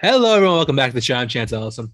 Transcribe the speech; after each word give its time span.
Hello, 0.00 0.34
everyone. 0.34 0.56
Welcome 0.56 0.76
back 0.76 0.90
to 0.90 0.94
the 0.94 1.00
show. 1.00 1.14
I'm 1.14 1.28
Chance 1.28 1.52
Ellison. 1.52 1.92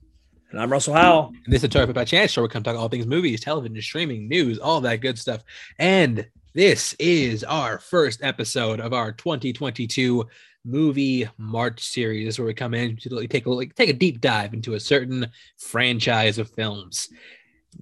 And 0.51 0.61
I'm 0.61 0.71
Russell 0.71 0.95
Howell. 0.95 1.33
And 1.45 1.53
this 1.53 1.63
is 1.63 1.71
Talk 1.71 1.93
by 1.93 2.05
Chance 2.05 2.31
Show. 2.31 2.43
We 2.43 2.49
come 2.49 2.63
talk 2.63 2.77
all 2.77 2.89
things 2.89 3.07
movies, 3.07 3.41
television, 3.41 3.81
streaming, 3.83 4.29
news, 4.29 4.59
all 4.59 4.81
that 4.83 5.01
good 5.01 5.19
stuff. 5.19 5.43
And 5.79 6.27
this 6.55 6.95
is 6.99 7.45
our 7.45 7.79
first 7.79 8.23
episode 8.23 8.81
of 8.81 8.93
our 8.93 9.13
2022 9.13 10.27
movie 10.65 11.29
March 11.37 11.83
series, 11.83 12.39
where 12.39 12.47
we 12.47 12.55
come 12.55 12.73
in 12.73 12.97
to 12.99 13.27
take 13.27 13.47
a 13.47 13.51
like, 13.51 13.75
take 13.75 13.91
a 13.91 13.95
deep 13.95 14.21
dive 14.21 14.55
into 14.55 14.75
a 14.75 14.81
certain 14.81 15.27
franchise 15.59 16.39
of 16.39 16.51
films. 16.51 17.09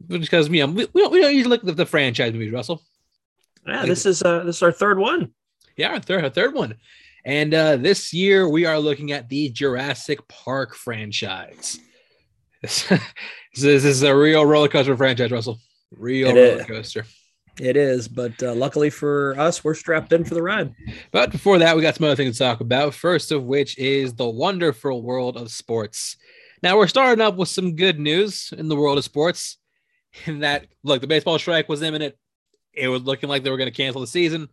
Because 0.08 0.48
you 0.48 0.66
know 0.66 0.72
we, 0.72 0.88
we 0.92 1.02
don't 1.02 1.12
we 1.12 1.20
don't 1.20 1.34
usually 1.34 1.50
look 1.50 1.66
at 1.66 1.76
the 1.76 1.86
franchise 1.86 2.32
movies, 2.32 2.52
Russell. 2.52 2.82
Yeah, 3.66 3.86
this 3.86 4.06
is 4.06 4.22
uh 4.22 4.44
this 4.44 4.56
is 4.56 4.62
our 4.62 4.72
third 4.72 4.98
one. 4.98 5.32
Yeah, 5.76 5.90
our 5.90 6.00
third 6.00 6.24
our 6.24 6.30
third 6.30 6.54
one. 6.54 6.76
And 7.24 7.54
uh, 7.54 7.76
this 7.76 8.12
year 8.12 8.48
we 8.48 8.66
are 8.66 8.78
looking 8.78 9.12
at 9.12 9.28
the 9.28 9.48
Jurassic 9.50 10.26
Park 10.28 10.74
franchise. 10.74 11.78
This, 12.62 12.84
this 13.54 13.84
is 13.84 14.02
a 14.02 14.14
real 14.14 14.44
roller 14.44 14.68
coaster 14.68 14.96
franchise, 14.96 15.30
Russell. 15.30 15.58
Real 15.90 16.28
It 16.28 16.34
roller 16.34 16.60
is. 16.60 16.66
coaster. 16.66 17.04
It 17.60 17.76
is, 17.76 18.08
but 18.08 18.42
uh, 18.42 18.54
luckily 18.54 18.88
for 18.88 19.38
us, 19.38 19.62
we're 19.62 19.74
strapped 19.74 20.12
in 20.12 20.24
for 20.24 20.34
the 20.34 20.42
ride. 20.42 20.74
But 21.10 21.30
before 21.30 21.58
that, 21.58 21.76
we 21.76 21.82
got 21.82 21.94
some 21.94 22.06
other 22.06 22.16
things 22.16 22.38
to 22.38 22.44
talk 22.44 22.60
about. 22.60 22.94
First 22.94 23.30
of 23.30 23.44
which 23.44 23.76
is 23.78 24.14
the 24.14 24.28
wonderful 24.28 25.02
world 25.02 25.36
of 25.36 25.50
sports. 25.50 26.16
Now 26.62 26.78
we're 26.78 26.86
starting 26.86 27.22
up 27.22 27.36
with 27.36 27.50
some 27.50 27.76
good 27.76 27.98
news 27.98 28.52
in 28.56 28.68
the 28.68 28.76
world 28.76 28.96
of 28.96 29.04
sports. 29.04 29.58
In 30.26 30.40
that, 30.40 30.66
look, 30.82 31.00
the 31.02 31.06
baseball 31.06 31.38
strike 31.38 31.68
was 31.68 31.82
imminent. 31.82 32.14
It 32.72 32.88
was 32.88 33.02
looking 33.02 33.28
like 33.28 33.42
they 33.42 33.50
were 33.50 33.56
going 33.58 33.70
to 33.70 33.76
cancel 33.76 34.00
the 34.00 34.06
season. 34.06 34.48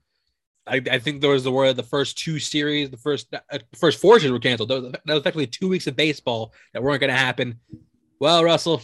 I, 0.69 0.81
I 0.91 0.99
think 0.99 1.21
there 1.21 1.31
was 1.31 1.43
the 1.43 1.51
word 1.51 1.75
the 1.75 1.83
first 1.83 2.17
two 2.17 2.39
series, 2.39 2.89
the 2.89 2.97
first 2.97 3.33
uh, 3.33 3.59
first 3.75 3.99
four 3.99 4.19
series 4.19 4.31
were 4.31 4.39
canceled. 4.39 4.69
That 4.69 4.81
was, 4.81 4.91
that 4.91 5.05
was 5.05 5.19
effectively 5.19 5.47
two 5.47 5.69
weeks 5.69 5.87
of 5.87 5.95
baseball 5.95 6.53
that 6.73 6.83
weren't 6.83 6.99
going 6.99 7.11
to 7.11 7.17
happen. 7.17 7.59
Well, 8.19 8.43
Russell, 8.43 8.81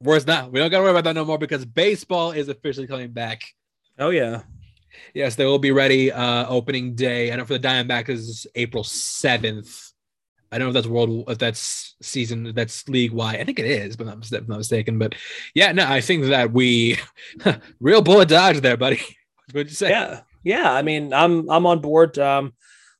worse 0.00 0.26
not. 0.26 0.52
We 0.52 0.60
don't 0.60 0.70
got 0.70 0.78
to 0.78 0.82
worry 0.82 0.90
about 0.90 1.04
that 1.04 1.14
no 1.14 1.24
more 1.24 1.38
because 1.38 1.64
baseball 1.64 2.32
is 2.32 2.48
officially 2.48 2.86
coming 2.86 3.12
back. 3.12 3.42
Oh 3.98 4.10
yeah, 4.10 4.42
Yes, 5.14 5.36
they 5.36 5.44
will 5.44 5.58
be 5.58 5.70
ready 5.70 6.12
uh 6.12 6.46
opening 6.48 6.94
day. 6.94 7.32
I 7.32 7.36
know 7.36 7.44
for 7.44 7.58
the 7.58 7.66
Diamondbacks 7.68 8.08
is 8.08 8.46
April 8.54 8.84
7th. 8.84 9.92
I 10.50 10.56
don't 10.56 10.66
know 10.66 10.70
if 10.70 10.74
that's 10.74 10.86
world 10.86 11.24
if 11.28 11.38
that's 11.38 11.94
season 12.00 12.52
that's 12.54 12.88
league 12.88 13.12
wide. 13.12 13.40
I 13.40 13.44
think 13.44 13.58
it 13.58 13.66
is, 13.66 13.96
but 13.96 14.08
I'm 14.08 14.20
not, 14.30 14.48
not 14.48 14.58
mistaken. 14.58 14.98
But 14.98 15.14
yeah, 15.54 15.72
no, 15.72 15.86
I 15.86 16.00
think 16.00 16.24
that 16.26 16.52
we 16.52 16.98
real 17.80 18.02
bullet 18.02 18.28
dodge 18.28 18.60
there, 18.60 18.76
buddy. 18.76 19.00
What'd 19.52 19.70
you 19.70 19.76
say? 19.76 19.90
yeah, 19.90 20.20
yeah. 20.48 20.72
I 20.72 20.82
mean, 20.82 21.12
I'm 21.12 21.48
I'm 21.50 21.66
on 21.66 21.80
board. 21.80 22.18
Um, 22.18 22.54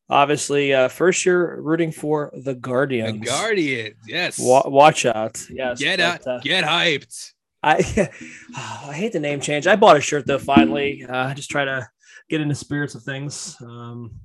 obviously, 0.09 0.75
uh, 0.75 0.89
first 0.89 1.25
year 1.25 1.61
rooting 1.61 1.93
for 1.93 2.31
the 2.35 2.55
Guardian. 2.55 3.21
The 3.21 3.27
Guardians. 3.27 3.41
Guardians. 3.41 3.97
Yes. 4.07 4.39
Wa- 4.39 4.69
watch 4.69 5.07
out. 5.07 5.43
Yes. 5.51 5.79
get 5.81 5.99
but, 5.99 6.05
out, 6.05 6.27
uh, 6.27 6.41
get 6.41 6.65
hyped. 6.65 7.33
I 7.63 7.77
I 8.57 8.93
hate 8.93 9.13
the 9.13 9.21
name 9.21 9.41
change. 9.41 9.67
I 9.67 9.77
bought 9.77 9.97
a 9.97 10.01
shirt 10.01 10.27
though. 10.27 10.39
Finally, 10.39 11.07
uh, 11.09 11.35
just 11.35 11.51
try 11.51 11.65
to 11.65 11.89
get 12.29 12.41
in 12.41 12.49
the 12.49 12.55
spirits 12.55 12.95
of 12.95 13.03
things. 13.03 13.57
Um, 13.63 14.21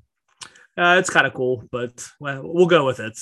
uh, 0.77 0.97
it's 0.99 1.09
kind 1.09 1.25
of 1.25 1.33
cool, 1.33 1.63
but 1.71 2.05
well, 2.19 2.41
we'll 2.43 2.65
go 2.65 2.85
with 2.85 2.99
it. 2.99 3.17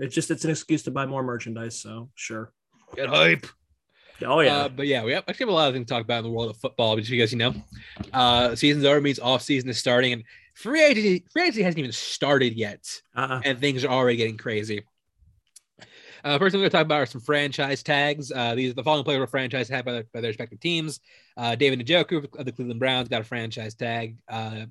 It's 0.00 0.14
just 0.14 0.30
it's 0.30 0.44
an 0.44 0.50
excuse 0.50 0.82
to 0.84 0.90
buy 0.90 1.06
more 1.06 1.22
merchandise. 1.22 1.80
So 1.80 2.10
sure. 2.14 2.52
Get 2.96 3.08
hype. 3.08 3.46
Oh 4.22 4.40
yeah. 4.40 4.56
Uh, 4.56 4.68
but 4.68 4.86
yeah, 4.86 5.04
we 5.04 5.12
have, 5.12 5.24
actually 5.28 5.44
have 5.44 5.48
a 5.50 5.52
lot 5.52 5.68
of 5.68 5.74
things 5.74 5.86
to 5.86 5.94
talk 5.94 6.04
about 6.04 6.18
in 6.18 6.24
the 6.24 6.30
world 6.30 6.50
of 6.50 6.56
football. 6.56 6.94
But 6.94 7.08
you 7.08 7.24
you 7.24 7.36
know, 7.36 7.54
uh, 8.12 8.54
season's 8.54 8.84
over 8.84 9.00
means 9.00 9.18
off 9.18 9.42
season 9.42 9.68
is 9.68 9.78
starting, 9.78 10.12
and 10.12 10.24
free 10.54 10.82
agency 10.82 11.24
free 11.32 11.42
agency 11.42 11.62
hasn't 11.62 11.78
even 11.78 11.92
started 11.92 12.54
yet. 12.54 13.00
uh 13.16 13.40
and 13.44 13.58
things 13.58 13.84
are 13.84 13.88
already 13.88 14.16
getting 14.16 14.36
crazy. 14.36 14.82
Uh, 16.24 16.38
first 16.38 16.52
thing 16.52 16.60
we're 16.60 16.62
going 16.62 16.70
to 16.70 16.76
talk 16.78 16.86
about 16.86 17.02
are 17.02 17.06
some 17.06 17.20
franchise 17.20 17.82
tags. 17.82 18.32
Uh, 18.32 18.54
these 18.54 18.70
are 18.70 18.74
the 18.74 18.82
following 18.82 19.04
players 19.04 19.20
were 19.20 19.26
franchise 19.26 19.68
tagged 19.68 19.84
by 19.84 19.92
their, 19.92 20.04
by 20.14 20.22
their 20.22 20.30
respective 20.30 20.58
teams. 20.58 21.00
Uh, 21.36 21.54
David 21.54 21.86
Njoku 21.86 22.24
of 22.38 22.46
the 22.46 22.52
Cleveland 22.52 22.80
Browns 22.80 23.10
got 23.10 23.20
a 23.20 23.24
franchise 23.24 23.74
tag. 23.74 24.16
Uh, 24.26 24.64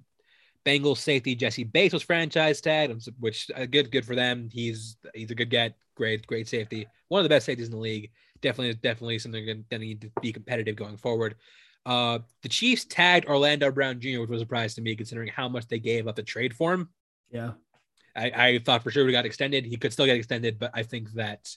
Bengals 0.66 0.98
safety 0.98 1.36
Jessie 1.36 1.64
Bates 1.64 1.94
was 1.94 2.02
franchise 2.02 2.60
tagged, 2.60 3.08
which 3.20 3.52
uh, 3.56 3.66
good 3.66 3.92
good 3.92 4.06
for 4.06 4.16
them. 4.16 4.50
He's 4.52 4.98
he's 5.14 5.30
a 5.30 5.36
good 5.36 5.52
get, 5.52 5.76
great 5.96 6.26
great 6.26 6.48
safety, 6.48 6.88
one 7.10 7.20
of 7.20 7.24
the 7.24 7.30
best 7.30 7.46
safeties 7.46 7.68
in 7.68 7.74
the 7.74 7.78
league. 7.78 8.10
Definitely 8.44 8.76
definitely 8.76 9.18
something 9.18 9.66
that 9.72 9.80
need 9.80 10.02
to 10.02 10.12
be 10.22 10.32
competitive 10.32 10.76
going 10.76 10.98
forward. 10.98 11.36
Uh, 11.86 12.20
the 12.44 12.50
Chiefs 12.50 12.86
tagged 12.86 13.26
Orlando 13.26 13.72
Brown 13.72 14.00
Jr., 14.00 14.22
which 14.22 14.30
was 14.30 14.42
a 14.42 14.46
surprise 14.46 14.76
to 14.76 14.82
me 14.82 14.96
considering 14.96 15.30
how 15.30 15.50
much 15.50 15.68
they 15.68 15.80
gave 15.80 16.08
up 16.08 16.16
the 16.16 16.24
trade 16.24 16.54
for 16.54 16.74
him. 16.74 16.90
yeah. 17.32 17.54
I, 18.16 18.32
I 18.48 18.60
thought 18.60 18.84
for 18.84 18.92
sure 18.92 19.06
we 19.06 19.12
got 19.12 19.26
extended. 19.26 19.66
He 19.66 19.76
could 19.76 19.92
still 19.92 20.06
get 20.06 20.18
extended, 20.18 20.60
but 20.60 20.70
I 20.76 20.84
think 20.84 21.12
that 21.14 21.50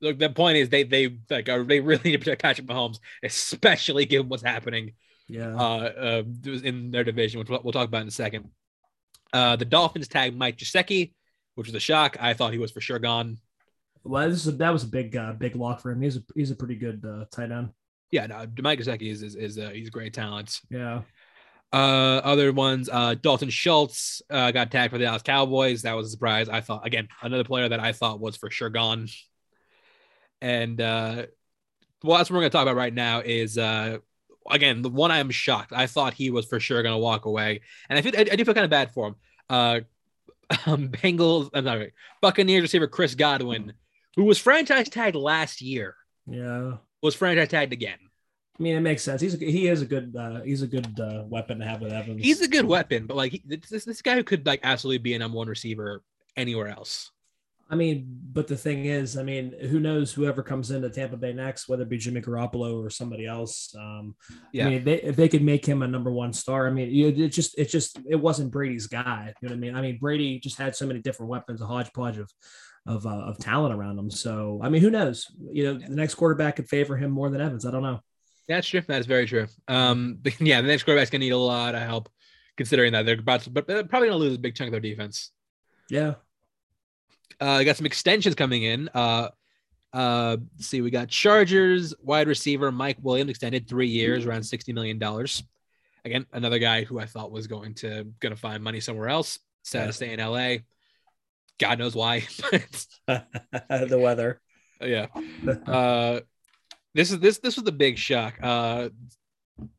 look, 0.00 0.18
the 0.18 0.30
point 0.30 0.56
is 0.56 0.68
they 0.68 0.84
they 0.84 1.18
like 1.28 1.48
are 1.48 1.64
they 1.64 1.80
really 1.80 2.02
need 2.04 2.12
to 2.12 2.18
protect 2.18 2.42
Patrick 2.42 2.66
Mahomes, 2.68 3.00
especially 3.24 4.04
given 4.04 4.28
what's 4.28 4.42
happening 4.42 4.92
Yeah. 5.26 5.56
uh, 5.56 5.92
uh 6.06 6.22
in 6.62 6.92
their 6.92 7.02
division, 7.02 7.40
which 7.40 7.48
we'll, 7.48 7.60
we'll 7.64 7.72
talk 7.72 7.88
about 7.88 8.02
in 8.02 8.08
a 8.08 8.12
second. 8.12 8.50
Uh, 9.32 9.56
the 9.56 9.64
Dolphins 9.64 10.06
tagged 10.06 10.36
Mike 10.36 10.58
Gesicki, 10.58 11.12
which 11.56 11.66
was 11.66 11.74
a 11.74 11.80
shock. 11.80 12.16
I 12.20 12.34
thought 12.34 12.52
he 12.52 12.58
was 12.58 12.70
for 12.70 12.80
sure 12.80 12.98
gone. 12.98 13.38
Well, 14.06 14.28
this 14.28 14.46
is 14.46 14.56
that 14.56 14.72
was 14.72 14.84
a 14.84 14.88
big 14.88 15.16
uh, 15.16 15.32
big 15.32 15.56
lock 15.56 15.80
for 15.80 15.90
him. 15.90 16.00
He's 16.00 16.16
a 16.16 16.22
he's 16.34 16.50
a 16.50 16.56
pretty 16.56 16.76
good 16.76 17.04
uh, 17.04 17.24
tight 17.30 17.50
end. 17.50 17.70
Yeah, 18.10 18.26
no, 18.26 18.46
Mike 18.60 18.78
Gesicki 18.78 19.10
is 19.10 19.22
is, 19.22 19.34
is 19.34 19.58
uh, 19.58 19.70
he's 19.70 19.88
a 19.88 19.90
great 19.90 20.14
talent. 20.14 20.60
Yeah. 20.70 21.02
Uh, 21.72 22.20
other 22.22 22.52
ones, 22.52 22.88
uh, 22.90 23.14
Dalton 23.14 23.50
Schultz 23.50 24.22
uh, 24.30 24.52
got 24.52 24.70
tagged 24.70 24.92
for 24.92 24.98
the 24.98 25.04
Dallas 25.04 25.22
Cowboys. 25.22 25.82
That 25.82 25.94
was 25.94 26.06
a 26.06 26.10
surprise. 26.10 26.48
I 26.48 26.60
thought 26.60 26.86
again 26.86 27.08
another 27.22 27.44
player 27.44 27.68
that 27.68 27.80
I 27.80 27.92
thought 27.92 28.20
was 28.20 28.36
for 28.36 28.50
sure 28.50 28.70
gone. 28.70 29.08
And 30.40 30.80
uh, 30.80 31.26
well, 32.04 32.18
that's 32.18 32.30
what 32.30 32.36
we're 32.36 32.42
gonna 32.42 32.50
talk 32.50 32.62
about 32.62 32.76
right 32.76 32.94
now. 32.94 33.20
Is 33.20 33.58
uh, 33.58 33.98
again 34.48 34.82
the 34.82 34.88
one 34.88 35.10
I'm 35.10 35.30
shocked. 35.30 35.72
I 35.72 35.86
thought 35.86 36.14
he 36.14 36.30
was 36.30 36.46
for 36.46 36.60
sure 36.60 36.82
gonna 36.82 36.98
walk 36.98 37.24
away, 37.24 37.62
and 37.90 37.98
I 37.98 38.02
feel 38.02 38.12
I, 38.16 38.20
I 38.20 38.36
do 38.36 38.44
feel 38.44 38.54
kind 38.54 38.64
of 38.64 38.70
bad 38.70 38.92
for 38.92 39.08
him. 39.08 39.16
Uh, 39.50 39.80
um, 40.66 40.88
Bengals, 40.90 41.50
I'm 41.52 41.64
sorry, 41.64 41.92
Buccaneers 42.22 42.62
receiver 42.62 42.86
Chris 42.86 43.16
Godwin, 43.16 43.72
who 44.16 44.24
was 44.24 44.38
franchise 44.38 44.88
tagged 44.88 45.16
last 45.16 45.60
year, 45.62 45.94
Yeah. 46.26 46.78
was 47.02 47.14
franchise 47.14 47.48
tagged 47.48 47.72
again. 47.72 47.98
I 48.58 48.62
mean, 48.62 48.74
it 48.74 48.80
makes 48.80 49.02
sense. 49.02 49.20
He's 49.20 49.34
a, 49.34 49.38
he 49.38 49.68
is 49.68 49.82
a 49.82 49.86
good 49.86 50.16
uh, 50.16 50.40
he's 50.40 50.62
a 50.62 50.66
good 50.66 50.98
uh, 50.98 51.24
weapon 51.28 51.58
to 51.58 51.66
have 51.66 51.82
with 51.82 51.92
Evans. 51.92 52.22
He's 52.24 52.40
a 52.40 52.48
good 52.48 52.64
weapon, 52.64 53.06
but 53.06 53.16
like 53.16 53.32
he, 53.32 53.42
this 53.44 53.84
this 53.84 54.00
guy 54.00 54.14
who 54.16 54.24
could 54.24 54.46
like 54.46 54.60
absolutely 54.62 54.98
be 54.98 55.12
a 55.14 55.18
number 55.18 55.36
one 55.36 55.46
receiver 55.48 56.02
anywhere 56.36 56.68
else. 56.68 57.10
I 57.68 57.74
mean, 57.74 58.06
but 58.32 58.46
the 58.46 58.56
thing 58.56 58.84
is, 58.84 59.18
I 59.18 59.24
mean, 59.24 59.52
who 59.60 59.80
knows 59.80 60.12
whoever 60.12 60.42
comes 60.42 60.70
into 60.70 60.88
Tampa 60.88 61.16
Bay 61.16 61.32
next, 61.32 61.68
whether 61.68 61.82
it 61.82 61.88
be 61.88 61.98
Jimmy 61.98 62.20
Garoppolo 62.20 62.84
or 62.84 62.90
somebody 62.90 63.26
else. 63.26 63.74
Um, 63.76 64.14
Yeah. 64.52 64.66
I 64.66 64.70
mean, 64.70 64.84
they, 64.84 65.02
if 65.02 65.16
they 65.16 65.28
could 65.28 65.42
make 65.42 65.66
him 65.66 65.82
a 65.82 65.88
number 65.88 66.12
one 66.12 66.32
star, 66.32 66.68
I 66.68 66.70
mean, 66.70 66.90
you, 66.90 67.08
it 67.08 67.30
just, 67.30 67.58
it 67.58 67.68
just, 67.68 67.98
it 68.08 68.16
wasn't 68.16 68.52
Brady's 68.52 68.86
guy. 68.86 69.34
You 69.40 69.48
know 69.48 69.54
what 69.54 69.56
I 69.56 69.60
mean? 69.60 69.74
I 69.74 69.80
mean, 69.80 69.98
Brady 69.98 70.38
just 70.38 70.58
had 70.58 70.76
so 70.76 70.86
many 70.86 71.00
different 71.00 71.30
weapons, 71.30 71.60
a 71.60 71.66
hodgepodge 71.66 72.18
of, 72.18 72.30
of, 72.86 73.04
uh, 73.04 73.10
of 73.10 73.38
talent 73.38 73.74
around 73.74 73.98
him. 73.98 74.10
So, 74.10 74.60
I 74.62 74.68
mean, 74.68 74.80
who 74.80 74.90
knows? 74.90 75.26
You 75.50 75.64
know, 75.64 75.74
the 75.74 75.96
next 75.96 76.14
quarterback 76.14 76.56
could 76.56 76.68
favor 76.68 76.96
him 76.96 77.10
more 77.10 77.30
than 77.30 77.40
Evans. 77.40 77.66
I 77.66 77.72
don't 77.72 77.82
know. 77.82 77.98
That's 78.48 78.68
true. 78.68 78.82
That's 78.86 79.06
very 79.06 79.26
true. 79.26 79.48
Um, 79.66 80.18
but 80.22 80.40
yeah, 80.40 80.60
the 80.60 80.68
next 80.68 80.84
quarterback's 80.84 81.10
gonna 81.10 81.24
need 81.24 81.32
a 81.32 81.36
lot 81.36 81.74
of 81.74 81.82
help, 81.82 82.08
considering 82.56 82.92
that 82.92 83.04
they're 83.04 83.18
about 83.18 83.40
to, 83.40 83.50
but 83.50 83.66
they're 83.66 83.82
probably 83.82 84.08
gonna 84.08 84.20
lose 84.20 84.36
a 84.36 84.38
big 84.38 84.54
chunk 84.54 84.68
of 84.68 84.72
their 84.72 84.80
defense. 84.80 85.32
Yeah. 85.90 86.14
Uh, 87.40 87.62
got 87.64 87.76
some 87.76 87.86
extensions 87.86 88.34
coming 88.34 88.62
in. 88.62 88.88
Uh, 88.94 89.28
uh, 89.92 90.36
let's 90.56 90.66
see, 90.66 90.80
we 90.80 90.90
got 90.90 91.08
Chargers 91.08 91.94
wide 92.02 92.28
receiver 92.28 92.70
Mike 92.72 92.98
Williams 93.02 93.30
extended 93.30 93.68
three 93.68 93.88
years, 93.88 94.26
around 94.26 94.42
sixty 94.42 94.72
million 94.72 94.98
dollars. 94.98 95.42
Again, 96.04 96.26
another 96.32 96.58
guy 96.58 96.84
who 96.84 96.98
I 97.00 97.06
thought 97.06 97.30
was 97.32 97.46
going 97.46 97.74
to 97.76 98.04
gonna 98.20 98.36
find 98.36 98.62
money 98.62 98.80
somewhere 98.80 99.08
else. 99.08 99.38
Sad 99.62 99.80
Yeah. 99.80 99.86
to 99.86 99.92
stay 99.92 100.12
in 100.12 100.20
LA. 100.20 100.56
God 101.58 101.78
knows 101.78 101.94
why. 101.94 102.20
the 103.06 103.98
weather. 104.00 104.40
yeah. 104.80 105.06
Uh, 105.66 106.20
this 106.94 107.10
is 107.10 107.18
this 107.18 107.38
this 107.38 107.56
was 107.56 107.64
the 107.64 107.72
big 107.72 107.98
shock. 107.98 108.34
Uh, 108.42 108.88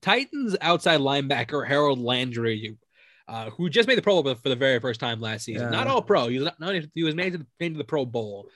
Titans 0.01 0.55
outside 0.61 0.99
linebacker 0.99 1.65
Harold 1.67 1.99
Landry, 1.99 2.77
uh, 3.27 3.49
who 3.51 3.69
just 3.69 3.87
made 3.87 3.97
the 3.97 4.01
Pro 4.01 4.21
Bowl 4.21 4.35
for 4.35 4.49
the 4.49 4.55
very 4.55 4.79
first 4.79 4.99
time 4.99 5.19
last 5.19 5.45
season. 5.45 5.63
Yeah. 5.63 5.69
Not 5.69 5.87
all 5.87 6.01
pro. 6.01 6.27
He 6.27 6.39
was 6.39 6.49
not, 6.59 6.75
he 6.93 7.03
was 7.03 7.15
made 7.15 7.33
to, 7.33 7.39
the, 7.39 7.47
made 7.59 7.73
to 7.73 7.77
the 7.77 7.83
Pro 7.83 8.05
Bowl. 8.05 8.49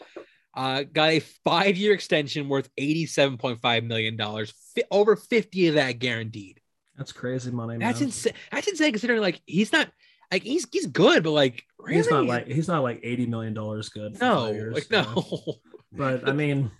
Uh, 0.53 0.83
got 0.83 1.09
a 1.09 1.19
five 1.45 1.77
year 1.77 1.93
extension 1.93 2.49
worth 2.49 2.69
eighty 2.77 3.05
seven 3.05 3.37
point 3.37 3.61
five 3.61 3.83
million 3.83 4.17
dollars. 4.17 4.53
Fi- 4.75 4.83
over 4.91 5.15
fifty 5.15 5.67
of 5.67 5.75
that 5.75 5.99
guaranteed. 5.99 6.59
That's 6.97 7.11
crazy 7.11 7.51
money. 7.51 7.77
That's 7.77 7.99
man. 7.99 8.07
insane. 8.07 8.33
That's 8.51 8.67
insane 8.67 8.91
considering 8.91 9.21
like 9.21 9.41
he's 9.45 9.71
not 9.71 9.89
like 10.31 10.43
he's 10.43 10.67
he's 10.71 10.87
good, 10.87 11.23
but 11.23 11.31
like 11.31 11.63
really? 11.79 11.97
He's 11.97 12.09
not 12.09 12.25
like 12.25 12.47
he's 12.47 12.67
not 12.67 12.83
like 12.83 12.99
eighty 13.03 13.25
million 13.25 13.53
dollars 13.53 13.89
good. 13.89 14.19
no, 14.19 14.51
like 14.51 14.89
no. 14.91 15.25
But 15.93 16.27
I 16.27 16.31
mean, 16.31 16.71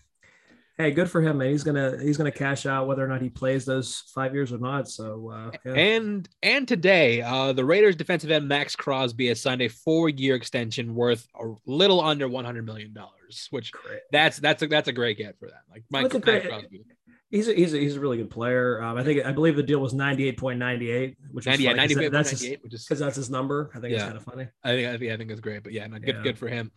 hey, 0.81 0.91
good 0.91 1.09
for 1.09 1.21
him, 1.21 1.37
man. 1.37 1.49
He's 1.51 1.63
gonna 1.63 1.97
he's 2.01 2.17
gonna 2.17 2.31
cash 2.31 2.65
out 2.65 2.87
whether 2.87 3.03
or 3.03 3.07
not 3.07 3.21
he 3.21 3.29
plays 3.29 3.65
those 3.65 4.03
five 4.13 4.33
years 4.33 4.51
or 4.51 4.57
not. 4.57 4.89
So 4.89 5.29
uh, 5.33 5.51
yeah. 5.65 5.73
And 5.73 6.29
and 6.43 6.67
today, 6.67 7.21
uh, 7.21 7.53
the 7.53 7.65
Raiders 7.65 7.95
defensive 7.95 8.31
end 8.31 8.47
Maxx 8.47 8.75
Crosby 8.75 9.27
has 9.27 9.41
signed 9.41 9.61
a 9.61 9.67
four-year 9.67 10.35
extension 10.35 10.93
worth 10.95 11.27
a 11.39 11.53
little 11.65 12.01
under 12.01 12.27
one 12.27 12.45
hundred 12.45 12.65
million 12.65 12.93
dollars, 12.93 13.47
which 13.51 13.71
Great. 13.71 13.99
that's 14.11 14.37
that's 14.39 14.61
a 14.63 14.67
that's 14.67 14.87
a 14.87 14.93
great 14.93 15.17
get 15.17 15.37
for 15.39 15.47
that. 15.47 15.61
Like 15.71 15.83
Mike, 15.89 16.03
That's 16.11 16.13
Max 16.15 16.25
great- 16.25 16.47
Crosby, 16.49 16.81
He's 17.29 17.47
a, 17.47 17.53
he's 17.53 17.73
a, 17.73 17.77
he's 17.77 17.95
a 17.95 17.99
really 18.01 18.17
good 18.17 18.29
player. 18.29 18.83
Um, 18.83 18.97
I 18.97 19.05
think 19.05 19.25
I 19.25 19.31
believe 19.31 19.55
the 19.55 19.63
deal 19.63 19.79
was 19.79 19.93
ninety 19.93 20.27
eight 20.27 20.37
point 20.37 20.59
ninety 20.59 20.91
eight, 20.91 21.15
which 21.31 21.43
is 21.43 21.47
90, 21.47 21.63
yeah, 21.63 21.69
funny 21.69 21.79
'cause 21.87 21.95
98, 21.95 22.03
that- 22.11 22.11
that's 22.17 22.29
his, 22.31 22.41
which 22.61 22.73
is 22.73 22.83
because 22.85 22.99
that's 22.99 23.15
his 23.15 23.29
number. 23.29 23.71
I 23.73 23.79
think 23.79 23.93
it's 23.93 24.03
kind 24.03 24.17
of 24.17 24.23
funny. 24.25 24.47
I 24.65 24.69
think 24.71 24.87
I 24.89 24.97
think 24.97 25.11
I 25.13 25.17
think 25.17 25.31
it's 25.31 25.39
great, 25.39 25.63
but 25.63 25.71
yeah, 25.71 25.87
no, 25.87 25.97
good 25.97 26.15
Yeah. 26.17 26.23
good 26.23 26.37
for 26.37 26.49
him. 26.49 26.71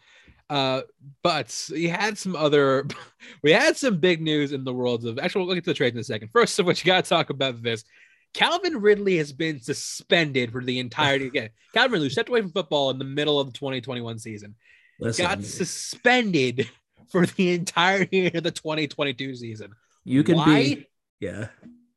Uh, 0.51 0.83
but 1.23 1.69
we 1.73 1.89
had 1.89 2.19
some 2.19 2.37
other, 2.37 2.87
we 3.43 3.51
had 3.53 3.77
some 3.77 3.99
big 3.99 4.21
news 4.21 4.53
in 4.53 4.65
the 4.65 4.73
world 4.75 5.05
of 5.07 5.19
actually. 5.19 5.47
We'll 5.47 5.55
get 5.55 5.65
to 5.65 5.71
the 5.71 5.75
trades 5.75 5.95
in 5.95 6.01
a 6.01 6.05
second. 6.05 6.29
First 6.33 6.59
of 6.59 6.67
which, 6.67 6.85
you 6.85 6.87
got 6.93 7.05
to 7.05 7.09
talk 7.09 7.31
about 7.31 7.63
this. 7.63 7.85
Calvin 8.35 8.81
Ridley 8.81 9.17
has 9.19 9.33
been 9.33 9.61
suspended 9.61 10.51
for 10.53 10.63
the 10.63 10.81
entirety 10.81 11.27
again. 11.29 11.51
Calvin 11.73 11.93
Ridley 11.93 12.11
stepped 12.11 12.29
away 12.29 12.41
from 12.43 12.51
football 12.51 12.91
in 12.91 12.99
the 12.99 13.05
middle 13.05 13.39
of 13.41 13.47
the 13.47 13.53
2021 13.59 14.19
season. 14.19 14.55
Listen, 15.01 15.25
got 15.25 15.45
suspended 15.45 16.69
for 17.11 17.27
the 17.27 17.53
entirety 17.53 18.27
of 18.27 18.43
the 18.43 18.51
2022 18.51 19.37
season. 19.37 19.71
you 20.05 20.23
can 20.25 20.37
Why? 20.37 20.47
be 20.47 20.87
yeah, 21.21 21.49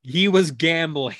He 0.03 0.27
was 0.27 0.51
gambling. 0.51 1.15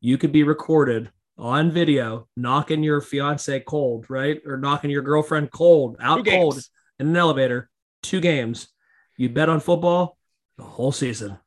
you 0.00 0.16
could 0.18 0.32
be 0.32 0.44
recorded 0.44 1.10
on 1.36 1.70
video 1.70 2.28
knocking 2.36 2.82
your 2.82 3.00
fiance 3.00 3.60
cold, 3.60 4.06
right, 4.08 4.40
or 4.46 4.56
knocking 4.56 4.90
your 4.90 5.02
girlfriend 5.02 5.50
cold, 5.50 5.96
out 6.00 6.26
cold 6.26 6.60
in 6.98 7.08
an 7.08 7.16
elevator. 7.16 7.70
Two 8.02 8.20
games. 8.20 8.68
You 9.16 9.28
bet 9.28 9.48
on 9.48 9.60
football 9.60 10.18
the 10.56 10.64
whole 10.64 10.92
season. 10.92 11.38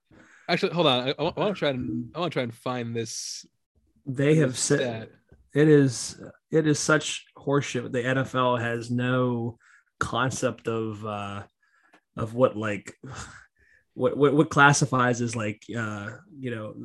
Actually, 0.49 0.73
hold 0.73 0.87
on. 0.87 1.09
I, 1.09 1.15
I 1.19 1.23
want 1.23 1.35
to 1.35 1.53
try 1.53 1.69
and 1.69 2.09
I 2.15 2.19
want 2.19 2.31
to 2.31 2.35
try 2.35 2.43
and 2.43 2.53
find 2.53 2.95
this. 2.95 3.45
They 4.05 4.35
have 4.35 4.57
said 4.57 5.09
it 5.53 5.67
is 5.67 6.21
it 6.51 6.67
is 6.67 6.79
such 6.79 7.25
horseshit. 7.37 7.91
The 7.91 8.03
NFL 8.03 8.59
has 8.61 8.89
no 8.89 9.57
concept 9.99 10.67
of 10.67 11.05
uh 11.05 11.43
of 12.15 12.33
what 12.33 12.55
like 12.55 12.95
what 13.93 14.15
what, 14.15 14.33
what 14.33 14.49
classifies 14.49 15.21
as 15.21 15.35
like 15.35 15.63
uh 15.75 16.11
you 16.39 16.51
know 16.51 16.75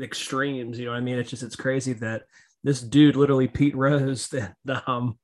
extremes. 0.00 0.78
You 0.78 0.86
know 0.86 0.92
I 0.92 1.00
mean? 1.00 1.18
It's 1.18 1.30
just 1.30 1.42
it's 1.42 1.56
crazy 1.56 1.92
that 1.94 2.22
this 2.62 2.80
dude 2.80 3.16
literally 3.16 3.48
Pete 3.48 3.76
Rose 3.76 4.28
that 4.64 4.88
um 4.88 5.18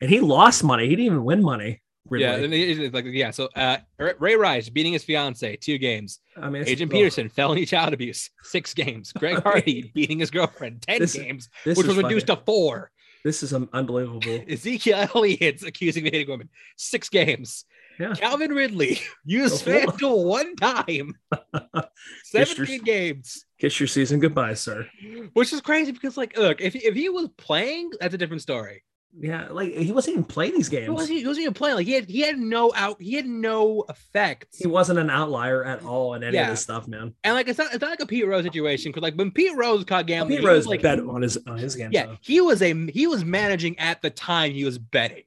and 0.00 0.10
he 0.10 0.20
lost 0.20 0.64
money. 0.64 0.84
He 0.84 0.90
didn't 0.90 1.06
even 1.06 1.24
win 1.24 1.42
money. 1.42 1.82
Really. 2.08 2.24
Yeah, 2.24 2.36
and 2.36 2.54
it's 2.54 2.94
like 2.94 3.04
yeah. 3.08 3.30
So 3.32 3.48
uh, 3.56 3.78
Ray 3.98 4.36
Rice 4.36 4.68
beating 4.68 4.92
his 4.92 5.02
fiance 5.02 5.56
two 5.56 5.76
games. 5.78 6.20
I 6.40 6.48
mean, 6.50 6.62
Adrian 6.66 6.88
Peterson 6.88 7.28
felony 7.28 7.66
child 7.66 7.92
abuse 7.94 8.30
six 8.44 8.74
games. 8.74 9.12
Greg 9.18 9.42
Hardy 9.42 9.90
beating 9.92 10.20
his 10.20 10.30
girlfriend 10.30 10.82
ten 10.82 11.00
This- 11.00 11.14
games, 11.14 11.48
This 11.64 11.76
which 11.76 11.86
was 11.86 11.96
reduced 11.96 12.28
to 12.28 12.36
four. 12.36 12.92
This 13.24 13.42
is 13.42 13.52
unbelievable. 13.52 14.44
Ezekiel 14.48 15.08
Elliott's 15.12 15.64
accusing 15.64 16.06
of 16.06 16.12
hitting 16.12 16.28
women 16.28 16.48
six 16.76 17.08
games. 17.08 17.64
Yeah. 17.98 18.14
Calvin 18.14 18.52
Ridley 18.52 19.00
used 19.24 19.64
FanDuel 19.64 20.24
one 20.24 20.54
time, 20.56 21.14
seventeen 22.24 22.82
games. 22.82 23.44
Kiss 23.58 23.80
your 23.80 23.86
season 23.86 24.20
goodbye, 24.20 24.54
sir. 24.54 24.86
Which 25.32 25.52
is 25.52 25.60
crazy 25.60 25.92
because, 25.92 26.16
like, 26.16 26.36
look, 26.36 26.60
if, 26.60 26.74
if 26.76 26.94
he 26.94 27.08
was 27.08 27.28
playing, 27.38 27.90
that's 28.00 28.14
a 28.14 28.18
different 28.18 28.42
story. 28.42 28.82
Yeah, 29.18 29.48
like 29.50 29.72
he 29.72 29.92
wasn't 29.92 30.12
even 30.12 30.24
playing 30.24 30.52
these 30.52 30.68
He 30.68 30.76
games. 30.76 30.90
wasn't, 30.90 31.18
he 31.18 31.26
wasn't 31.26 31.44
even 31.44 31.54
playing. 31.54 31.76
Like, 31.76 31.86
he 31.86 31.92
had 31.94 32.10
he 32.10 32.20
had 32.20 32.38
no 32.38 32.70
out, 32.76 33.00
he 33.00 33.14
had 33.14 33.24
no 33.24 33.86
effect. 33.88 34.48
He 34.58 34.66
wasn't 34.66 34.98
an 34.98 35.08
outlier 35.08 35.64
at 35.64 35.82
all 35.84 36.12
in 36.14 36.22
any 36.22 36.36
of 36.36 36.48
this 36.48 36.60
stuff, 36.60 36.86
man. 36.86 37.14
And 37.24 37.32
like, 37.34 37.48
it's 37.48 37.58
not 37.58 37.72
it's 37.72 37.80
not 37.80 37.88
like 37.90 38.00
a 38.00 38.06
Pete 38.06 38.26
Rose 38.26 38.44
situation 38.44 38.90
because, 38.92 39.02
like, 39.02 39.14
when 39.14 39.30
Pete 39.30 39.56
Rose 39.56 39.84
caught 39.84 40.04
gambling, 40.06 40.36
Pete 40.36 40.40
he 40.40 40.46
was, 40.46 40.54
Rose 40.54 40.66
like, 40.66 40.82
bet 40.82 40.98
on 41.00 41.22
his 41.22 41.38
on 41.46 41.56
his 41.56 41.74
game. 41.76 41.90
yeah, 41.94 42.06
though. 42.06 42.18
he 42.20 42.42
was 42.42 42.60
a 42.60 42.74
he 42.90 43.06
was 43.06 43.24
managing 43.24 43.78
at 43.78 44.02
the 44.02 44.10
time 44.10 44.52
he 44.52 44.66
was 44.66 44.76
betting. 44.78 45.24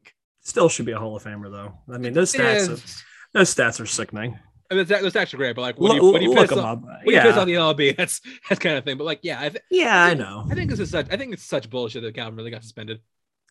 Still 0.50 0.68
should 0.68 0.86
be 0.88 0.94
a 0.94 0.98
Hall 0.98 1.16
of 1.16 1.24
Famer 1.24 1.52
though. 1.52 1.74
I 1.94 2.00
mean, 2.00 2.14
those 2.14 2.34
stats, 2.34 2.70
is- 2.70 2.70
are, 2.70 3.40
those 3.40 3.54
stats 3.54 3.80
are 3.80 3.86
sickening. 3.86 4.40
I 4.72 4.76
mean, 4.76 4.86
that's, 4.86 5.04
that's 5.04 5.16
actually 5.16 5.38
great, 5.38 5.56
but 5.56 5.62
like 5.62 5.80
when 5.80 5.92
Look, 5.94 6.02
you 6.02 6.12
when 6.12 6.22
you 6.24 6.34
look 6.34 6.50
piss 6.50 6.58
'em 6.58 6.66
up. 6.66 6.82
when 6.82 7.16
you 7.16 7.22
piss 7.22 7.36
Yeah, 7.36 7.40
off 7.40 7.46
the 7.46 7.54
LB, 7.84 7.98
that's 7.98 8.20
that's 8.50 8.60
kind 8.60 8.76
of 8.78 8.84
thing. 8.84 8.98
But 8.98 9.04
like, 9.04 9.20
yeah, 9.22 9.40
I, 9.42 9.50
th- 9.50 9.64
yeah, 9.70 10.04
I 10.04 10.16
know. 10.16 10.48
I 10.50 10.56
think 10.56 10.72
this 10.72 10.80
is 10.80 10.90
such 10.90 11.06
I 11.12 11.18
think 11.18 11.34
it's 11.34 11.44
such 11.44 11.70
bullshit 11.70 12.02
that 12.04 12.16
Calvin 12.16 12.36
Ridley 12.36 12.52
got 12.52 12.64
suspended. 12.64 13.00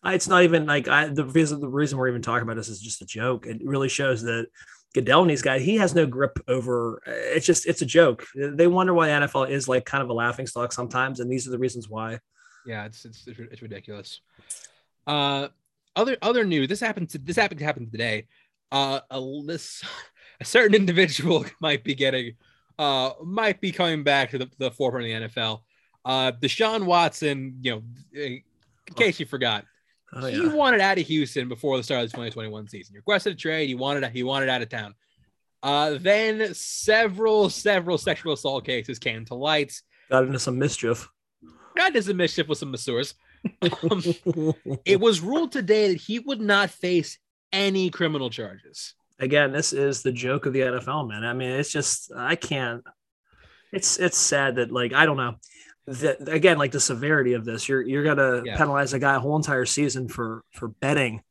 It's 0.05 0.27
not 0.27 0.43
even 0.43 0.65
like 0.65 0.87
I. 0.89 1.07
The 1.07 1.25
reason 1.25 1.61
the 1.61 1.67
reason 1.69 1.97
we're 1.97 2.09
even 2.09 2.21
talking 2.21 2.43
about 2.43 2.55
this 2.57 2.69
is 2.69 2.81
just 2.81 3.01
a 3.01 3.05
joke. 3.05 3.47
It 3.47 3.61
really 3.63 3.89
shows 3.89 4.21
that 4.23 4.47
Goodell 4.93 5.21
and 5.21 5.29
these 5.29 5.41
guys, 5.41 5.61
he 5.61 5.75
has 5.77 5.93
no 5.93 6.05
grip 6.05 6.39
over. 6.47 7.01
It's 7.05 7.45
just 7.45 7.65
it's 7.67 7.81
a 7.81 7.85
joke. 7.85 8.25
They 8.35 8.67
wonder 8.67 8.93
why 8.93 9.07
the 9.07 9.25
NFL 9.27 9.49
is 9.49 9.67
like 9.67 9.85
kind 9.85 10.01
of 10.03 10.09
a 10.09 10.13
laughing 10.13 10.47
stock 10.47 10.71
sometimes, 10.71 11.19
and 11.19 11.29
these 11.29 11.45
are 11.47 11.51
the 11.51 11.59
reasons 11.59 11.89
why. 11.89 12.19
Yeah, 12.65 12.85
it's 12.85 13.03
it's 13.05 13.27
it's, 13.27 13.39
it's 13.39 13.61
ridiculous. 13.61 14.21
Uh, 15.05 15.49
other 15.99 16.17
other 16.21 16.45
news. 16.45 16.67
This 16.67 16.79
happened. 16.79 17.09
To, 17.09 17.17
this 17.17 17.35
happened 17.35 17.59
to 17.59 17.65
happen 17.65 17.89
today. 17.89 18.27
Uh, 18.71 19.01
a 19.09 19.19
list, 19.19 19.83
a 20.41 20.45
certain 20.45 20.75
individual 20.75 21.45
might 21.61 21.83
be 21.83 21.95
getting, 21.95 22.33
uh, 22.77 23.11
might 23.23 23.59
be 23.61 23.71
coming 23.71 24.03
back 24.03 24.31
to 24.31 24.37
the, 24.37 24.49
the 24.57 24.71
forefront 24.71 25.05
of 25.05 25.21
the 25.21 25.27
NFL. 25.27 25.61
Uh, 26.05 26.31
Deshaun 26.31 26.85
Watson. 26.85 27.57
You 27.61 27.71
know, 27.71 27.83
in 28.13 28.41
case 28.95 29.19
you 29.19 29.25
forgot, 29.25 29.65
Oh 30.13 30.25
he 30.25 30.37
yeah, 30.37 30.53
wanted 30.53 30.81
out 30.81 30.97
of 30.97 31.05
Houston 31.05 31.47
before 31.47 31.77
the 31.77 31.83
start 31.83 32.03
of 32.03 32.09
the 32.09 32.17
2021 32.17 32.67
season. 32.67 32.93
He 32.93 32.97
requested 32.97 33.33
a 33.33 33.35
trade. 33.35 33.67
He 33.67 33.75
wanted 33.75 34.09
he 34.11 34.23
wanted 34.23 34.49
out 34.49 34.61
of 34.61 34.69
town. 34.69 34.95
Uh, 35.61 35.97
then 35.99 36.53
several 36.53 37.49
several 37.49 37.97
sexual 37.97 38.33
assault 38.33 38.65
cases 38.65 38.97
came 38.97 39.25
to 39.25 39.35
light. 39.35 39.79
got 40.09 40.23
into 40.23 40.39
some 40.39 40.57
mischief. 40.57 41.07
Got 41.75 41.89
into 41.89 42.01
some 42.01 42.17
mischief 42.17 42.47
with 42.47 42.57
some 42.57 42.71
masseurs. 42.71 43.13
Um, 43.61 44.03
it 44.85 44.99
was 44.99 45.21
ruled 45.21 45.51
today 45.51 45.89
that 45.89 46.01
he 46.01 46.19
would 46.19 46.41
not 46.41 46.69
face 46.69 47.17
any 47.51 47.89
criminal 47.89 48.29
charges. 48.29 48.93
Again, 49.19 49.51
this 49.51 49.73
is 49.73 50.01
the 50.01 50.11
joke 50.11 50.45
of 50.45 50.53
the 50.53 50.61
NFL, 50.61 51.07
man. 51.09 51.23
I 51.25 51.33
mean, 51.33 51.51
it's 51.51 51.71
just 51.71 52.11
I 52.15 52.35
can't. 52.35 52.83
It's 53.71 53.99
it's 53.99 54.17
sad 54.17 54.55
that 54.55 54.71
like 54.71 54.93
I 54.93 55.05
don't 55.05 55.17
know. 55.17 55.35
That 55.87 56.29
again, 56.29 56.57
like 56.57 56.71
the 56.71 56.79
severity 56.79 57.33
of 57.33 57.45
this, 57.45 57.67
you're 57.67 57.81
you're 57.81 58.03
gonna 58.03 58.43
Yeah. 58.45 58.57
penalize 58.57 58.93
a 58.93 58.99
guy 58.99 59.15
a 59.15 59.19
whole 59.19 59.35
entire 59.35 59.65
season 59.65 60.07
for 60.07 60.43
for 60.51 60.67
betting, 60.69 61.21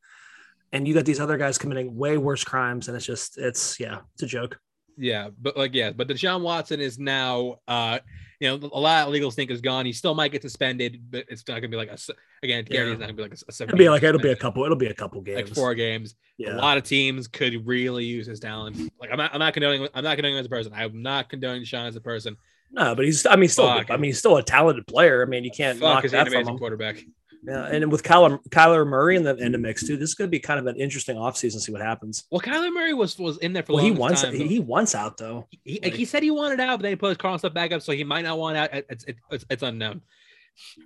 and 0.72 0.86
you 0.86 0.94
got 0.94 1.04
these 1.04 1.20
other 1.20 1.38
guys 1.38 1.58
committing 1.58 1.96
way 1.96 2.18
worse 2.18 2.44
crimes, 2.44 2.88
and 2.88 2.96
it's 2.96 3.06
just 3.06 3.38
it's 3.38 3.78
yeah, 3.80 4.00
it's 4.14 4.22
a 4.24 4.26
joke. 4.26 4.58
Yeah, 4.96 5.28
but 5.40 5.56
like 5.56 5.74
yeah, 5.74 5.92
but 5.92 6.08
Deshaun 6.08 6.42
Watson 6.42 6.80
is 6.80 6.98
now 6.98 7.56
uh 7.68 8.00
you 8.40 8.48
know 8.48 8.68
a 8.72 8.80
lot 8.80 9.06
of 9.06 9.12
legal 9.12 9.30
stink 9.30 9.50
is 9.50 9.60
gone. 9.60 9.86
He 9.86 9.92
still 9.92 10.14
might 10.14 10.32
get 10.32 10.42
suspended, 10.42 11.00
but 11.10 11.24
it's 11.28 11.46
not 11.48 11.56
gonna 11.56 11.68
be 11.68 11.76
like 11.76 11.90
a 11.90 11.98
again 12.42 12.64
Gary 12.64 12.88
Yeah. 12.88 12.92
is 12.94 12.98
not 13.00 13.06
gonna 13.06 13.14
be 13.14 13.22
like 13.22 13.32
a, 13.32 13.62
It'll 13.64 13.76
be 13.78 13.88
like 13.88 14.02
it'll 14.02 14.20
be 14.20 14.30
a 14.30 14.36
couple. 14.36 14.64
It'll 14.64 14.76
be 14.76 14.86
a 14.86 14.94
couple 14.94 15.20
games. 15.20 15.48
like 15.48 15.54
four 15.54 15.74
games. 15.74 16.14
Yeah. 16.36 16.54
A 16.54 16.58
lot 16.58 16.78
of 16.78 16.84
teams 16.84 17.26
could 17.28 17.66
really 17.66 18.04
use 18.04 18.26
his 18.26 18.38
talent. 18.40 18.76
Like 19.00 19.10
I'm 19.10 19.18
not 19.18 19.32
I'm 19.34 19.40
not 19.40 19.54
condoning 19.54 19.88
I'm 19.94 20.04
not 20.04 20.16
condoning 20.16 20.36
him 20.36 20.40
as 20.40 20.46
a 20.46 20.50
person. 20.50 20.72
I'm 20.74 21.02
not 21.02 21.28
condoning 21.28 21.64
Sean 21.64 21.86
as 21.86 21.96
a 21.96 22.00
person. 22.00 22.36
No, 22.70 22.94
but 22.94 23.06
he's. 23.06 23.24
I 23.24 23.34
mean, 23.36 23.48
still. 23.48 23.66
Fuck. 23.66 23.90
I 23.90 23.96
mean, 23.96 24.10
he's 24.10 24.18
still 24.18 24.36
a 24.36 24.42
talented 24.42 24.86
player. 24.86 25.22
I 25.22 25.24
mean, 25.24 25.42
you 25.42 25.50
can't 25.50 25.78
Fuck 25.78 26.02
knock 26.04 26.10
that 26.10 26.12
an 26.14 26.24
from 26.26 26.34
amazing 26.34 26.52
him. 26.52 26.58
quarterback. 26.58 27.02
Yeah, 27.42 27.66
and 27.66 27.90
with 27.92 28.02
Kyler, 28.02 28.40
Kyler 28.48 28.86
Murray 28.86 29.16
in 29.16 29.22
the 29.22 29.36
in 29.36 29.52
the 29.52 29.58
mix 29.58 29.86
too, 29.86 29.96
this 29.96 30.10
is 30.10 30.14
going 30.14 30.28
to 30.28 30.30
be 30.30 30.40
kind 30.40 30.58
of 30.58 30.66
an 30.66 30.76
interesting 30.76 31.16
offseason. 31.16 31.54
To 31.54 31.60
see 31.60 31.72
what 31.72 31.80
happens. 31.80 32.24
Well, 32.30 32.40
Kyler 32.40 32.72
Murray 32.72 32.94
was 32.94 33.18
was 33.18 33.38
in 33.38 33.52
there 33.52 33.62
for 33.62 33.74
Well, 33.74 33.84
he 33.84 33.92
wants 33.92 34.22
time, 34.22 34.34
he, 34.34 34.46
he 34.46 34.58
wants 34.58 34.94
out 34.94 35.16
though. 35.16 35.46
He, 35.64 35.78
he 35.82 36.04
said 36.04 36.22
he 36.22 36.30
wanted 36.30 36.60
out, 36.60 36.78
but 36.78 36.82
then 36.82 36.92
he 36.92 36.96
put 36.96 37.08
his 37.08 37.16
Cardinals 37.16 37.42
stuff 37.42 37.54
back 37.54 37.72
up, 37.72 37.82
so 37.82 37.92
he 37.92 38.04
might 38.04 38.22
not 38.22 38.38
want 38.38 38.56
out. 38.56 38.70
It's 38.72 39.04
it's, 39.04 39.20
it's, 39.30 39.44
it's 39.48 39.62
unknown. 39.62 40.02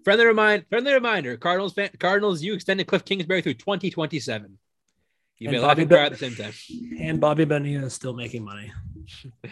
Friendly 0.04 0.26
remind, 0.26 0.66
friendly 0.68 0.92
reminder: 0.92 1.36
Cardinals 1.36 1.72
fan, 1.72 1.90
Cardinals, 1.98 2.42
you 2.42 2.54
extended 2.54 2.86
Kliff 2.86 3.04
Kingsbury 3.04 3.40
through 3.40 3.54
2027. 3.54 4.58
You 5.38 5.48
And 5.48 5.56
may 5.56 5.60
laugh 5.60 5.78
and 5.78 5.88
cry 5.88 6.04
at 6.04 6.12
the 6.12 6.18
same 6.18 6.36
time. 6.36 6.52
And 7.00 7.20
Bobby 7.20 7.44
Bonilla 7.44 7.86
is 7.86 7.94
still 7.94 8.12
making 8.12 8.44
money. 8.44 8.70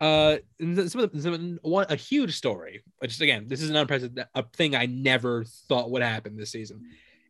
Uh, 0.00 0.38
and 0.58 0.76
th- 0.76 0.88
some 0.88 1.00
of 1.00 1.12
the, 1.12 1.22
some, 1.22 1.60
one 1.62 1.86
a 1.88 1.94
huge 1.94 2.36
story. 2.36 2.82
Which 2.98 3.20
again, 3.20 3.46
this 3.46 3.62
is 3.62 3.70
an 3.70 3.76
unprecedented 3.76 4.26
a 4.34 4.42
thing 4.52 4.74
I 4.74 4.86
never 4.86 5.44
thought 5.68 5.92
would 5.92 6.02
happen 6.02 6.36
this 6.36 6.50
season. 6.50 6.82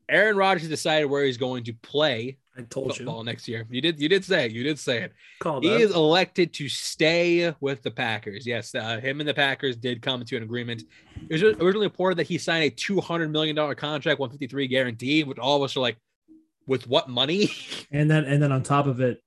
Aaron 0.08 0.36
Rodgers 0.36 0.68
decided 0.68 1.04
where 1.06 1.24
he's 1.24 1.36
going 1.36 1.64
to 1.64 1.74
play 1.74 2.38
I 2.56 2.62
told 2.62 2.96
football 2.96 3.18
you. 3.18 3.24
next 3.24 3.48
year. 3.48 3.66
You 3.70 3.80
did, 3.80 4.00
you 4.00 4.08
did 4.08 4.24
say 4.24 4.46
it. 4.46 4.52
You 4.52 4.62
did 4.62 4.78
say 4.78 5.02
it. 5.02 5.12
Called 5.38 5.64
He 5.64 5.70
is 5.70 5.94
elected 5.94 6.52
to 6.54 6.68
stay 6.68 7.54
with 7.60 7.82
the 7.82 7.90
Packers. 7.90 8.46
Yes, 8.46 8.74
uh, 8.74 9.00
him 9.00 9.20
and 9.20 9.28
the 9.28 9.34
Packers 9.34 9.76
did 9.76 10.02
come 10.02 10.24
to 10.24 10.36
an 10.36 10.42
agreement. 10.42 10.82
It 11.28 11.32
was 11.32 11.42
originally 11.42 11.86
reported 11.86 12.18
that 12.18 12.26
he 12.26 12.38
signed 12.38 12.64
a 12.64 12.70
two 12.70 13.00
hundred 13.00 13.30
million 13.30 13.56
dollar 13.56 13.74
contract, 13.74 14.20
one 14.20 14.30
fifty 14.30 14.46
three 14.46 14.66
guaranteed, 14.66 15.26
which 15.26 15.38
all 15.38 15.56
of 15.56 15.62
us 15.62 15.76
are 15.76 15.80
like, 15.80 15.96
with 16.66 16.86
what 16.86 17.08
money? 17.08 17.50
And 17.90 18.10
then 18.10 18.24
and 18.24 18.42
then 18.42 18.52
on 18.52 18.62
top 18.62 18.86
of 18.86 19.00
it, 19.00 19.22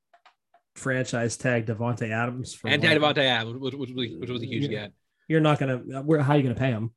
franchise 0.75 1.37
tag 1.37 1.65
Davante 1.65 2.09
Adams. 2.11 2.53
For 2.53 2.67
and 2.67 2.81
one- 2.81 2.91
Ty 2.91 2.97
Davante 2.97 3.23
Adams, 3.25 3.59
which, 3.59 3.73
which, 3.73 3.91
was, 3.91 4.09
which 4.19 4.29
was 4.29 4.41
a 4.41 4.45
huge 4.45 4.63
Yeah. 4.63 4.69
get. 4.69 4.93
You're 5.27 5.41
not 5.41 5.59
gonna. 5.59 5.77
Where? 6.03 6.21
How 6.21 6.33
are 6.33 6.37
you 6.37 6.43
gonna 6.43 6.55
pay 6.55 6.69
him? 6.69 6.91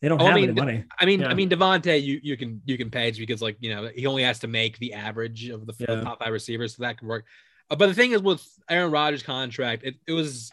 They 0.00 0.08
don't 0.08 0.20
Oh, 0.20 0.24
I 0.26 0.28
have 0.28 0.36
mean, 0.36 0.50
any 0.50 0.60
money. 0.60 0.84
I 1.00 1.06
mean, 1.06 1.20
Yeah. 1.20 1.28
I 1.28 1.34
mean, 1.34 1.48
Davante, 1.48 2.02
you 2.02 2.20
you 2.22 2.36
can 2.36 2.60
you 2.64 2.76
can 2.76 2.90
pay 2.90 3.10
because 3.12 3.40
like 3.42 3.56
you 3.60 3.74
know 3.74 3.88
he 3.94 4.06
only 4.06 4.22
has 4.24 4.40
to 4.40 4.48
make 4.48 4.78
the 4.78 4.94
average 4.94 5.48
of 5.48 5.66
the, 5.66 5.72
of 5.72 5.78
the 5.78 5.86
Yeah. 5.88 6.00
top 6.02 6.18
five 6.22 6.32
receivers, 6.32 6.76
so 6.76 6.82
that 6.82 6.98
can 6.98 7.06
work. 7.08 7.24
Uh, 7.70 7.76
but 7.76 7.86
the 7.86 7.94
thing 7.94 8.12
is 8.12 8.22
with 8.22 8.44
Aaron 8.68 8.90
Rodgers' 8.90 9.22
contract, 9.22 9.84
it, 9.84 9.96
it 10.06 10.12
was 10.12 10.50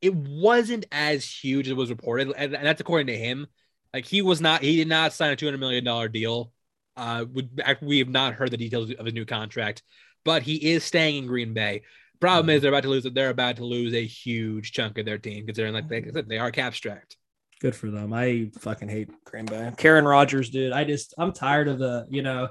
it 0.00 0.14
wasn't 0.14 0.86
as 0.92 1.24
huge 1.24 1.66
as 1.66 1.72
it 1.72 1.76
was 1.76 1.90
reported, 1.90 2.32
and, 2.36 2.54
and 2.54 2.66
that's 2.66 2.80
according 2.80 3.08
to 3.08 3.16
him. 3.16 3.46
Like 3.92 4.04
he 4.04 4.22
was 4.22 4.40
not, 4.40 4.62
he 4.62 4.76
did 4.76 4.88
not 4.88 5.12
sign 5.12 5.32
a 5.32 5.36
two 5.36 5.46
hundred 5.46 5.58
million 5.58 5.82
dollar 5.84 6.08
deal. 6.08 6.52
Uh, 6.96 7.24
we, 7.32 7.48
we 7.82 7.98
have 7.98 8.08
not 8.08 8.34
heard 8.34 8.50
the 8.50 8.56
details 8.56 8.90
of 8.92 9.04
his 9.04 9.14
new 9.14 9.24
contract, 9.24 9.82
but 10.24 10.42
he 10.42 10.54
is 10.72 10.84
staying 10.84 11.16
in 11.16 11.26
Green 11.26 11.54
Bay. 11.54 11.82
Problem 12.20 12.46
Mhm. 12.52 12.56
is 12.56 12.62
they're 12.62 12.70
about 12.70 12.82
to 12.82 12.88
lose. 12.90 13.04
They're 13.04 13.30
about 13.30 13.56
to 13.56 13.64
lose 13.64 13.94
a 13.94 14.04
huge 14.04 14.72
chunk 14.72 14.98
of 14.98 15.06
their 15.06 15.18
team, 15.18 15.46
considering 15.46 15.74
like 15.74 15.88
they, 15.88 16.00
they 16.00 16.38
are 16.38 16.50
cap 16.50 16.74
strapped. 16.74 17.16
Good 17.60 17.74
for 17.76 17.90
them. 17.90 18.12
I 18.14 18.50
fucking 18.58 18.88
hate 18.88 19.10
Green 19.24 19.44
Bay. 19.44 19.70
Karen 19.76 20.06
Rogers, 20.06 20.48
dude. 20.48 20.72
I 20.72 20.84
just 20.84 21.12
I'm 21.18 21.32
tired 21.32 21.68
of 21.68 21.78
the, 21.78 22.06
you 22.08 22.22
know, 22.22 22.48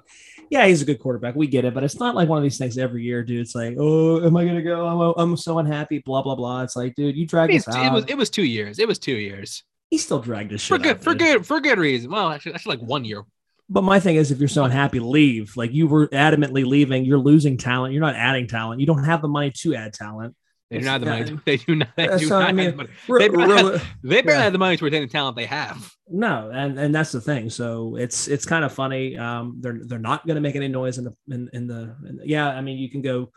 yeah, 0.52 0.68
he's 0.68 0.82
a 0.84 0.86
good 0.86 1.00
quarterback. 1.00 1.36
We 1.36 1.48
get 1.48 1.66
it, 1.66 1.74
but 1.74 1.84
it's 1.84 2.00
not 2.00 2.14
like 2.16 2.30
one 2.30 2.38
of 2.38 2.44
these 2.44 2.58
things 2.60 2.78
every 2.78 3.04
year, 3.04 3.24
dude. 3.24 3.40
It's 3.42 3.56
like, 3.56 3.76
oh, 3.80 4.24
am 4.24 4.38
I 4.38 4.46
gonna 4.46 4.62
go? 4.62 4.86
I'm, 4.86 5.14
I'm 5.32 5.38
so 5.38 5.58
unhappy. 5.60 6.00
Blah 6.06 6.22
blah 6.22 6.36
blah. 6.36 6.62
It's 6.64 6.76
like, 6.76 6.94
dude, 6.96 7.16
you 7.16 7.26
dragged 7.26 7.52
It's- 7.54 7.66
this 7.66 7.76
it 7.76 7.92
was 7.92 8.06
it 8.08 8.18
was 8.18 8.30
two 8.30 8.44
years. 8.46 8.78
It 8.80 8.88
was 8.88 9.00
two 9.00 9.16
years 9.16 9.64
he 9.90 9.98
still 9.98 10.20
dragged 10.20 10.52
this 10.52 10.64
for 10.68 10.78
good 10.78 10.98
out, 10.98 11.04
for 11.04 11.12
dude. 11.16 11.20
good 11.20 11.46
for 11.48 11.60
good 11.60 11.80
reason. 11.80 12.12
Well, 12.12 12.30
actually, 12.30 12.54
actually 12.54 12.78
like 12.78 12.88
one 12.88 13.04
year. 13.06 13.24
But 13.72 13.84
my 13.84 14.00
thing 14.00 14.16
is, 14.16 14.32
if 14.32 14.40
you're 14.40 14.48
so 14.48 14.64
unhappy, 14.64 15.00
leave. 15.00 15.56
Like 15.56 15.72
you 15.74 15.88
were 15.88 16.08
adamantly 16.08 16.66
leaving. 16.66 17.06
You're 17.06 17.20
losing 17.20 17.58
talent. 17.58 17.94
You're 17.94 18.02
not 18.02 18.16
adding 18.16 18.48
talent. 18.48 18.80
You 18.82 18.88
don't 18.88 19.04
have 19.04 19.22
the 19.22 19.28
money 19.28 19.52
to 19.62 19.76
add 19.76 19.94
talent. 19.94 20.36
They 20.72 20.80
do 20.80 20.86
not 20.86 20.92
have 20.92 21.02
the 21.02 21.08
money. 21.08 21.26
to- 21.26 21.42
They 21.46 21.58
do 21.58 21.76
not. 21.76 21.88
They 21.96 22.08
do 22.18 22.30
not 22.30 22.44
I 22.50 22.52
mean, 22.52 22.78
the. 22.78 22.88
Re- 23.08 23.28
They 23.28 23.30
barely 23.36 23.72
re- 23.74 23.82
They 24.04 24.22
barely 24.22 24.38
Yeah. 24.40 24.44
have 24.44 24.54
the 24.54 24.60
money 24.60 24.78
to 24.78 24.86
retain 24.86 25.02
the 25.02 25.08
talent 25.08 25.36
they 25.36 25.46
have. 25.46 25.92
No, 26.08 26.50
and 26.54 26.80
and 26.80 26.94
that's 26.94 27.12
the 27.12 27.22
thing. 27.22 27.50
So 27.52 27.96
it's 27.96 28.28
it's 28.28 28.46
kind 28.46 28.64
of 28.66 28.72
funny. 28.74 29.18
Um, 29.18 29.58
they're 29.60 29.80
they're 29.84 30.00
not 30.00 30.26
going 30.26 30.36
to 30.36 30.42
make 30.42 30.56
any 30.56 30.68
noise 30.68 30.98
in 30.98 31.04
the 31.06 31.14
in, 31.30 31.50
in 31.54 31.68
the 31.68 31.96
in, 32.08 32.20
yeah. 32.24 32.48
I 32.50 32.62
mean, 32.62 32.78
you 32.80 32.90
can 32.90 33.02
go, 33.04 33.32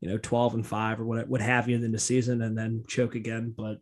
you 0.00 0.08
know, 0.08 0.18
twelve 0.18 0.54
and 0.54 0.64
five 0.66 1.00
or 1.00 1.04
what 1.04 1.28
what 1.28 1.40
have 1.40 1.68
you 1.68 1.76
in 1.76 1.90
the 1.92 1.98
season 1.98 2.42
and 2.42 2.56
then 2.56 2.84
choke 2.88 3.14
again. 3.16 3.52
But 3.56 3.78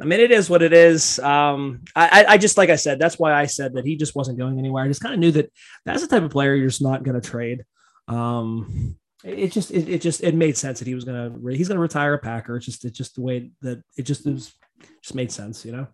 I 0.00 0.04
mean, 0.04 0.20
it 0.20 0.30
is 0.30 0.48
what 0.48 0.62
it 0.62 0.72
is. 0.72 1.18
Um, 1.18 1.82
I 1.96 2.24
I- 2.28 2.38
just 2.38 2.56
like 2.56 2.70
I 2.70 2.76
said, 2.76 2.98
that's 2.98 3.18
why 3.18 3.32
I 3.32 3.46
said 3.46 3.74
that 3.74 3.84
he 3.84 3.96
just 3.96 4.14
wasn't 4.14 4.38
going 4.38 4.58
anywhere. 4.58 4.84
I 4.84 4.88
just 4.88 5.02
kind 5.02 5.14
of 5.14 5.20
knew 5.20 5.32
that 5.32 5.52
that's 5.84 6.02
the 6.02 6.08
type 6.08 6.22
of 6.22 6.30
player 6.30 6.54
you're 6.54 6.68
just 6.68 6.82
not 6.82 7.02
going 7.02 7.20
to 7.20 7.28
trade. 7.28 7.64
Um, 8.06 8.96
it 9.24 9.38
it 9.38 9.52
just 9.52 9.70
it, 9.70 9.88
it 9.88 10.00
just 10.00 10.22
it 10.22 10.34
made 10.34 10.56
sense 10.56 10.78
that 10.78 10.88
he 10.88 10.94
was 10.94 11.04
gonna 11.04 11.30
re- 11.30 11.56
he's 11.56 11.68
gonna 11.68 11.80
retire 11.80 12.14
a 12.14 12.18
Packer. 12.18 12.56
It's 12.56 12.66
just 12.66 12.84
it's 12.84 12.96
just 12.96 13.16
the 13.16 13.22
way 13.22 13.50
that 13.62 13.82
it 13.96 14.02
just 14.02 14.26
is 14.26 14.54
just 15.02 15.14
made 15.14 15.32
sense, 15.32 15.64
you 15.64 15.72
know. 15.72 15.88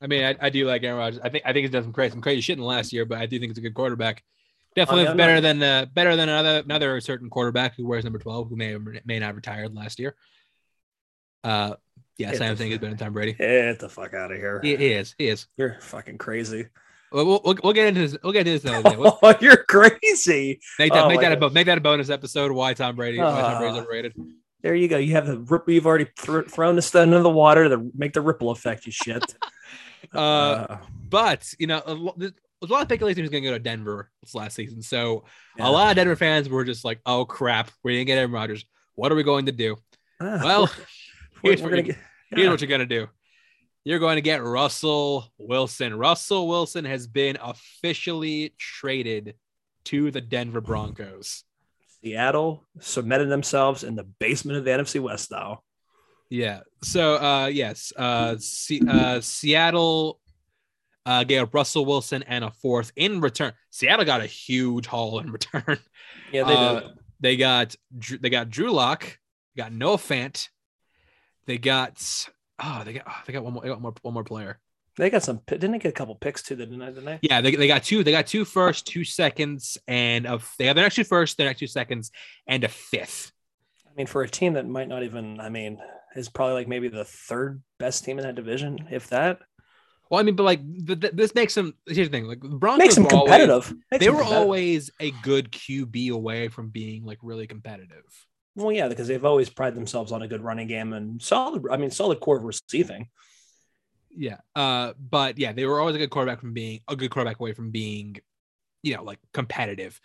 I 0.00 0.06
mean, 0.06 0.24
I, 0.24 0.34
I 0.40 0.50
do 0.50 0.66
like 0.66 0.82
Aaron 0.82 0.98
Rodgers. 0.98 1.20
I 1.22 1.28
think 1.28 1.44
I 1.46 1.52
think 1.52 1.64
he's 1.64 1.70
done 1.70 1.84
some 1.84 1.92
crazy 1.92 2.12
some 2.12 2.22
crazy 2.22 2.40
shit 2.40 2.54
in 2.54 2.60
the 2.60 2.66
last 2.66 2.92
year, 2.92 3.04
but 3.04 3.18
I 3.18 3.26
do 3.26 3.38
think 3.38 3.50
it's 3.50 3.58
a 3.58 3.62
good 3.62 3.74
quarterback. 3.74 4.22
Definitely 4.74 5.06
mean, 5.08 5.16
better 5.18 5.40
than 5.40 5.62
uh, 5.62 5.86
better 5.92 6.16
than 6.16 6.28
another 6.28 6.62
another 6.64 7.00
certain 7.00 7.28
quarterback 7.28 7.76
who 7.76 7.86
wears 7.86 8.04
number 8.04 8.18
twelve, 8.18 8.48
who 8.48 8.56
may 8.56 8.74
or 8.74 8.80
may 9.04 9.18
not 9.18 9.34
retired 9.34 9.74
last 9.74 9.98
year. 9.98 10.16
Uh, 11.44 11.74
yeah, 12.18 12.30
Get 12.32 12.38
the 12.38 12.56
thing 12.56 12.70
fuck- 12.72 12.80
better 12.80 12.90
than 12.94 12.98
Tom 12.98 13.12
Brady. 13.12 13.32
Get 13.32 13.78
the 13.80 13.88
fuck 13.88 14.14
out 14.14 14.30
of 14.32 14.38
here. 14.38 14.60
He, 14.62 14.76
he 14.76 14.92
is. 14.92 15.14
He 15.18 15.28
is. 15.28 15.46
You're 15.56 15.78
fucking 15.80 16.18
crazy. 16.18 16.66
We'll, 17.10 17.26
we'll, 17.42 17.56
we'll- 17.62 17.72
get 17.72 17.88
into 17.88 18.00
this. 18.00 18.16
We'll 18.22 18.32
get 18.32 18.46
into 18.46 18.52
this 18.52 18.64
another 18.64 18.90
day. 18.90 18.96
We'll 18.96 19.18
Oh, 19.22 19.34
you're 19.40 19.64
crazy. 19.64 20.60
make 20.78 20.92
that 20.92 21.04
Oh 21.04 21.08
make 21.08 21.20
that 21.20 21.42
a 21.42 21.50
make 21.50 21.66
that 21.66 21.78
a 21.78 21.80
bonus 21.80 22.10
episode. 22.10 22.52
Why 22.52 22.74
Tom 22.74 22.96
Brady? 22.96 23.18
why 23.18 23.40
Tom 23.40 23.58
Brady's 23.60 23.78
Ah. 23.78 23.82
overrated. 23.82 24.14
There 24.62 24.74
you 24.74 24.86
go. 24.88 24.96
You 24.98 25.12
have 25.14 25.26
the 25.26 25.38
rip. 25.40 25.68
You've 25.68 25.86
already 25.86 26.06
thr 26.16 26.42
thrown 26.42 26.76
the 26.76 26.82
stone 26.82 27.08
into 27.08 27.22
the 27.22 27.30
water 27.30 27.68
to 27.68 27.90
make 27.94 28.12
the 28.12 28.20
ripple 28.20 28.50
effect. 28.50 28.86
You 28.86 28.92
shit. 28.92 29.24
Uh, 30.12 30.78
but 31.08 31.48
you 31.58 31.66
know, 31.66 31.80
a 31.86 31.94
lo- 31.94 32.14
there's 32.16 32.32
a 32.62 32.66
lot 32.66 32.82
of 32.82 32.88
speculation 32.88 33.16
he 33.16 33.22
was 33.22 33.30
going 33.30 33.42
to 33.44 33.48
go 33.48 33.54
to 33.54 33.58
Denver 33.62 34.10
this 34.22 34.34
last 34.34 34.54
season. 34.56 34.82
So 34.82 35.24
yeah. 35.56 35.68
a 35.68 35.70
lot 35.70 35.90
of 35.90 35.96
Denver 35.96 36.16
fans 36.16 36.48
were 36.48 36.64
just 36.64 36.84
like, 36.84 37.00
"Oh 37.06 37.24
crap, 37.24 37.70
we 37.82 37.92
didn't 37.94 38.08
get 38.08 38.18
Aaron 38.18 38.32
Rodgers. 38.32 38.64
What 38.94 39.12
are 39.12 39.14
we 39.14 39.22
going 39.22 39.46
to 39.46 39.52
do?" 39.52 39.76
Ah, 40.20 40.40
Well, 40.42 40.70
here's 41.42 41.60
we're 41.60 41.64
what 41.66 41.70
gonna 41.70 41.82
you- 41.82 41.92
get. 41.92 41.98
Here's 42.30 42.44
yeah. 42.44 42.50
what 42.50 42.60
you're 42.62 42.68
gonna 42.70 42.86
do. 42.86 43.08
You're 43.84 43.98
going 43.98 44.14
to 44.16 44.22
get 44.22 44.44
Russell 44.44 45.26
Wilson. 45.38 45.94
Russell 45.98 46.46
Wilson 46.46 46.84
has 46.84 47.08
been 47.08 47.36
officially 47.42 48.54
traded 48.56 49.34
to 49.86 50.12
the 50.12 50.20
Denver 50.20 50.60
Broncos. 50.60 51.42
Seattle 52.00 52.64
submitted 52.78 53.28
themselves 53.28 53.82
in 53.82 53.96
the 53.96 54.04
basement 54.04 54.58
of 54.58 54.64
the 54.64 54.70
NFC 54.70 55.00
West 55.00 55.30
though. 55.30 55.62
Yeah. 56.30 56.60
So 56.84 57.16
uh 57.16 57.46
yes, 57.46 57.92
uh, 57.96 58.36
C- 58.38 58.82
uh 58.88 59.20
Seattle 59.20 60.20
uh 61.04 61.24
gave 61.24 61.52
Russell 61.52 61.84
Wilson 61.84 62.22
and 62.22 62.44
a 62.44 62.50
fourth 62.52 62.92
in 62.96 63.20
return. 63.20 63.52
Seattle 63.70 64.04
got 64.04 64.20
a 64.20 64.26
huge 64.26 64.86
haul 64.86 65.18
in 65.18 65.30
return. 65.32 65.78
Yeah, 66.32 66.44
they 66.44 66.54
Uh, 66.54 66.80
did. 66.80 66.90
They 67.20 67.36
got 67.36 67.74
Drew- 67.98 68.18
they 68.18 68.30
got 68.30 68.48
Drew 68.48 68.70
Lock, 68.72 69.18
got 69.56 69.72
Noah 69.72 69.96
Fant, 69.96 70.48
they 71.46 71.58
got 71.58 72.02
oh 72.62 72.82
they 72.84 72.94
got 72.94 73.04
oh, 73.08 73.20
they 73.26 73.32
got 73.32 73.44
one 73.44 73.52
more 73.54 73.62
they 73.62 73.68
got 73.68 73.76
one 73.76 73.82
more 73.82 73.94
one 74.02 74.14
more 74.14 74.24
player. 74.24 74.58
They 74.98 75.08
got 75.08 75.22
some. 75.22 75.40
Didn't 75.46 75.72
they 75.72 75.78
get 75.78 75.88
a 75.88 75.92
couple 75.92 76.14
picks 76.16 76.42
too? 76.42 76.54
Didn't 76.54 76.78
they? 76.78 76.86
Didn't 76.86 77.04
they? 77.06 77.18
Yeah, 77.22 77.40
they, 77.40 77.56
they 77.56 77.66
got 77.66 77.82
two. 77.82 78.04
They 78.04 78.10
got 78.10 78.26
two 78.26 78.44
first, 78.44 78.86
two 78.86 79.04
seconds, 79.04 79.78
and 79.88 80.26
a, 80.26 80.38
they 80.58 80.66
have 80.66 80.76
their 80.76 80.84
next 80.84 80.96
two 80.96 81.04
first, 81.04 81.38
their 81.38 81.46
next 81.46 81.60
two 81.60 81.66
seconds, 81.66 82.10
and 82.46 82.62
a 82.62 82.68
fifth. 82.68 83.32
I 83.86 83.94
mean, 83.96 84.06
for 84.06 84.22
a 84.22 84.28
team 84.28 84.52
that 84.52 84.66
might 84.68 84.88
not 84.88 85.02
even. 85.02 85.40
I 85.40 85.48
mean, 85.48 85.78
is 86.14 86.28
probably 86.28 86.52
like 86.54 86.68
maybe 86.68 86.88
the 86.88 87.06
third 87.06 87.62
best 87.78 88.04
team 88.04 88.18
in 88.18 88.24
that 88.26 88.34
division, 88.34 88.86
if 88.90 89.08
that. 89.08 89.38
Well, 90.10 90.20
I 90.20 90.24
mean, 90.24 90.36
but 90.36 90.42
like 90.42 90.60
th- 90.86 91.00
th- 91.00 91.14
this 91.14 91.34
makes 91.34 91.54
them. 91.54 91.72
Here's 91.86 92.08
the 92.10 92.12
thing: 92.18 92.26
like 92.26 92.42
the 92.42 92.48
Broncos 92.50 92.78
Makes 92.80 92.94
them 92.96 93.04
were 93.04 93.14
always- 93.14 93.30
competitive. 93.30 93.74
Makes 93.90 94.00
they 94.00 94.06
them 94.06 94.14
were 94.16 94.20
competitive. 94.20 94.42
always 94.42 94.90
a 95.00 95.10
good 95.22 95.50
QB 95.52 96.10
away 96.10 96.48
from 96.48 96.68
being 96.68 97.06
like 97.06 97.18
really 97.22 97.46
competitive. 97.46 98.04
Well, 98.54 98.72
yeah, 98.72 98.88
because 98.88 99.08
they've 99.08 99.24
always 99.24 99.48
prided 99.48 99.76
themselves 99.76 100.12
on 100.12 100.22
a 100.22 100.28
good 100.28 100.42
running 100.42 100.68
game 100.68 100.92
and 100.92 101.20
solid. 101.22 101.64
I 101.70 101.76
mean, 101.76 101.90
solid 101.90 102.20
core 102.20 102.36
of 102.36 102.44
receiving. 102.44 103.08
Yeah. 104.14 104.38
Uh, 104.54 104.92
but 104.98 105.38
yeah, 105.38 105.52
they 105.52 105.64
were 105.64 105.80
always 105.80 105.96
a 105.96 105.98
good 105.98 106.10
quarterback 106.10 106.40
from 106.40 106.52
being 106.52 106.80
a 106.86 106.96
good 106.96 107.10
quarterback 107.10 107.40
away 107.40 107.52
from 107.52 107.70
being, 107.70 108.16
you 108.82 108.96
know, 108.96 109.04
like 109.04 109.18
competitive. 109.32 109.98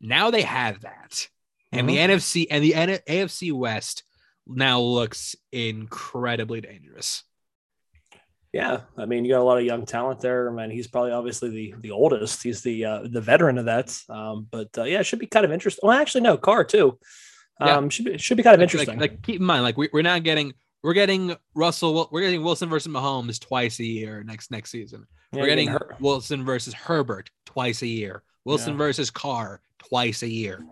Now 0.00 0.30
they 0.30 0.42
have 0.42 0.82
that, 0.82 1.28
and 1.72 1.88
the 1.88 1.96
NFC 1.96 2.46
and 2.50 2.62
the 2.62 2.74
N- 2.74 2.98
AFC 3.08 3.52
West 3.52 4.04
now 4.46 4.80
looks 4.80 5.34
incredibly 5.50 6.60
dangerous. 6.60 7.24
Yeah, 8.52 8.82
I 8.96 9.06
mean, 9.06 9.24
you 9.24 9.32
got 9.32 9.40
a 9.40 9.44
lot 9.44 9.58
of 9.58 9.64
young 9.64 9.86
talent 9.86 10.20
there. 10.20 10.48
I 10.48 10.52
mean, 10.52 10.70
he's 10.70 10.86
probably 10.86 11.12
obviously 11.12 11.48
the 11.48 11.74
the 11.80 11.90
oldest. 11.90 12.42
He's 12.42 12.60
the 12.60 12.84
uh, 12.84 13.00
the 13.10 13.20
veteran 13.20 13.56
of 13.56 13.64
that. 13.64 13.98
Um, 14.08 14.46
but 14.50 14.76
uh, 14.76 14.84
yeah, 14.84 15.00
it 15.00 15.06
should 15.06 15.18
be 15.18 15.26
kind 15.26 15.44
of 15.44 15.52
interesting. 15.52 15.88
Well, 15.88 15.98
actually, 15.98 16.20
no, 16.20 16.36
Carr 16.36 16.64
too. 16.64 16.98
Yeah. 17.60 17.76
Um, 17.76 17.88
should 17.90 18.04
be 18.06 18.18
should 18.18 18.36
be 18.36 18.42
kind 18.42 18.54
of 18.54 18.60
Like- 18.60 18.64
interesting. 18.64 18.98
Like, 18.98 19.12
like, 19.12 19.22
keep 19.22 19.40
in 19.40 19.46
mind, 19.46 19.62
like 19.62 19.76
we, 19.76 19.88
we're 19.92 20.02
not 20.02 20.22
getting 20.24 20.54
we're 20.82 20.92
getting 20.94 21.34
Russell 21.54 22.08
we're 22.10 22.20
getting 22.20 22.42
Wilson 22.42 22.68
versus 22.68 22.92
Mahomes 22.92 23.40
twice 23.40 23.78
a 23.80 23.84
year 23.84 24.22
next 24.24 24.50
next 24.50 24.70
season. 24.70 25.06
Yeah, 25.32 25.40
we're 25.40 25.46
getting 25.48 25.68
her- 25.68 25.96
Wilson 26.00 26.44
versus 26.44 26.74
Herbert 26.74 27.30
twice 27.46 27.82
a 27.82 27.86
year. 27.86 28.22
Wilson 28.44 28.72
Yeah. 28.74 28.78
versus 28.78 29.10
Carr 29.10 29.60
twice 29.78 30.22
a 30.22 30.28
year. 30.28 30.64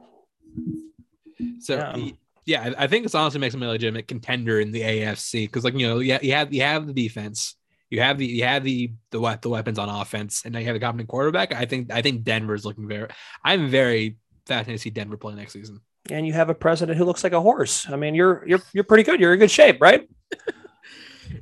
So 1.61 1.77
Yeah. 1.77 2.11
yeah, 2.45 2.75
I, 2.77 2.87
think 2.87 3.05
this 3.05 3.15
honestly 3.15 3.41
makes 3.41 3.55
him 3.55 3.63
a 3.63 3.69
legitimate 3.69 4.09
contender 4.09 4.61
in 4.61 4.73
the 4.73 4.83
AFC 4.83 5.47
because 5.47 5.65
like 5.65 5.75
you 5.79 5.87
know 5.87 5.99
yeah 6.01 6.19
you 6.23 6.33
have 6.33 6.53
you 6.53 6.63
have 6.63 6.87
the 6.87 6.93
defense. 6.93 7.57
You 7.91 8.01
have 8.01 8.19
the 8.19 8.27
you 8.27 8.45
have 8.45 8.65
the 8.65 8.91
the 9.11 9.39
the 9.43 9.49
weapons 9.51 9.79
on 9.79 9.89
offense, 9.89 10.43
and 10.45 10.53
now 10.55 10.59
you 10.61 10.67
have 10.67 10.77
a 10.77 10.81
competent 10.81 11.09
quarterback. 11.11 11.55
I 11.55 11.67
think 11.67 11.93
I 11.93 12.01
think 12.03 12.25
Denver's 12.25 12.65
looking 12.65 12.89
very. 12.89 13.09
I'm 13.45 13.69
very 13.69 14.17
fascinated 14.47 14.79
to 14.79 14.83
see 14.83 14.91
Denver 14.91 15.17
play 15.19 15.35
next 15.35 15.53
season. 15.53 15.81
And 16.11 16.27
you 16.27 16.33
have 16.33 16.51
a 16.51 16.55
president 16.55 16.99
who 16.99 17.05
looks 17.05 17.25
like 17.25 17.33
a 17.33 17.41
horse. 17.41 17.89
I 17.89 17.97
mean, 17.97 18.15
you're 18.15 18.47
you're 18.47 18.63
you're 18.73 18.85
pretty 18.85 19.03
good. 19.03 19.21
You're 19.21 19.33
in 19.33 19.39
good 19.39 19.51
shape, 19.51 19.81
right? 19.81 20.09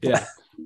Yeah. 0.02 0.24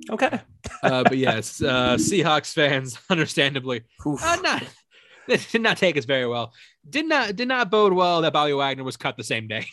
Okay. 0.09 0.39
Uh, 0.83 1.03
but 1.03 1.17
yes, 1.17 1.61
uh, 1.61 1.95
Seahawks 1.95 2.53
fans, 2.53 2.97
understandably, 3.09 3.83
uh, 4.05 4.37
not 4.41 4.63
they 5.27 5.37
did 5.37 5.61
not 5.61 5.77
take 5.77 5.97
us 5.97 6.05
very 6.05 6.27
well. 6.27 6.53
Did 6.87 7.07
not 7.07 7.35
did 7.35 7.47
not 7.47 7.71
bode 7.71 7.93
well 7.93 8.21
that 8.21 8.33
Bobby 8.33 8.53
Wagner 8.53 8.83
was 8.83 8.97
cut 8.97 9.17
the 9.17 9.23
same 9.23 9.47
day. 9.47 9.65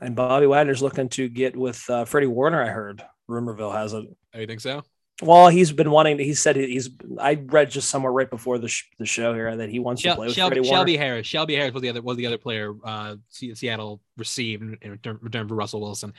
And 0.00 0.16
Bobby 0.16 0.46
Wagner's 0.46 0.82
looking 0.82 1.08
to 1.10 1.28
get 1.28 1.56
with 1.56 1.88
uh, 1.90 2.04
Freddie 2.04 2.26
Warner. 2.26 2.62
I 2.62 2.68
heard 2.68 3.02
rumorville 3.28 3.72
has 3.72 3.92
it. 3.92 4.04
Oh, 4.34 4.38
you 4.38 4.46
think 4.46 4.60
so? 4.60 4.82
Well, 5.22 5.48
he's 5.48 5.72
been 5.72 5.90
wanting. 5.90 6.18
To, 6.18 6.24
He 6.24 6.34
said 6.34 6.56
he's. 6.56 6.90
I 7.18 7.34
read 7.34 7.70
just 7.70 7.90
somewhere 7.90 8.12
right 8.12 8.30
before 8.30 8.58
the 8.58 8.68
sh- 8.68 8.84
the 8.98 9.06
show 9.06 9.34
here 9.34 9.54
that 9.56 9.68
he 9.68 9.78
wants 9.78 10.02
to 10.02 10.14
play 10.14 10.26
with 10.28 10.34
Shel- 10.34 10.48
Warner. 10.50 10.64
Shelby 10.64 10.96
Harris. 10.96 11.26
Shelby 11.26 11.54
Harris 11.54 11.72
was 11.74 11.82
the 11.82 11.90
other 11.90 12.02
was 12.02 12.16
the 12.16 12.26
other 12.26 12.38
player 12.38 12.74
uh, 12.84 13.16
Seattle 13.28 14.00
received 14.16 14.62
in, 14.82 14.98
return 15.20 15.48
for 15.48 15.54
Russell 15.54 15.80
Wilson. 15.80 16.14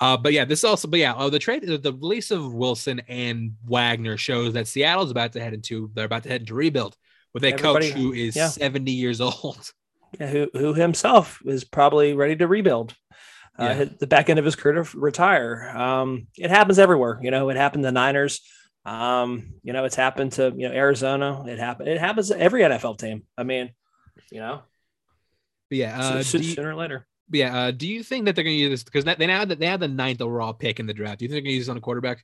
Uh, 0.00 0.16
but 0.16 0.32
yeah, 0.32 0.44
this 0.44 0.64
also, 0.64 0.88
but 0.88 0.98
yeah, 1.00 1.14
oh, 1.16 1.30
the 1.30 1.38
trade, 1.38 1.62
the 1.64 1.92
release 1.92 2.30
of 2.30 2.52
Wilson 2.52 3.00
and 3.08 3.54
Wagner 3.64 4.16
shows 4.16 4.52
that 4.54 4.66
Seattle's 4.66 5.10
about 5.12 5.32
to 5.32 5.40
head 5.40 5.54
into, 5.54 5.88
they're 5.94 6.04
about 6.04 6.24
to 6.24 6.28
head 6.28 6.40
into 6.40 6.54
rebuild 6.54 6.96
with 7.32 7.44
a 7.44 7.52
Everybody- 7.52 7.90
coach 7.92 7.98
who 7.98 8.12
is 8.12 8.34
yeah. 8.34 8.48
70 8.48 8.90
years 8.90 9.20
old. 9.20 9.72
Yeah, 10.20 10.28
who 10.28 10.48
who 10.52 10.74
himself 10.74 11.40
is 11.44 11.64
probably 11.64 12.12
ready 12.14 12.36
to 12.36 12.46
rebuild. 12.46 12.94
Uh, 13.58 13.64
Yeah. 13.64 13.74
hit 13.74 13.98
the 14.00 14.06
back 14.06 14.28
end 14.30 14.38
of 14.38 14.44
his 14.44 14.56
career 14.56 14.82
to 14.82 14.98
retire. 14.98 15.70
Um, 15.76 16.26
it 16.36 16.50
happens 16.50 16.78
everywhere. 16.78 17.20
You 17.22 17.30
know, 17.30 17.48
it 17.50 17.56
happened 17.56 17.84
to 17.84 17.92
Niners. 17.92 18.40
Um, 18.84 19.54
you 19.62 19.72
know, 19.72 19.84
it's 19.84 19.94
happened 19.94 20.32
to 20.32 20.52
you 20.56 20.68
know 20.68 20.74
Arizona. 20.74 21.44
It 21.46 21.58
happened. 21.58 21.88
It 21.88 21.98
happens 22.00 22.28
to 22.28 22.38
every 22.40 22.62
NFL 22.62 22.98
team. 22.98 23.22
I 23.38 23.44
mean, 23.44 23.70
you 24.30 24.40
know, 24.40 24.62
But 25.70 25.78
yeah, 25.78 25.98
uh, 26.00 26.22
so- 26.22 26.38
you, 26.38 26.44
sooner 26.54 26.70
or 26.70 26.74
later. 26.74 27.06
Yeah, 27.32 27.56
uh, 27.58 27.70
do 27.70 27.88
you 27.88 28.02
think 28.02 28.26
that 28.26 28.34
they're 28.34 28.44
going 28.44 28.56
to 28.56 28.60
use 28.60 28.70
this 28.70 28.84
because 28.84 29.04
they 29.04 29.26
now 29.26 29.44
that 29.46 29.58
they 29.58 29.66
have 29.66 29.80
the 29.80 29.88
ninth 29.88 30.20
overall 30.20 30.52
pick 30.52 30.78
in 30.78 30.86
the 30.86 30.92
draft? 30.92 31.20
Do 31.20 31.24
you 31.24 31.28
think 31.28 31.36
they're 31.36 31.40
going 31.42 31.52
to 31.52 31.56
use 31.56 31.66
this 31.66 31.70
on 31.70 31.78
a 31.78 31.80
quarterback? 31.80 32.22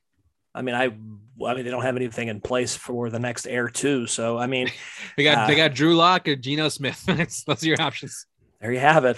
I 0.53 0.61
mean, 0.61 0.75
I, 0.75 0.83
I 0.83 1.53
mean, 1.55 1.63
they 1.63 1.71
don't 1.71 1.81
have 1.81 1.95
anything 1.95 2.27
in 2.27 2.39
place 2.41 2.75
for 2.75 3.09
the 3.09 3.17
next 3.19 3.47
heir 3.47 3.67
too. 3.67 4.05
So 4.05 4.37
I 4.37 4.45
mean, 4.47 4.69
they 5.17 5.23
got 5.23 5.37
uh, 5.39 5.47
they 5.47 5.55
got 5.55 5.73
Drew 5.73 5.95
Lock 5.95 6.27
or 6.27 6.35
Geno 6.35 6.69
Smith. 6.69 7.03
Those 7.47 7.63
are 7.63 7.67
your 7.67 7.81
options. 7.81 8.27
There 8.59 8.71
you 8.71 8.79
have 8.79 9.05
it. 9.05 9.17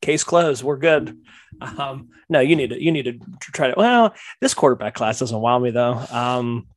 Case 0.00 0.24
closed. 0.24 0.62
We're 0.62 0.76
good. 0.76 1.18
Um, 1.60 2.10
no, 2.28 2.40
you 2.40 2.56
need 2.56 2.70
to 2.70 2.82
you 2.82 2.92
need 2.92 3.04
to 3.04 3.18
try 3.52 3.68
to. 3.68 3.74
Well, 3.76 4.14
this 4.40 4.54
quarterback 4.54 4.94
class 4.94 5.18
doesn't 5.18 5.40
wow 5.40 5.58
me 5.58 5.70
though. 5.70 6.00
Um, 6.10 6.68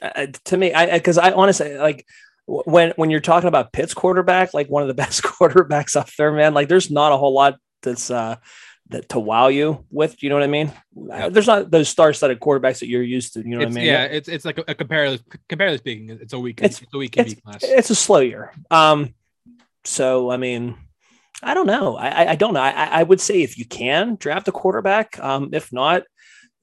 uh, 0.00 0.26
to 0.44 0.56
me, 0.56 0.72
I 0.72 0.96
because 0.96 1.18
I, 1.18 1.30
I 1.30 1.32
honestly 1.32 1.76
like 1.76 2.06
when 2.46 2.92
when 2.96 3.10
you're 3.10 3.20
talking 3.20 3.48
about 3.48 3.72
Pitt's 3.72 3.94
quarterback, 3.94 4.54
like 4.54 4.68
one 4.68 4.82
of 4.82 4.88
the 4.88 4.94
best 5.02 5.22
quarterbacks 5.22 5.96
up 5.96 6.08
there, 6.16 6.32
man. 6.32 6.54
Like, 6.54 6.68
there's 6.68 6.90
not 6.90 7.12
a 7.12 7.16
whole 7.16 7.34
lot 7.34 7.58
that's 7.82 8.10
uh 8.10 8.36
that 8.90 9.08
to 9.10 9.18
wow 9.18 9.48
you 9.48 9.84
with. 9.90 10.22
You 10.22 10.30
know 10.30 10.36
what 10.36 10.44
I 10.44 10.48
mean? 10.48 10.72
Yeah. 10.94 11.28
There's 11.28 11.46
not 11.46 11.70
those 11.70 11.88
star-studded 11.88 12.40
quarterbacks 12.40 12.80
that 12.80 12.88
you're 12.88 13.02
used 13.02 13.34
to. 13.34 13.40
You 13.40 13.50
know 13.50 13.58
it's, 13.58 13.66
what 13.66 13.72
I 13.72 13.74
mean? 13.74 13.84
Yeah, 13.84 14.04
it's 14.04 14.28
it's 14.28 14.44
like 14.44 14.58
a, 14.58 14.64
a 14.68 14.74
comparatively 14.74 15.24
comparatively 15.48 15.78
speaking, 15.78 16.18
it's 16.22 16.32
a 16.32 16.38
week. 16.38 16.60
It's, 16.62 16.80
it's 16.80 16.94
a 16.94 16.98
week 16.98 17.16
it's, 17.16 17.34
class. 17.34 17.62
It's 17.62 17.90
a 17.90 17.94
slow 17.94 18.20
year. 18.20 18.52
Um, 18.70 19.14
so 19.84 20.30
I 20.30 20.36
mean, 20.36 20.76
I 21.42 21.54
don't 21.54 21.66
know. 21.66 21.96
I 21.96 22.32
I 22.32 22.36
don't 22.36 22.54
know. 22.54 22.60
I 22.60 23.00
I 23.00 23.02
would 23.02 23.20
say 23.20 23.42
if 23.42 23.58
you 23.58 23.64
can 23.64 24.16
draft 24.16 24.48
a 24.48 24.52
quarterback. 24.52 25.18
Um, 25.18 25.50
if 25.52 25.72
not. 25.72 26.02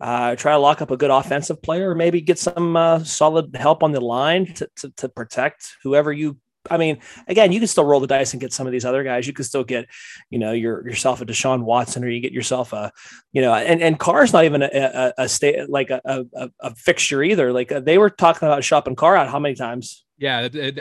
Uh, 0.01 0.35
try 0.35 0.51
to 0.51 0.57
lock 0.59 0.81
up 0.81 0.91
a 0.91 0.97
good 0.97 1.09
offensive 1.09 1.61
player, 1.61 1.91
or 1.91 1.95
maybe 1.95 2.19
get 2.19 2.37
some 2.37 2.75
uh, 2.75 2.99
solid 2.99 3.55
help 3.55 3.81
on 3.81 3.93
the 3.93 4.01
line 4.01 4.45
to, 4.45 4.69
to, 4.75 4.89
to 4.97 5.07
protect 5.07 5.77
whoever 5.83 6.11
you 6.11 6.37
I 6.69 6.77
mean, 6.77 6.99
again, 7.27 7.51
you 7.51 7.59
can 7.59 7.67
still 7.67 7.85
roll 7.85 7.99
the 7.99 8.07
dice 8.07 8.33
and 8.33 8.41
get 8.41 8.53
some 8.53 8.65
of 8.67 8.71
these 8.73 8.85
other 8.85 9.03
guys. 9.03 9.27
You 9.27 9.33
can 9.33 9.45
still 9.45 9.63
get, 9.63 9.87
you 10.29 10.39
know, 10.39 10.51
your 10.51 10.87
yourself 10.87 11.21
a 11.21 11.25
Deshaun 11.25 11.63
Watson, 11.63 12.03
or 12.03 12.09
you 12.09 12.21
get 12.21 12.31
yourself 12.31 12.73
a, 12.73 12.91
you 13.31 13.41
know, 13.41 13.53
and 13.53 13.81
and 13.81 13.99
Carr's 13.99 14.33
not 14.33 14.45
even 14.45 14.61
a, 14.61 14.69
a, 14.73 15.13
a 15.23 15.29
state 15.29 15.69
like 15.69 15.89
a, 15.89 16.01
a, 16.05 16.49
a, 16.59 16.75
fixture 16.75 17.23
either. 17.23 17.51
Like 17.53 17.71
uh, 17.71 17.79
they 17.79 17.97
were 17.97 18.09
talking 18.09 18.47
about 18.47 18.63
shopping 18.63 18.95
Carr 18.95 19.15
out 19.15 19.29
how 19.29 19.39
many 19.39 19.55
times? 19.55 20.05
Yeah, 20.17 20.39
I 20.39 20.49
think 20.49 20.75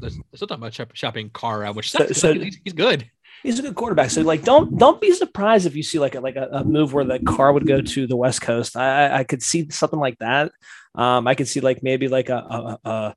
they're 0.00 0.10
still 0.34 0.48
talking 0.48 0.64
about 0.64 0.88
shopping 0.94 1.30
Carr 1.30 1.64
out, 1.64 1.76
which 1.76 1.90
so, 1.90 2.06
so 2.08 2.34
he's, 2.34 2.58
he's 2.64 2.72
good. 2.72 3.08
He's 3.42 3.58
a 3.58 3.62
good 3.62 3.74
quarterback. 3.74 4.10
So 4.10 4.22
like, 4.22 4.42
don't 4.42 4.76
don't 4.76 5.00
be 5.00 5.12
surprised 5.12 5.66
if 5.66 5.74
you 5.74 5.82
see 5.82 5.98
like 5.98 6.14
a, 6.14 6.20
like 6.20 6.36
a, 6.36 6.48
a 6.52 6.64
move 6.64 6.92
where 6.92 7.04
the 7.04 7.18
car 7.18 7.52
would 7.52 7.66
go 7.66 7.80
to 7.80 8.06
the 8.06 8.16
West 8.16 8.42
Coast. 8.42 8.76
I 8.76 9.20
I 9.20 9.24
could 9.24 9.42
see 9.42 9.70
something 9.70 9.98
like 9.98 10.18
that. 10.18 10.52
Um, 10.94 11.26
I 11.26 11.34
could 11.34 11.48
see 11.48 11.60
like 11.60 11.82
maybe 11.82 12.08
like 12.08 12.28
a, 12.28 12.36
a, 12.36 12.78
a 12.88 13.14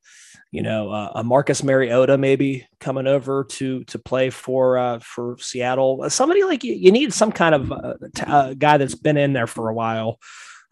you 0.54 0.62
know, 0.62 0.92
a 0.92 1.24
Marcus 1.24 1.64
Mariota 1.64 2.16
maybe 2.16 2.68
coming 2.80 3.08
over 3.08 3.44
to 3.44 3.84
to 3.86 3.98
play 3.98 4.30
for 4.30 4.78
uh, 4.78 5.00
for 5.00 5.36
Seattle. 5.40 6.08
Somebody 6.12 6.44
like 6.44 6.64
you, 6.64 6.76
you 6.76 6.92
need 6.92 7.12
some 7.12 7.32
kind 7.32 7.56
of 7.56 7.72
uh, 7.72 7.96
t- 8.14 8.24
uh, 8.28 8.54
guy 8.54 8.78
that's 8.78 8.94
been 8.94 9.18
in 9.18 9.34
there 9.34 9.48
for 9.48 9.70
a 9.70 9.74
while. 9.74 10.20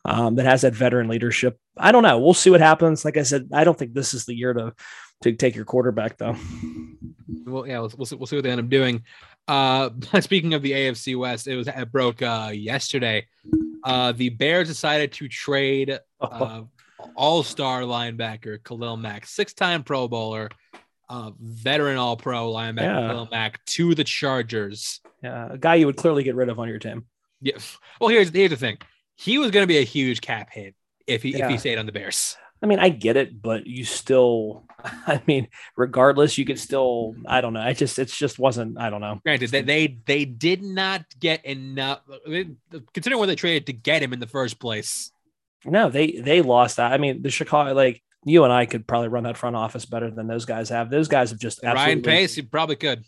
Um, 0.05 0.35
that 0.35 0.45
has 0.45 0.61
that 0.61 0.75
veteran 0.75 1.07
leadership. 1.07 1.59
I 1.77 1.91
don't 1.91 2.03
know. 2.03 2.19
We'll 2.19 2.35
see 2.35 2.49
what 2.51 2.61
happens. 2.61 3.03
Like 3.05 3.17
I 3.17 3.23
said, 3.23 3.49
I 3.53 3.63
don't 3.63 3.77
think 3.77 3.93
this 3.93 4.13
is 4.13 4.25
the 4.25 4.35
year 4.35 4.53
to 4.53 4.73
to 5.23 5.33
take 5.33 5.55
your 5.55 5.65
quarterback 5.65 6.17
though. 6.17 6.35
Well, 7.45 7.65
yeah, 7.65 7.79
we'll, 7.79 7.91
we'll, 7.97 8.05
see, 8.05 8.15
we'll 8.15 8.27
see 8.27 8.35
what 8.35 8.43
they 8.43 8.51
end 8.51 8.61
up 8.61 8.69
doing. 8.69 9.03
Uh, 9.47 9.89
speaking 10.21 10.53
of 10.53 10.61
the 10.61 10.71
AFC 10.71 11.17
West, 11.17 11.47
it 11.47 11.55
was 11.55 11.67
it 11.67 11.91
broke 11.91 12.21
uh, 12.21 12.51
yesterday. 12.53 13.27
Uh, 13.83 14.11
the 14.11 14.29
Bears 14.29 14.67
decided 14.67 15.11
to 15.13 15.27
trade 15.27 15.99
uh, 16.19 16.61
all-star 17.15 17.81
linebacker 17.81 18.63
Khalil 18.63 18.97
Mack, 18.97 19.25
six-time 19.25 19.83
Pro 19.83 20.07
Bowler, 20.07 20.49
uh, 21.09 21.31
veteran 21.39 21.97
All-Pro 21.97 22.51
linebacker 22.51 23.01
yeah. 23.01 23.07
Khalil 23.07 23.27
Mack 23.31 23.63
to 23.65 23.95
the 23.95 24.03
Chargers. 24.03 25.01
Yeah, 25.23 25.49
a 25.51 25.57
guy 25.57 25.75
you 25.75 25.85
would 25.85 25.97
clearly 25.97 26.23
get 26.23 26.35
rid 26.35 26.49
of 26.49 26.59
on 26.59 26.67
your 26.67 26.79
team. 26.79 27.05
Yeah. 27.41 27.57
Well, 27.99 28.09
here's 28.09 28.29
here's 28.29 28.51
the 28.51 28.57
thing. 28.57 28.77
He 29.15 29.37
was 29.37 29.51
going 29.51 29.63
to 29.63 29.67
be 29.67 29.79
a 29.79 29.83
huge 29.83 30.21
cap 30.21 30.49
hit 30.51 30.75
if 31.07 31.23
he 31.23 31.31
yeah. 31.31 31.45
if 31.45 31.51
he 31.51 31.57
stayed 31.57 31.77
on 31.77 31.85
the 31.85 31.91
Bears. 31.91 32.37
I 32.63 32.67
mean, 32.67 32.79
I 32.79 32.89
get 32.89 33.17
it, 33.17 33.41
but 33.41 33.65
you 33.65 33.83
still, 33.85 34.65
I 34.83 35.21
mean, 35.25 35.47
regardless, 35.75 36.37
you 36.37 36.45
could 36.45 36.59
still, 36.59 37.15
I 37.25 37.41
don't 37.41 37.53
know. 37.53 37.61
I 37.61 37.73
just, 37.73 37.97
it 37.97 38.09
just 38.09 38.37
wasn't, 38.37 38.79
I 38.79 38.89
don't 38.89 39.01
know. 39.01 39.19
Granted, 39.23 39.49
they, 39.49 39.61
they, 39.61 39.97
they 40.05 40.25
did 40.25 40.61
not 40.61 41.03
get 41.19 41.43
enough, 41.45 42.01
considering 42.93 43.19
what 43.19 43.25
they 43.25 43.35
traded 43.35 43.65
to 43.67 43.73
get 43.73 44.03
him 44.03 44.13
in 44.13 44.19
the 44.19 44.27
first 44.27 44.59
place. 44.59 45.11
No, 45.65 45.89
they 45.89 46.13
they 46.13 46.41
lost 46.41 46.77
that. 46.77 46.91
I 46.91 46.97
mean, 46.97 47.21
the 47.21 47.29
Chicago 47.29 47.73
like 47.73 48.01
you 48.25 48.43
and 48.43 48.53
I 48.53 48.65
could 48.65 48.87
probably 48.87 49.09
run 49.09 49.23
that 49.23 49.37
front 49.37 49.55
office 49.55 49.85
better 49.85 50.09
than 50.09 50.27
those 50.27 50.45
guys 50.45 50.69
have. 50.69 50.89
Those 50.89 51.07
guys 51.07 51.31
have 51.31 51.39
just 51.39 51.61
Ryan 51.63 52.01
Pace, 52.01 52.37
you 52.37 52.43
probably 52.43 52.75
could. 52.75 53.03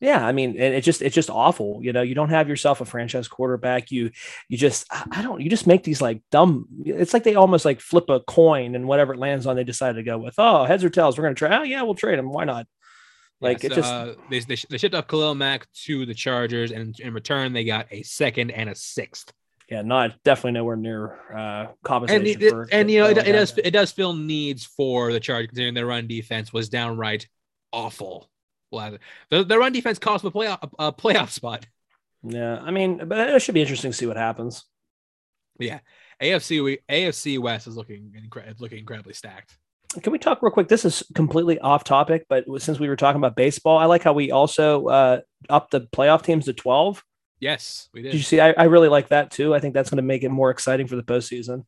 Yeah, 0.00 0.24
I 0.24 0.30
mean, 0.30 0.50
and 0.50 0.74
it 0.74 0.82
just 0.82 1.02
it's 1.02 1.14
just 1.14 1.30
awful. 1.30 1.80
You 1.82 1.92
know, 1.92 2.02
you 2.02 2.14
don't 2.14 2.28
have 2.28 2.48
yourself 2.48 2.80
a 2.80 2.84
franchise 2.84 3.26
quarterback. 3.26 3.90
You 3.90 4.10
you 4.48 4.56
just 4.56 4.86
I 4.90 5.22
don't 5.22 5.40
you 5.40 5.50
just 5.50 5.66
make 5.66 5.82
these 5.82 6.00
like 6.00 6.22
dumb. 6.30 6.66
It's 6.84 7.12
like 7.12 7.24
they 7.24 7.34
almost 7.34 7.64
like 7.64 7.80
flip 7.80 8.08
a 8.08 8.20
coin 8.20 8.74
and 8.76 8.86
whatever 8.86 9.14
it 9.14 9.18
lands 9.18 9.46
on, 9.46 9.56
they 9.56 9.64
decide 9.64 9.96
to 9.96 10.02
go 10.04 10.18
with. 10.18 10.34
Oh, 10.38 10.64
heads 10.64 10.84
or 10.84 10.90
tails, 10.90 11.18
we're 11.18 11.24
gonna 11.24 11.34
try. 11.34 11.58
Oh 11.58 11.62
yeah, 11.64 11.82
we'll 11.82 11.94
trade 11.94 12.18
him. 12.18 12.30
Why 12.30 12.44
not? 12.44 12.66
Like 13.40 13.64
it 13.64 13.72
just 13.72 13.92
uh, 13.92 14.14
they, 14.30 14.40
they, 14.40 14.56
they 14.68 14.78
shipped 14.78 14.94
off 14.94 15.08
Khalil 15.08 15.34
Mack 15.34 15.66
to 15.84 16.06
the 16.06 16.14
Chargers, 16.14 16.70
and 16.70 16.98
in 17.00 17.12
return 17.12 17.52
they 17.52 17.64
got 17.64 17.86
a 17.90 18.02
second 18.02 18.50
and 18.52 18.70
a 18.70 18.74
sixth 18.74 19.32
yeah, 19.68 19.82
not 19.82 20.22
definitely 20.24 20.52
nowhere 20.52 20.76
near 20.76 21.18
uh, 21.36 21.66
compensation. 21.84 22.26
And, 22.26 22.42
it, 22.42 22.50
for, 22.50 22.68
and 22.72 22.90
you 22.90 23.00
know, 23.00 23.06
it, 23.06 23.18
it 23.18 23.32
does 23.32 23.58
it 23.58 23.70
does 23.70 23.92
fill 23.92 24.14
needs 24.14 24.64
for 24.64 25.12
the 25.12 25.20
charge 25.20 25.48
considering 25.48 25.74
their 25.74 25.86
run 25.86 26.06
defense 26.06 26.52
was 26.52 26.68
downright 26.68 27.28
awful. 27.72 28.30
Well, 28.70 28.98
the, 29.30 29.44
the 29.44 29.58
run 29.58 29.72
defense 29.72 29.98
cost 29.98 30.22
them 30.22 30.32
a 30.34 30.38
playoff 30.38 30.70
a 30.78 30.92
playoff 30.92 31.30
spot. 31.30 31.66
Yeah, 32.22 32.58
I 32.60 32.70
mean, 32.70 33.08
but 33.08 33.30
it 33.30 33.42
should 33.42 33.54
be 33.54 33.62
interesting 33.62 33.90
to 33.90 33.96
see 33.96 34.06
what 34.06 34.16
happens. 34.16 34.64
Yeah, 35.58 35.80
AFC 36.22 36.62
we, 36.62 36.78
AFC 36.88 37.38
West 37.38 37.66
is 37.66 37.76
looking 37.76 38.12
incre- 38.16 38.58
looking 38.60 38.78
incredibly 38.78 39.14
stacked. 39.14 39.56
Can 40.02 40.12
we 40.12 40.18
talk 40.18 40.42
real 40.42 40.52
quick? 40.52 40.68
This 40.68 40.84
is 40.84 41.02
completely 41.14 41.58
off 41.60 41.82
topic, 41.82 42.26
but 42.28 42.44
since 42.58 42.78
we 42.78 42.88
were 42.88 42.96
talking 42.96 43.18
about 43.18 43.36
baseball, 43.36 43.78
I 43.78 43.86
like 43.86 44.02
how 44.02 44.12
we 44.12 44.30
also 44.30 44.86
uh, 44.86 45.20
upped 45.48 45.70
the 45.70 45.80
playoff 45.80 46.22
teams 46.22 46.44
to 46.44 46.52
twelve. 46.52 47.02
Yes, 47.40 47.88
we 47.94 48.02
did. 48.02 48.10
Did 48.10 48.18
you 48.18 48.24
see? 48.24 48.40
I, 48.40 48.50
I 48.52 48.64
really 48.64 48.88
like 48.88 49.08
that 49.08 49.30
too. 49.30 49.54
I 49.54 49.60
think 49.60 49.74
that's 49.74 49.90
going 49.90 49.96
to 49.96 50.02
make 50.02 50.24
it 50.24 50.28
more 50.28 50.50
exciting 50.50 50.88
for 50.88 50.96
the 50.96 51.02
postseason. 51.02 51.64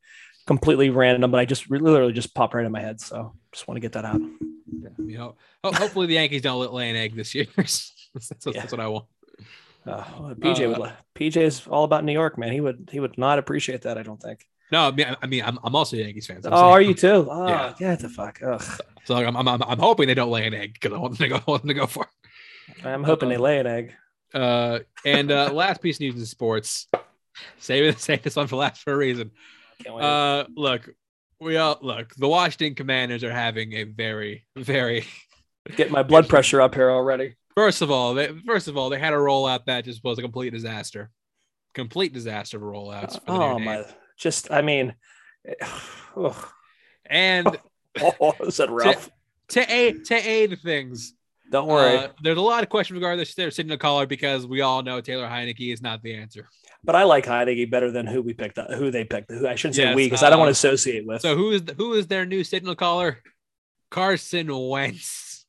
Completely 0.46 0.90
random, 0.90 1.30
but 1.30 1.40
I 1.40 1.44
just 1.44 1.70
literally 1.70 2.12
just 2.12 2.34
popped 2.34 2.54
right 2.54 2.64
in 2.64 2.72
my 2.72 2.80
head. 2.80 3.00
So 3.00 3.34
just 3.52 3.68
want 3.68 3.76
to 3.76 3.80
get 3.80 3.92
that 3.92 4.04
out. 4.04 4.20
Yeah, 4.20 4.88
you 4.98 5.18
know, 5.18 5.36
hopefully 5.64 6.06
the 6.06 6.14
Yankees 6.14 6.42
don't 6.42 6.72
lay 6.72 6.90
an 6.90 6.96
egg 6.96 7.14
this 7.14 7.34
year. 7.34 7.46
that's, 7.56 7.92
that's, 8.14 8.46
yeah. 8.46 8.52
that's, 8.54 8.72
what 8.72 8.80
I 8.80 8.88
want. 8.88 9.06
Uh, 9.86 10.02
PJ 10.34 10.66
uh, 10.66 10.80
would. 10.80 10.92
PJ 11.14 11.36
is 11.36 11.66
all 11.66 11.84
about 11.84 12.04
New 12.04 12.12
York, 12.12 12.38
man. 12.38 12.52
He 12.52 12.60
would. 12.60 12.88
He 12.90 13.00
would 13.00 13.18
not 13.18 13.38
appreciate 13.38 13.82
that. 13.82 13.98
I 13.98 14.02
don't 14.02 14.20
think. 14.20 14.46
No, 14.72 14.86
I 14.86 14.90
mean, 14.92 15.16
I 15.20 15.26
mean, 15.26 15.42
I'm, 15.44 15.58
I'm 15.64 15.74
also 15.74 15.96
a 15.96 16.00
Yankees 16.00 16.26
fan. 16.26 16.42
So 16.42 16.50
oh, 16.50 16.56
saying, 16.56 16.64
are 16.64 16.80
you 16.80 16.94
too? 16.94 17.28
Oh, 17.30 17.48
yeah. 17.48 17.74
Get 17.78 18.00
the 18.00 18.08
fuck. 18.08 18.40
Ugh. 18.42 18.62
So 19.04 19.16
I'm, 19.16 19.36
I'm, 19.36 19.48
I'm, 19.48 19.78
hoping 19.78 20.06
they 20.06 20.14
don't 20.14 20.30
lay 20.30 20.46
an 20.46 20.54
egg 20.54 20.74
because 20.74 20.92
I 20.92 20.98
want 20.98 21.18
them 21.18 21.28
to 21.28 21.28
go. 21.28 21.36
I 21.36 21.42
want 21.50 21.62
them 21.62 21.68
to 21.68 21.74
go 21.74 21.86
for. 21.86 22.06
I'm 22.84 23.02
hoping 23.02 23.28
uh, 23.28 23.32
they 23.32 23.36
lay 23.38 23.58
an 23.58 23.66
egg. 23.66 23.94
Uh, 24.32 24.80
and 25.04 25.32
uh, 25.32 25.52
last 25.52 25.82
piece 25.82 25.96
of 25.96 26.02
news 26.02 26.14
in 26.14 26.26
sports. 26.26 26.86
Save 27.58 27.98
save 28.00 28.22
this 28.22 28.36
one 28.36 28.46
for 28.46 28.56
last 28.56 28.82
for 28.82 28.92
a 28.92 28.96
reason. 28.96 29.32
Uh, 29.86 30.44
look, 30.54 30.88
we 31.40 31.56
all 31.56 31.78
look. 31.80 32.14
The 32.16 32.28
Washington 32.28 32.74
Commanders 32.74 33.24
are 33.24 33.32
having 33.32 33.72
a 33.72 33.84
very, 33.84 34.44
very 34.56 35.06
get 35.76 35.90
my 35.90 36.02
blood 36.02 36.28
pressure 36.28 36.60
up 36.60 36.74
here 36.74 36.90
already. 36.90 37.34
First 37.54 37.82
of 37.82 37.90
all, 37.90 38.14
they 38.14 38.30
first 38.46 38.68
of 38.68 38.76
all 38.76 38.90
they 38.90 38.98
had 38.98 39.12
a 39.12 39.16
rollout 39.16 39.64
that 39.66 39.84
just 39.84 40.04
was 40.04 40.18
a 40.18 40.22
complete 40.22 40.50
disaster, 40.50 41.10
complete 41.74 42.12
disaster 42.12 42.58
of 42.58 42.62
rollouts. 42.62 43.14
For 43.24 43.32
oh 43.32 43.58
my! 43.58 43.84
Just 44.16 44.50
I 44.50 44.62
mean, 44.62 44.94
and 47.06 47.58
oh, 48.20 48.34
is 48.40 48.58
that 48.58 48.70
rough? 48.70 49.10
To, 49.48 49.64
to 49.64 49.72
aid 49.72 50.04
to 50.06 50.14
aid 50.14 50.58
things, 50.60 51.14
don't 51.50 51.66
worry. 51.66 51.96
Uh, 51.96 52.08
there's 52.22 52.38
a 52.38 52.42
lot 52.42 52.62
of 52.62 52.68
questions 52.68 52.94
regarding 52.94 53.24
their 53.36 53.50
signal 53.50 53.76
caller 53.76 54.06
because 54.06 54.46
we 54.46 54.60
all 54.60 54.82
know 54.82 55.00
Taylor 55.00 55.26
Heinicke 55.26 55.72
is 55.72 55.82
not 55.82 56.02
the 56.02 56.14
answer. 56.14 56.48
But 56.84 56.96
I 56.96 57.02
like 57.02 57.26
Heinicke 57.26 57.70
better 57.70 57.90
than 57.90 58.06
who 58.06 58.22
we 58.22 58.32
picked 58.32 58.58
up, 58.58 58.70
who 58.70 58.90
they 58.90 59.04
picked. 59.04 59.30
Who 59.30 59.46
I 59.46 59.56
shouldn't 59.56 59.76
say 59.76 59.82
yes, 59.82 59.96
we 59.96 60.06
because 60.06 60.22
uh, 60.22 60.26
I 60.26 60.30
don't 60.30 60.38
want 60.38 60.48
to 60.48 60.52
associate 60.52 61.06
with. 61.06 61.22
So 61.22 61.36
who 61.36 61.50
is 61.50 61.64
the, 61.64 61.74
who 61.74 61.94
is 61.94 62.06
their 62.06 62.24
new 62.24 62.44
signal 62.44 62.74
caller? 62.74 63.18
Carson 63.90 64.46
Wentz. 64.56 65.44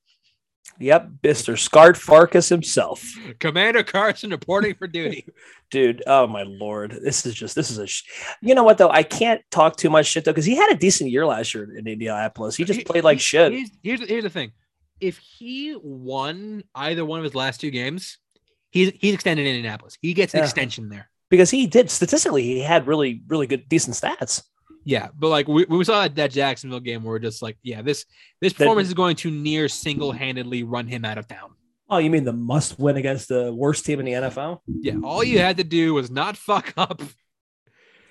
Yep, 0.80 1.10
Mister 1.22 1.56
Scut 1.56 1.96
Farkus 1.96 2.50
himself. 2.50 3.06
Commander 3.40 3.84
Carson 3.84 4.32
reporting 4.32 4.74
for 4.74 4.88
duty. 4.88 5.28
Dude, 5.72 6.02
oh 6.08 6.26
my 6.28 6.44
lord, 6.44 7.00
this 7.04 7.26
is 7.26 7.36
just 7.36 7.56
this 7.56 7.70
is 7.70 7.78
a. 7.78 7.86
Sh- 7.86 8.04
you 8.42 8.56
know 8.56 8.64
what 8.64 8.80
though? 8.80 8.90
I 8.90 9.04
can't 9.04 9.42
talk 9.52 9.78
too 9.78 9.92
much 9.92 10.08
shit 10.08 10.26
though 10.26 10.32
because 10.32 10.46
he 10.46 10.56
had 10.56 10.72
a 10.72 10.76
decent 10.76 11.12
year 11.12 11.26
last 11.26 11.54
year 11.54 11.72
in 11.78 11.88
Indianapolis. 11.88 12.56
He 12.56 12.64
just 12.64 12.86
played 12.86 13.04
like 13.04 13.20
shit. 13.20 13.52
Here's, 13.52 13.70
here's, 13.84 14.10
here's 14.10 14.24
the 14.24 14.30
thing: 14.30 14.52
if 15.02 15.18
he 15.18 15.76
won 15.82 16.64
either 16.76 17.04
one 17.04 17.20
of 17.20 17.24
his 17.24 17.36
last 17.36 17.60
two 17.60 17.72
games, 17.72 18.20
he's 18.70 18.92
he's 19.00 19.14
extended 19.14 19.46
in 19.46 19.56
Indianapolis. 19.56 19.98
He 20.02 20.14
gets 20.14 20.34
an 20.34 20.40
yeah. 20.40 20.46
extension 20.46 20.90
there 20.90 21.10
because 21.30 21.50
he 21.50 21.68
did 21.68 21.90
statistically. 21.90 22.44
He 22.44 22.62
had 22.62 22.88
really 22.88 23.22
really 23.28 23.48
good 23.48 23.68
decent 23.68 23.98
stats. 23.98 24.44
Yeah, 24.84 25.10
but 25.18 25.30
like 25.30 25.48
we, 25.48 25.66
we 25.66 25.84
saw 25.84 26.08
that 26.08 26.32
Jacksonville 26.32 26.80
game, 26.80 27.04
where 27.04 27.14
we're 27.14 27.20
just 27.20 27.42
like, 27.42 27.58
yeah, 27.62 27.82
this 27.82 28.06
this 28.40 28.54
performance 28.54 28.88
that, 28.88 28.92
is 28.92 28.96
going 28.96 29.16
to 29.18 29.32
near 29.32 29.68
single 29.68 30.12
handedly 30.12 30.64
run 30.64 30.88
him 30.88 31.06
out 31.06 31.18
of 31.18 31.28
town. 31.28 31.52
Oh, 31.90 31.98
you 31.98 32.10
mean 32.10 32.24
the 32.24 32.34
must 32.34 32.80
win 32.80 32.96
against 32.96 33.28
the 33.28 33.54
worst 33.54 33.86
team 33.86 34.00
in 34.00 34.06
the 34.06 34.14
NFL? 34.14 34.60
Yeah, 34.68 34.96
all 35.04 35.24
you 35.24 35.40
had 35.40 35.58
to 35.58 35.64
do 35.64 35.94
was 35.94 36.10
not 36.10 36.38
fuck 36.38 36.74
up. 36.78 37.02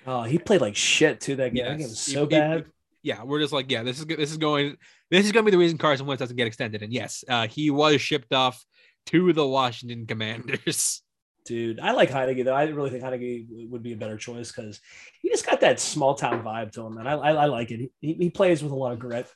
Oh, 0.05 0.23
he 0.23 0.37
played 0.37 0.61
like 0.61 0.75
shit 0.75 1.19
too. 1.19 1.35
That 1.35 1.53
game, 1.53 1.65
that 1.65 1.77
game 1.77 1.89
was 1.89 1.99
so 1.99 2.25
bad. 2.25 2.65
Yeah, 3.03 3.23
we're 3.23 3.39
just 3.39 3.53
like, 3.53 3.71
yeah, 3.71 3.83
this 3.83 3.99
is 3.99 4.05
this 4.05 4.31
is 4.31 4.37
going, 4.37 4.77
this 5.09 5.25
is 5.25 5.31
going 5.31 5.45
to 5.45 5.51
be 5.51 5.55
the 5.55 5.57
reason 5.57 5.77
Carson 5.77 6.05
Wentz 6.05 6.19
doesn't 6.19 6.35
get 6.35 6.47
extended. 6.47 6.83
And 6.83 6.93
yes, 6.93 7.23
uh, 7.27 7.47
he 7.47 7.69
was 7.69 8.01
shipped 8.01 8.33
off 8.33 8.63
to 9.07 9.33
the 9.33 9.45
Washington 9.45 10.05
Commanders. 10.05 11.01
Dude, 11.45 11.79
I 11.79 11.91
like 11.91 12.11
Heinicke 12.11 12.45
though. 12.45 12.53
I 12.53 12.65
really 12.65 12.91
think 12.91 13.03
Heinicke 13.03 13.69
would 13.69 13.81
be 13.81 13.93
a 13.93 13.97
better 13.97 14.17
choice 14.17 14.51
because 14.51 14.79
he 15.21 15.29
just 15.29 15.45
got 15.45 15.61
that 15.61 15.79
small 15.79 16.13
town 16.13 16.43
vibe 16.43 16.71
to 16.73 16.85
him, 16.85 16.97
and 16.99 17.09
I, 17.09 17.13
I, 17.13 17.31
I 17.31 17.45
like 17.45 17.71
it. 17.71 17.91
He, 17.99 18.13
he 18.13 18.29
plays 18.29 18.61
with 18.61 18.71
a 18.71 18.75
lot 18.75 18.91
of 18.91 18.99
grit. 18.99 19.27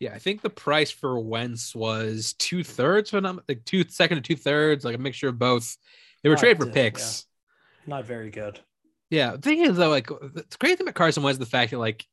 Yeah, 0.00 0.12
I 0.12 0.18
think 0.18 0.42
the 0.42 0.50
price 0.50 0.90
for 0.90 1.18
Wentz 1.18 1.74
was 1.74 2.34
two 2.34 2.62
thirds, 2.62 3.10
but 3.10 3.22
not 3.22 3.42
like 3.48 3.64
two 3.64 3.84
second 3.88 4.18
to 4.18 4.22
two 4.22 4.36
thirds, 4.36 4.84
like 4.84 4.94
a 4.94 4.98
mixture 4.98 5.28
of 5.28 5.38
both. 5.38 5.76
They 6.22 6.28
were 6.28 6.34
not, 6.34 6.40
traded 6.40 6.58
for 6.58 6.70
picks. 6.70 7.26
Yeah. 7.86 7.94
Not 7.94 8.04
very 8.04 8.30
good. 8.30 8.60
Yeah, 9.10 9.32
the 9.32 9.38
thing 9.38 9.60
is 9.60 9.76
though, 9.76 9.88
like 9.88 10.08
the 10.08 10.44
great 10.58 10.76
thing 10.76 10.86
about 10.86 10.94
Carson 10.94 11.22
was 11.22 11.38
the 11.38 11.46
fact 11.46 11.70
that 11.70 11.78
like 11.78 12.04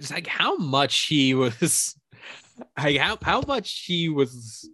just 0.00 0.12
like 0.12 0.26
how 0.26 0.56
much 0.56 1.06
he 1.06 1.34
was 1.34 1.96
like 2.78 2.96
how 2.96 3.18
how 3.22 3.42
much 3.46 3.84
he 3.86 4.08
was 4.08 4.68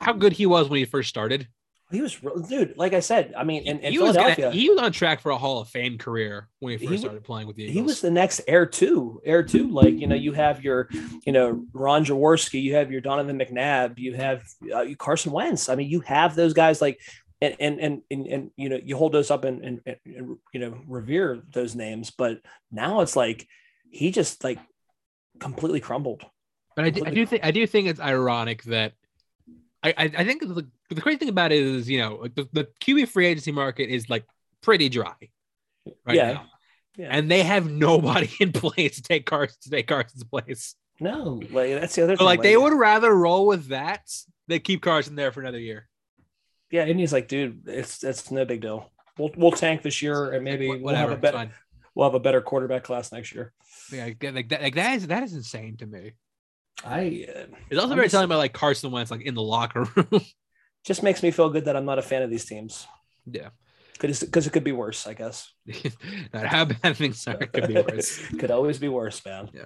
how 0.00 0.12
good 0.12 0.32
he 0.32 0.46
was 0.46 0.68
when 0.68 0.78
he 0.78 0.84
first 0.84 1.08
started. 1.08 1.48
He 1.90 2.00
was, 2.00 2.18
dude. 2.48 2.76
Like 2.76 2.92
I 2.92 3.00
said, 3.00 3.34
I 3.36 3.44
mean, 3.44 3.62
in, 3.62 3.78
in 3.78 3.92
he 3.92 3.98
Philadelphia, 3.98 4.28
was 4.28 4.36
gonna, 4.36 4.50
he 4.50 4.70
was 4.70 4.78
on 4.80 4.90
track 4.90 5.20
for 5.20 5.30
a 5.30 5.38
Hall 5.38 5.60
of 5.60 5.68
Fame 5.68 5.98
career 5.98 6.48
when 6.58 6.78
he 6.78 6.86
first 6.86 6.90
he, 6.90 6.98
started 6.98 7.22
playing 7.22 7.46
with 7.46 7.56
the 7.56 7.64
Eagles. 7.64 7.74
He 7.74 7.82
was 7.82 8.00
the 8.00 8.10
next 8.10 8.40
Air 8.48 8.66
Two, 8.66 9.20
Air 9.24 9.42
Two. 9.42 9.70
Like 9.70 9.94
you 9.94 10.06
know, 10.06 10.16
you 10.16 10.32
have 10.32 10.64
your, 10.64 10.88
you 11.24 11.32
know, 11.32 11.64
Ron 11.72 12.04
Jaworski, 12.04 12.60
you 12.62 12.74
have 12.74 12.90
your 12.90 13.00
Donovan 13.00 13.38
McNabb, 13.38 13.98
you 13.98 14.14
have 14.14 14.42
uh, 14.74 14.86
Carson 14.98 15.30
Wentz. 15.30 15.68
I 15.68 15.76
mean, 15.76 15.88
you 15.88 16.00
have 16.00 16.34
those 16.34 16.52
guys 16.52 16.80
like, 16.80 16.98
and 17.40 17.54
and 17.60 17.78
and 17.78 18.02
and, 18.10 18.26
and 18.26 18.50
you 18.56 18.70
know, 18.70 18.80
you 18.82 18.96
hold 18.96 19.12
those 19.12 19.30
up 19.30 19.44
and, 19.44 19.62
and, 19.62 19.80
and 19.86 20.36
you 20.52 20.60
know 20.60 20.78
revere 20.88 21.42
those 21.52 21.76
names. 21.76 22.10
But 22.10 22.40
now 22.72 23.02
it's 23.02 23.14
like 23.14 23.46
he 23.94 24.10
just 24.10 24.42
like 24.44 24.58
completely 25.38 25.80
crumbled. 25.80 26.24
But 26.76 26.86
I 26.86 26.90
do, 26.90 27.04
I 27.06 27.10
do 27.10 27.24
think 27.24 27.44
I 27.44 27.50
do 27.50 27.66
think 27.66 27.88
it's 27.88 28.00
ironic 28.00 28.64
that 28.64 28.92
I, 29.84 29.94
I 29.98 30.24
think 30.24 30.40
the, 30.40 30.66
the 30.88 31.00
crazy 31.00 31.18
thing 31.18 31.28
about 31.28 31.52
it 31.52 31.62
is, 31.62 31.90
you 31.90 31.98
know, 31.98 32.26
the, 32.34 32.48
the 32.52 32.68
QB 32.80 33.08
free 33.08 33.26
agency 33.26 33.52
market 33.52 33.90
is 33.90 34.08
like 34.08 34.24
pretty 34.62 34.88
dry 34.88 35.14
right 36.06 36.16
yeah. 36.16 36.32
now. 36.32 36.46
Yeah. 36.96 37.08
And 37.10 37.30
they 37.30 37.42
have 37.42 37.70
nobody 37.70 38.30
in 38.40 38.52
place 38.52 38.96
to 38.96 39.02
take 39.02 39.26
Carson 39.26 39.56
to 39.62 39.70
take 39.70 39.86
Carson's 39.86 40.24
place. 40.24 40.74
No, 41.00 41.40
like 41.50 41.72
that's 41.80 41.94
the 41.94 42.04
other 42.04 42.16
thing. 42.16 42.24
Like, 42.24 42.38
like 42.38 42.42
they 42.42 42.56
would 42.56 42.72
rather 42.72 43.14
roll 43.14 43.46
with 43.46 43.68
that 43.68 44.08
than 44.48 44.60
keep 44.60 44.80
Carson 44.80 45.16
there 45.16 45.32
for 45.32 45.40
another 45.40 45.58
year. 45.58 45.88
Yeah, 46.70 46.84
and 46.84 46.98
he's 46.98 47.12
like, 47.12 47.28
dude, 47.28 47.68
it's 47.68 48.02
it's 48.02 48.30
no 48.30 48.44
big 48.44 48.62
deal. 48.62 48.90
We'll 49.18 49.30
we'll 49.36 49.52
tank 49.52 49.82
this 49.82 50.02
year 50.02 50.32
and 50.32 50.44
maybe 50.44 50.68
Whatever, 50.68 50.84
we'll 50.84 50.94
have 50.94 51.10
a 51.10 51.16
better 51.16 51.50
we'll 51.94 52.08
have 52.08 52.14
a 52.14 52.20
better 52.20 52.40
quarterback 52.40 52.84
class 52.84 53.12
next 53.12 53.34
year. 53.34 53.52
Yeah, 53.94 54.30
like 54.30 54.48
that, 54.48 54.62
like 54.62 54.74
that 54.74 54.96
is 54.96 55.06
that 55.06 55.22
is 55.22 55.34
insane 55.34 55.76
to 55.78 55.86
me. 55.86 56.12
I. 56.84 57.26
Uh, 57.28 57.46
it's 57.70 57.78
also 57.78 57.90
I'm 57.90 57.96
very 57.96 58.06
just, 58.06 58.12
telling 58.12 58.26
about 58.26 58.38
like 58.38 58.52
Carson 58.52 58.90
Wentz, 58.90 59.10
like 59.10 59.22
in 59.22 59.34
the 59.34 59.42
locker 59.42 59.84
room. 59.94 60.20
just 60.84 61.02
makes 61.02 61.22
me 61.22 61.30
feel 61.30 61.48
good 61.48 61.64
that 61.64 61.76
I'm 61.76 61.84
not 61.84 61.98
a 61.98 62.02
fan 62.02 62.22
of 62.22 62.30
these 62.30 62.44
teams. 62.44 62.86
Yeah. 63.26 63.48
Because 64.00 64.46
it 64.46 64.52
could 64.52 64.64
be 64.64 64.72
worse, 64.72 65.06
I 65.06 65.14
guess. 65.14 65.50
not 66.34 66.46
how 66.46 66.64
bad 66.66 66.96
things 66.96 67.26
are, 67.26 67.40
it 67.40 67.52
could 67.52 67.68
be 67.68 67.74
worse. 67.74 68.18
could 68.38 68.50
always 68.50 68.78
be 68.78 68.88
worse, 68.88 69.24
man. 69.24 69.48
Yeah. 69.54 69.64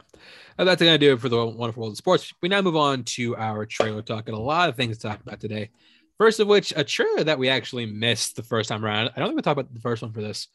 And 0.58 0.68
that's 0.68 0.80
going 0.80 0.94
to 0.94 0.98
do 0.98 1.14
it 1.14 1.20
for 1.20 1.28
the 1.28 1.46
wonderful 1.46 1.82
world 1.82 1.92
of 1.92 1.96
sports. 1.96 2.32
We 2.42 2.48
now 2.48 2.60
move 2.60 2.76
on 2.76 3.04
to 3.04 3.36
our 3.36 3.64
trailer 3.66 4.02
talk 4.02 4.28
and 4.28 4.36
a 4.36 4.40
lot 4.40 4.68
of 4.68 4.76
things 4.76 4.98
to 4.98 5.08
talk 5.08 5.20
about 5.20 5.40
today. 5.40 5.70
First 6.18 6.40
of 6.40 6.46
which, 6.46 6.72
a 6.76 6.84
trailer 6.84 7.24
that 7.24 7.38
we 7.38 7.48
actually 7.48 7.86
missed 7.86 8.36
the 8.36 8.42
first 8.42 8.68
time 8.68 8.84
around. 8.84 9.10
I 9.16 9.20
don't 9.20 9.28
think 9.28 9.36
we 9.36 9.42
talked 9.42 9.58
about 9.58 9.74
the 9.74 9.80
first 9.80 10.02
one 10.02 10.12
for 10.12 10.20
this. 10.20 10.48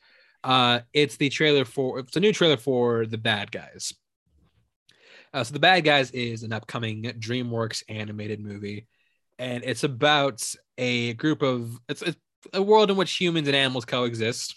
Uh, 0.43 0.81
it's 0.93 1.17
the 1.17 1.29
trailer 1.29 1.65
for 1.65 1.99
it's 1.99 2.15
a 2.15 2.19
new 2.19 2.33
trailer 2.33 2.57
for 2.57 3.05
the 3.05 3.17
bad 3.17 3.51
guys. 3.51 3.93
Uh, 5.33 5.43
so 5.43 5.53
the 5.53 5.59
bad 5.59 5.83
guys 5.83 6.11
is 6.11 6.43
an 6.43 6.53
upcoming 6.53 7.03
DreamWorks 7.03 7.83
animated 7.89 8.39
movie, 8.39 8.87
and 9.39 9.63
it's 9.63 9.83
about 9.83 10.43
a 10.77 11.13
group 11.13 11.41
of 11.41 11.79
it's, 11.87 12.01
it's 12.01 12.17
a 12.53 12.61
world 12.61 12.91
in 12.91 12.97
which 12.97 13.15
humans 13.15 13.47
and 13.47 13.55
animals 13.55 13.85
coexist, 13.85 14.55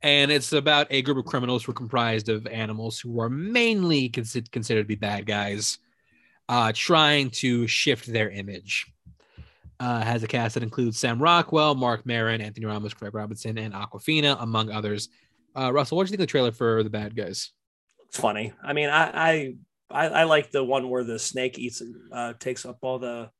and 0.00 0.30
it's 0.30 0.52
about 0.52 0.86
a 0.90 1.02
group 1.02 1.18
of 1.18 1.24
criminals 1.26 1.64
who 1.64 1.72
are 1.72 1.74
comprised 1.74 2.28
of 2.28 2.46
animals 2.46 3.00
who 3.00 3.20
are 3.20 3.28
mainly 3.28 4.08
considered 4.08 4.52
considered 4.52 4.84
to 4.84 4.88
be 4.88 4.94
bad 4.94 5.26
guys, 5.26 5.78
uh, 6.48 6.72
trying 6.74 7.30
to 7.30 7.66
shift 7.66 8.06
their 8.06 8.30
image. 8.30 8.86
Uh, 9.80 10.02
has 10.02 10.22
a 10.22 10.28
cast 10.28 10.54
that 10.54 10.62
includes 10.62 10.98
Sam 10.98 11.20
Rockwell, 11.20 11.74
Marc 11.74 12.04
Maron, 12.04 12.42
Anthony 12.42 12.66
Ramos, 12.66 12.92
Craig 12.92 13.14
Robinson, 13.14 13.56
and 13.56 13.72
Awkwafina, 13.72 14.36
among 14.40 14.70
others. 14.70 15.08
Uh, 15.56 15.72
Russell, 15.72 15.96
what 15.96 16.06
do 16.06 16.08
you 16.08 16.10
think 16.10 16.20
of 16.20 16.26
the 16.28 16.30
trailer 16.30 16.52
for 16.52 16.82
the 16.82 16.90
bad 16.90 17.16
guys? 17.16 17.50
It's 18.06 18.18
funny. 18.18 18.52
I 18.62 18.74
mean, 18.74 18.90
I, 18.90 19.30
I 19.30 19.54
I, 19.90 20.06
I 20.08 20.24
like 20.24 20.50
the 20.50 20.62
one 20.62 20.88
where 20.88 21.04
the 21.04 21.18
snake 21.18 21.58
eats 21.58 21.82
uh, 22.12 22.34
takes 22.38 22.64
up 22.64 22.78
all 22.82 22.98
the. 22.98 23.30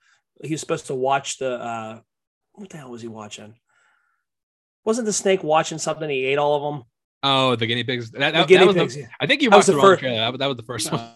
He 0.42 0.53
was 0.53 0.61
supposed 0.61 0.87
to 0.87 0.94
watch 0.94 1.38
the. 1.38 1.53
Uh, 1.53 2.00
what 2.53 2.70
the 2.70 2.79
hell 2.79 2.90
was 2.90 3.03
he 3.03 3.09
watching? 3.09 3.55
Wasn't 4.85 5.07
the 5.07 5.12
snake 5.12 5.44
watching 5.44 5.79
something? 5.79 6.09
He 6.09 6.24
ate 6.24 6.38
all 6.38 6.57
of 6.57 6.74
them. 6.74 6.85
Oh, 7.22 7.55
the 7.55 7.66
guinea 7.66 7.85
pigs. 7.85 8.11
That, 8.11 8.33
that, 8.33 8.48
guinea 8.48 8.66
that 8.66 8.74
pigs. 8.74 8.96
The, 8.96 9.07
I 9.20 9.26
think 9.26 9.42
you 9.42 9.50
watched 9.50 9.66
the, 9.66 9.81
first. 9.81 10.03
That, 10.03 10.38
that 10.38 10.46
was 10.46 10.57
the 10.57 10.62
first 10.62 10.90
one. 10.90 11.07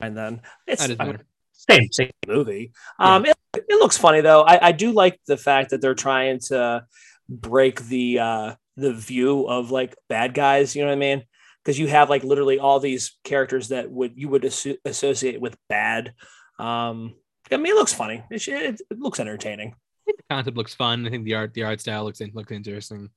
And 0.00 0.16
then 0.16 0.42
it's 0.66 0.82
I 0.82 0.88
mean, 0.88 1.18
same 1.56 1.88
same 1.92 2.10
movie. 2.26 2.72
Um, 2.98 3.24
yeah. 3.24 3.32
it, 3.54 3.64
it 3.68 3.80
looks 3.80 3.98
funny 3.98 4.20
though. 4.20 4.42
I, 4.42 4.68
I 4.68 4.72
do 4.72 4.92
like 4.92 5.20
the 5.26 5.36
fact 5.36 5.70
that 5.70 5.80
they're 5.80 5.94
trying 5.94 6.40
to 6.48 6.84
break 7.28 7.82
the 7.82 8.18
uh 8.18 8.54
the 8.76 8.92
view 8.92 9.48
of 9.48 9.70
like 9.70 9.96
bad 10.08 10.34
guys. 10.34 10.76
You 10.76 10.82
know 10.82 10.88
what 10.88 10.94
I 10.94 10.98
mean? 10.98 11.24
because 11.66 11.80
you 11.80 11.88
have 11.88 12.08
like 12.08 12.22
literally 12.22 12.60
all 12.60 12.78
these 12.78 13.18
characters 13.24 13.68
that 13.68 13.90
would 13.90 14.12
you 14.14 14.28
would 14.28 14.44
asso- 14.44 14.76
associate 14.84 15.40
with 15.40 15.56
bad. 15.68 16.14
Um, 16.60 17.16
I 17.50 17.56
mean, 17.56 17.72
it 17.72 17.74
looks 17.74 17.92
funny. 17.92 18.22
It, 18.30 18.46
it, 18.46 18.80
it 18.88 18.98
looks 19.00 19.18
entertaining. 19.18 19.74
the 20.06 20.14
concept 20.30 20.56
looks 20.56 20.74
fun. 20.74 21.04
I 21.04 21.10
think 21.10 21.24
the 21.24 21.34
art, 21.34 21.54
the 21.54 21.64
art 21.64 21.80
style 21.80 22.04
looks 22.04 22.20
looks 22.32 22.52
interesting. 22.52 23.10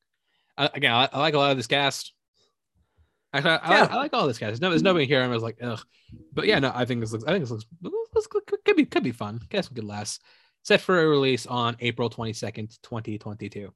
Uh, 0.57 0.67
again, 0.73 0.91
I, 0.91 1.07
I, 1.13 1.19
like 1.19 1.35
a 1.35 1.37
lot 1.37 1.51
of 1.51 1.57
this 1.57 1.67
cast. 1.67 2.13
Actually, 3.31 3.51
I, 3.51 3.71
yeah. 3.71 3.87
I, 3.91 3.93
I 3.93 3.95
like 3.97 4.13
all 4.13 4.25
this 4.25 4.39
cast. 4.39 4.49
There's, 4.49 4.61
no, 4.61 4.69
there's 4.71 4.81
nobody 4.81 5.05
here. 5.05 5.21
I 5.21 5.27
was 5.27 5.43
like, 5.43 5.57
ugh. 5.61 5.79
But 6.33 6.47
yeah, 6.47 6.57
no, 6.57 6.71
I 6.73 6.85
think 6.85 7.01
this 7.01 7.11
looks. 7.11 7.25
I 7.25 7.31
think 7.31 7.43
this 7.43 7.51
looks, 7.51 7.65
looks 8.13 8.27
could 8.27 8.75
be 8.75 8.85
could 8.85 9.03
be 9.03 9.11
fun. 9.11 9.41
Get 9.49 9.65
some 9.65 9.73
good 9.73 9.83
laughs. 9.83 10.19
Set 10.63 10.81
for 10.81 10.99
a 11.01 11.07
release 11.07 11.45
on 11.45 11.77
April 11.79 12.09
22nd, 12.09 12.79
2022. 12.83 13.73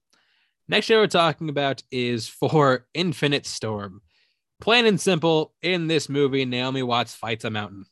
Next 0.67 0.85
show 0.85 0.99
we're 0.99 1.07
talking 1.07 1.49
about 1.49 1.83
is 1.91 2.27
for 2.27 2.87
Infinite 2.93 3.45
Storm. 3.45 4.01
Plain 4.61 4.85
and 4.85 4.99
simple, 4.99 5.53
in 5.61 5.87
this 5.87 6.07
movie, 6.07 6.45
Naomi 6.45 6.83
Watts 6.83 7.13
fights 7.13 7.43
a 7.43 7.49
mountain. 7.49 7.85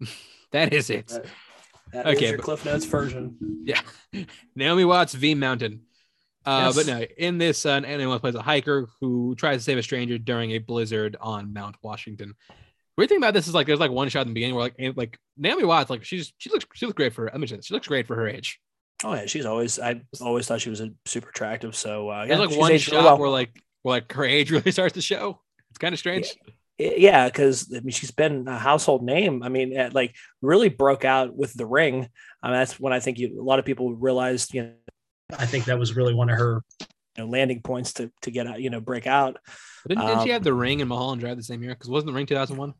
that 0.52 0.72
is 0.72 0.90
it. 0.90 1.08
That, 1.08 1.26
that 1.92 2.06
okay, 2.06 2.24
is 2.24 2.30
your 2.30 2.38
but, 2.38 2.44
Cliff 2.44 2.64
Notes 2.64 2.84
version. 2.84 3.36
Yeah, 3.62 3.80
Naomi 4.56 4.84
Watts 4.84 5.14
v 5.14 5.34
Mountain. 5.34 5.82
Uh, 6.44 6.72
yes. 6.74 6.76
But 6.76 6.86
no, 6.86 7.06
in 7.18 7.38
this, 7.38 7.66
uh, 7.66 7.80
Naomi 7.80 8.06
Watts 8.06 8.20
plays 8.20 8.34
a 8.34 8.42
hiker 8.42 8.88
who 9.00 9.34
tries 9.36 9.58
to 9.58 9.64
save 9.64 9.78
a 9.78 9.82
stranger 9.82 10.18
during 10.18 10.52
a 10.52 10.58
blizzard 10.58 11.16
on 11.20 11.52
Mount 11.52 11.76
Washington. 11.82 12.34
Weird 12.96 13.10
thing 13.10 13.18
about 13.18 13.34
this 13.34 13.46
is 13.46 13.54
like 13.54 13.66
there's 13.66 13.80
like 13.80 13.90
one 13.90 14.08
shot 14.08 14.22
in 14.22 14.28
the 14.28 14.34
beginning 14.34 14.54
where 14.54 14.64
like 14.64 14.96
like 14.96 15.18
Naomi 15.36 15.64
Watts 15.64 15.90
like 15.90 16.04
she's 16.04 16.32
she 16.38 16.48
looks 16.48 16.64
she 16.74 16.86
looks 16.86 16.96
great 16.96 17.12
for 17.12 17.32
I 17.32 17.36
mentioned 17.36 17.64
she 17.64 17.74
looks 17.74 17.88
great 17.88 18.06
for 18.06 18.16
her 18.16 18.26
age. 18.26 18.58
Oh 19.04 19.14
yeah, 19.14 19.26
she's 19.26 19.44
always 19.44 19.78
I 19.78 20.00
always 20.20 20.46
thought 20.46 20.62
she 20.62 20.70
was 20.70 20.80
a 20.80 20.90
super 21.04 21.28
attractive. 21.28 21.76
So 21.76 22.10
uh, 22.10 22.22
yeah, 22.22 22.36
there's 22.36 22.50
like 22.50 22.58
one 22.58 22.78
shot 22.78 23.04
well. 23.04 23.18
where 23.18 23.28
like 23.28 23.50
where 23.82 23.96
like 23.96 24.12
her 24.12 24.24
age 24.24 24.50
really 24.50 24.70
starts 24.72 24.94
to 24.94 25.02
show. 25.02 25.40
It's 25.70 25.78
kind 25.78 25.92
of 25.92 25.98
strange. 25.98 26.34
Yeah, 26.78 27.26
because 27.26 27.72
I 27.74 27.80
mean, 27.80 27.90
she's 27.90 28.10
been 28.10 28.48
a 28.48 28.58
household 28.58 29.02
name. 29.02 29.42
I 29.42 29.48
mean, 29.48 29.76
at, 29.76 29.94
like 29.94 30.14
really 30.42 30.68
broke 30.68 31.04
out 31.04 31.34
with 31.34 31.54
the 31.54 31.64
ring. 31.64 32.08
I 32.42 32.48
mean, 32.48 32.58
that's 32.58 32.78
when 32.78 32.92
I 32.92 33.00
think 33.00 33.18
you, 33.18 33.40
a 33.40 33.42
lot 33.42 33.58
of 33.58 33.64
people 33.64 33.94
realized. 33.94 34.52
You 34.52 34.62
know, 34.62 34.72
I 35.38 35.46
think 35.46 35.66
that 35.66 35.78
was 35.78 35.96
really 35.96 36.12
one 36.12 36.28
of 36.28 36.38
her 36.38 36.62
you 37.16 37.24
know, 37.24 37.30
landing 37.30 37.62
points 37.62 37.94
to 37.94 38.10
to 38.22 38.30
get 38.30 38.46
out. 38.46 38.60
You 38.60 38.70
know, 38.70 38.80
break 38.80 39.06
out. 39.06 39.38
Didn't, 39.88 40.04
didn't 40.04 40.18
um, 40.18 40.24
she 40.24 40.32
have 40.32 40.44
the 40.44 40.52
ring 40.52 40.80
in 40.80 40.88
Mulholland 40.88 41.20
Drive 41.20 41.36
the 41.36 41.42
same 41.42 41.62
year? 41.62 41.72
Because 41.72 41.88
wasn't 41.88 42.08
the 42.08 42.14
ring 42.14 42.26
2001? 42.26 42.74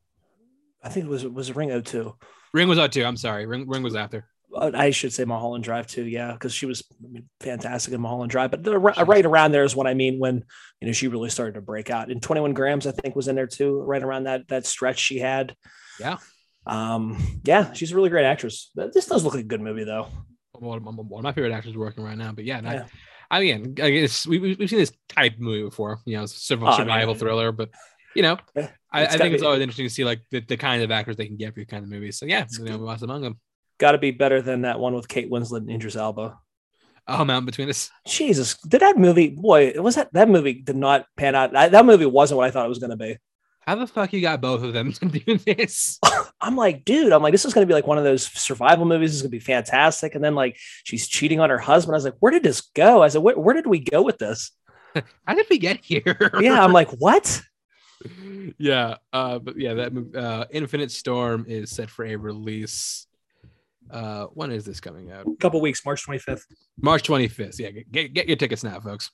I 0.86 0.88
think 0.88 1.06
it 1.06 1.10
was 1.10 1.26
was 1.26 1.54
Ring 1.54 1.82
02. 1.82 2.14
Ring 2.54 2.68
was 2.68 2.78
02. 2.78 3.04
I'm 3.04 3.16
sorry. 3.16 3.46
Ring 3.46 3.68
Ring 3.68 3.82
was 3.82 3.96
after. 3.96 4.26
I 4.56 4.90
should 4.90 5.12
say 5.12 5.24
Mulholland 5.24 5.64
Drive 5.64 5.86
too, 5.86 6.04
yeah, 6.04 6.32
because 6.32 6.54
she 6.54 6.64
was 6.64 6.82
I 6.92 7.08
mean, 7.08 7.28
fantastic 7.40 7.92
in 7.92 8.00
Mulholland 8.00 8.30
Drive. 8.30 8.52
But 8.52 8.62
the, 8.62 8.78
right 8.78 9.26
around 9.26 9.52
there 9.52 9.64
is 9.64 9.76
what 9.76 9.86
I 9.86 9.94
mean 9.94 10.18
when 10.18 10.44
you 10.80 10.86
know 10.86 10.92
she 10.92 11.08
really 11.08 11.28
started 11.28 11.54
to 11.54 11.60
break 11.60 11.90
out. 11.90 12.10
And 12.10 12.22
21 12.22 12.54
grams, 12.54 12.86
I 12.86 12.92
think, 12.92 13.16
was 13.16 13.28
in 13.28 13.34
there 13.34 13.48
too, 13.48 13.80
right 13.80 14.02
around 14.02 14.24
that 14.24 14.48
that 14.48 14.64
stretch 14.64 14.98
she 14.98 15.18
had. 15.18 15.54
Yeah, 15.98 16.18
um, 16.66 17.40
yeah, 17.44 17.72
she's 17.72 17.92
a 17.92 17.96
really 17.96 18.08
great 18.08 18.24
actress. 18.24 18.70
This 18.74 19.06
does 19.06 19.24
look 19.24 19.34
like 19.34 19.44
a 19.44 19.48
good 19.48 19.60
movie 19.60 19.84
though. 19.84 20.08
One 20.52 20.78
of 20.86 21.22
my 21.24 21.32
favorite 21.32 21.52
actors 21.52 21.76
working 21.76 22.04
right 22.04 22.16
now, 22.16 22.32
but 22.32 22.44
yeah, 22.44 22.60
yeah. 22.62 22.86
I, 23.30 23.38
I 23.38 23.40
mean, 23.40 23.74
I 23.82 23.90
guess 23.90 24.26
we, 24.26 24.38
we've 24.38 24.70
seen 24.70 24.78
this 24.78 24.92
type 25.08 25.34
movie 25.38 25.64
before, 25.64 25.98
you 26.06 26.16
know, 26.16 26.24
survival, 26.26 26.72
oh, 26.72 26.76
survival 26.78 27.14
thriller, 27.14 27.52
but 27.52 27.70
you 28.14 28.22
know, 28.22 28.38
I, 28.96 29.06
I, 29.06 29.16
think 29.18 29.34
it's 29.34 29.42
always 29.42 29.60
interesting 29.60 29.86
to 29.86 29.92
see 29.92 30.04
like 30.04 30.20
the, 30.30 30.40
the 30.40 30.56
kind 30.56 30.82
of 30.82 30.90
actors 30.90 31.16
they 31.16 31.26
can 31.26 31.36
get 31.36 31.54
for 31.54 31.60
these 31.60 31.66
kind 31.66 31.84
of 31.84 31.90
movies. 31.90 32.18
So 32.18 32.26
yeah, 32.26 32.46
you 32.58 32.64
know, 32.64 32.86
among 33.02 33.22
them. 33.22 33.40
got 33.78 33.92
to 33.92 33.98
be 33.98 34.10
better 34.10 34.40
than 34.42 34.62
that 34.62 34.80
one 34.80 34.94
with 34.94 35.08
Kate 35.08 35.30
Winslet 35.30 35.58
and 35.58 35.70
Idris 35.70 35.96
Elba. 35.96 36.38
Oh, 37.08 37.24
Mountain 37.24 37.46
Between 37.46 37.68
Us. 37.68 37.90
Jesus, 38.06 38.56
did 38.62 38.80
that 38.80 38.98
movie? 38.98 39.28
Boy, 39.28 39.72
was 39.76 39.94
that 39.94 40.12
that 40.12 40.28
movie 40.28 40.54
did 40.54 40.76
not 40.76 41.06
pan 41.16 41.34
out. 41.34 41.52
That, 41.52 41.72
that 41.72 41.86
movie 41.86 42.06
wasn't 42.06 42.38
what 42.38 42.46
I 42.46 42.50
thought 42.50 42.66
it 42.66 42.70
was 42.70 42.80
going 42.80 42.90
to 42.90 42.96
be. 42.96 43.18
How 43.66 43.74
the 43.74 43.86
fuck 43.86 44.12
you 44.12 44.20
got 44.20 44.40
both 44.40 44.62
of 44.62 44.72
them 44.72 44.92
to 44.92 45.06
do 45.06 45.38
this? 45.38 45.98
I'm 46.40 46.56
like, 46.56 46.84
dude, 46.84 47.12
I'm 47.12 47.22
like, 47.22 47.32
this 47.32 47.44
is 47.44 47.52
going 47.52 47.66
to 47.66 47.68
be 47.68 47.74
like 47.74 47.86
one 47.86 47.98
of 47.98 48.04
those 48.04 48.24
survival 48.26 48.84
movies. 48.84 49.10
This 49.10 49.16
is 49.16 49.22
going 49.22 49.30
to 49.30 49.36
be 49.36 49.40
fantastic. 49.40 50.14
And 50.14 50.22
then 50.22 50.36
like, 50.36 50.56
she's 50.84 51.08
cheating 51.08 51.40
on 51.40 51.50
her 51.50 51.58
husband. 51.58 51.94
I 51.94 51.96
was 51.96 52.04
like, 52.04 52.16
where 52.20 52.30
did 52.30 52.44
this 52.44 52.60
go? 52.60 53.02
I 53.02 53.08
said, 53.08 53.22
where, 53.22 53.36
where 53.36 53.54
did 53.54 53.66
we 53.66 53.80
go 53.80 54.02
with 54.02 54.18
this? 54.18 54.52
How 55.26 55.34
did 55.34 55.46
we 55.50 55.58
get 55.58 55.84
here? 55.84 56.30
yeah, 56.40 56.62
I'm 56.62 56.72
like, 56.72 56.90
what? 56.98 57.42
Yeah, 58.58 58.96
uh, 59.12 59.38
but 59.38 59.58
yeah, 59.58 59.74
that 59.74 60.14
uh, 60.16 60.44
Infinite 60.50 60.90
Storm 60.90 61.44
is 61.48 61.70
set 61.70 61.90
for 61.90 62.04
a 62.04 62.16
release. 62.16 63.06
Uh, 63.90 64.24
when 64.26 64.50
is 64.50 64.64
this 64.64 64.80
coming 64.80 65.12
out? 65.12 65.26
A 65.26 65.36
couple 65.36 65.60
weeks, 65.60 65.84
March 65.84 66.06
25th. 66.06 66.42
March 66.80 67.08
25th. 67.08 67.58
Yeah, 67.58 67.70
get, 67.70 68.12
get 68.12 68.26
your 68.26 68.36
tickets 68.36 68.64
now, 68.64 68.80
folks. 68.80 69.10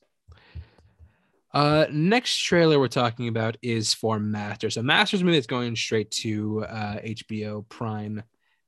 Uh, 1.52 1.86
next 1.90 2.38
trailer 2.38 2.78
we're 2.78 2.88
talking 2.88 3.28
about 3.28 3.58
is 3.60 3.92
for 3.92 4.18
Master. 4.18 4.70
So 4.70 4.82
Master's 4.82 5.22
movie 5.22 5.36
is 5.36 5.46
going 5.46 5.76
straight 5.76 6.10
to 6.12 6.64
uh, 6.64 6.96
HBO 7.00 7.68
Prime 7.68 8.22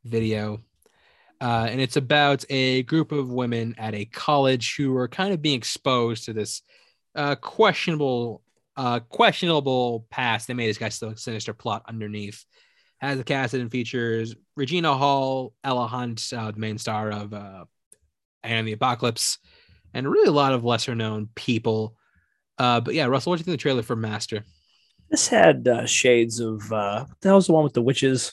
Video. 0.04 0.60
Uh, 1.40 1.66
and 1.68 1.80
it's 1.80 1.96
about 1.96 2.44
a 2.50 2.82
group 2.84 3.10
of 3.10 3.30
women 3.30 3.74
at 3.78 3.94
a 3.94 4.04
college 4.04 4.76
who 4.76 4.96
are 4.96 5.08
kind 5.08 5.32
of 5.32 5.40
being 5.40 5.56
exposed 5.56 6.24
to 6.24 6.32
this 6.32 6.62
uh, 7.14 7.34
questionable, 7.36 8.42
uh, 8.76 9.00
questionable 9.00 10.06
past. 10.10 10.46
They 10.48 10.54
made 10.54 10.68
this 10.68 10.78
guy 10.78 10.88
still 10.88 11.16
sinister 11.16 11.52
plot 11.54 11.82
underneath. 11.88 12.44
Has 12.98 13.18
a 13.18 13.24
cast 13.24 13.54
and 13.54 13.70
features 13.70 14.34
Regina 14.56 14.94
Hall, 14.94 15.52
Ella 15.62 15.86
Hunt, 15.86 16.32
uh, 16.34 16.50
the 16.50 16.58
main 16.60 16.78
star 16.78 17.10
of 17.10 17.34
uh, 17.34 17.64
and 18.42 18.66
the 18.66 18.72
Apocalypse, 18.72 19.38
and 19.92 20.08
really 20.08 20.28
a 20.28 20.32
lot 20.32 20.52
of 20.54 20.64
lesser 20.64 20.94
known 20.94 21.28
people. 21.34 21.96
Uh, 22.58 22.80
but 22.80 22.94
yeah, 22.94 23.06
Russell, 23.06 23.30
what 23.30 23.36
do 23.36 23.40
you 23.40 23.44
think 23.44 23.54
of 23.54 23.58
the 23.58 23.62
trailer 23.62 23.82
for 23.82 23.96
Master? 23.96 24.44
This 25.10 25.28
had 25.28 25.68
uh, 25.68 25.86
shades 25.86 26.40
of 26.40 26.72
uh, 26.72 27.04
what 27.04 27.20
the 27.20 27.28
hell's 27.28 27.46
the 27.46 27.52
one 27.52 27.64
with 27.64 27.74
the 27.74 27.82
witches? 27.82 28.32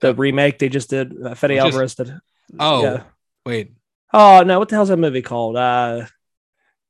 The 0.00 0.14
remake 0.14 0.58
they 0.58 0.68
just 0.68 0.90
did. 0.90 1.14
Uh, 1.24 1.34
Fede 1.34 1.58
Alvarez 1.58 1.94
did. 1.94 2.12
Oh, 2.58 2.82
Yeah. 2.82 3.02
wait, 3.46 3.72
Oh 4.12 4.42
no, 4.42 4.58
what 4.58 4.68
the 4.68 4.74
hell's 4.74 4.88
that 4.88 4.96
movie 4.96 5.22
called? 5.22 5.56
Uh, 5.56 6.06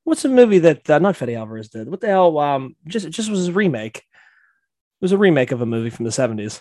what's 0.05 0.23
the 0.23 0.29
movie 0.29 0.59
that 0.61 0.89
uh, 0.89 0.99
not 0.99 1.17
Fede 1.17 1.37
Alvarez 1.37 1.69
did? 1.69 1.89
What 1.89 2.01
the 2.01 2.09
hell? 2.09 2.39
Um, 2.39 2.77
just 2.87 3.07
it 3.07 3.11
just 3.11 3.31
was 3.31 3.49
a 3.49 3.53
remake. 3.53 3.99
It 3.99 5.03
was 5.03 5.13
a 5.13 5.19
remake 5.19 5.53
of 5.53 5.61
a 5.61 5.67
movie 5.67 5.91
from 5.91 6.05
the 6.05 6.13
seventies. 6.13 6.61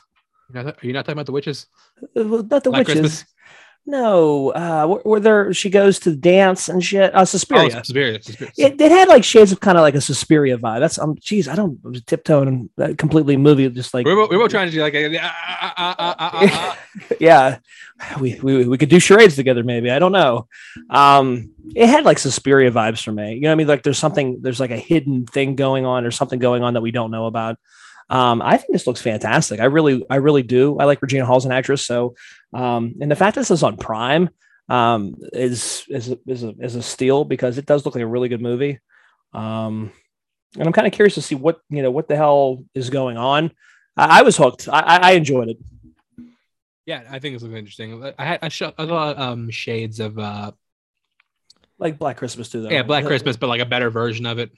Not, 0.52 0.84
you 0.84 0.94
not 0.94 1.06
talking 1.06 1.14
about 1.14 1.28
the 1.28 1.32
witches? 1.32 1.68
Not 2.16 2.64
the 2.64 2.72
witches. 2.72 2.86
Christmas? 2.86 3.26
No, 3.86 4.50
uh, 4.52 4.86
where, 4.86 5.00
where 5.02 5.20
there 5.20 5.54
she 5.54 5.70
goes 5.72 5.98
to 6.00 6.16
dance 6.16 6.70
and 6.70 6.84
shit. 6.84 7.14
Uh, 7.16 7.22
Oh, 7.22 7.24
Suspiria. 7.26 7.72
Suspiria. 7.72 8.22
Suspiria. 8.22 8.52
it, 8.56 8.80
it 8.80 8.92
had 8.92 9.08
like 9.08 9.24
shades 9.24 9.52
of 9.52 9.60
kind 9.62 9.78
of 9.80 9.82
like 9.82 9.96
a 9.96 10.02
Suspiria 10.02 10.58
vibe. 10.60 10.80
That's 10.80 11.00
um, 11.00 11.16
geez, 11.20 11.48
I 11.48 11.56
don't 11.56 11.80
I 11.84 11.90
was 11.90 12.04
tiptoeing 12.04 12.70
that 12.78 12.98
completely 13.00 13.36
movie 13.36 13.68
just 13.70 13.94
like 13.96 14.06
we're, 14.06 14.16
both- 14.16 14.30
we're 14.30 14.48
trying 14.48 14.68
to 14.68 14.74
do 14.74 14.82
like 14.82 14.94
a, 14.94 15.18
ah. 15.22 16.78
yeah, 17.20 17.58
we, 18.20 18.40
we 18.42 18.68
we 18.68 18.78
could 18.78 18.90
do 18.90 19.00
charades 19.00 19.36
together 19.36 19.64
maybe. 19.64 19.90
I 19.90 19.98
don't 20.00 20.12
know. 20.12 20.48
Um, 20.90 21.52
it 21.76 21.88
had 21.88 22.06
like 22.06 22.20
Suspiria 22.20 22.72
vibes 22.72 23.04
for 23.04 23.12
me. 23.12 23.34
You 23.36 23.42
know 23.42 23.50
what 23.50 23.54
I 23.54 23.56
mean? 23.56 23.68
Like 23.68 23.84
there's 23.84 23.98
something 23.98 24.40
there's 24.42 24.60
like 24.60 24.72
a 24.72 24.78
hidden 24.78 25.26
thing 25.26 25.56
going 25.56 25.86
on 25.86 26.06
or 26.06 26.12
something 26.12 26.40
going 26.40 26.64
on 26.64 26.74
that 26.76 26.82
we 26.82 26.92
don't 26.92 27.12
know 27.12 27.26
about. 27.26 27.58
Um, 28.12 28.42
I 28.42 28.58
think 28.58 28.74
this 28.74 28.88
looks 28.88 29.02
fantastic. 29.02 29.60
I 29.60 29.66
really 29.66 30.04
I 30.10 30.16
really 30.16 30.42
do. 30.44 30.78
I 30.80 30.86
like 30.86 31.02
Regina 31.02 31.26
Hall 31.26 31.38
as 31.38 31.46
an 31.46 31.52
actress. 31.52 31.86
So, 31.86 32.16
um, 32.54 32.96
and 33.00 33.12
the 33.12 33.16
fact 33.16 33.36
that 33.36 33.42
this 33.42 33.52
is 33.52 33.64
on 33.64 33.78
Prime 33.78 34.30
um, 34.70 35.16
is 35.34 35.86
is 35.90 36.16
is 36.28 36.44
a, 36.44 36.54
is 36.60 36.76
a 36.76 36.82
steal 36.82 37.26
because 37.26 37.58
it 37.58 37.66
does 37.66 37.86
look 37.86 37.96
like 37.96 38.04
a 38.04 38.08
really 38.08 38.30
good 38.30 38.42
movie. 38.42 38.80
Um, 39.34 39.92
and 40.56 40.66
I'm 40.66 40.74
kind 40.74 40.88
of 40.88 40.94
curious 40.94 41.16
to 41.16 41.22
see 41.22 41.36
what 41.36 41.60
you 41.70 41.82
know 41.82 41.92
what 41.92 42.08
the 42.08 42.16
hell 42.16 42.64
is 42.74 42.90
going 42.90 43.18
on. 43.18 43.52
I, 43.96 44.20
I 44.20 44.22
was 44.24 44.38
hooked. 44.38 44.68
I, 44.68 44.80
I 44.80 44.98
I 44.98 45.12
enjoyed 45.12 45.50
it. 45.50 45.58
yeah, 46.86 47.04
I 47.10 47.20
think 47.20 47.36
it's 47.36 47.44
looking 47.44 47.58
interesting. 47.58 48.14
I 48.18 48.26
had 48.26 48.40
I, 48.42 48.50
shot, 48.50 48.76
I 48.78 48.88
saw 48.88 49.14
um 49.16 49.50
shades 49.50 50.00
of 50.00 50.18
uh 50.18 50.52
Like 51.78 52.00
Black 52.00 52.18
Christmas 52.18 52.50
too. 52.50 52.62
Though. 52.64 52.70
yeah 52.70 52.84
Black 52.84 53.06
Christmas, 53.06 53.38
but 53.38 53.48
like 53.48 53.62
a 53.62 53.66
better 53.66 53.90
version 53.90 54.26
of 54.26 54.40
it. 54.40 54.52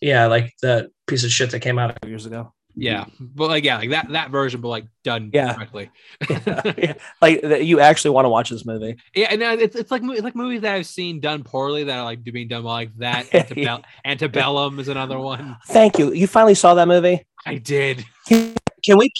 Yeah, 0.00 0.26
like 0.26 0.54
the 0.62 0.90
piece 1.06 1.24
of 1.24 1.30
shit 1.30 1.50
that 1.50 1.60
came 1.60 1.78
out 1.78 1.96
years 2.06 2.26
ago. 2.26 2.52
Yeah, 2.80 3.06
but 3.18 3.48
like 3.48 3.64
yeah, 3.64 3.78
like 3.78 3.90
that 3.90 4.08
that 4.10 4.30
version, 4.30 4.60
but 4.60 4.68
like 4.68 4.86
done 5.02 5.30
Yeah. 5.32 5.54
correctly. 5.54 5.90
yeah, 6.30 6.94
like 7.20 7.42
that 7.42 7.64
you 7.64 7.80
actually 7.80 8.12
want 8.12 8.24
to 8.26 8.28
watch 8.28 8.50
this 8.50 8.64
movie. 8.64 8.96
Yeah, 9.14 9.28
and 9.30 9.42
uh, 9.42 9.56
it's, 9.58 9.74
it's 9.74 9.90
like 9.90 10.02
it's 10.04 10.22
like 10.22 10.36
movies 10.36 10.60
that 10.62 10.74
I've 10.74 10.86
seen 10.86 11.20
done 11.20 11.42
poorly 11.42 11.84
that 11.84 11.98
are 11.98 12.04
like 12.04 12.22
being 12.22 12.46
done 12.46 12.62
well, 12.62 12.74
like 12.74 12.96
that. 12.98 13.26
Antebell- 13.34 13.82
Antebellum 14.04 14.78
is 14.78 14.86
another 14.88 15.18
one. 15.18 15.56
Thank 15.66 15.98
you. 15.98 16.12
You 16.12 16.26
finally 16.28 16.54
saw 16.54 16.74
that 16.74 16.86
movie. 16.86 17.26
I 17.44 17.56
did. 17.56 18.04
Can 18.28 18.96
we 18.96 19.12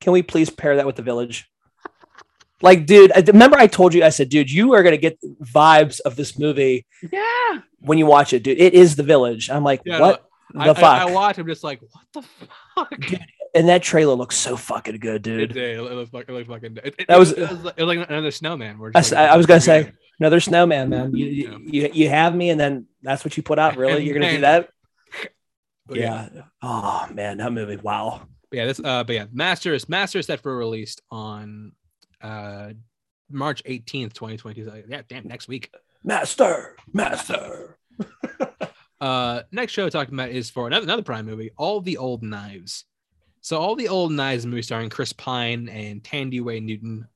can 0.00 0.12
we 0.12 0.22
please 0.22 0.50
pair 0.50 0.76
that 0.76 0.86
with 0.86 0.96
the 0.96 1.02
village? 1.02 1.46
Like, 2.62 2.84
dude, 2.84 3.10
I, 3.16 3.20
remember 3.20 3.56
I 3.56 3.66
told 3.66 3.94
you, 3.94 4.04
I 4.04 4.10
said, 4.10 4.28
dude, 4.28 4.50
you 4.50 4.74
are 4.74 4.82
gonna 4.82 4.98
get 4.98 5.18
vibes 5.42 6.00
of 6.00 6.16
this 6.16 6.38
movie 6.38 6.84
Yeah. 7.10 7.60
when 7.80 7.96
you 7.96 8.04
watch 8.04 8.34
it, 8.34 8.42
dude. 8.42 8.58
It 8.60 8.74
is 8.74 8.96
the 8.96 9.02
village. 9.02 9.48
I'm 9.48 9.64
like, 9.64 9.80
Yeah. 9.86 10.00
what 10.00 10.26
the 10.54 10.60
I, 10.60 10.74
fuck? 10.74 10.84
I 10.84 11.10
watch. 11.10 11.38
I'm 11.38 11.46
just 11.46 11.64
like, 11.64 11.80
what 11.82 12.04
the 12.12 12.22
fuck? 12.74 13.00
Dude, 13.00 13.20
and 13.54 13.68
that 13.68 13.82
trailer 13.82 14.14
looks 14.14 14.36
so 14.36 14.56
fucking 14.56 14.98
good, 14.98 15.16
It 15.26 15.48
dude. 15.48 15.52
did. 15.54 15.78
It 15.78 15.82
looks 15.82 16.10
it 16.12 16.28
looks 16.30 16.48
fucking. 16.48 16.78
It, 16.84 16.94
it, 16.98 17.08
That 17.08 17.18
was- 17.18 17.32
it 17.32 17.40
was, 17.50 17.64
like, 17.64 17.74
it 17.78 17.84
was 17.84 17.96
like 17.96 18.08
another 18.10 18.30
snowman. 18.30 18.78
We're 18.78 18.92
I, 18.94 19.00
like- 19.00 19.12
I 19.12 19.36
was 19.36 19.46
gonna 19.46 19.60
say 19.60 19.92
another 20.20 20.40
snowman, 20.40 20.88
man. 20.88 21.14
You, 21.14 21.26
Yeah. 21.26 21.58
you 21.60 21.90
you 21.92 22.08
have 22.08 22.34
me, 22.34 22.50
and 22.50 22.60
then 22.60 22.86
that's 23.02 23.24
what 23.24 23.36
you 23.36 23.42
put 23.42 23.58
out. 23.58 23.76
Really, 23.76 24.04
you're 24.04 24.14
gonna 24.14 24.30
do 24.32 24.40
that? 24.42 24.68
But 25.86 25.96
Yeah. 25.98 26.28
Oh 26.62 27.08
man, 27.12 27.38
that 27.38 27.52
movie. 27.52 27.76
Wow. 27.76 28.28
yeah 28.52 28.66
this 28.66 28.80
uh 28.82 29.04
but 29.04 29.14
yeah 29.14 29.26
master 29.32 29.74
is 29.74 29.88
master 29.88 30.18
is 30.18 30.26
set 30.26 30.40
for 30.40 30.56
released 30.56 31.00
on 31.10 31.72
uh 32.20 32.70
march 33.30 33.62
18th 33.64 34.12
2020 34.12 34.64
so 34.64 34.82
yeah 34.88 35.02
damn 35.08 35.26
next 35.28 35.46
week 35.48 35.70
Master, 36.02 36.76
master. 36.92 37.78
uh 39.00 39.42
next 39.52 39.72
show 39.72 39.88
talking 39.88 40.14
about 40.14 40.30
is 40.30 40.50
for 40.50 40.66
another, 40.66 40.84
another 40.84 41.02
prime 41.02 41.26
movie 41.26 41.50
all 41.56 41.80
the 41.80 41.96
old 41.96 42.22
knives. 42.22 42.84
So 43.40 43.58
all 43.58 43.74
the 43.74 43.88
old 43.88 44.12
knives 44.12 44.46
movie 44.46 44.62
starring 44.62 44.90
chris 44.90 45.12
pine 45.12 45.68
and 45.68 46.02
thandiwe 46.02 46.62
newton. 46.62 47.06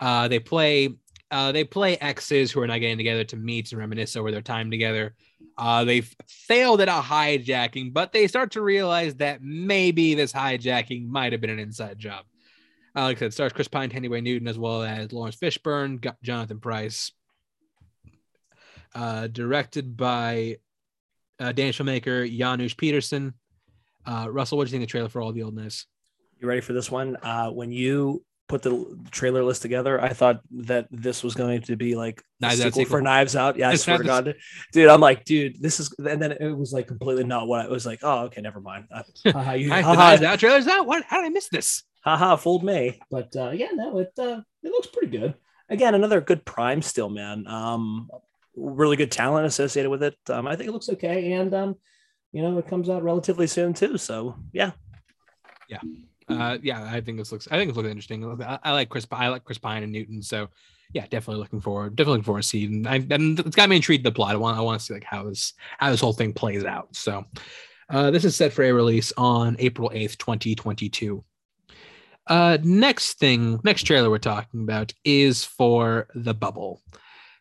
Uh 0.00 0.28
they 0.28 0.38
play 0.38 0.88
uh 1.30 1.52
they 1.52 1.64
play 1.64 1.96
exes 1.96 2.50
who 2.50 2.60
are 2.60 2.66
not 2.66 2.78
getting 2.78 2.98
together 2.98 3.24
to 3.24 3.36
meet 3.36 3.70
and 3.72 3.80
reminisce 3.80 4.16
over 4.16 4.30
their 4.30 4.42
time 4.42 4.70
together. 4.70 5.14
Uh 5.56 5.84
they've 5.84 6.14
failed 6.26 6.80
at 6.80 6.88
a 6.88 7.00
hijacking 7.02 7.92
but 7.92 8.12
they 8.12 8.26
start 8.26 8.52
to 8.52 8.60
realize 8.60 9.14
that 9.16 9.42
maybe 9.42 10.14
this 10.14 10.32
hijacking 10.32 11.06
might 11.06 11.32
have 11.32 11.40
been 11.40 11.50
an 11.50 11.58
inside 11.58 11.98
job. 11.98 12.24
Uh, 12.94 13.04
like 13.04 13.16
I 13.16 13.20
said, 13.20 13.32
stars 13.32 13.52
Chris 13.52 13.68
Pine, 13.68 13.88
Thandiwe 13.88 14.22
Newton, 14.22 14.48
as 14.48 14.58
well 14.58 14.82
as 14.82 15.12
Laurence 15.12 15.36
Fishburne, 15.36 16.14
Jonathan 16.22 16.60
Pryce. 16.60 17.12
Uh, 18.94 19.26
directed 19.28 19.96
by 19.96 20.58
uh, 21.42 21.52
Danish 21.52 21.78
filmmaker 21.78 22.30
Janus 22.36 22.74
Pedersen. 22.74 23.34
Uh, 24.06 24.26
Russell, 24.30 24.58
what 24.58 24.64
do 24.64 24.68
you 24.68 24.72
think 24.72 24.82
of 24.84 24.88
the 24.88 24.90
trailer 24.90 25.08
for 25.08 25.20
All 25.20 25.32
the 25.32 25.42
Old 25.42 25.54
Knives? 25.54 25.86
You 26.40 26.48
ready 26.48 26.60
for 26.60 26.72
this 26.72 26.90
one? 26.90 27.16
Uh, 27.22 27.50
when 27.50 27.70
you 27.70 28.24
put 28.48 28.62
the 28.62 28.98
trailer 29.10 29.42
list 29.44 29.62
together, 29.62 30.00
I 30.00 30.10
thought 30.10 30.40
that 30.50 30.88
this 30.90 31.22
was 31.22 31.34
going 31.34 31.62
to 31.62 31.76
be 31.76 31.94
like 31.94 32.22
Knives 32.40 32.60
Out 32.60 32.64
sequel 32.64 32.80
sequel. 32.82 32.98
for 32.98 33.02
Knives 33.02 33.36
Out. 33.36 33.56
Yeah, 33.56 33.70
I 33.70 33.72
It's 33.74 33.84
swear 33.84 33.98
to 33.98 34.04
not 34.04 34.24
God, 34.24 34.34
dude. 34.72 34.88
I'm 34.88 35.00
like, 35.00 35.24
dude, 35.24 35.62
this 35.62 35.78
is, 35.80 35.94
and 35.98 36.20
then 36.20 36.32
it 36.32 36.50
was 36.56 36.72
like 36.72 36.86
completely 36.88 37.24
not 37.24 37.46
what 37.46 37.64
I 37.64 37.68
was 37.68 37.86
like. 37.86 38.00
Oh, 38.02 38.24
okay, 38.24 38.40
never 38.40 38.60
mind. 38.60 38.86
Uh, 38.92 39.02
haha, 39.32 39.52
you, 39.52 39.70
Hi, 39.70 39.82
the 39.82 39.86
haha, 39.86 39.94
Knives 40.10 40.22
Out 40.22 40.38
trailer's 40.40 40.66
out. 40.66 40.86
What? 40.86 41.04
How 41.04 41.18
did 41.18 41.26
I 41.26 41.30
miss 41.30 41.48
this? 41.48 41.82
haha, 42.04 42.34
fooled 42.34 42.64
me. 42.64 42.98
But 43.10 43.34
uh, 43.36 43.50
yeah, 43.50 43.68
no, 43.72 43.98
it 44.00 44.12
uh, 44.18 44.40
it 44.64 44.70
looks 44.72 44.88
pretty 44.88 45.16
good. 45.16 45.34
Again, 45.68 45.94
another 45.94 46.20
good 46.20 46.44
prime 46.44 46.82
still, 46.82 47.08
man. 47.08 47.46
Um, 47.46 48.10
really 48.56 48.96
good 48.96 49.12
talent 49.12 49.46
associated 49.46 49.90
with 49.90 50.02
it. 50.02 50.16
Um, 50.28 50.46
I 50.46 50.56
think 50.56 50.68
it 50.68 50.72
looks 50.72 50.88
okay, 50.90 51.32
and 51.32 51.52
um, 51.54 51.76
you 52.32 52.42
know, 52.42 52.58
it 52.58 52.68
comes 52.68 52.88
out 52.88 53.02
relatively 53.02 53.46
soon 53.46 53.74
too. 53.74 53.98
So 53.98 54.36
yeah, 54.52 54.72
Uh, 56.28 56.58
yeah, 56.62 56.82
I 56.84 57.00
think 57.00 57.18
this 57.18 57.32
looks. 57.32 57.48
I 57.50 57.56
think 57.56 57.70
it 57.70 57.76
looks 57.76 57.88
interesting. 57.88 58.24
I, 58.42 58.58
I 58.62 58.72
like 58.72 58.88
Chris. 58.88 59.06
I 59.10 59.28
like 59.28 59.44
Chris 59.44 59.58
Pine 59.58 59.82
and 59.82 59.92
Newton. 59.92 60.22
So, 60.22 60.48
yeah, 60.92 61.06
definitely 61.10 61.40
looking 61.42 61.60
forward. 61.60 61.96
Definitely 61.96 62.18
looking 62.18 62.24
forward 62.24 62.42
to 62.42 62.48
seeing. 62.48 62.86
And 62.86 63.40
it's 63.40 63.56
got 63.56 63.68
me 63.68 63.76
intrigued. 63.76 64.04
The 64.04 64.12
plot. 64.12 64.34
I 64.34 64.36
want. 64.36 64.56
I 64.56 64.60
want 64.60 64.80
to 64.80 64.86
see 64.86 64.94
like 64.94 65.04
how 65.04 65.24
this 65.24 65.54
how 65.78 65.90
this 65.90 66.00
whole 66.00 66.12
thing 66.12 66.32
plays 66.32 66.64
out. 66.64 66.94
So, 66.94 67.24
uh, 67.90 68.10
this 68.10 68.24
is 68.24 68.36
set 68.36 68.52
for 68.52 68.62
a 68.62 68.72
release 68.72 69.12
on 69.16 69.56
April 69.58 69.90
eighth, 69.92 70.16
twenty 70.16 70.54
twenty 70.54 70.88
two. 70.88 71.24
Uh, 72.28 72.56
next 72.62 73.18
thing, 73.18 73.60
next 73.64 73.82
trailer 73.82 74.08
we're 74.08 74.18
talking 74.18 74.62
about 74.62 74.94
is 75.04 75.44
for 75.44 76.06
the 76.14 76.32
Bubble. 76.32 76.80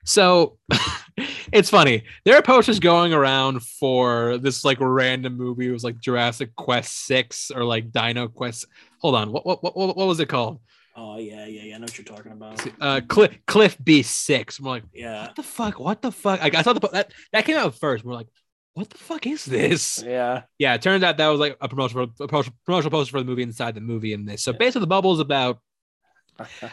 So 0.05 0.57
it's 1.51 1.69
funny. 1.69 2.03
There 2.25 2.35
are 2.35 2.41
posters 2.41 2.79
going 2.79 3.13
around 3.13 3.61
for 3.63 4.37
this 4.37 4.63
like 4.65 4.77
random 4.79 5.37
movie. 5.37 5.67
It 5.67 5.71
was 5.71 5.83
like 5.83 5.99
Jurassic 5.99 6.55
Quest 6.55 7.05
Six 7.05 7.51
or 7.51 7.63
like 7.63 7.91
Dino 7.91 8.27
Quest. 8.27 8.65
Hold 8.99 9.15
on, 9.15 9.31
what 9.31 9.45
what 9.45 9.63
what, 9.63 9.75
what 9.75 10.07
was 10.07 10.19
it 10.19 10.29
called? 10.29 10.59
Oh 10.95 11.17
yeah, 11.17 11.45
yeah, 11.45 11.63
yeah. 11.63 11.75
I 11.75 11.77
know 11.77 11.85
what 11.85 11.97
you're 11.97 12.05
talking 12.05 12.31
about. 12.31 12.65
Uh, 12.79 13.01
Cliff 13.07 13.37
Cliff 13.47 13.77
B 13.83 14.01
six. 14.01 14.59
I'm 14.59 14.65
like, 14.65 14.83
Yeah, 14.93 15.27
what 15.27 15.35
the 15.35 15.43
fuck? 15.43 15.79
What 15.79 16.01
the 16.01 16.11
fuck? 16.11 16.41
Like, 16.41 16.55
I 16.55 16.61
saw 16.61 16.73
the 16.73 16.87
that 16.89 17.13
that 17.31 17.45
came 17.45 17.57
out 17.57 17.75
first. 17.75 18.03
We're 18.03 18.13
like, 18.13 18.27
what 18.73 18.89
the 18.89 18.97
fuck 18.97 19.25
is 19.27 19.45
this? 19.45 20.03
yeah. 20.05 20.43
Yeah, 20.57 20.73
it 20.73 20.81
turns 20.81 21.03
out 21.03 21.17
that 21.17 21.27
was 21.27 21.39
like 21.39 21.57
a 21.61 21.67
promotional 21.69 22.09
a 22.19 22.27
promotional 22.27 22.91
poster 22.91 23.11
for 23.11 23.19
the 23.19 23.25
movie 23.25 23.43
inside 23.43 23.75
the 23.75 23.81
movie 23.81 24.13
in 24.13 24.25
this. 24.25 24.43
So 24.43 24.53
basically, 24.53 24.81
the 24.81 24.87
bubble 24.87 25.13
is 25.13 25.19
about 25.19 25.59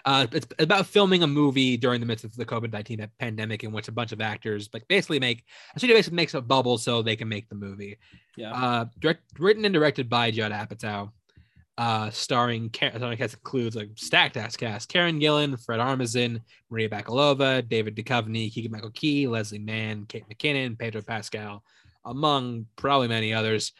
uh, 0.04 0.26
it's 0.32 0.46
about 0.58 0.86
filming 0.86 1.22
a 1.22 1.26
movie 1.26 1.76
during 1.76 2.00
the 2.00 2.06
midst 2.06 2.24
of 2.24 2.34
the 2.36 2.44
COVID 2.44 2.72
nineteen 2.72 3.06
pandemic, 3.18 3.64
in 3.64 3.72
which 3.72 3.88
a 3.88 3.92
bunch 3.92 4.12
of 4.12 4.20
actors 4.20 4.68
like 4.72 4.86
basically 4.88 5.20
make 5.20 5.44
a 5.74 5.78
studio 5.78 5.96
basically 5.96 6.16
makes 6.16 6.34
a 6.34 6.40
bubble 6.40 6.78
so 6.78 7.02
they 7.02 7.16
can 7.16 7.28
make 7.28 7.48
the 7.48 7.54
movie. 7.54 7.98
yeah. 8.36 8.52
Uh, 8.52 8.84
direct, 8.98 9.22
written 9.38 9.64
and 9.64 9.74
directed 9.74 10.08
by 10.08 10.30
Judd 10.30 10.52
Apatow, 10.52 11.10
uh, 11.78 12.10
starring 12.10 12.70
starring 12.74 13.16
cast 13.16 13.34
includes 13.34 13.76
like 13.76 13.90
stacked 13.96 14.36
ass 14.36 14.56
cast: 14.56 14.88
Karen 14.88 15.20
Gillan, 15.20 15.62
Fred 15.64 15.80
Armisen, 15.80 16.40
Maria 16.70 16.88
Bakalova, 16.88 17.66
David 17.68 17.96
Duchovny, 17.96 18.52
Keegan 18.52 18.72
Michael 18.72 18.90
Key, 18.90 19.28
Leslie 19.28 19.58
Mann, 19.58 20.04
Kate 20.06 20.24
McKinnon, 20.28 20.78
Pedro 20.78 21.02
Pascal, 21.02 21.62
among 22.04 22.66
probably 22.76 23.08
many 23.08 23.32
others. 23.32 23.72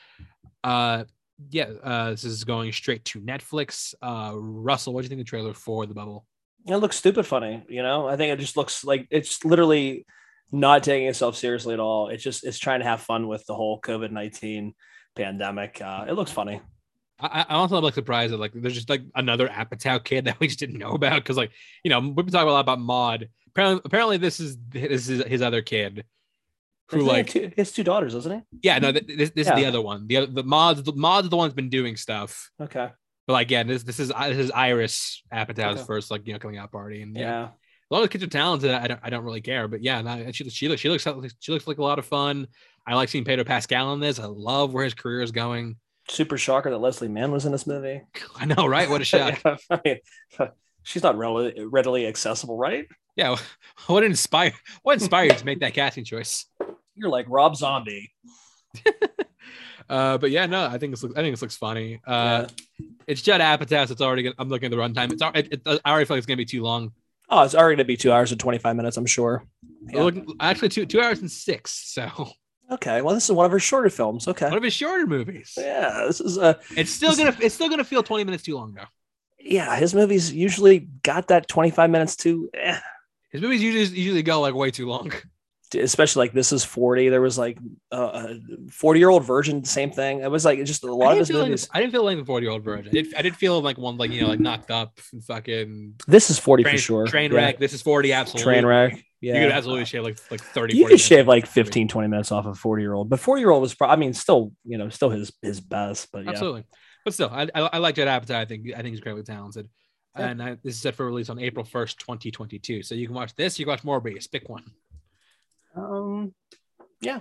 Uh, 0.63 1.05
yeah, 1.51 1.71
uh, 1.83 2.11
this 2.11 2.25
is 2.25 2.45
going 2.45 2.73
straight 2.73 3.05
to 3.07 3.21
Netflix. 3.21 3.95
Uh, 4.03 4.33
Russell, 4.35 4.93
what 4.93 5.03
do 5.03 5.05
you 5.05 5.09
think 5.09 5.21
of 5.21 5.27
the 5.27 5.31
trailer 5.31 5.55
for 5.55 5.87
The 5.87 5.95
Bubble? 5.95 6.27
It 6.67 6.77
looks 6.77 6.97
stupid 6.97 7.27
funny, 7.27 7.65
you 7.69 7.83
know. 7.83 8.09
I 8.09 8.17
think 8.17 8.33
it 8.33 8.41
just 8.41 8.57
looks 8.57 8.85
like 8.85 9.07
it's 9.11 9.45
literally 9.45 10.05
not 10.51 10.83
taking 10.83 11.07
itself 11.07 11.37
seriously 11.37 11.75
at 11.75 11.81
all. 11.81 12.09
It's 12.09 12.23
just 12.23 12.45
it's 12.45 12.59
trying 12.59 12.81
to 12.81 12.87
have 12.87 13.01
fun 13.01 13.29
with 13.29 13.47
the 13.47 13.55
whole 13.55 13.81
COVID 13.81 14.11
nineteen 14.11 14.75
pandemic. 15.15 15.81
Uh, 15.81 16.07
it 16.09 16.13
looks 16.13 16.33
funny. 16.33 16.61
I, 17.21 17.47
I 17.49 17.55
also 17.55 17.77
am 17.77 17.85
like 17.85 17.95
surprised 17.95 18.33
that 18.33 18.39
like 18.39 18.53
there's 18.55 18.75
just 18.75 18.91
like 18.91 19.03
another 19.15 19.49
Apatow 19.49 20.03
kid 20.03 20.25
that 20.27 20.41
we 20.41 20.49
just 20.49 20.59
didn't 20.59 20.79
know 20.79 20.93
about 20.93 21.23
because 21.23 21.37
like 21.37 21.53
you 21.85 21.91
know 21.91 22.01
we've 22.01 22.17
been 22.17 22.29
talking 22.29 22.49
a 22.49 22.53
lot 22.53 22.61
about 22.61 22.81
Maud. 22.81 23.29
Apparently, 23.49 23.81
apparently 23.85 24.17
this 24.19 24.41
is 24.41 24.59
this 24.69 25.09
is 25.09 25.25
his 25.25 25.43
other 25.43 25.63
kid 25.63 26.05
who 26.91 27.01
like 27.01 27.29
two, 27.29 27.41
he 27.49 27.55
has 27.59 27.73
two 27.73 27.85
daughters, 27.85 28.15
doesn't 28.15 28.33
he? 28.33 28.59
yeah 28.63 28.79
no 28.79 28.93
th- 28.93 29.07
this, 29.07 29.31
this 29.31 29.47
is 29.49 29.55
the 29.55 29.65
other 29.67 29.81
one 29.81 30.07
the 30.07 30.17
other 30.19 30.27
the 30.27 30.43
Maud's 30.43 30.83
the 30.83 30.93
Maud's 30.93 31.29
the 31.29 31.37
one 31.37 31.49
that's 31.49 31.55
been 31.55 31.69
doing 31.71 31.97
stuff 31.97 32.51
Okay. 32.61 32.89
but 33.27 33.33
like 33.33 33.51
yeah 33.51 33.63
this 33.63 33.83
this 33.83 34.01
is 34.01 34.11
uh, 34.15 34.29
this 34.29 34.39
is 34.39 34.51
Iris 34.51 35.23
Apatow's 35.33 35.79
Okay. 35.79 35.85
first 35.87 36.11
like 36.11 36.27
you 36.27 36.33
know 36.33 36.39
coming 36.39 36.59
out 36.59 36.73
party 36.73 37.03
and 37.03 37.15
yeah, 37.17 37.23
Yeah. 37.23 37.43
a 37.45 37.91
lot 37.95 37.99
of 38.03 38.03
the 38.05 38.09
kids 38.09 38.25
are 38.25 38.29
talented 38.29 38.71
I 38.71 38.87
don't 38.89 39.01
I 39.03 39.11
don't 39.11 39.25
really 39.25 39.41
care 39.43 39.69
but 39.69 39.83
yeah 39.83 40.01
no, 40.03 40.31
she 40.33 40.49
she 40.51 40.69
looks 40.69 40.81
she 40.81 40.89
looks 40.89 41.05
she 41.41 41.53
looks 41.53 41.67
like 41.67 41.79
a 41.79 41.83
lot 41.83 41.99
of 41.99 42.07
fun. 42.07 42.47
I 42.87 42.95
like 42.95 43.11
seeing 43.11 43.25
Pedro 43.25 43.45
Pascal 43.45 43.93
in 43.93 44.01
this. 44.01 44.19
I 44.19 44.25
love 44.25 44.73
where 44.73 44.85
his 44.85 44.95
career 44.95 45.21
is 45.21 45.31
going. 45.31 45.77
Super 46.09 46.39
shocker 46.39 46.71
that 46.71 46.79
Leslie 46.79 47.09
Mann 47.09 47.31
was 47.33 47.45
in 47.45 47.53
this 47.53 47.67
movie. 47.67 48.01
I 48.37 48.47
know, 48.47 48.67
right? 48.67 48.89
What 48.89 49.03
a 49.03 49.05
shock. 49.13 49.39
Yeah, 49.45 49.57
I 49.71 49.81
mean, 49.85 49.99
she's 50.85 51.03
not 51.03 51.19
readily, 51.19 51.55
readily 51.67 52.07
accessible, 52.07 52.57
right? 52.57 52.87
Yeah, 53.15 53.37
what 53.89 54.05
inspired 54.05 54.55
what 54.85 54.95
inspired 54.95 55.33
you 55.33 55.39
to 55.39 55.45
make 55.45 55.61
that 55.61 55.75
casting 55.75 56.05
choice? 56.05 56.47
You're 56.99 57.11
like 57.11 57.27
Rob 57.29 57.57
Zombie. 57.57 58.13
Uh, 59.89 60.19
but 60.19 60.31
yeah, 60.31 60.45
no, 60.45 60.67
I 60.67 60.77
think 60.77 60.93
this 60.93 61.03
looks, 61.03 61.15
I 61.17 61.23
think 61.23 61.33
this 61.33 61.41
looks 61.41 61.57
funny. 61.57 61.99
Uh, 62.07 62.47
it's 63.07 63.23
Judd 63.23 63.41
Apatow. 63.41 63.87
So 63.87 63.93
it's 63.93 64.03
already. 64.03 64.23
Gonna, 64.25 64.35
I'm 64.39 64.51
looking 64.51 64.67
at 64.67 64.71
the 64.71 64.77
runtime. 64.77 65.13
It's 65.13 65.23
it, 65.35 65.63
it, 65.67 65.81
I 65.83 65.91
already 65.91 66.05
feel 66.05 66.17
like 66.17 66.19
it's 66.19 66.27
gonna 66.27 66.37
be 66.37 66.45
too 66.45 66.63
long. 66.63 66.93
Oh, 67.31 67.43
it's 67.43 67.55
already 67.55 67.77
going 67.77 67.85
to 67.85 67.85
be 67.85 67.97
two 67.97 68.11
hours 68.13 68.31
and 68.31 68.41
25 68.41 68.75
minutes, 68.77 68.97
I'm 68.97 69.05
sure. 69.07 69.45
Yeah. 69.91 70.03
Look, 70.03 70.15
actually, 70.41 70.71
two 70.71 70.87
two 70.87 71.01
hours 71.01 71.21
and 71.21 71.31
six. 71.31 71.73
So 71.95 72.31
Okay. 72.71 73.01
Well, 73.01 73.15
this 73.15 73.25
is 73.25 73.33
one 73.33 73.47
of 73.47 73.53
her 73.53 73.59
shorter 73.59 73.91
films. 73.91 74.29
Okay. 74.29 74.47
One 74.49 74.57
of 74.59 74.63
his 74.63 74.75
shorter 74.75 75.07
movies. 75.07 75.55
Yeah. 75.57 76.05
This 76.07 76.21
is 76.21 76.37
uh 76.39 76.55
It's 76.77 76.91
still 76.91 77.17
gonna 77.17 77.35
it's 77.41 77.55
still 77.55 77.69
gonna 77.71 77.85
feel 77.85 78.03
20 78.03 78.25
minutes 78.25 78.45
too 78.45 78.57
long 78.57 78.75
though. 78.75 78.85
yeah, 79.39 79.77
his 79.77 79.95
movies 79.95 80.33
usually 80.33 80.81
got 81.03 81.29
that 81.29 81.49
25 81.49 81.89
minutes 81.91 82.17
too, 82.17 82.51
eh, 82.55 82.79
His 83.31 83.41
movies 83.41 83.63
usually 83.63 83.99
usually 83.99 84.23
go 84.23 84.41
like 84.41 84.55
way 84.55 84.71
too 84.71 84.87
long. 84.87 85.13
especially 85.75 86.27
like 86.27 86.33
this 86.33 86.53
is 86.53 86.65
40. 86.65 87.09
There 87.09 87.21
was 87.21 87.39
like 87.39 87.59
uh, 87.93 88.29
a 88.39 88.71
40 88.71 89.01
year 89.01 89.09
old 89.09 89.25
version, 89.25 89.65
same 89.65 89.91
thing. 89.91 90.21
It 90.21 90.31
was 90.31 90.45
like 90.45 90.63
just 90.65 90.85
a 90.85 90.93
lot 90.93 91.09
of 91.09 91.11
didn't, 91.13 91.19
his 91.19 91.29
feel 91.29 91.39
like, 91.39 91.47
movies. 91.49 91.69
I 91.73 91.81
didn't 91.81 91.93
feel 91.93 92.05
like 92.05 92.19
the 92.19 92.25
40 92.25 92.45
year 92.45 92.53
old 92.53 92.65
version. 92.65 92.89
I 92.89 92.91
did, 92.91 93.15
I 93.15 93.23
did 93.23 93.37
feel 93.37 93.61
like 93.61 93.79
one 93.79 93.97
like 93.97 94.11
you 94.11 94.23
know 94.23 94.29
like 94.29 94.41
knocked 94.41 94.71
up 94.71 94.99
and 95.13 95.25
fucking 95.25 95.95
This 96.07 96.31
is 96.31 96.39
40 96.39 96.63
train, 96.63 96.75
for 96.75 96.81
sure. 96.81 97.07
train 97.07 97.33
Yeah. 97.33 97.39
wreck. 97.39 97.59
This 97.59 97.73
is 97.73 97.83
40 97.83 98.13
absolutely. 98.13 98.53
Train 98.53 98.67
wreck. 98.67 99.05
Yeah 99.21 99.35
you 99.35 99.47
could 99.47 99.53
absolutely 99.53 99.85
shave 99.85 100.05
like 100.05 100.19
like 100.31 100.41
30. 100.41 100.77
You 100.77 100.85
40 100.85 100.95
could 100.95 101.01
shave 101.01 101.27
like 101.27 101.45
off 101.45 101.51
15, 101.51 101.89
20 101.89 102.09
minutes 102.09 102.31
off 102.31 102.47
of 102.47 102.57
40 102.59 102.83
year 102.83 102.95
old, 102.95 103.09
but 103.09 103.19
40 103.19 103.41
year 103.41 103.51
old 103.51 103.63
was 103.63 103.75
probably, 103.75 103.93
I 103.95 103.97
mean, 103.97 104.15
still, 104.15 104.53
you 104.65 104.79
know, 104.79 104.89
still 104.91 105.11
his 105.11 105.33
his 105.43 105.61
best. 105.61 106.09
But 106.13 106.25
yeah. 106.25 106.31
Absolutely. 106.31 106.65
But 107.05 107.15
still, 107.15 107.31
I, 107.33 107.49
I, 107.55 107.61
I 107.73 107.79
like 107.79 107.97
Judd 107.97 108.07
Apatow. 108.07 108.37
I 108.37 108.45
think 108.45 108.67
I 108.73 108.77
think 108.77 108.89
he's 108.89 109.01
greatly 109.01 109.23
talented. 109.23 109.69
Yeah. 110.17 110.29
And 110.29 110.43
I, 110.43 110.51
this 110.63 110.75
is 110.75 110.81
set 110.81 110.95
for 110.95 111.07
release 111.07 111.31
on 111.31 111.39
April 111.39 111.65
1st, 111.65 111.99
2022. 111.99 112.83
So 112.83 112.95
you 112.95 113.07
can 113.07 113.15
watch 113.15 113.35
this, 113.35 113.59
you 113.59 113.65
can 113.65 113.71
watch 113.71 113.85
more 113.85 114.01
Morbius. 114.01 114.31
Pick 114.31 114.49
one. 114.49 114.65
Um, 115.79 116.35
yeah. 117.01 117.21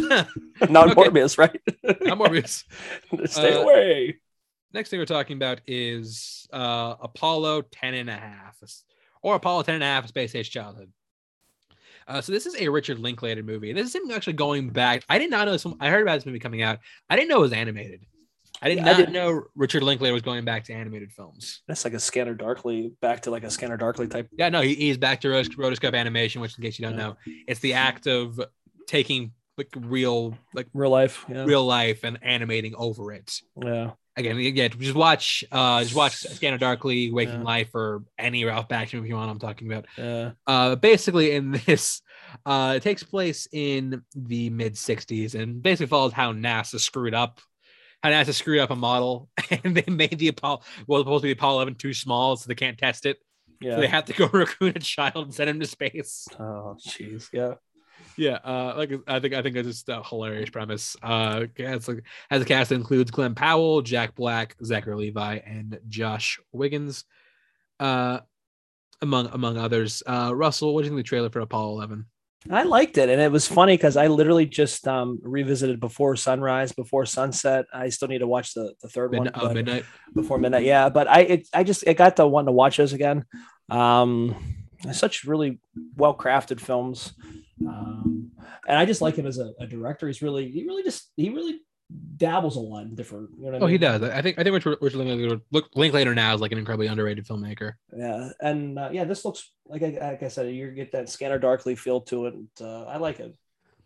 Not 0.00 0.28
Not 0.70 0.90
Okay. 0.90 1.10
Morbius, 1.10 1.38
right? 1.38 1.60
Morbius. 1.84 2.64
Stay 3.28 3.54
Uh, 3.54 3.62
away. 3.62 4.16
Next 4.72 4.90
thing 4.90 4.98
we're 4.98 5.04
talking 5.06 5.36
about 5.36 5.60
is 5.66 6.48
uh, 6.52 6.96
Apollo 7.00 7.62
10 7.72 7.94
and 7.94 8.10
a 8.10 8.16
half 8.16 8.56
or 9.22 9.36
Apollo 9.36 9.62
10 9.64 9.76
and 9.76 9.84
a 9.84 9.86
half, 9.86 10.08
Space 10.08 10.34
Age 10.34 10.50
Childhood. 10.50 10.90
Uh, 12.08 12.20
so 12.20 12.32
this 12.32 12.44
is 12.44 12.56
a 12.60 12.68
Richard 12.68 12.98
Linklater 12.98 13.42
movie. 13.42 13.72
This 13.72 13.86
is 13.88 13.94
him 13.94 14.10
actually 14.10 14.32
going 14.34 14.70
back. 14.70 15.04
I 15.08 15.18
did 15.18 15.30
not 15.30 15.46
know 15.46 15.52
this. 15.52 15.64
one- 15.64 15.76
I 15.80 15.90
heard 15.90 16.02
about 16.02 16.16
this 16.16 16.26
movie 16.26 16.38
coming 16.40 16.60
out. 16.62 16.80
I 17.08 17.16
didn't 17.16 17.28
know 17.28 17.38
it 17.38 17.42
was 17.42 17.52
animated. 17.52 18.04
I 18.62 18.68
did 18.68 18.78
Yeah, 18.78 18.82
I 18.82 18.90
not 18.92 18.96
didn't- 18.96 19.12
know 19.12 19.42
Richard 19.54 19.82
Linklater 19.82 20.12
was 20.12 20.22
going 20.22 20.44
back 20.44 20.64
to 20.64 20.72
animated 20.72 21.12
films. 21.12 21.62
That's 21.68 21.84
like 21.84 21.92
a 21.94 22.00
Scanner 22.00 22.34
Darkly, 22.34 22.92
back 23.02 23.22
to 23.22 23.30
like 23.30 23.44
a 23.44 23.50
Scanner 23.50 23.76
Darkly 23.76 24.06
type. 24.08 24.28
Yeah, 24.36 24.48
no, 24.48 24.60
he, 24.62 24.74
he's 24.74 24.96
back 24.96 25.20
to 25.22 25.28
rotos- 25.28 25.54
rotoscope 25.56 25.94
animation, 25.94 26.40
which, 26.40 26.56
in 26.56 26.62
case 26.62 26.78
you 26.78 26.84
don't 26.84 26.96
Yeah. 26.98 27.08
know, 27.08 27.16
it's 27.46 27.60
the 27.60 27.74
act 27.74 28.06
of 28.06 28.40
taking 28.86 29.32
like 29.58 29.68
real, 29.76 30.36
like 30.54 30.66
Real 30.72 30.90
life. 30.90 31.24
Yeah. 31.28 31.44
real 31.44 31.64
life 31.64 32.04
and 32.04 32.18
animating 32.22 32.74
over 32.76 33.12
it. 33.12 33.40
yeah. 33.62 33.90
Again, 34.16 34.38
yeah, 34.38 34.68
just 34.68 34.94
watch, 34.94 35.42
uh, 35.50 35.82
just 35.82 35.96
watch 35.96 36.14
Scanner 36.14 36.56
Darkly, 36.58 37.10
Waking. 37.10 37.42
Life, 37.42 37.74
or 37.74 38.04
any 38.16 38.44
Ralph 38.44 38.68
Bakshi 38.68 38.94
movie 38.94 39.08
you 39.08 39.16
want. 39.16 39.28
I'm 39.28 39.40
talking 39.40 39.66
about. 39.70 39.86
Yeah. 39.98 40.30
Uh, 40.46 40.76
basically, 40.76 41.32
in 41.32 41.50
this, 41.66 42.00
uh, 42.46 42.74
it 42.76 42.82
takes 42.84 43.02
place 43.02 43.48
in 43.50 44.02
the 44.14 44.50
mid 44.50 44.74
'60s 44.74 45.34
and 45.34 45.60
basically 45.60 45.88
follows 45.88 46.12
how 46.12 46.32
NASA 46.32 46.78
screwed 46.78 47.12
up. 47.12 47.40
How 48.04 48.10
NASA 48.10 48.34
screwed 48.34 48.58
up 48.58 48.70
a 48.70 48.76
model, 48.76 49.30
and 49.64 49.74
they 49.74 49.90
made 49.90 50.18
the 50.18 50.28
Apollo 50.28 50.60
well 50.86 51.00
supposed 51.00 51.22
to 51.22 51.28
be 51.28 51.32
Apollo 51.32 51.56
11 51.56 51.76
too 51.76 51.94
small, 51.94 52.36
so 52.36 52.46
they 52.46 52.54
can't 52.54 52.76
test 52.76 53.06
it. 53.06 53.16
Yeah. 53.62 53.76
So 53.76 53.80
they 53.80 53.86
have 53.86 54.04
to 54.04 54.12
go 54.12 54.26
recruit 54.32 54.76
a 54.76 54.80
child 54.80 55.24
and 55.24 55.34
send 55.34 55.48
him 55.48 55.58
to 55.58 55.66
space. 55.66 56.28
oh, 56.38 56.76
jeez. 56.86 57.30
Yeah. 57.32 57.54
Yeah, 58.18 58.40
uh, 58.44 58.74
like 58.76 58.92
I 59.06 59.20
think 59.20 59.32
I 59.32 59.40
think 59.40 59.56
it's 59.56 59.68
just 59.68 59.88
a 59.88 60.02
hilarious 60.02 60.50
premise. 60.50 60.96
Uh, 61.02 61.46
it's 61.56 61.88
like 61.88 62.04
has 62.30 62.42
a 62.42 62.44
cast 62.44 62.68
that 62.68 62.74
includes 62.74 63.10
Glenn 63.10 63.34
Powell, 63.34 63.80
Jack 63.80 64.14
Black, 64.14 64.54
Zachary 64.62 64.96
Levi, 64.96 65.36
and 65.38 65.80
Josh 65.88 66.38
Wiggins, 66.52 67.04
uh, 67.80 68.20
among 69.00 69.28
among 69.28 69.56
others. 69.56 70.02
Uh, 70.06 70.30
Russell, 70.34 70.74
what 70.74 70.82
do 70.82 70.84
you 70.84 70.90
think 70.90 70.98
the 70.98 71.08
trailer 71.08 71.30
for 71.30 71.40
Apollo 71.40 71.70
Eleven? 71.70 72.06
I 72.50 72.64
liked 72.64 72.98
it, 72.98 73.08
and 73.08 73.20
it 73.20 73.32
was 73.32 73.48
funny 73.48 73.74
because 73.74 73.96
I 73.96 74.08
literally 74.08 74.44
just 74.44 74.86
um, 74.86 75.18
revisited 75.22 75.80
Before 75.80 76.14
Sunrise, 76.14 76.72
Before 76.72 77.06
Sunset. 77.06 77.64
I 77.72 77.88
still 77.88 78.08
need 78.08 78.18
to 78.18 78.26
watch 78.26 78.52
the, 78.52 78.74
the 78.82 78.88
third 78.88 79.12
one 79.12 79.24
Midnight, 79.24 79.42
uh, 79.42 79.46
but- 79.46 79.54
midnight. 79.54 79.84
before 80.14 80.38
midnight. 80.38 80.64
Yeah, 80.64 80.88
but 80.90 81.08
I 81.08 81.20
it, 81.20 81.48
I 81.54 81.64
just 81.64 81.84
it 81.86 81.94
got 81.96 82.16
the 82.16 82.26
one 82.26 82.44
to 82.46 82.52
watch 82.52 82.76
those 82.76 82.92
again. 82.92 83.24
Um, 83.70 84.36
such 84.92 85.24
really 85.24 85.58
well 85.96 86.14
crafted 86.14 86.60
films, 86.60 87.14
um, 87.66 88.30
and 88.68 88.76
I 88.78 88.84
just 88.84 89.00
like 89.00 89.16
him 89.16 89.26
as 89.26 89.38
a, 89.38 89.52
a 89.58 89.66
director. 89.66 90.06
He's 90.06 90.20
really 90.20 90.50
he 90.50 90.64
really 90.64 90.82
just 90.82 91.10
he 91.16 91.30
really 91.30 91.60
dabbles 92.16 92.56
a 92.56 92.60
lot 92.60 92.84
in 92.84 92.94
different. 92.94 93.30
You 93.36 93.46
know 93.46 93.52
what 93.52 93.62
I 93.62 93.64
Oh, 93.64 93.68
he 93.68 93.78
does. 93.78 94.02
I 94.02 94.22
think 94.22 94.38
I 94.38 94.42
think 94.42 94.54
Richard, 94.54 94.78
Richard 94.80 94.98
Linklater, 94.98 95.40
look, 95.52 95.68
Linklater 95.74 96.14
now 96.14 96.34
is 96.34 96.40
like 96.40 96.52
an 96.52 96.58
incredibly 96.58 96.86
underrated 96.86 97.26
filmmaker. 97.26 97.74
Yeah, 97.96 98.30
and 98.40 98.78
uh, 98.78 98.90
yeah, 98.92 99.04
this 99.04 99.24
looks 99.24 99.50
like 99.66 99.82
I, 99.82 100.10
like 100.10 100.22
I 100.22 100.28
said, 100.28 100.52
you 100.54 100.70
get 100.70 100.92
that 100.92 101.08
Scanner 101.08 101.38
Darkly 101.38 101.76
feel 101.76 102.00
to 102.02 102.26
it. 102.26 102.34
And, 102.34 102.48
uh, 102.60 102.84
I 102.84 102.98
like 102.98 103.20
it. 103.20 103.34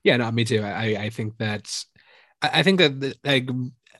Yeah, 0.05 0.17
no, 0.17 0.31
me 0.31 0.45
too. 0.45 0.63
I 0.63 0.97
I 1.05 1.11
think 1.11 1.35
that's 1.39 1.87
I 2.43 2.61
I 2.61 2.63
think 2.63 2.79
that 2.79 3.01
the, 3.01 3.15
like 3.25 3.49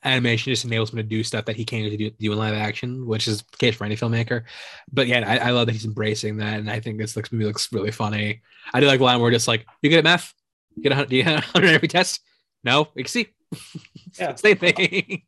animation 0.05 0.53
just 0.53 0.65
enables 0.65 0.91
him 0.91 0.97
to 0.99 1.03
do 1.03 1.25
stuff 1.25 1.45
that 1.47 1.57
he 1.57 1.65
can't 1.65 1.99
do, 1.99 2.11
do 2.11 2.33
in 2.33 2.39
live 2.39 2.55
action, 2.55 3.07
which 3.07 3.27
is 3.27 3.43
the 3.43 3.57
case 3.57 3.75
for 3.75 3.85
any 3.85 3.97
filmmaker. 3.97 4.45
But 4.93 5.09
yeah, 5.09 5.25
I, 5.27 5.49
I 5.49 5.51
love 5.51 5.67
that 5.67 5.73
he's 5.73 5.85
embracing 5.85 6.37
that, 6.39 6.61
and 6.61 6.71
I 6.71 6.81
think 6.81 6.99
this 6.99 7.17
looks 7.17 7.33
movie 7.33 7.45
looks 7.45 7.73
really 7.73 7.91
funny. 7.91 8.43
I 8.73 8.81
do 8.81 8.87
like 8.87 8.99
the 8.99 9.05
line 9.05 9.21
where 9.21 9.31
just 9.31 9.49
like, 9.49 9.67
"You 9.83 9.91
good 9.91 9.99
at 9.99 10.05
math? 10.05 10.33
You 10.77 10.83
get 10.83 10.93
a 10.93 10.95
hundred? 10.95 11.13
You 11.13 11.25
get 11.25 11.39
a 11.39 11.41
hundred 11.41 11.71
every 11.71 11.89
test? 11.89 12.21
No, 12.65 12.89
you 12.95 13.05
can 13.05 13.11
see. 13.11 13.29
Yeah. 14.19 14.35
Same 14.37 14.57
thing. 14.57 15.23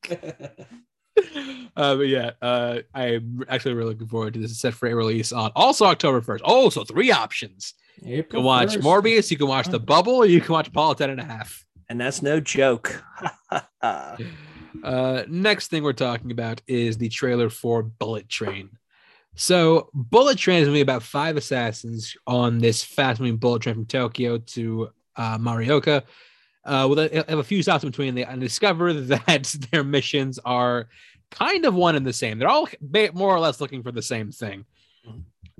uh, 1.77 1.97
but 1.97 2.09
yeah, 2.09 2.33
uh, 2.41 2.79
I'm 2.95 3.45
actually 3.49 3.75
really 3.75 3.91
looking 3.91 4.09
forward 4.09 4.35
to 4.35 4.41
this. 4.41 4.51
It's 4.51 4.61
set 4.61 4.75
for 4.75 4.89
a 4.89 4.95
release 4.95 5.33
on 5.33 5.53
also 5.55 5.87
October 5.87 6.21
1st. 6.21 6.41
Oh, 6.45 6.71
so 6.71 6.85
three 6.85 7.11
options. 7.11 7.75
You 8.03 8.23
can 8.23 8.43
watch 8.43 8.77
Morbius, 8.77 9.31
you 9.31 9.37
can 9.37 9.49
watch 9.49 9.68
The 9.68 9.79
Bubble, 9.81 10.14
or 10.14 10.27
you 10.27 10.41
can 10.41 10.53
watch 10.53 10.73
Paul 10.73 10.95
10 10.95 11.11
and 11.11 11.21
a 11.21 11.25
half. 11.25 11.64
and 11.91 12.01
that's 12.01 12.23
no 12.23 12.41
joke. 12.41 13.03
Uh, 14.85 15.25
next 15.29 15.68
thing 15.68 15.83
we're 15.83 15.93
talking 15.93 16.31
about 16.31 16.62
is 16.66 16.97
the 16.97 17.09
trailer 17.09 17.51
for 17.51 17.83
Bullet 17.83 18.29
Train. 18.29 18.71
So, 19.35 19.91
Bullet 19.93 20.39
Train 20.39 20.59
is 20.62 20.68
going 20.68 20.75
to 20.75 20.79
be 20.79 20.81
about 20.81 21.03
five 21.03 21.37
assassins 21.37 22.16
on 22.27 22.59
this 22.59 22.83
fast 22.83 23.21
moving 23.21 23.37
bullet 23.37 23.62
train 23.62 23.75
from 23.75 23.87
Tokyo 23.87 24.39
to 24.39 24.91
uh, 25.16 25.39
Morioka. 25.39 26.03
Uh, 26.65 26.87
with 26.89 26.99
a, 26.99 27.25
have 27.29 27.39
a 27.39 27.45
few 27.45 27.63
stops 27.63 27.85
in 27.85 27.91
between, 27.91 28.15
they 28.15 28.25
and 28.25 28.41
discover 28.41 28.93
that 28.93 29.57
their 29.71 29.85
missions 29.85 30.39
are 30.45 30.89
kind 31.31 31.65
of 31.65 31.75
one 31.75 31.97
and 31.97 32.07
the 32.07 32.13
same. 32.13 32.39
They're 32.39 32.49
all 32.49 32.69
more 33.13 33.35
or 33.35 33.41
less 33.41 33.61
looking 33.61 33.83
for 33.83 33.93
the 33.93 34.03
same 34.03 34.31
thing. 34.31 34.65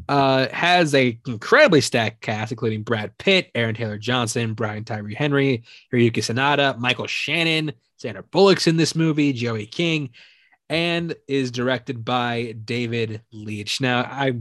Uh, 0.09 0.48
has 0.51 0.94
a 0.94 1.18
incredibly 1.26 1.80
stacked 1.80 2.20
cast, 2.20 2.53
including 2.53 2.82
Brad 2.82 3.16
Pitt, 3.18 3.51
Aaron 3.55 3.74
Taylor 3.74 3.98
Johnson, 3.98 4.55
Brian 4.55 4.84
Tyree 4.84 5.14
Henry, 5.14 5.62
Hiroyuki 5.92 6.16
Sanada, 6.16 6.76
Michael 6.78 7.07
Shannon, 7.07 7.72
Sandra 7.96 8.22
Bullock's 8.22 8.66
in 8.66 8.76
this 8.76 8.96
movie, 8.96 9.32
Joey 9.32 9.66
King, 9.66 10.11
and 10.68 11.14
is 11.28 11.51
directed 11.51 12.05
by 12.05 12.55
David 12.64 13.22
Leitch. 13.32 13.80
Now, 13.80 14.01
I 14.01 14.40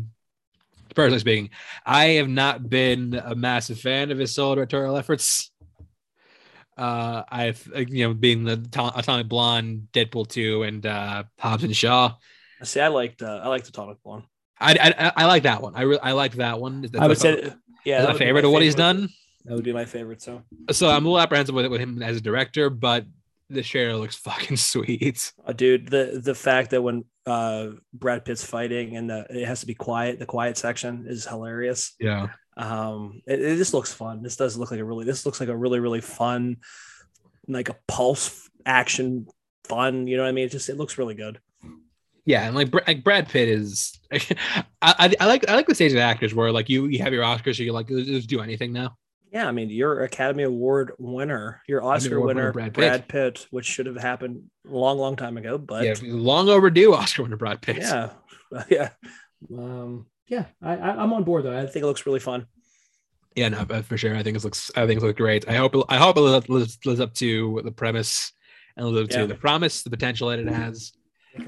personally 0.96 1.20
speaking, 1.20 1.50
I 1.86 2.06
have 2.06 2.30
not 2.30 2.70
been 2.70 3.22
a 3.24 3.36
massive 3.36 3.80
fan 3.80 4.12
of 4.12 4.18
his 4.18 4.34
solo 4.34 4.56
directorial 4.56 4.98
efforts. 4.98 5.49
Uh, 6.80 7.24
I've 7.30 7.70
you 7.90 8.08
know 8.08 8.14
being 8.14 8.46
the 8.46 8.54
Atomic 8.54 9.28
Blonde, 9.28 9.88
Deadpool 9.94 10.28
two, 10.30 10.64
and 10.64 10.86
uh, 10.86 11.24
Hobbs 11.38 11.64
and 11.66 11.76
Shaw. 11.76 12.16
See, 12.64 12.80
I 12.80 12.88
liked 12.88 13.22
uh, 13.22 13.42
I 13.44 13.48
liked 13.50 13.68
Atomic 13.68 14.02
Blonde. 14.04 14.24
I, 14.62 14.74
I, 14.98 15.24
I 15.24 15.26
like 15.26 15.44
that 15.44 15.62
one. 15.62 15.76
I 15.76 15.82
really 15.84 16.02
I 16.02 16.12
like 16.14 16.34
that 16.36 16.60
one. 16.60 16.82
That's 16.82 16.96
I 16.96 17.08
would 17.08 17.18
my- 17.18 17.22
say, 17.22 17.54
yeah, 17.86 18.00
that's 18.00 18.02
that 18.02 18.08
my 18.08 18.12
would 18.14 18.18
favorite 18.20 18.46
of 18.46 18.52
what 18.52 18.62
he's 18.62 18.76
done. 18.76 19.10
That 19.46 19.56
would 19.56 19.64
be 19.64 19.72
my 19.74 19.86
favorite. 19.86 20.22
So, 20.22 20.42
So 20.72 20.90
I'm 20.90 21.06
a 21.06 21.08
little 21.10 21.20
apprehensive 21.22 21.56
with 21.56 21.66
it 21.66 21.72
with 21.72 21.80
him 21.82 22.04
as 22.04 22.18
a 22.18 22.22
director, 22.22 22.70
but 22.70 23.06
the 23.50 23.64
trailer 23.64 23.98
looks 23.98 24.16
fucking 24.18 24.58
sweet. 24.72 25.32
uh, 25.46 25.54
dude, 25.54 25.88
the 25.90 26.22
the 26.24 26.36
fact 26.36 26.72
that 26.72 26.82
when 26.82 27.06
uh, 27.26 27.68
Brad 27.94 28.26
Pitt's 28.26 28.44
fighting 28.46 28.98
and 28.98 29.10
the 29.10 29.26
it 29.30 29.46
has 29.46 29.62
to 29.62 29.66
be 29.66 29.74
quiet, 29.76 30.20
the 30.20 30.26
quiet 30.26 30.58
section 30.58 31.06
is 31.08 31.26
hilarious. 31.26 31.94
Yeah. 32.00 32.28
Um, 32.60 33.22
it, 33.26 33.42
it 33.42 33.58
just 33.58 33.74
looks 33.74 33.94
fun. 33.94 34.22
This 34.22 34.36
does 34.36 34.58
look 34.58 34.70
like 34.70 34.80
a 34.80 34.84
really. 34.84 35.06
This 35.06 35.26
looks 35.26 35.40
like 35.40 35.50
a 35.50 35.56
really 35.56 35.80
really 35.80 36.02
fun, 36.02 36.58
like 37.48 37.70
a 37.70 37.78
pulse 37.88 38.50
action 38.66 39.28
fun. 39.64 40.08
You 40.08 40.18
know 40.18 40.24
what 40.24 40.30
I 40.30 40.34
mean? 40.34 40.46
It 40.46 40.52
just 40.52 40.68
it 40.68 40.78
looks 40.78 40.98
really 40.98 41.16
good. 41.16 41.40
Yeah, 42.26 42.46
and 42.46 42.56
like, 42.56 42.72
like 42.86 43.04
Brad 43.04 43.28
Pitt 43.28 43.48
is, 43.48 43.98
I, 44.12 44.22
I, 44.82 45.16
I 45.20 45.26
like 45.26 45.50
I 45.50 45.56
like 45.56 45.68
the 45.68 45.74
stage 45.74 45.94
of 45.94 45.98
actors 46.00 46.36
where 46.36 46.52
like 46.52 46.70
you 46.70 46.88
you 46.88 47.00
have 47.02 47.14
your 47.14 47.24
Oscars, 47.24 47.56
so 47.56 47.64
you're 47.64 47.74
like 47.74 47.88
just 47.88 48.30
do 48.30 48.42
anything 48.42 48.74
now. 48.74 48.98
Yeah, 49.32 49.48
I 49.48 49.52
mean, 49.52 49.70
your 49.70 50.04
Academy 50.04 50.44
Award 50.44 50.94
winner, 50.98 51.62
your 51.68 51.84
Oscar 51.84 52.18
Award 52.18 52.28
winner, 52.28 52.42
winner, 52.42 52.52
Brad 52.52 52.74
Brad 52.74 53.08
Pitt. 53.08 53.36
Pitt. 53.36 53.48
which 53.52 53.66
should 53.66 53.86
have 53.86 53.98
happened 53.98 54.50
a 54.68 54.72
long, 54.72 54.98
long 54.98 55.16
time 55.16 55.38
ago. 55.38 55.58
But 55.58 55.86
yeah, 55.86 55.96
long 56.02 56.50
overdue 56.50 56.94
Oscar 56.94 57.24
winner 57.24 57.38
Brad 57.38 57.62
Pitt. 57.62 57.78
yeah, 57.78 58.10
yeah, 58.70 58.90
um, 59.56 60.08
yeah. 60.30 60.46
I, 60.62 60.76
I, 60.78 60.90
I'm 61.04 61.12
on 61.14 61.24
board 61.24 61.44
though. 61.46 61.58
I 61.58 61.66
think 61.66 61.84
it 61.84 61.88
looks 61.88 62.06
really 62.06 62.20
fun. 62.20 62.46
yeah, 63.36 63.50
no, 63.50 63.66
for 63.84 63.98
sure. 63.98 64.16
I 64.16 64.24
think 64.24 64.38
it 64.38 64.44
looks 64.44 64.72
I 64.76 64.86
think 64.88 65.02
it 65.02 65.06
looks 65.06 65.18
great. 65.18 65.48
I 65.48 65.54
hope 65.56 65.76
it, 65.76 65.86
I 65.90 65.98
hope 65.98 66.18
it 66.18 66.22
lives, 66.22 66.78
lives, 66.86 67.00
up 67.00 67.14
to 67.16 67.62
the 67.64 67.72
premise 67.72 68.32
and 68.78 68.88
lives 68.88 69.10
up 69.10 69.12
Yeah. 69.12 69.22
to 69.22 69.28
the 69.28 69.36
promise, 69.36 69.84
the 69.84 69.90
potential 69.90 70.30
that 70.30 70.40
it 70.40 70.48
has. 70.48 70.94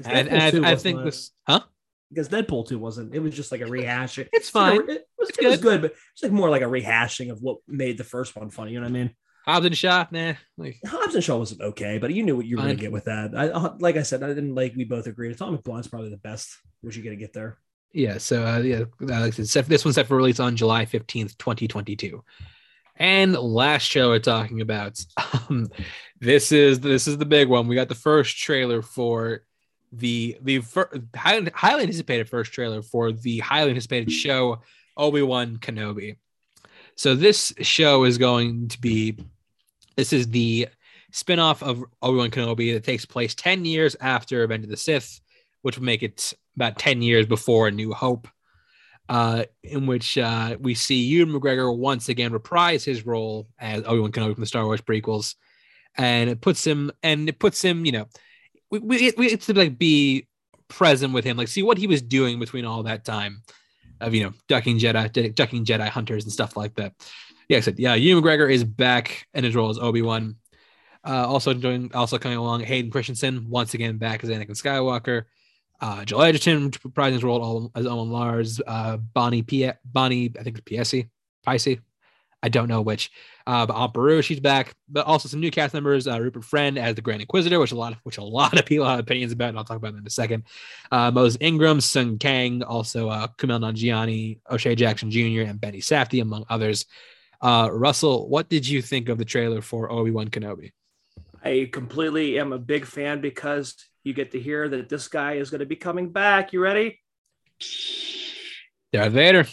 And, 0.04 0.28
and 0.28 0.64
I, 0.66 0.72
I 0.72 0.76
think 0.76 1.02
this, 1.04 1.30
huh? 1.48 1.60
because 2.08 2.28
Deadpool 2.28 2.68
2 2.68 2.78
wasn't. 2.78 3.14
It 3.14 3.20
was 3.20 3.34
just 3.34 3.50
like 3.52 3.62
a 3.62 3.64
rehashing. 3.64 4.28
It's 4.32 4.50
fine. 4.50 4.76
it 4.88 5.06
was, 5.18 5.28
It's 5.30 5.38
it 5.38 5.46
was 5.46 5.56
good. 5.58 5.62
good, 5.62 5.82
but 5.82 5.94
it's 6.12 6.22
like 6.22 6.32
more 6.32 6.50
like 6.50 6.62
a 6.62 6.66
rehashing 6.66 7.30
of 7.30 7.40
what 7.40 7.58
made 7.66 7.96
the 7.98 8.04
first 8.04 8.36
one 8.36 8.50
funny. 8.50 8.72
You 8.72 8.80
know 8.80 8.84
what 8.84 8.90
I 8.90 8.92
mean? 8.92 9.14
Hobbs 9.46 9.66
and 9.66 9.76
Shaw, 9.76 10.06
nah. 10.12 10.34
Like, 10.56 10.76
Hobbs 10.86 11.14
and 11.16 11.24
Shaw 11.24 11.36
wasn't 11.36 11.62
okay, 11.62 11.98
but 11.98 12.12
you 12.14 12.22
knew 12.22 12.36
what 12.36 12.46
you 12.46 12.56
were 12.56 12.62
going 12.62 12.76
to 12.76 12.80
get 12.80 12.92
with 12.92 13.06
that. 13.06 13.32
I, 13.36 13.48
uh, 13.48 13.74
like 13.80 13.96
I 13.96 14.02
said, 14.02 14.22
I 14.22 14.28
didn't 14.28 14.54
like. 14.54 14.74
We 14.76 14.84
both 14.84 15.06
agreed. 15.08 15.32
Atomic 15.32 15.64
Blonde's 15.64 15.88
probably 15.88 16.10
the 16.10 16.16
best. 16.18 16.56
What 16.80 16.94
you 16.94 17.02
going 17.02 17.16
to 17.16 17.20
get 17.20 17.32
there? 17.32 17.58
Yeah. 17.92 18.18
So 18.18 18.44
uh, 18.44 18.58
yeah, 18.58 18.84
like 19.00 19.38
I 19.38 19.42
said, 19.42 19.66
this 19.66 19.84
one's 19.84 19.94
set 19.94 20.06
for 20.06 20.16
release 20.16 20.40
on 20.40 20.56
July 20.56 20.84
fifteenth, 20.84 21.36
twenty 21.38 21.68
twenty 21.68 21.96
two. 21.96 22.22
And 22.96 23.32
last 23.34 23.82
show 23.82 24.10
we're 24.10 24.18
talking 24.18 24.60
about, 24.60 25.02
um, 25.48 25.70
this 26.20 26.52
is 26.52 26.80
this 26.80 27.08
is 27.08 27.18
the 27.18 27.26
big 27.26 27.48
one. 27.48 27.66
We 27.66 27.74
got 27.74 27.88
the 27.88 27.94
first 27.94 28.36
trailer 28.38 28.82
for 28.82 29.42
the 29.92 30.36
the 30.42 30.60
fir- 30.60 30.90
highly, 31.14 31.50
highly 31.54 31.82
anticipated 31.82 32.28
first 32.28 32.52
trailer 32.52 32.82
for 32.82 33.12
the 33.12 33.38
highly 33.40 33.70
anticipated 33.70 34.10
show 34.10 34.60
Obi 34.96 35.22
Wan 35.22 35.56
Kenobi. 35.58 36.16
So 36.94 37.14
this 37.14 37.52
show 37.60 38.04
is 38.04 38.18
going 38.18 38.68
to 38.68 38.80
be 38.80 39.16
this 39.96 40.12
is 40.12 40.28
the 40.28 40.68
spin-off 41.12 41.62
of 41.62 41.84
Obi-Wan 42.00 42.30
Kenobi 42.30 42.72
that 42.72 42.84
takes 42.84 43.04
place 43.04 43.34
10 43.34 43.64
years 43.64 43.96
after 44.00 44.40
Revenge 44.40 44.64
of 44.64 44.70
the 44.70 44.76
Sith, 44.76 45.20
which 45.60 45.76
would 45.76 45.84
make 45.84 46.02
it 46.02 46.32
about 46.56 46.78
10 46.78 47.02
years 47.02 47.26
before 47.26 47.68
A 47.68 47.70
New 47.70 47.92
Hope, 47.92 48.28
uh, 49.08 49.44
in 49.62 49.86
which 49.86 50.18
uh, 50.18 50.56
we 50.60 50.74
see 50.74 51.02
Ewan 51.04 51.32
McGregor 51.32 51.76
once 51.76 52.08
again 52.08 52.32
reprise 52.32 52.84
his 52.84 53.06
role 53.06 53.48
as 53.58 53.82
Obi-Wan 53.84 54.12
Kenobi 54.12 54.34
from 54.34 54.42
the 54.42 54.46
Star 54.46 54.64
Wars 54.64 54.80
prequels. 54.80 55.34
And 55.96 56.30
it 56.30 56.40
puts 56.40 56.66
him, 56.66 56.90
and 57.02 57.28
it 57.28 57.38
puts 57.38 57.62
him, 57.62 57.84
you 57.84 57.92
know, 57.92 58.06
we, 58.70 58.78
we, 58.78 59.12
we 59.16 59.26
it's 59.26 59.46
to 59.46 59.54
like 59.54 59.78
be 59.78 60.26
present 60.68 61.12
with 61.12 61.24
him, 61.24 61.36
like 61.36 61.48
see 61.48 61.62
what 61.62 61.76
he 61.76 61.86
was 61.86 62.00
doing 62.00 62.38
between 62.38 62.64
all 62.64 62.84
that 62.84 63.04
time 63.04 63.42
of, 64.00 64.14
you 64.14 64.24
know, 64.24 64.32
ducking 64.48 64.78
Jedi, 64.78 65.34
ducking 65.34 65.64
Jedi 65.64 65.88
hunters 65.88 66.24
and 66.24 66.32
stuff 66.32 66.56
like 66.56 66.74
that. 66.76 66.94
Yeah, 67.48 67.58
I 67.58 67.60
said, 67.60 67.78
yeah, 67.78 67.94
Ewan 67.94 68.24
McGregor 68.24 68.50
is 68.50 68.64
back 68.64 69.26
in 69.34 69.44
his 69.44 69.54
role 69.54 69.68
as 69.68 69.78
Obi-Wan. 69.78 70.36
Uh, 71.04 71.26
also 71.26 71.52
doing, 71.52 71.90
also 71.92 72.16
coming 72.16 72.38
along, 72.38 72.60
Hayden 72.60 72.90
Christensen 72.90 73.50
once 73.50 73.74
again 73.74 73.98
back 73.98 74.24
as 74.24 74.30
Anakin 74.30 74.50
Skywalker. 74.50 75.24
Uh, 75.82 76.04
Joel 76.04 76.22
Edgerton 76.22 76.70
reprising 76.70 77.14
his 77.14 77.24
role 77.24 77.72
as 77.74 77.86
Owen 77.86 78.10
Lars. 78.10 78.60
Uh, 78.64 78.98
Bonnie 78.98 79.42
P. 79.42 79.68
Bonnie, 79.84 80.32
I 80.38 80.44
think 80.44 80.56
it's 80.56 80.64
Piesi, 80.64 81.08
Piesi. 81.44 81.80
I 82.40 82.48
don't 82.48 82.68
know 82.68 82.82
which. 82.82 83.10
Uh, 83.46 83.66
but 83.66 83.74
Aunt 83.74 83.92
Beru, 83.92 84.22
she's 84.22 84.38
back. 84.38 84.74
But 84.88 85.06
also 85.06 85.28
some 85.28 85.40
new 85.40 85.50
cast 85.50 85.74
members: 85.74 86.06
uh, 86.06 86.20
Rupert 86.20 86.44
Friend 86.44 86.78
as 86.78 86.94
the 86.94 87.02
Grand 87.02 87.20
Inquisitor, 87.20 87.58
which 87.58 87.72
a 87.72 87.76
lot 87.76 87.92
of 87.92 87.98
which 88.04 88.18
a 88.18 88.22
lot 88.22 88.56
of 88.56 88.64
people 88.64 88.86
have 88.86 89.00
opinions 89.00 89.32
about, 89.32 89.48
and 89.50 89.58
I'll 89.58 89.64
talk 89.64 89.76
about 89.76 89.92
that 89.94 89.98
in 89.98 90.06
a 90.06 90.10
second. 90.10 90.44
Uh, 90.92 91.30
Ingram, 91.40 91.80
Sung 91.80 92.16
Kang, 92.18 92.62
also 92.62 93.08
uh, 93.08 93.26
Kumail 93.38 93.60
Nanjiani, 93.60 94.38
O'Shea 94.48 94.76
Jackson 94.76 95.10
Jr., 95.10 95.42
and 95.42 95.60
Benny 95.60 95.80
Safdie, 95.80 96.22
among 96.22 96.44
others. 96.48 96.86
Uh, 97.40 97.68
Russell, 97.72 98.28
what 98.28 98.48
did 98.48 98.68
you 98.68 98.82
think 98.82 99.08
of 99.08 99.18
the 99.18 99.24
trailer 99.24 99.60
for 99.60 99.90
Obi 99.90 100.12
Wan 100.12 100.28
Kenobi? 100.28 100.70
I 101.44 101.68
completely 101.72 102.38
am 102.38 102.52
a 102.52 102.58
big 102.58 102.86
fan 102.86 103.20
because 103.20 103.74
you 104.04 104.12
get 104.12 104.32
to 104.32 104.40
hear 104.40 104.68
that 104.68 104.88
this 104.88 105.08
guy 105.08 105.34
is 105.34 105.50
going 105.50 105.60
to 105.60 105.66
be 105.66 105.76
coming 105.76 106.10
back. 106.10 106.52
You 106.52 106.60
ready? 106.60 107.00
Darth 108.92 109.12
Vader. 109.12 109.46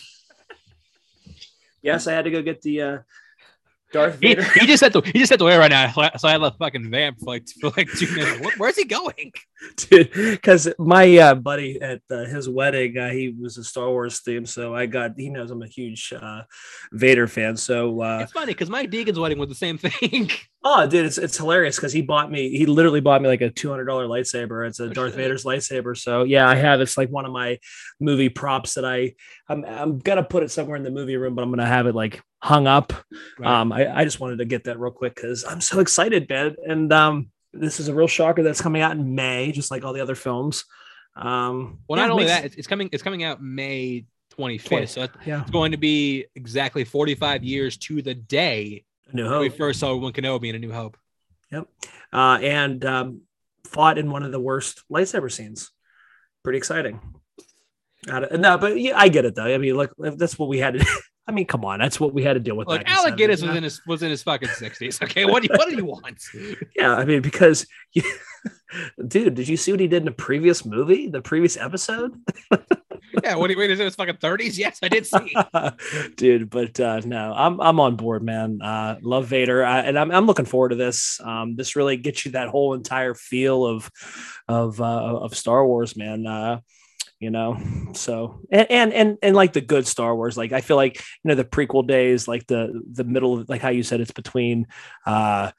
Yes, 1.81 2.07
I 2.07 2.13
had 2.13 2.25
to 2.25 2.31
go 2.31 2.41
get 2.41 2.61
the 2.61 2.81
uh, 2.81 2.97
Darth 3.93 4.15
Vader. 4.15 4.43
he 4.43 4.67
just 4.67 4.81
had 4.81 4.93
to 4.93 5.01
he 5.01 5.19
just 5.19 5.29
had 5.29 5.39
to 5.39 5.45
wait 5.45 5.57
right 5.57 5.71
now. 5.71 5.91
So 6.17 6.27
I 6.27 6.37
left 6.37 6.57
fucking 6.57 6.89
vamp 6.89 7.19
for 7.19 7.27
like 7.27 7.47
for 7.61 7.71
like 7.77 7.89
two 7.91 8.13
minutes. 8.13 8.57
Where's 8.57 8.75
he 8.75 8.85
going? 8.85 9.31
dude 9.75 10.11
because 10.13 10.69
my 10.79 11.17
uh, 11.17 11.35
buddy 11.35 11.81
at 11.81 12.01
uh, 12.09 12.23
his 12.25 12.47
wedding 12.47 12.97
uh, 12.97 13.09
he 13.09 13.35
was 13.37 13.57
a 13.57 13.63
star 13.63 13.89
wars 13.89 14.19
theme 14.21 14.45
so 14.45 14.73
i 14.73 14.85
got 14.85 15.11
he 15.17 15.29
knows 15.29 15.51
i'm 15.51 15.61
a 15.61 15.67
huge 15.67 16.13
uh, 16.13 16.41
vader 16.93 17.27
fan 17.27 17.57
so 17.57 18.01
uh, 18.01 18.19
It's 18.23 18.31
funny 18.31 18.53
because 18.53 18.69
Mike 18.69 18.89
Deegan's 18.89 19.19
wedding 19.19 19.37
was 19.37 19.49
the 19.49 19.55
same 19.55 19.77
thing. 19.77 20.29
oh 20.63 20.87
dude 20.87 21.05
it's, 21.05 21.17
it's 21.17 21.35
hilarious 21.37 21.75
because 21.75 21.91
he 21.91 22.01
bought 22.01 22.31
me 22.31 22.49
he 22.57 22.65
literally 22.65 23.01
bought 23.01 23.21
me 23.21 23.27
like 23.27 23.41
a 23.41 23.49
$200 23.49 23.85
lightsaber 23.85 24.65
it's 24.67 24.79
a 24.79 24.85
Oh, 24.85 24.89
darth 24.93 25.11
shit. 25.11 25.17
vader's 25.17 25.43
lightsaber 25.43 25.97
so 25.97 26.23
yeah 26.23 26.47
i 26.47 26.55
have 26.55 26.79
it's 26.81 26.97
like 26.97 27.09
one 27.09 27.25
of 27.25 27.31
my 27.33 27.57
movie 27.99 28.29
props 28.29 28.75
that 28.75 28.85
i 28.85 29.13
i'm, 29.49 29.65
I'm 29.65 29.99
gonna 29.99 30.23
put 30.23 30.43
it 30.43 30.51
somewhere 30.51 30.77
in 30.77 30.83
the 30.83 30.91
movie 30.91 31.17
room 31.17 31.35
but 31.35 31.41
i'm 31.43 31.49
gonna 31.49 31.65
have 31.65 31.87
it 31.87 31.95
like 31.95 32.21
hung 32.41 32.65
up 32.67 32.93
um 33.43 33.73
I, 33.73 33.93
I 33.93 34.03
just 34.05 34.21
wanted 34.21 34.37
to 34.39 34.45
get 34.45 34.63
that 34.65 34.79
real 34.79 34.91
quick 34.91 35.15
because 35.15 35.43
i'm 35.43 35.59
so 35.59 35.79
excited 35.81 36.29
man 36.29 36.55
and 36.65 36.91
um 36.93 37.29
this 37.53 37.79
is 37.79 37.87
a 37.87 37.93
real 37.93 38.07
shocker 38.07 38.43
that's 38.43 38.61
coming 38.61 38.81
out 38.81 38.91
in 38.91 39.15
may 39.15 39.51
just 39.51 39.71
like 39.71 39.83
all 39.83 39.93
the 39.93 40.01
other 40.01 40.15
films 40.15 40.65
um 41.15 41.79
well, 41.87 41.99
yeah, 41.99 42.05
not 42.05 42.11
only 42.11 42.25
makes- 42.25 42.41
that, 42.41 42.57
it's, 42.57 42.67
coming 42.67 42.89
it's 42.91 43.03
coming 43.03 43.23
out 43.23 43.41
May 43.41 44.05
25th. 44.37 44.65
20. 44.65 44.85
So 44.85 45.07
yeah. 45.25 45.41
it's 45.41 45.51
going 45.51 45.71
to 45.71 45.77
be 45.77 46.25
exactly 46.35 46.85
45 46.85 47.43
years 47.43 47.75
to 47.77 48.01
the 48.01 48.13
day 48.13 48.85
we 49.13 49.49
first 49.49 49.79
saw 49.79 49.89
Obi-Wan 49.89 50.13
Kenobi 50.13 50.49
in 50.49 50.55
A 50.55 50.59
New 50.59 50.71
Hope. 50.71 50.97
Yep, 51.51 51.67
uh, 52.13 52.37
and 52.41 52.85
um, 52.85 53.21
fought 53.65 53.97
in 53.97 54.11
one 54.11 54.23
of 54.23 54.31
the 54.31 54.39
worst 54.39 54.83
lightsaber 54.91 55.31
scenes. 55.31 55.71
Pretty 56.43 56.57
exciting. 56.57 56.99
Of- 58.07 58.39
no, 58.39 58.57
but 58.57 58.79
yeah, 58.79 58.97
I 58.97 59.09
get 59.09 59.25
it 59.25 59.35
though. 59.35 59.53
I 59.53 59.57
mean, 59.57 59.75
look, 59.75 59.93
that's 59.97 60.37
what 60.37 60.49
we 60.49 60.59
had 60.59 60.75
to. 60.75 60.85
I 61.29 61.31
mean, 61.31 61.45
come 61.45 61.63
on, 61.63 61.77
that's 61.77 61.99
what 61.99 62.11
we 62.11 62.23
had 62.23 62.33
to 62.33 62.39
deal 62.39 62.55
with. 62.55 62.67
Like 62.67 62.89
Alec 62.89 63.15
Guinness 63.15 63.43
was 63.43 63.55
in 63.55 63.61
his 63.61 63.85
was 63.85 64.01
in 64.01 64.09
his 64.09 64.23
fucking 64.23 64.49
60s. 64.49 64.99
Okay, 65.03 65.25
what 65.25 65.43
do 65.43 65.49
you, 65.51 65.55
what 65.55 65.69
do 65.69 65.75
you 65.75 65.85
want? 65.85 66.23
Yeah, 66.75 66.95
I 66.95 67.05
mean, 67.05 67.21
because, 67.21 67.67
dude, 69.07 69.35
did 69.35 69.47
you 69.47 69.55
see 69.55 69.71
what 69.71 69.79
he 69.79 69.87
did 69.87 69.97
in 69.97 70.05
the 70.05 70.11
previous 70.11 70.65
movie, 70.65 71.07
the 71.07 71.21
previous 71.21 71.55
episode? 71.55 72.19
yeah, 73.23 73.35
what 73.35 73.47
do 73.47 73.53
you 73.53 73.59
wait? 73.59 73.69
Is 73.69 73.79
it 73.79 73.83
his 73.83 73.95
fucking 73.95 74.17
thirties? 74.17 74.57
Yes, 74.57 74.79
I 74.81 74.87
did 74.87 75.05
see. 75.05 75.35
dude. 76.15 76.49
But 76.49 76.79
uh, 76.79 77.01
no, 77.05 77.31
I'm 77.35 77.61
I'm 77.61 77.79
on 77.79 77.95
board, 77.95 78.23
man. 78.23 78.59
Uh, 78.59 78.97
love 79.03 79.27
Vader, 79.27 79.63
uh, 79.63 79.83
and 79.83 79.99
I'm 79.99 80.09
I'm 80.09 80.25
looking 80.25 80.45
forward 80.45 80.69
to 80.69 80.75
this. 80.77 81.21
Um, 81.23 81.55
this 81.55 81.75
really 81.75 81.97
gets 81.97 82.25
you 82.25 82.31
that 82.31 82.49
whole 82.49 82.73
entire 82.73 83.13
feel 83.13 83.67
of 83.67 83.91
of 84.47 84.81
uh, 84.81 85.19
of 85.19 85.37
Star 85.37 85.63
Wars, 85.63 85.95
man. 85.95 86.25
Uh, 86.25 86.61
you 87.19 87.29
know? 87.29 87.57
So 87.93 88.39
and, 88.51 88.69
and 88.69 88.93
and 88.93 89.17
and 89.23 89.35
like 89.35 89.53
the 89.53 89.61
good 89.61 89.87
star 89.87 90.15
wars 90.15 90.37
like 90.37 90.51
i 90.51 90.61
feel 90.61 90.77
like 90.77 90.97
you 90.97 91.29
know 91.29 91.33
the 91.33 91.43
prequel 91.43 91.85
days 91.85 92.27
like 92.27 92.45
the 92.45 92.83
the 92.91 93.03
middle 93.03 93.43
like 93.47 93.61
how 93.61 93.69
you 93.69 93.81
said 93.81 93.99
it's 93.99 94.11
between 94.11 94.67
uh 95.07 95.51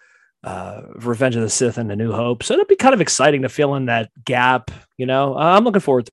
uh 0.45 0.83
revenge 0.95 1.35
of 1.35 1.43
the 1.43 1.51
sith 1.51 1.77
and 1.77 1.91
the 1.91 1.97
new 1.97 2.13
hope. 2.13 2.45
So 2.45 2.55
it'll 2.55 2.67
be 2.67 2.77
kind 2.77 2.95
of 2.95 3.01
exciting 3.01 3.43
to 3.43 3.49
fill 3.49 3.75
in 3.75 3.87
that 3.87 4.11
gap 4.25 4.71
you 4.97 5.07
know? 5.07 5.35
Uh, 5.35 5.57
i'm 5.57 5.65
looking 5.65 5.81
forward 5.81 6.07
to 6.07 6.13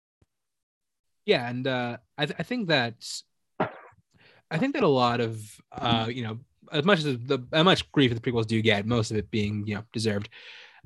yeah 1.26 1.48
and 1.48 1.68
uh 1.68 1.98
I, 2.18 2.26
th- 2.26 2.40
I 2.40 2.44
think 2.44 2.70
that 2.70 2.96
i 3.60 4.58
think 4.58 4.74
that 4.74 4.84
a 4.84 4.88
lot 4.88 5.22
of 5.22 5.40
uh 5.72 6.08
you 6.10 6.24
know 6.24 6.40
as 6.72 6.84
much 6.84 7.00
as 7.00 7.06
the 7.20 7.40
as 7.54 7.64
much 7.64 7.92
grief 7.92 8.14
the 8.14 8.20
prequels 8.20 8.48
do 8.48 8.62
get 8.62 8.86
most 8.86 9.12
of 9.12 9.18
it 9.18 9.30
being 9.32 9.66
you 9.68 9.76
know 9.76 9.84
deserved. 9.94 10.30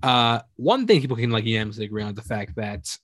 Uh 0.04 0.42
one 0.56 0.88
thing 0.88 1.02
people 1.02 1.18
can 1.18 1.32
like 1.32 1.46
unanimously 1.46 1.86
agree 1.86 2.04
on 2.04 2.10
is 2.10 2.16
the 2.16 2.22
fact 2.22 2.56
that 2.56 2.98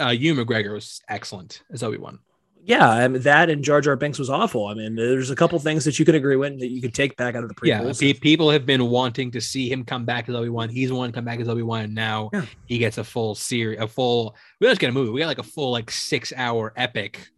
uh 0.00 0.08
Ewan 0.10 0.44
McGregor 0.44 0.72
was 0.74 1.00
excellent 1.08 1.62
as 1.72 1.82
Obi-Wan. 1.82 2.18
Yeah 2.62 2.88
I 2.88 3.08
mean, 3.08 3.22
that 3.22 3.48
and 3.48 3.64
jar 3.64 3.80
jar 3.80 3.96
binks 3.96 4.18
was 4.18 4.28
awful. 4.28 4.66
I 4.66 4.74
mean 4.74 4.94
there's 4.94 5.30
a 5.30 5.36
couple 5.36 5.58
things 5.58 5.84
that 5.84 5.98
you 5.98 6.04
could 6.04 6.14
agree 6.14 6.36
with 6.36 6.58
that 6.60 6.68
you 6.68 6.82
could 6.82 6.92
take 6.94 7.16
back 7.16 7.34
out 7.34 7.42
of 7.44 7.48
the 7.48 7.54
yeah 7.66 7.80
prequels. 7.80 8.00
pe- 8.00 8.12
people 8.12 8.50
have 8.50 8.66
been 8.66 8.84
wanting 8.90 9.30
to 9.30 9.40
see 9.40 9.70
him 9.70 9.84
come 9.84 10.04
back 10.04 10.28
as 10.28 10.34
Obi-Wan. 10.34 10.68
He's 10.68 10.92
wanting 10.92 11.12
to 11.12 11.16
come 11.16 11.24
back 11.24 11.40
as 11.40 11.48
Obi-Wan 11.48 11.84
and 11.84 11.94
now 11.94 12.30
Yeah. 12.32 12.44
he 12.66 12.78
gets 12.78 12.98
a 12.98 13.04
full 13.04 13.34
series 13.34 13.78
a 13.80 13.86
full 13.88 14.34
we 14.60 14.66
don't 14.66 14.72
just 14.72 14.80
get 14.80 14.90
a 14.90 14.92
movie. 14.92 15.10
We 15.10 15.20
got 15.20 15.28
like 15.28 15.38
a 15.38 15.42
full 15.42 15.70
like 15.70 15.90
six 15.90 16.32
hour 16.36 16.72
epic 16.76 17.28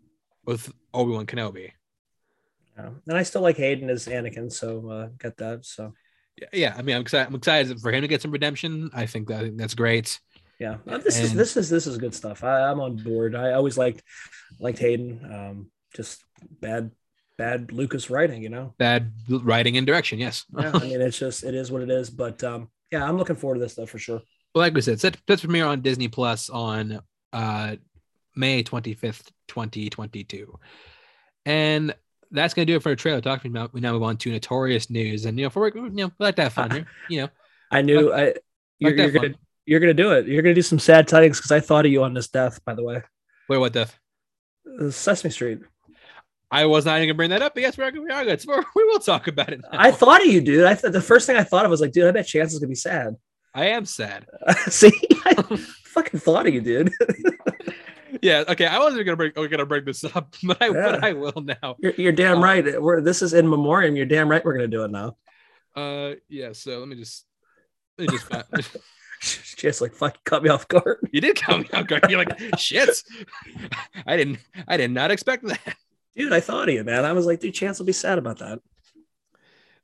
with 0.45 0.73
Obi-Wan 0.93 1.27
Kenobi. 1.27 1.71
Yeah. 2.77 2.91
and 3.07 3.17
i 3.17 3.23
still 3.23 3.43
like 3.43 3.57
hayden 3.59 3.91
as 3.91 4.07
anakin 4.07 4.51
so 4.51 4.89
uh 4.89 5.09
get 5.19 5.37
that 5.37 5.65
so. 5.67 5.93
Yeah, 6.41 6.47
yeah 6.53 6.75
I 6.77 6.83
mean 6.83 6.97
I'm 6.97 7.03
excited 7.03 7.29
I'm 7.29 7.35
excited 7.35 7.79
for 7.81 7.93
him 7.93 8.01
to 8.03 8.09
get 8.09 8.23
some 8.23 8.31
redemption. 8.31 8.91
I 8.95 9.05
think 9.07 9.29
that 9.29 9.39
I 9.41 9.43
think 9.43 9.59
that's 9.59 9.75
great 9.75 10.19
Yeah, 10.61 10.77
Uh, 10.87 10.99
this 10.99 11.19
is 11.19 11.33
this 11.33 11.57
is 11.57 11.71
this 11.71 11.87
is 11.87 11.97
good 11.97 12.15
stuff. 12.15 12.45
I, 12.45 12.71
I'm 12.71 12.81
on 12.81 12.97
board. 12.97 13.35
I 13.35 13.53
always 13.53 13.79
liked 13.79 14.03
liked 14.61 14.79
Hayden. 14.79 15.21
Um, 15.25 15.71
just 15.97 16.23
bad 16.61 16.91
bad 17.39 17.73
Lucas 17.73 18.11
writing, 18.11 18.43
you 18.43 18.51
know. 18.51 18.75
bad 18.79 19.11
writing 19.29 19.79
and 19.79 19.87
direction 19.87 20.19
yes 20.19 20.45
Yeah, 20.57 20.73
I 20.75 20.79
mean 20.81 21.01
it's 21.01 21.19
just 21.19 21.45
it 21.45 21.55
is 21.55 21.73
what 21.73 21.81
it 21.81 21.91
is. 21.91 22.11
But 22.11 22.45
um, 22.45 22.69
yeah, 22.93 23.09
I'm 23.09 23.17
looking 23.17 23.37
forward 23.37 23.55
to 23.55 23.61
this 23.61 23.73
stuff 23.73 23.89
for 23.89 23.99
sure. 23.99 24.21
Well, 24.55 24.63
like 24.63 24.75
we 24.75 24.83
said, 24.83 25.01
set 25.01 25.17
that's 25.27 25.41
premiere 25.41 25.65
on 25.65 25.81
Disney 25.81 26.09
Plus 26.09 26.51
on 26.51 27.01
uh 27.33 27.77
May 28.37 28.63
25th, 28.63 29.31
2022. 29.49 30.59
And 31.47 31.95
that's 32.31 32.53
gonna 32.53 32.67
do 32.67 32.77
it 32.77 32.83
for 32.83 32.93
a 32.93 32.97
trailer 32.97 33.23
talk. 33.23 33.45
We 33.45 33.49
now 33.51 33.71
we 33.73 33.81
now 33.81 33.95
move 33.95 34.03
on 34.03 34.19
to 34.19 34.31
notorious 34.31 34.91
news. 34.91 35.25
And 35.25 35.39
you 35.39 35.47
know, 35.47 35.51
for 35.51 35.67
you 35.75 35.89
know, 35.89 36.13
we 36.19 36.25
like 36.25 36.37
that 36.37 36.53
fun 36.53 36.71
here. 36.71 36.87
You 37.09 37.23
know, 37.23 37.29
I 37.71 37.81
knew 37.81 38.13
I 38.13 38.35
you're, 38.79 38.91
like 38.91 38.99
you're 38.99 39.11
gonna. 39.11 39.35
You're 39.71 39.81
gonna 39.81 39.95
do 39.95 40.11
it. 40.12 40.27
You're 40.27 40.43
gonna 40.43 40.55
do 40.55 40.62
some 40.62 40.79
sad 40.81 41.07
tidings 41.07 41.39
because 41.39 41.53
I 41.53 41.61
thought 41.61 41.87
of 41.87 41.93
you 41.93 42.03
on 42.03 42.12
this 42.12 42.29
death. 42.29 42.59
By 42.64 42.75
the 42.75 42.83
way, 42.83 43.03
Wait, 43.49 43.59
what 43.59 43.73
the 43.73 43.89
Uh, 44.81 44.91
Sesame 44.91 45.31
Street. 45.31 45.61
I 46.51 46.66
was 46.66 46.85
not 46.85 46.97
even 46.97 47.09
gonna 47.09 47.16
bring 47.16 47.31
that 47.31 47.43
up, 47.43 47.55
but 47.55 47.61
yes, 47.62 47.79
we're, 47.79 47.93
we 47.93 48.11
are 48.11 48.25
good. 48.25 48.41
So 48.41 48.49
we're, 48.51 48.64
we 48.75 48.85
will 48.85 48.99
talk 48.99 49.29
about 49.29 49.51
it. 49.51 49.61
now. 49.62 49.68
I 49.73 49.93
thought 49.93 50.21
of 50.23 50.27
you, 50.27 50.41
dude. 50.41 50.64
I 50.66 50.75
thought 50.75 50.91
the 50.93 51.01
first 51.01 51.27
thing 51.27 51.37
I 51.37 51.45
thought 51.45 51.64
of 51.64 51.71
was 51.71 51.81
like, 51.81 51.93
dude, 51.93 52.09
I 52.09 52.11
bet 52.11 52.27
Chance 52.27 52.53
is 52.53 52.59
gonna 52.59 52.68
be 52.68 52.75
sad. 52.75 53.14
I 53.55 53.66
am 53.66 53.85
sad. 53.85 54.27
See, 54.68 54.91
I 55.25 55.35
fucking 55.95 56.18
thought 56.21 56.47
of 56.49 56.53
you, 56.55 56.61
dude. 56.61 56.91
Yeah, 58.23 58.43
okay. 58.49 58.66
I 58.66 58.79
wasn't 58.81 59.07
gonna 59.07 59.16
bring 59.16 59.33
gonna 59.33 59.64
bring 59.64 59.85
this 59.85 60.03
up, 60.05 60.35
but 60.43 60.61
I 60.61 60.66
Yeah. 60.66 60.73
but 60.73 61.05
I 61.05 61.12
will 61.12 61.41
now. 61.41 61.77
You're, 61.79 61.93
you're 61.97 62.12
damn 62.12 62.39
Oh. 62.39 62.43
right. 62.43 62.83
We're 62.83 63.01
this 63.01 63.23
is 63.23 63.33
in 63.33 63.49
memoriam. 63.49 63.95
You're 63.97 64.05
damn 64.05 64.29
right. 64.29 64.45
We're 64.45 64.53
gonna 64.55 64.66
do 64.66 64.85
it 64.85 64.91
now. 64.91 65.16
Uh 65.77 66.14
yeah, 66.29 66.53
so 66.53 66.81
let 66.81 66.89
me 66.89 66.97
just 66.97 67.25
let 67.97 68.11
me 68.11 68.18
just 68.18 68.29
Just 69.57 69.81
like 69.81 69.95
fucking 69.95 70.21
cut 70.25 70.43
me 70.43 70.49
off 70.49 70.66
guard. 70.68 70.99
you 71.12 71.21
did 71.21 71.37
come 71.37 71.64
out 71.73 71.87
guard. 71.87 72.07
You're 72.09 72.25
like 72.25 72.39
shit. 72.59 73.03
I 74.07 74.16
didn't 74.16 74.39
I 74.66 74.77
did 74.77 74.91
not 74.91 75.11
expect 75.11 75.47
that. 75.47 75.77
Dude, 76.16 76.33
I 76.33 76.41
thought 76.41 76.68
of 76.68 76.75
you, 76.75 76.83
man. 76.85 77.05
I 77.05 77.12
was 77.12 77.27
like, 77.27 77.41
dude, 77.41 77.55
Chance 77.55 77.79
will 77.79 77.87
be 77.87 77.93
sad 77.93 78.18
about 78.18 78.39
that. 78.39 78.61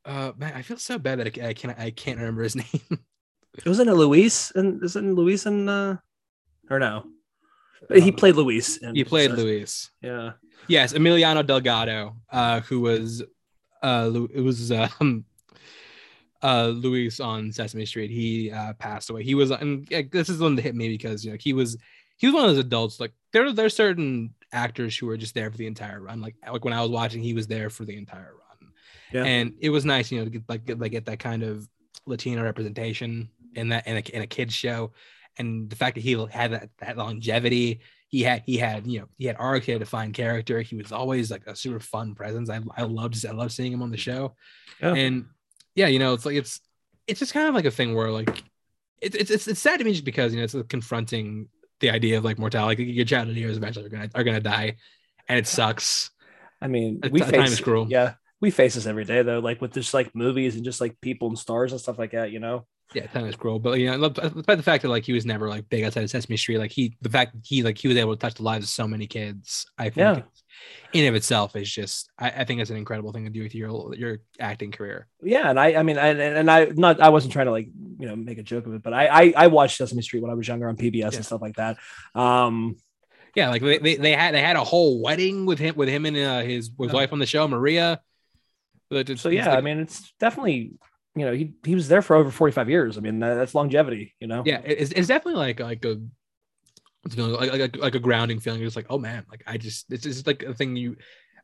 Uh, 0.05 0.33
man, 0.39 0.53
I 0.55 0.63
feel 0.63 0.77
so 0.79 0.99
bad 0.99 1.19
that 1.19 1.39
I, 1.39 1.49
I 1.49 1.53
can't 1.55 1.79
I 1.79 1.91
can't 1.91 2.19
remember 2.19 2.43
his 2.43 2.57
name. 2.65 2.99
It 3.59 3.67
wasn't 3.67 3.91
it 3.91 3.95
Luis? 3.95 4.53
And 4.55 4.83
isn't 4.83 5.15
Luis 5.15 5.45
and 5.47 5.69
uh 5.69 5.97
or 6.71 6.79
no? 6.79 7.05
But 7.89 8.01
he 8.01 8.11
played 8.13 8.37
Luis. 8.37 8.79
in- 8.79 8.95
he 8.95 9.05
played 9.05 9.33
Luis. 9.33 9.91
Yeah. 10.03 10.33
Yes, 10.67 10.95
Emiliano 10.95 11.47
Delgado, 11.47 12.17
uh, 12.33 12.61
who 12.61 12.81
was 12.81 13.23
uh, 13.83 14.11
it 14.35 14.41
was 14.41 14.73
um, 14.73 15.26
uh, 16.43 16.69
Luis 16.69 17.21
on 17.21 17.53
Sesame 17.53 17.87
Street. 17.87 18.11
He 18.11 18.51
uh, 18.51 18.73
passed 18.75 19.11
away. 19.11 19.23
He 19.25 19.35
was, 19.35 19.51
and 19.51 19.87
this 20.13 20.29
is 20.29 20.39
one 20.39 20.55
that 20.57 20.63
hit 20.63 20.75
me 20.75 20.89
because 20.89 21.25
you 21.25 21.31
know 21.33 21.37
he 21.41 21.53
was 21.53 21.77
he 22.19 22.27
was 22.27 22.35
one 22.35 22.45
of 22.45 22.51
those 22.51 22.65
adults. 22.65 23.01
Like 23.01 23.13
there 23.33 23.53
there's 23.53 23.75
certain 23.75 24.35
actors 24.53 24.97
who 24.97 25.09
are 25.11 25.17
just 25.17 25.35
there 25.35 25.51
for 25.51 25.57
the 25.57 25.67
entire 25.67 26.01
run. 26.01 26.21
Like 26.21 26.37
like 26.51 26.65
when 26.65 26.75
I 26.75 26.83
was 26.83 26.91
watching, 26.91 27.23
he 27.23 27.35
was 27.35 27.47
there 27.47 27.71
for 27.71 27.85
the 27.85 27.97
entire 27.97 28.33
run. 28.35 28.71
Yeah. 29.13 29.25
and 29.25 29.55
it 29.61 29.71
was 29.71 29.85
nice, 29.85 30.11
you 30.11 30.19
know, 30.19 30.25
to 30.25 30.31
get 30.31 30.43
like 30.49 30.65
get, 30.65 30.79
like 30.81 30.93
get 30.93 31.07
that 31.07 31.19
kind 31.21 31.43
of 31.43 31.69
Latino 32.07 32.43
representation 32.43 33.29
in 33.55 33.69
that 33.71 33.87
in 33.87 33.97
a 33.97 34.01
in 34.17 34.23
a 34.23 34.27
kids 34.27 34.53
show, 34.55 34.93
and 35.39 35.71
the 35.71 35.77
fact 35.77 35.95
that 35.95 36.03
he 36.03 36.13
had 36.31 36.53
that 36.53 36.71
that 36.79 36.97
longevity. 36.97 37.81
He 38.09 38.23
had 38.23 38.45
he 38.47 38.57
had 38.57 38.87
you 38.87 39.01
know 39.01 39.07
he 39.19 39.25
had 39.27 39.35
arc, 39.37 39.65
he 39.65 39.73
had 39.73 39.81
a 39.83 39.85
defined 39.85 40.15
character. 40.15 40.61
He 40.61 40.77
was 40.77 40.93
always 40.93 41.29
like 41.29 41.45
a 41.49 41.57
super 41.57 41.81
fun 41.81 42.15
presence. 42.15 42.49
I 42.49 42.61
I 42.77 42.83
loved 42.85 43.27
I 43.27 43.33
love 43.33 43.51
seeing 43.51 43.73
him 43.73 43.83
on 43.83 43.91
the 43.91 43.97
show, 43.97 44.37
Yeah. 44.81 44.95
and 44.95 45.25
yeah, 45.77 45.87
you 45.87 46.01
know 46.01 46.15
it's 46.15 46.27
like 46.27 46.35
it's 46.35 46.61
it's 47.07 47.21
just 47.21 47.33
kind 47.33 47.49
of 47.49 47.55
like 47.55 47.67
a 47.67 47.71
thing 47.71 47.95
where 47.95 48.11
like 48.11 48.43
it's 49.01 49.15
it's 49.15 49.31
it's, 49.31 49.47
it's 49.47 49.61
sad 49.61 49.79
to 49.79 49.85
me 49.85 49.93
just 49.93 50.05
because 50.05 50.33
you 50.33 50.39
know 50.39 50.45
it's 50.45 50.55
like 50.55 50.69
confronting 50.69 51.49
the 51.81 51.91
idea 51.91 52.19
of 52.19 52.25
like 52.25 52.39
mortality. 52.39 52.85
Like, 52.85 52.97
your 52.97 53.05
childhood 53.05 53.37
years 53.37 53.57
eventually 53.57 53.87
are 53.87 53.91
gonna 53.91 54.11
are 54.15 54.25
gonna 54.25 54.41
die, 54.41 54.77
and 55.29 55.39
it 55.39 55.47
sucks. 55.47 56.11
I 56.61 56.69
mean, 56.69 57.01
A 57.05 57.11
we 57.11 57.21
time 57.21 57.31
face 57.31 57.53
is 57.53 57.61
cruel. 57.61 57.87
Yeah, 57.89 58.15
we 58.41 58.51
face 58.51 58.75
this 58.75 58.87
every 58.87 59.05
day 59.05 59.23
though, 59.23 59.39
like 59.39 59.61
with 59.61 59.75
just 59.75 59.95
like 59.95 60.15
movies 60.15 60.57
and 60.57 60.65
just 60.65 60.81
like 60.81 61.01
people 61.01 61.29
and 61.29 61.39
stars 61.39 61.73
and 61.73 61.81
stuff 61.81 61.99
like 61.99 62.13
that. 62.13 62.33
You 62.33 62.41
know. 62.41 62.67
Yeah, 62.95 63.07
time 63.09 63.27
is 63.27 63.35
cruel, 63.35 63.59
but 63.59 63.81
you 63.81 63.87
know, 63.87 63.95
I 63.95 63.97
love 63.97 64.15
despite 64.15 64.57
the 64.57 64.63
fact 64.63 64.83
that 64.83 64.89
like 64.89 65.05
he 65.05 65.13
was 65.13 65.27
never 65.27 65.49
like 65.49 65.69
big 65.69 65.85
outside 65.85 66.05
of 66.05 66.11
Sesame 66.11 66.37
Street, 66.37 66.59
like 66.59 66.71
he 66.71 66.97
the 67.03 67.11
fact 67.11 67.35
that 67.35 67.43
he 67.45 67.63
like 67.63 67.77
he 67.77 67.89
was 67.89 67.97
able 67.97 68.15
to 68.15 68.19
touch 68.19 68.35
the 68.35 68.45
lives 68.45 68.65
of 68.65 68.71
so 68.71 68.87
many 68.87 69.07
kids, 69.07 69.67
I 69.77 69.91
think 69.91 69.97
Yeah. 69.97 70.23
In 70.93 71.07
of 71.09 71.15
itself 71.15 71.57
is 71.57 71.71
just 71.71 72.11
I, 72.19 72.31
I 72.31 72.45
think 72.45 72.61
it's 72.61 72.71
an 72.71 72.77
incredible 72.77 73.13
thing 73.13 73.25
to 73.25 73.31
do 73.31 73.43
with 73.43 73.55
your 73.55 73.95
your 73.95 74.19
acting 74.41 74.73
career. 74.73 75.09
Yeah, 75.23 75.51
and 75.51 75.59
I, 75.61 75.75
I 75.75 75.83
mean, 75.83 75.99
and, 75.99 76.21
and 76.21 76.51
I 76.51 76.67
not, 76.67 77.01
I 77.01 77.09
wasn't 77.11 77.33
trying 77.33 77.47
to 77.47 77.53
like, 77.53 77.69
you 77.99 78.07
know, 78.07 78.17
make 78.17 78.39
a 78.39 78.43
joke 78.43 78.67
of 78.67 78.75
it, 78.75 78.83
but 78.83 78.93
I, 78.95 79.07
I, 79.07 79.33
I 79.37 79.47
watched 79.49 79.77
Sesame 79.79 80.03
Street 80.03 80.21
when 80.23 80.31
I 80.31 80.35
was 80.35 80.47
younger 80.49 80.69
on 80.69 80.77
PBS 80.77 80.95
Yeah. 81.13 81.17
and 81.17 81.25
stuff 81.25 81.43
like 81.43 81.57
that. 81.57 81.77
Um, 82.15 82.77
Yeah, 83.35 83.51
like 83.51 83.63
they, 83.63 83.79
they, 83.79 83.97
they 83.97 84.13
had 84.13 84.35
they 84.35 84.41
had 84.41 84.57
a 84.57 84.65
whole 84.65 85.03
wedding 85.03 85.45
with 85.45 85.59
him 85.59 85.75
with 85.77 85.89
him 85.89 86.07
and 86.07 86.17
uh, 86.17 86.41
his 86.43 86.71
his 86.79 86.93
wife 86.93 87.13
on 87.13 87.19
the 87.19 87.27
show, 87.27 87.47
Maria. 87.49 88.01
It's- 88.91 89.21
so 89.21 89.29
yeah, 89.29 89.49
like- 89.49 89.59
I 89.59 89.61
mean, 89.63 89.81
it's 89.81 90.13
definitely, 90.21 90.73
you 91.17 91.25
know, 91.27 91.33
he, 91.33 91.53
he 91.65 91.75
was 91.75 91.89
there 91.89 92.03
for 92.03 92.15
over 92.17 92.31
45 92.31 92.71
years. 92.71 92.97
I 92.97 93.01
mean, 93.01 93.19
that, 93.19 93.35
that's 93.35 93.55
longevity, 93.55 94.15
you 94.21 94.29
know? 94.29 94.43
yeah, 94.47 94.61
it's, 94.65 94.93
it's 94.93 95.09
definitely 95.09 95.39
like 95.41 95.61
like 95.61 95.85
a 95.85 96.01
it's 97.07 97.15
feeling 97.15 97.33
like, 97.33 97.53
like 97.53 97.77
like 97.77 97.95
a 97.95 97.99
grounding 98.01 98.41
feeling. 98.41 98.61
Just 98.61 98.77
like, 98.77 98.87
oh 98.91 98.99
man, 98.99 99.25
like 99.31 99.43
I 99.47 99.57
just 99.57 99.91
it's 99.91 100.03
just 100.03 100.27
like 100.27 100.43
a 100.43 100.53
thing 100.55 100.77
you 100.77 100.97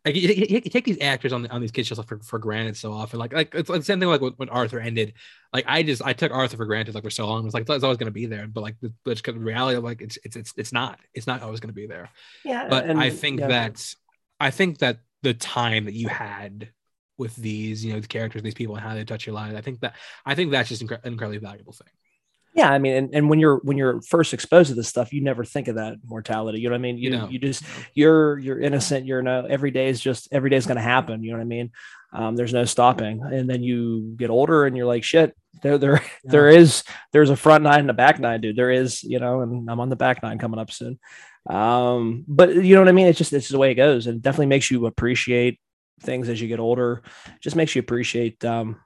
like 0.05 0.17
you, 0.17 0.29
you- 0.29 0.47
you 0.49 0.61
take 0.61 0.85
these 0.85 1.01
actors 1.01 1.33
on 1.33 1.47
on 1.47 1.61
these 1.61 1.71
kids 1.71 1.89
shows 1.89 1.99
for, 2.05 2.19
for 2.21 2.39
granted 2.39 2.77
so 2.77 2.93
often. 2.93 3.19
Like 3.19 3.33
like 3.33 3.55
it's 3.55 3.69
like 3.71 3.81
the 3.81 3.85
same 3.85 4.01
thing 4.01 4.09
like 4.09 4.21
when, 4.21 4.33
when 4.33 4.49
Arthur 4.49 4.81
ended. 4.81 5.15
Like 5.53 5.65
I 5.69 5.83
just 5.83 6.03
I 6.05 6.13
took 6.13 6.33
Arthur 6.33 6.57
for 6.57 6.67
granted 6.67 6.95
like 6.95 7.05
for 7.05 7.11
so 7.11 7.27
long. 7.27 7.43
It 7.43 7.45
was 7.45 7.55
like 7.55 7.69
it's 7.69 7.85
always 7.85 7.99
gonna 7.99 8.11
be 8.11 8.27
there, 8.27 8.47
but 8.47 8.63
like 8.63 8.77
the, 8.81 8.93
it's 9.07 9.21
of 9.27 9.37
reality 9.43 9.77
of 9.79 9.85
like 9.85 10.03
it's 10.03 10.19
it's 10.25 10.37
it's 10.37 10.53
it's 10.57 10.73
not 10.73 10.99
it's 11.15 11.27
not 11.27 11.43
always 11.43 11.61
gonna 11.61 11.73
be 11.73 11.87
there. 11.87 12.11
Yeah. 12.45 12.69
But 12.69 12.87
and- 12.87 13.01
I 13.01 13.11
think 13.11 13.41
yeah. 13.41 13.49
that 13.49 13.95
I 14.41 14.51
think 14.51 14.79
that 14.79 14.99
the 15.23 15.35
time 15.35 15.85
that 15.85 15.95
you 15.95 16.09
had 16.09 16.71
with 17.19 17.37
these 17.37 17.85
you 17.85 17.93
know 17.93 18.01
the 18.01 18.09
characters 18.09 18.43
these 18.43 18.55
people 18.55 18.75
and 18.75 18.85
how 18.85 18.95
they 18.95 19.05
touch 19.05 19.27
your 19.27 19.35
lives 19.35 19.55
I 19.55 19.61
think 19.61 19.81
that 19.81 19.95
I 20.27 20.35
think 20.35 20.51
that's 20.51 20.69
just 20.69 20.85
incre- 20.85 21.05
an 21.05 21.13
incredibly 21.13 21.39
valuable 21.39 21.73
thing. 21.75 21.89
Yeah, 22.55 22.71
I 22.71 22.79
mean, 22.79 22.95
and, 22.95 23.15
and 23.15 23.31
when 23.31 23.39
you're 23.39 23.61
when 23.63 23.79
you're 23.79 24.03
first 24.03 24.35
exposed 24.35 24.69
to 24.69 24.75
this 24.75 24.89
stuff, 24.89 25.13
you 25.13 25.23
never 25.23 25.43
think 25.43 25.69
of 25.69 25.77
that 25.77 25.97
mortality. 26.05 26.61
You 26.61 26.69
know 26.69 26.75
what 26.75 26.81
I 26.81 26.83
mean? 26.83 26.99
You 26.99 27.05
You 27.05 27.11
know, 27.11 27.29
you 27.29 27.39
just 27.39 27.65
you're 27.95 28.39
you're 28.39 28.61
innocent. 28.61 29.07
You're 29.07 29.23
no 29.23 29.47
every 29.47 29.71
day 29.71 29.89
is 29.89 30.01
just 30.01 30.29
every 30.33 30.51
day 30.51 30.57
is 30.57 30.67
going 30.67 30.77
to 30.77 30.83
happen. 30.83 31.23
You 31.23 31.31
know 31.31 31.39
what 31.39 31.45
I 31.45 31.47
mean? 31.47 31.71
Um, 32.13 32.37
there's 32.37 32.53
no 32.53 32.67
stopping. 32.67 33.23
And 33.23 33.49
then 33.49 33.63
you 33.63 34.15
get 34.17 34.29
older, 34.29 34.67
and 34.67 34.77
you're 34.77 34.87
like, 34.87 35.03
shit. 35.03 35.35
There 35.63 35.79
there 35.79 36.05
there 36.25 36.49
is 36.49 36.85
there's 37.13 37.31
a 37.31 37.37
front 37.37 37.65
nine 37.65 37.81
and 37.81 37.91
a 37.91 37.95
back 37.95 38.21
nine, 38.21 38.43
dude. 38.43 38.57
There 38.57 38.71
is, 38.71 39.03
you 39.03 39.19
know, 39.19 39.41
and 39.41 39.71
I'm 39.71 39.81
on 39.81 39.89
the 39.89 39.97
back 39.97 40.23
nine 40.23 40.39
coming 40.39 40.61
up 40.61 40.71
soon. 40.71 40.99
Um, 41.49 42.25
but 42.29 42.55
you 42.55 42.75
know 42.75 42.83
what 42.83 42.89
I 42.89 42.93
mean? 42.93 43.07
It's 43.07 43.19
just 43.19 43.33
it's 43.33 43.49
the 43.49 43.59
way 43.59 43.71
it 43.71 43.77
goes, 43.77 44.07
and 44.07 44.17
it 44.17 44.23
definitely 44.23 44.47
makes 44.47 44.71
you 44.71 44.85
appreciate 44.87 45.59
things 46.03 46.29
as 46.29 46.41
you 46.41 46.49
get 46.49 46.61
older. 46.61 47.03
Just 47.41 47.57
makes 47.57 47.75
you 47.75 47.81
appreciate 47.81 48.45
um 48.45 48.77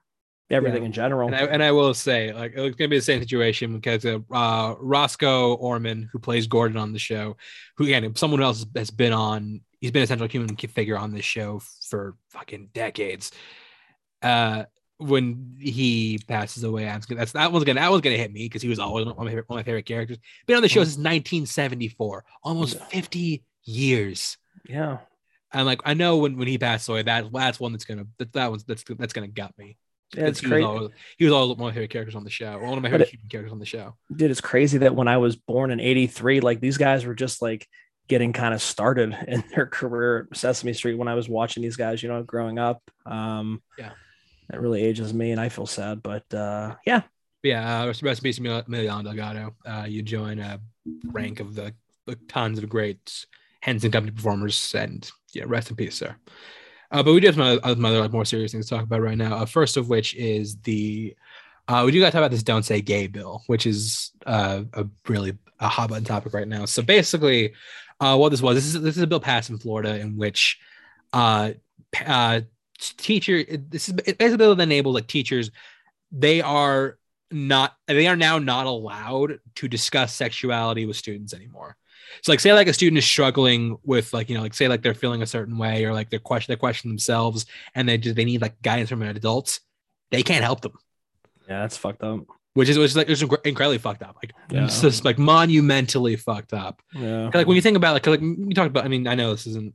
everything 0.51 0.83
yeah. 0.83 0.87
in 0.87 0.93
general. 0.93 1.27
And 1.29 1.37
I, 1.37 1.45
and 1.47 1.63
I, 1.63 1.73
will 1.73 1.95
say, 1.95 2.33
like, 2.33 2.53
it's 2.57 2.77
gonna 2.77 2.89
be 2.89 2.97
the 2.97 3.03
same 3.03 3.21
situation 3.21 3.79
because 3.79 4.05
uh, 4.05 4.19
uh, 4.31 4.75
Roscoe 4.79 5.55
Orman, 5.55 6.09
who 6.13 6.19
plays 6.19 6.47
Gordon 6.47 6.77
on 6.77 6.93
the 6.93 6.99
show, 6.99 7.37
who 7.77 7.85
again, 7.85 8.15
someone 8.17 8.43
else 8.43 8.65
has 8.77 8.91
been 8.91 9.13
on, 9.13 9.61
he's 9.81 9.91
been 9.91 10.03
a 10.03 10.07
central 10.07 10.29
human 10.29 10.55
figure 10.57 10.99
on 10.99 11.13
this 11.13 11.25
show 11.25 11.61
for 11.89 12.17
fucking 12.31 12.71
decades. 12.73 13.33
Uh, 14.23 14.65
when 14.99 15.57
he 15.61 16.19
passes 16.27 16.65
away, 16.65 16.89
I'm 16.89 17.03
that's 17.09 17.33
that 17.33 17.53
one's 17.53 17.65
gonna 17.65 17.81
that 17.81 17.91
one's 17.91 18.01
gonna 18.01 18.17
hit 18.17 18.33
me 18.33 18.45
because 18.45 18.63
he 18.63 18.69
was 18.69 18.79
always 18.79 19.05
one 19.05 19.13
of, 19.13 19.19
my 19.19 19.27
favorite, 19.27 19.49
one 19.49 19.59
of 19.59 19.65
my 19.65 19.69
favorite 19.69 19.85
characters. 19.85 20.17
Been 20.47 20.57
on 20.57 20.63
the 20.63 20.69
show 20.69 20.81
mm-hmm. 20.81 20.89
since 20.89 20.97
1974, 20.97 22.25
almost 22.43 22.83
50 22.85 23.45
years. 23.65 24.39
Yeah, 24.67 24.99
and 25.53 25.67
like 25.67 25.81
I 25.85 25.93
know 25.95 26.17
when 26.17 26.39
when 26.39 26.49
he 26.49 26.57
passed 26.57 26.89
away, 26.89 27.03
that 27.03 27.31
that's 27.31 27.61
one 27.61 27.73
that's 27.73 27.85
gonna 27.85 28.07
that, 28.19 28.33
that 28.33 28.51
one's 28.51 28.65
that's 28.65 28.85
that's 28.99 29.13
gonna 29.13 29.29
gut 29.29 29.53
me. 29.59 29.77
Yeah, 30.15 30.27
it's 30.27 30.41
he 30.41 30.47
crazy. 30.47 30.65
Was 30.65 30.91
he 31.19 31.25
was 31.25 31.33
always 31.33 31.49
one 31.57 31.59
of 31.59 31.67
my 31.67 31.73
favorite 31.73 31.91
characters 31.91 32.15
on 32.15 32.25
the 32.25 32.31
show. 32.31 32.59
One 32.59 32.77
of 32.77 32.83
my 32.83 32.91
favorite 32.91 33.13
it, 33.13 33.29
characters 33.29 33.53
on 33.53 33.59
the 33.59 33.67
show. 33.67 33.97
Dude, 34.15 34.31
it's 34.31 34.41
crazy 34.41 34.79
that 34.79 34.95
when 34.95 35.09
I 35.09 35.17
was 35.17 35.37
born 35.37 35.71
in 35.71 35.81
'83, 35.81 36.41
like 36.41 36.61
these 36.61 36.77
guys 36.77 37.05
were 37.05 37.15
just 37.15 37.43
like 37.43 37.67
getting 38.09 38.33
kind 38.33 38.55
of 38.55 38.63
started 38.63 39.17
in 39.29 39.43
their 39.55 39.67
career 39.67 40.29
at 40.31 40.37
Sesame 40.37 40.73
Street 40.73 40.95
when 40.95 41.09
I 41.09 41.15
was 41.15 41.29
watching 41.29 41.63
these 41.63 41.77
guys, 41.77 42.03
you 42.03 42.09
know, 42.09 42.23
growing 42.23 42.59
up. 42.59 42.83
Um, 43.05 43.63
yeah, 43.79 43.93
that 44.49 44.61
really 44.61 44.83
ages 44.83 45.13
me, 45.13 45.33
and 45.33 45.41
I 45.41 45.49
feel 45.49 45.67
sad. 45.67 46.03
But 46.03 46.33
uh, 46.33 46.77
yeah, 46.87 47.03
yeah. 47.43 47.83
Uh, 47.83 47.87
rest 47.87 48.03
in 48.03 48.23
peace, 48.23 48.39
Emiliano 48.39 49.05
Delgado. 49.05 49.55
Uh, 49.65 49.87
you 49.89 50.03
join 50.03 50.39
a 50.39 50.61
rank 51.07 51.41
of 51.41 51.55
the, 51.55 51.75
the 52.07 52.17
tons 52.29 52.59
of 52.59 52.69
great 52.69 53.27
Henson 53.61 53.91
Company 53.91 54.15
performers, 54.15 54.75
and 54.77 55.11
yeah, 55.35 55.45
rest 55.47 55.71
in 55.71 55.77
peace, 55.77 55.97
sir. 55.97 56.15
Uh, 56.91 57.03
but 57.03 57.13
we 57.13 57.21
do 57.21 57.27
have 57.27 57.35
some 57.35 57.45
other, 57.45 57.61
some 57.63 57.85
other 57.85 58.01
like 58.01 58.13
more 58.13 58.25
serious 58.25 58.53
things 58.53 58.67
to 58.69 58.75
talk 58.75 58.85
about 58.85 59.03
right 59.03 59.19
now. 59.19 59.37
Uh, 59.37 59.47
first 59.47 59.77
of 59.77 59.89
which 59.89 60.15
is 60.15 60.57
the 60.63 61.17
uh, 61.69 61.83
we 61.85 61.91
do 61.91 62.01
got 62.01 62.07
to 62.07 62.13
talk 62.13 62.21
about 62.21 62.31
this 62.31 62.43
"Don't 62.43 62.63
Say 62.63 62.81
Gay" 62.81 63.07
bill, 63.09 63.43
which 63.47 63.67
is 63.67 64.13
uh, 64.25 64.63
a 64.73 64.87
really 65.09 65.37
a 65.59 65.69
hot 65.69 65.89
button 65.89 66.05
topic 66.05 66.33
right 66.33 66.47
now. 66.47 66.65
So 66.65 66.83
basically, 66.83 67.55
uh, 68.01 68.17
what 68.17 68.31
this 68.31 68.43
was 68.43 68.57
this 68.57 68.67
is 68.67 68.81
this 68.81 68.97
is 68.97 69.03
a 69.03 69.07
bill 69.07 69.21
passed 69.21 69.51
in 69.51 69.59
Florida 69.59 69.99
in 69.99 70.17
which 70.17 70.61
uh, 71.13 71.53
uh, 72.05 72.41
teacher 72.79 73.45
this 73.45 73.89
is 73.89 73.95
basically 73.95 74.47
a 74.47 74.51
enables 74.51 74.95
like 74.95 75.07
teachers 75.07 75.51
they 76.13 76.41
are 76.41 76.99
not 77.31 77.75
they 77.87 78.07
are 78.07 78.17
now 78.17 78.39
not 78.39 78.67
allowed 78.67 79.41
to 79.57 79.69
discuss 79.69 80.15
sexuality 80.15 80.87
with 80.87 80.97
students 80.97 81.35
anymore. 81.35 81.77
So 82.23 82.33
like 82.33 82.41
say 82.41 82.53
like 82.53 82.69
a 82.69 82.73
student 82.73 82.99
is 82.99 83.05
struggling 83.05 83.79
with 83.85 84.13
like 84.13 84.29
you 84.29 84.37
know 84.37 84.43
like 84.43 84.55
say 84.55 84.69
like 84.69 84.83
they're 84.83 84.95
feeling 84.95 85.23
a 85.23 85.27
certain 85.27 85.59
way 85.59 85.85
or 85.85 85.93
like 85.93 86.11
they're 86.11 86.19
question 86.19 86.53
they 86.53 86.57
question 86.57 86.91
themselves 86.91 87.47
and 87.75 87.89
they 87.89 87.99
just 87.99 88.17
they 88.17 88.25
need 88.25 88.43
like 88.43 88.61
guidance 88.63 88.89
from 88.89 89.03
an 89.03 89.17
adult, 89.17 89.61
they 90.11 90.23
can't 90.23 90.45
help 90.45 90.61
them. 90.61 90.73
Yeah, 91.49 91.61
that's 91.61 91.77
fucked 91.77 92.03
up. 92.03 92.21
Which 92.55 92.69
is 92.69 92.79
which 92.79 92.91
is 92.93 92.97
like 92.97 93.11
it's 93.11 93.23
incredibly 93.23 93.79
fucked 93.79 94.03
up. 94.03 94.17
Like 94.23 94.33
yeah. 94.51 94.65
it's 94.65 94.81
just 94.81 95.05
like 95.05 95.19
monumentally 95.19 96.17
fucked 96.17 96.55
up. 96.55 96.81
Yeah. 96.95 97.31
Like 97.33 97.47
when 97.47 97.57
you 97.57 97.63
think 97.63 97.77
about 97.77 97.93
like 97.93 98.07
like 98.07 98.21
we 98.21 98.55
talked 98.55 98.69
about. 98.71 98.85
I 98.85 98.89
mean, 98.89 99.07
I 99.07 99.15
know 99.15 99.33
this 99.33 99.47
isn't 99.47 99.75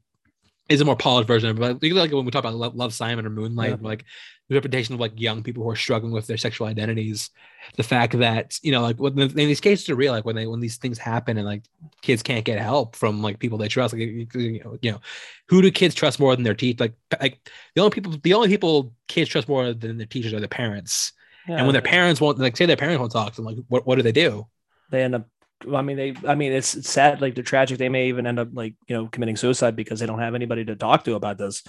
is 0.67 0.81
a 0.81 0.85
more 0.85 0.95
polished 0.95 1.27
version 1.27 1.49
of 1.49 1.57
it, 1.57 1.79
but 1.79 1.91
like 1.91 2.11
when 2.11 2.25
we 2.25 2.31
talk 2.31 2.43
about 2.43 2.75
Love 2.75 2.93
Simon 2.93 3.25
or 3.25 3.29
Moonlight, 3.29 3.69
yeah. 3.71 3.77
like 3.87 4.05
the 4.49 4.55
reputation 4.55 4.93
of 4.93 4.99
like 4.99 5.19
young 5.19 5.43
people 5.43 5.63
who 5.63 5.69
are 5.69 5.75
struggling 5.75 6.13
with 6.13 6.27
their 6.27 6.37
sexual 6.37 6.67
identities, 6.67 7.29
the 7.77 7.83
fact 7.83 8.17
that 8.19 8.57
you 8.61 8.71
know 8.71 8.81
like 8.81 8.97
when 8.97 9.19
in 9.19 9.35
these 9.35 9.61
cases 9.61 9.89
are 9.89 9.95
real, 9.95 10.11
like 10.11 10.25
when 10.25 10.35
they 10.35 10.47
when 10.47 10.59
these 10.59 10.77
things 10.77 10.97
happen 10.97 11.37
and 11.37 11.45
like 11.45 11.63
kids 12.01 12.23
can't 12.23 12.45
get 12.45 12.59
help 12.59 12.95
from 12.95 13.21
like 13.21 13.39
people 13.39 13.57
they 13.57 13.67
trust, 13.67 13.93
like 13.93 14.01
you 14.01 14.61
know, 14.63 14.77
you 14.81 14.91
know 14.91 15.01
who 15.47 15.61
do 15.61 15.71
kids 15.71 15.95
trust 15.95 16.19
more 16.19 16.35
than 16.35 16.43
their 16.43 16.55
teeth? 16.55 16.79
Like 16.79 16.93
like 17.19 17.39
the 17.75 17.81
only 17.81 17.91
people 17.91 18.15
the 18.23 18.33
only 18.33 18.47
people 18.47 18.93
kids 19.07 19.29
trust 19.29 19.47
more 19.47 19.73
than 19.73 19.97
their 19.97 20.07
teachers 20.07 20.33
are 20.33 20.39
their 20.39 20.47
parents. 20.47 21.13
Yeah. 21.47 21.57
And 21.57 21.65
when 21.65 21.73
their 21.73 21.81
parents 21.81 22.21
won't 22.21 22.39
like 22.39 22.57
say 22.57 22.65
their 22.65 22.77
parents 22.77 22.99
won't 22.99 23.11
talk 23.11 23.33
to 23.33 23.37
them, 23.37 23.45
like 23.45 23.57
what, 23.67 23.85
what 23.85 23.95
do 23.95 24.01
they 24.01 24.11
do? 24.11 24.47
They 24.89 25.03
end 25.03 25.15
up 25.15 25.27
I 25.71 25.81
mean, 25.81 25.97
they, 25.97 26.15
I 26.27 26.35
mean, 26.35 26.51
it's, 26.53 26.89
sad, 26.89 27.21
like 27.21 27.35
they're 27.35 27.43
tragic. 27.43 27.77
They 27.77 27.89
may 27.89 28.07
even 28.07 28.25
end 28.25 28.39
up 28.39 28.49
like, 28.53 28.75
you 28.87 28.95
know, 28.95 29.07
committing 29.07 29.35
suicide 29.35 29.75
because 29.75 29.99
they 29.99 30.05
don't 30.05 30.19
have 30.19 30.35
anybody 30.35 30.65
to 30.65 30.75
talk 30.75 31.03
to 31.03 31.13
about 31.13 31.37
this. 31.37 31.63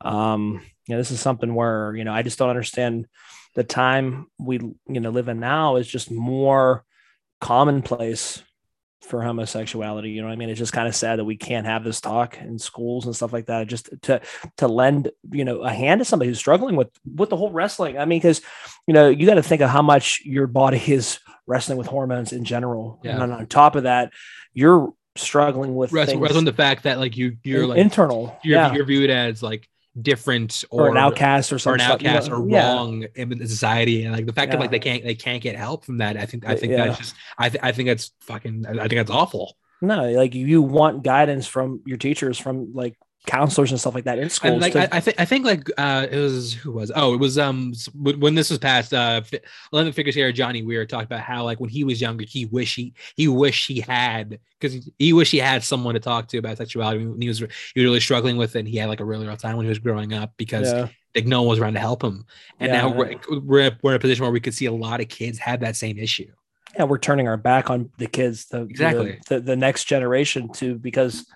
Um, 0.00 0.62
you 0.86 0.94
know, 0.94 0.98
this 0.98 1.10
is 1.10 1.20
something 1.20 1.54
where, 1.54 1.94
you 1.94 2.04
know, 2.04 2.12
I 2.12 2.22
just 2.22 2.38
don't 2.38 2.50
understand 2.50 3.06
the 3.54 3.64
time 3.64 4.26
we, 4.38 4.58
you 4.58 5.00
know, 5.00 5.10
live 5.10 5.28
in 5.28 5.40
now 5.40 5.76
is 5.76 5.86
just 5.86 6.10
more 6.10 6.84
commonplace 7.40 8.42
for 9.02 9.22
homosexuality. 9.22 10.10
You 10.10 10.20
know 10.20 10.28
what 10.28 10.34
I 10.34 10.36
mean? 10.36 10.50
It's 10.50 10.58
just 10.58 10.72
kind 10.72 10.88
of 10.88 10.94
sad 10.94 11.18
that 11.18 11.24
we 11.24 11.36
can't 11.36 11.66
have 11.66 11.84
this 11.84 12.00
talk 12.00 12.38
in 12.38 12.58
schools 12.58 13.06
and 13.06 13.16
stuff 13.16 13.32
like 13.32 13.46
that. 13.46 13.66
Just 13.66 13.90
to 14.02 14.20
to 14.58 14.68
lend, 14.68 15.10
you 15.32 15.44
know, 15.44 15.60
a 15.62 15.70
hand 15.70 16.00
to 16.00 16.04
somebody 16.04 16.28
who's 16.28 16.38
struggling 16.38 16.76
with 16.76 16.88
with 17.04 17.30
the 17.30 17.36
whole 17.36 17.50
wrestling. 17.50 17.98
I 17.98 18.04
mean, 18.04 18.18
because 18.18 18.42
you 18.86 18.94
know, 18.94 19.08
you 19.08 19.26
got 19.26 19.34
to 19.34 19.42
think 19.42 19.62
of 19.62 19.70
how 19.70 19.82
much 19.82 20.22
your 20.24 20.46
body 20.46 20.82
is 20.86 21.18
wrestling 21.46 21.78
with 21.78 21.86
hormones 21.86 22.32
in 22.32 22.44
general. 22.44 23.00
Yeah. 23.02 23.22
And 23.22 23.32
on 23.32 23.46
top 23.46 23.76
of 23.76 23.84
that, 23.84 24.12
you're 24.52 24.92
struggling 25.16 25.74
with 25.74 25.92
wrestling, 25.92 26.20
wrestling 26.20 26.44
the 26.44 26.52
fact 26.52 26.84
that 26.84 26.98
like 26.98 27.16
you 27.16 27.38
you're 27.42 27.66
like 27.66 27.78
internal. 27.78 28.38
You're, 28.42 28.58
yeah. 28.58 28.74
you're 28.74 28.84
viewed 28.84 29.10
as 29.10 29.42
like 29.42 29.68
different 30.02 30.64
or, 30.70 30.86
or, 30.86 30.90
an 30.90 30.96
outcast 30.96 31.52
or 31.52 31.58
something 31.58 31.80
or 31.80 31.84
an 31.84 31.90
outcast 31.92 32.30
or 32.30 32.48
yeah. 32.48 32.72
wrong 32.72 33.06
in 33.14 33.46
society 33.46 34.04
and 34.04 34.14
like 34.14 34.26
the 34.26 34.32
fact 34.32 34.48
yeah. 34.48 34.56
that 34.56 34.60
like 34.60 34.70
they 34.70 34.78
can't 34.78 35.02
they 35.04 35.14
can't 35.14 35.42
get 35.42 35.56
help 35.56 35.84
from 35.84 35.98
that 35.98 36.16
i 36.16 36.26
think 36.26 36.46
i 36.46 36.54
think 36.54 36.72
yeah. 36.72 36.86
that's 36.86 36.98
just 36.98 37.14
i 37.38 37.48
th- 37.48 37.62
i 37.62 37.72
think 37.72 37.88
that's 37.88 38.12
fucking 38.20 38.64
i 38.66 38.86
think 38.86 38.94
that's 38.94 39.10
awful 39.10 39.56
no 39.80 40.10
like 40.10 40.34
you 40.34 40.62
want 40.62 41.02
guidance 41.02 41.46
from 41.46 41.80
your 41.86 41.96
teachers 41.96 42.38
from 42.38 42.72
like 42.74 42.96
counselors 43.28 43.70
and 43.70 43.78
stuff 43.78 43.94
like 43.94 44.04
that 44.04 44.18
in 44.18 44.30
schools. 44.30 44.54
And 44.54 44.62
like 44.62 44.72
to- 44.72 44.94
I, 44.94 44.96
I, 44.96 45.00
think 45.00 45.20
I 45.20 45.24
think 45.24 45.44
like 45.44 45.70
uh 45.76 46.06
it 46.10 46.18
was 46.18 46.54
who 46.54 46.72
was 46.72 46.90
oh 46.96 47.12
it 47.12 47.20
was 47.20 47.38
um 47.38 47.74
when 47.94 48.34
this 48.34 48.48
was 48.48 48.58
passed 48.58 48.94
uh 48.94 49.20
Eleven 49.72 49.92
Figures 49.92 50.14
here 50.14 50.32
Johnny 50.32 50.62
Weir 50.62 50.86
talked 50.86 51.04
about 51.04 51.20
how 51.20 51.44
like 51.44 51.60
when 51.60 51.68
he 51.68 51.84
was 51.84 52.00
younger 52.00 52.24
he 52.26 52.46
wish 52.46 52.74
he 52.74 52.94
he 53.16 53.28
wish 53.28 53.66
he 53.66 53.80
had 53.80 54.38
because 54.58 54.90
he 54.98 55.12
wish 55.12 55.30
he 55.30 55.38
had 55.38 55.62
someone 55.62 55.94
to 55.94 56.00
talk 56.00 56.28
to 56.28 56.38
about 56.38 56.56
sexuality 56.56 57.06
when 57.06 57.20
he 57.20 57.28
was 57.28 57.38
he 57.38 57.44
was 57.44 57.84
really 57.84 58.00
struggling 58.00 58.38
with 58.38 58.56
it 58.56 58.60
and 58.60 58.68
he 58.68 58.78
had 58.78 58.88
like 58.88 59.00
a 59.00 59.04
really 59.04 59.26
rough 59.26 59.40
time 59.40 59.56
when 59.56 59.66
he 59.66 59.70
was 59.70 59.78
growing 59.78 60.14
up 60.14 60.32
because 60.38 60.72
yeah. 60.72 60.88
like 61.14 61.26
no 61.26 61.42
one 61.42 61.50
was 61.50 61.58
around 61.58 61.74
to 61.74 61.80
help 61.80 62.02
him 62.02 62.24
and 62.60 62.72
yeah. 62.72 62.80
now 62.80 62.88
we're, 62.88 63.14
we're 63.28 63.78
we're 63.82 63.92
in 63.92 63.96
a 63.96 64.00
position 64.00 64.22
where 64.22 64.32
we 64.32 64.40
could 64.40 64.54
see 64.54 64.66
a 64.66 64.72
lot 64.72 65.00
of 65.00 65.08
kids 65.08 65.38
have 65.38 65.60
that 65.60 65.76
same 65.76 65.98
issue. 65.98 66.30
Yeah, 66.76 66.84
we're 66.84 66.98
turning 66.98 67.28
our 67.28 67.36
back 67.36 67.70
on 67.70 67.90
the 67.98 68.06
kids, 68.06 68.46
the 68.46 68.62
exactly 68.62 69.18
the, 69.28 69.36
the, 69.36 69.40
the 69.40 69.56
next 69.56 69.84
generation 69.84 70.52
to 70.54 70.76
because 70.76 71.26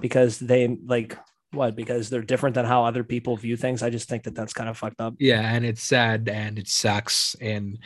because 0.00 0.38
they 0.38 0.68
like 0.84 1.16
what 1.54 1.76
because 1.76 2.10
they're 2.10 2.22
different 2.22 2.54
than 2.54 2.64
how 2.64 2.84
other 2.84 3.04
people 3.04 3.36
view 3.36 3.56
things 3.56 3.82
i 3.82 3.90
just 3.90 4.08
think 4.08 4.22
that 4.22 4.34
that's 4.34 4.52
kind 4.52 4.68
of 4.68 4.76
fucked 4.76 5.00
up 5.00 5.14
yeah 5.18 5.54
and 5.54 5.64
it's 5.64 5.82
sad 5.82 6.28
and 6.28 6.58
it 6.58 6.68
sucks 6.68 7.36
and 7.40 7.78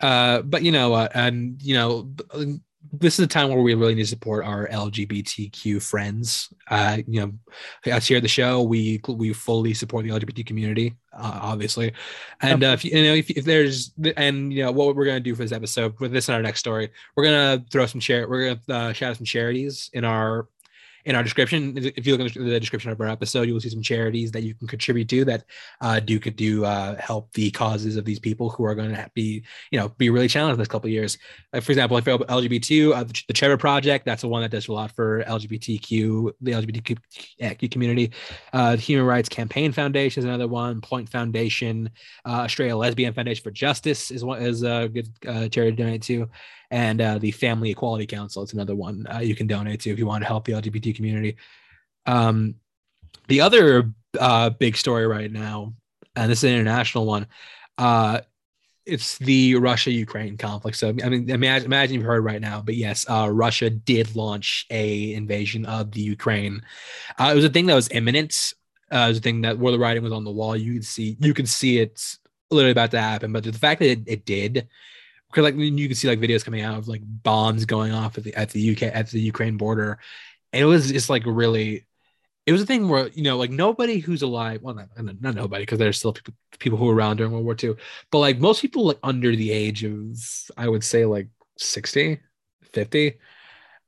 uh 0.00 0.42
but 0.42 0.62
you 0.62 0.72
know 0.72 0.94
uh, 0.94 1.08
and 1.14 1.62
you 1.62 1.74
know 1.74 2.10
this 2.92 3.18
is 3.18 3.24
a 3.24 3.28
time 3.28 3.48
where 3.48 3.60
we 3.60 3.74
really 3.74 3.94
need 3.94 4.02
to 4.02 4.08
support 4.08 4.44
our 4.44 4.68
LGBTQ 4.68 5.82
friends. 5.82 6.52
Uh, 6.70 6.98
you 7.06 7.20
know, 7.20 7.92
us 7.92 8.06
here 8.06 8.18
at 8.18 8.22
the 8.22 8.28
show, 8.28 8.62
we 8.62 9.00
we 9.08 9.32
fully 9.32 9.74
support 9.74 10.04
the 10.04 10.10
LGBT 10.10 10.46
community, 10.46 10.94
uh, 11.12 11.38
obviously. 11.42 11.92
And 12.40 12.62
uh, 12.62 12.68
if 12.68 12.84
you, 12.84 12.92
you 12.92 13.04
know, 13.04 13.14
if, 13.14 13.30
if, 13.30 13.44
there's 13.44 13.92
and 14.16 14.52
you 14.52 14.64
know 14.64 14.72
what 14.72 14.94
we're 14.94 15.04
gonna 15.04 15.20
do 15.20 15.34
for 15.34 15.42
this 15.42 15.52
episode, 15.52 15.98
with 16.00 16.12
this 16.12 16.28
and 16.28 16.36
our 16.36 16.42
next 16.42 16.60
story, 16.60 16.90
we're 17.16 17.24
gonna 17.24 17.64
throw 17.70 17.86
some 17.86 18.00
share. 18.00 18.28
We're 18.28 18.54
gonna 18.54 18.78
uh, 18.80 18.92
shout 18.92 19.10
out 19.10 19.16
some 19.16 19.26
charities 19.26 19.90
in 19.92 20.04
our 20.04 20.48
in 21.06 21.14
our 21.14 21.22
description. 21.22 21.72
If 21.78 22.04
you 22.06 22.16
look 22.16 22.26
at 22.26 22.34
the 22.34 22.60
description 22.60 22.90
of 22.90 23.00
our 23.00 23.06
episode, 23.06 23.42
you 23.42 23.54
will 23.54 23.60
see 23.60 23.70
some 23.70 23.80
charities 23.80 24.32
that 24.32 24.42
you 24.42 24.54
can 24.54 24.66
contribute 24.66 25.08
to 25.10 25.24
that 25.24 25.44
uh, 25.80 26.00
do 26.00 26.18
could 26.18 26.34
do 26.34 26.64
uh, 26.64 27.00
help 27.00 27.32
the 27.32 27.50
causes 27.52 27.96
of 27.96 28.04
these 28.04 28.18
people 28.18 28.50
who 28.50 28.64
are 28.64 28.74
going 28.74 28.90
to 28.90 29.10
be, 29.14 29.44
you 29.70 29.78
know, 29.78 29.88
be 29.90 30.10
really 30.10 30.26
challenged 30.26 30.54
in 30.54 30.58
this 30.58 30.68
couple 30.68 30.88
of 30.88 30.92
years. 30.92 31.16
Like 31.52 31.62
for 31.62 31.72
example, 31.72 31.98
for 32.00 32.18
LGBT, 32.18 32.92
uh, 32.92 33.04
the, 33.04 33.22
the 33.28 33.32
Trevor 33.32 33.56
Project, 33.56 34.04
that's 34.04 34.22
the 34.22 34.28
one 34.28 34.42
that 34.42 34.50
does 34.50 34.66
a 34.66 34.72
lot 34.72 34.90
for 34.90 35.22
LGBTQ, 35.24 36.32
the 36.40 36.52
LGBTQ 36.52 37.70
community. 37.70 38.12
Uh, 38.52 38.72
the 38.72 38.82
Human 38.82 39.06
Rights 39.06 39.28
Campaign 39.28 39.70
Foundation 39.72 40.20
is 40.20 40.24
another 40.24 40.48
one. 40.48 40.80
Point 40.80 41.08
Foundation, 41.08 41.88
uh, 42.24 42.44
Astraea 42.44 42.76
Lesbian 42.76 43.14
Foundation 43.14 43.44
for 43.44 43.52
Justice 43.52 44.10
is 44.10 44.24
one 44.24 44.42
is 44.42 44.64
a 44.64 44.90
good 44.92 45.08
uh, 45.26 45.48
charity 45.48 45.76
to 45.76 45.82
donate 45.82 46.02
to 46.02 46.28
and 46.70 47.00
uh, 47.00 47.18
the 47.18 47.30
Family 47.30 47.70
Equality 47.70 48.06
Council. 48.06 48.42
It's 48.42 48.52
another 48.52 48.74
one 48.74 49.06
uh, 49.12 49.18
you 49.18 49.34
can 49.34 49.46
donate 49.46 49.80
to 49.80 49.90
if 49.90 49.98
you 49.98 50.06
want 50.06 50.22
to 50.22 50.28
help 50.28 50.44
the 50.44 50.52
LGBT 50.52 50.94
community. 50.94 51.36
Um, 52.06 52.56
the 53.28 53.40
other 53.40 53.92
uh, 54.18 54.50
big 54.50 54.76
story 54.76 55.06
right 55.06 55.30
now, 55.30 55.74
and 56.14 56.30
this 56.30 56.38
is 56.38 56.44
an 56.44 56.56
international 56.56 57.06
one, 57.06 57.26
uh, 57.78 58.20
it's 58.84 59.18
the 59.18 59.56
Russia 59.56 59.90
Ukraine 59.90 60.36
conflict. 60.36 60.76
So 60.76 60.88
I 60.88 61.08
mean, 61.08 61.28
imagine, 61.28 61.66
imagine 61.66 61.96
you've 61.96 62.04
heard 62.04 62.24
right 62.24 62.40
now, 62.40 62.62
but 62.62 62.76
yes, 62.76 63.04
uh, 63.10 63.28
Russia 63.30 63.68
did 63.68 64.14
launch 64.14 64.64
a 64.70 65.12
invasion 65.14 65.66
of 65.66 65.90
the 65.90 66.00
Ukraine. 66.00 66.62
Uh, 67.18 67.30
it 67.32 67.34
was 67.34 67.44
a 67.44 67.48
thing 67.48 67.66
that 67.66 67.74
was 67.74 67.88
imminent. 67.90 68.54
It 68.92 68.94
was 68.94 69.18
a 69.18 69.20
thing 69.20 69.40
that 69.40 69.58
where 69.58 69.72
the 69.72 69.78
writing 69.78 70.04
was 70.04 70.12
on 70.12 70.24
the 70.24 70.30
wall. 70.30 70.56
You 70.56 70.74
could 70.74 70.84
see 70.84 71.16
you 71.20 71.34
could 71.34 71.48
see 71.48 71.78
it 71.78 72.16
literally 72.50 72.70
about 72.70 72.92
to 72.92 73.00
happen. 73.00 73.32
But 73.32 73.42
the 73.42 73.52
fact 73.52 73.80
that 73.80 73.90
it, 73.90 74.00
it 74.06 74.24
did 74.24 74.68
because 75.30 75.44
like 75.44 75.56
you 75.56 75.88
can 75.88 75.96
see 75.96 76.08
like 76.08 76.20
videos 76.20 76.44
coming 76.44 76.62
out 76.62 76.78
of 76.78 76.88
like 76.88 77.02
bombs 77.04 77.64
going 77.64 77.92
off 77.92 78.18
at 78.18 78.24
the 78.24 78.34
at 78.34 78.50
the 78.50 78.72
UK 78.72 78.82
at 78.84 79.10
the 79.10 79.20
Ukraine 79.20 79.56
border. 79.56 79.98
And 80.52 80.62
it 80.62 80.66
was 80.66 80.90
just 80.90 81.10
like 81.10 81.24
really 81.26 81.86
it 82.46 82.52
was 82.52 82.62
a 82.62 82.66
thing 82.66 82.88
where 82.88 83.08
you 83.08 83.22
know 83.22 83.36
like 83.36 83.50
nobody 83.50 83.98
who's 83.98 84.22
alive 84.22 84.62
well 84.62 84.74
not, 84.74 85.20
not 85.20 85.34
nobody 85.34 85.62
because 85.62 85.78
there's 85.78 85.98
still 85.98 86.12
people, 86.12 86.34
people 86.58 86.78
who 86.78 86.86
were 86.86 86.94
around 86.94 87.16
during 87.16 87.32
world 87.32 87.44
war 87.44 87.56
ii 87.62 87.74
but 88.10 88.18
like 88.18 88.38
most 88.38 88.62
people 88.62 88.86
like 88.86 88.98
under 89.02 89.34
the 89.34 89.50
age 89.50 89.84
of 89.84 90.16
i 90.56 90.68
would 90.68 90.84
say 90.84 91.04
like 91.04 91.28
60 91.58 92.20
50 92.72 93.18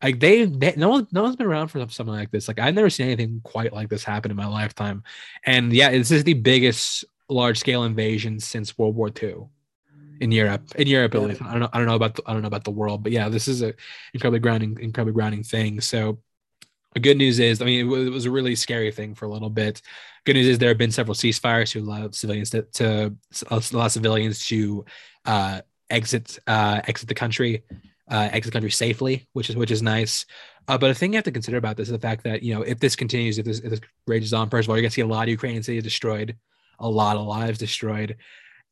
like 0.02 0.20
they, 0.20 0.44
they 0.44 0.74
no 0.76 0.88
one 0.88 1.08
no 1.12 1.22
one's 1.22 1.36
been 1.36 1.46
around 1.46 1.68
for 1.68 1.80
something 1.88 2.14
like 2.14 2.30
this. 2.30 2.48
Like 2.48 2.58
i've 2.58 2.74
never 2.74 2.90
seen 2.90 3.06
anything 3.06 3.40
quite 3.42 3.72
like 3.72 3.88
this 3.88 4.04
happen 4.04 4.30
in 4.30 4.36
my 4.36 4.46
lifetime. 4.46 5.02
And 5.44 5.72
yeah 5.72 5.90
this 5.90 6.10
is 6.10 6.24
the 6.24 6.34
biggest 6.34 7.04
large 7.28 7.58
scale 7.58 7.84
invasion 7.84 8.40
since 8.40 8.78
world 8.78 8.96
war 8.96 9.10
ii 9.22 9.34
in 10.20 10.32
Europe. 10.32 10.62
In 10.76 10.86
Europe, 10.86 11.14
at 11.14 11.22
least. 11.22 11.42
I 11.42 11.52
don't 11.52 11.60
know. 11.60 11.68
I 11.72 11.78
don't 11.78 11.86
know 11.86 11.94
about. 11.94 12.14
The, 12.16 12.22
I 12.26 12.32
don't 12.32 12.42
know 12.42 12.48
about 12.48 12.64
the 12.64 12.70
world, 12.70 13.02
but 13.02 13.12
yeah, 13.12 13.28
this 13.28 13.48
is 13.48 13.62
a 13.62 13.74
incredibly 14.14 14.40
grounding, 14.40 14.78
incredibly 14.80 15.14
grounding 15.14 15.42
thing. 15.42 15.80
So, 15.80 16.18
the 16.94 17.00
good 17.00 17.16
news 17.16 17.38
is, 17.38 17.60
I 17.60 17.64
mean, 17.64 17.80
it 17.80 17.88
was, 17.88 18.06
it 18.06 18.10
was 18.10 18.26
a 18.26 18.30
really 18.30 18.54
scary 18.54 18.90
thing 18.90 19.14
for 19.14 19.26
a 19.26 19.28
little 19.28 19.50
bit. 19.50 19.82
Good 20.24 20.34
news 20.34 20.46
is 20.46 20.58
there 20.58 20.68
have 20.70 20.78
been 20.78 20.90
several 20.90 21.14
ceasefires 21.14 21.72
to 21.72 21.80
allow 21.80 22.10
civilians 22.10 22.50
to, 22.50 22.62
to 22.62 23.16
allow 23.50 23.88
civilians 23.88 24.46
to 24.46 24.84
uh, 25.24 25.60
exit 25.90 26.38
uh, 26.46 26.80
exit 26.86 27.08
the 27.08 27.14
country, 27.14 27.62
uh, 28.10 28.28
exit 28.32 28.52
the 28.52 28.56
country 28.56 28.70
safely, 28.70 29.28
which 29.32 29.50
is 29.50 29.56
which 29.56 29.70
is 29.70 29.82
nice. 29.82 30.26
Uh, 30.66 30.76
but 30.76 30.88
the 30.88 30.94
thing 30.94 31.12
you 31.12 31.16
have 31.16 31.24
to 31.24 31.32
consider 31.32 31.56
about 31.56 31.76
this 31.76 31.88
is 31.88 31.92
the 31.92 31.98
fact 31.98 32.24
that 32.24 32.42
you 32.42 32.54
know 32.54 32.62
if 32.62 32.78
this 32.78 32.96
continues, 32.96 33.38
if 33.38 33.44
this, 33.44 33.60
if 33.60 33.70
this 33.70 33.80
rages 34.06 34.32
on, 34.32 34.50
first 34.50 34.66
of 34.66 34.70
all, 34.70 34.76
you're 34.76 34.82
gonna 34.82 34.90
see 34.90 35.00
a 35.00 35.06
lot 35.06 35.24
of 35.24 35.28
Ukrainian 35.30 35.62
cities 35.62 35.82
destroyed, 35.82 36.36
a 36.78 36.88
lot 36.88 37.16
of 37.16 37.26
lives 37.26 37.58
destroyed 37.58 38.16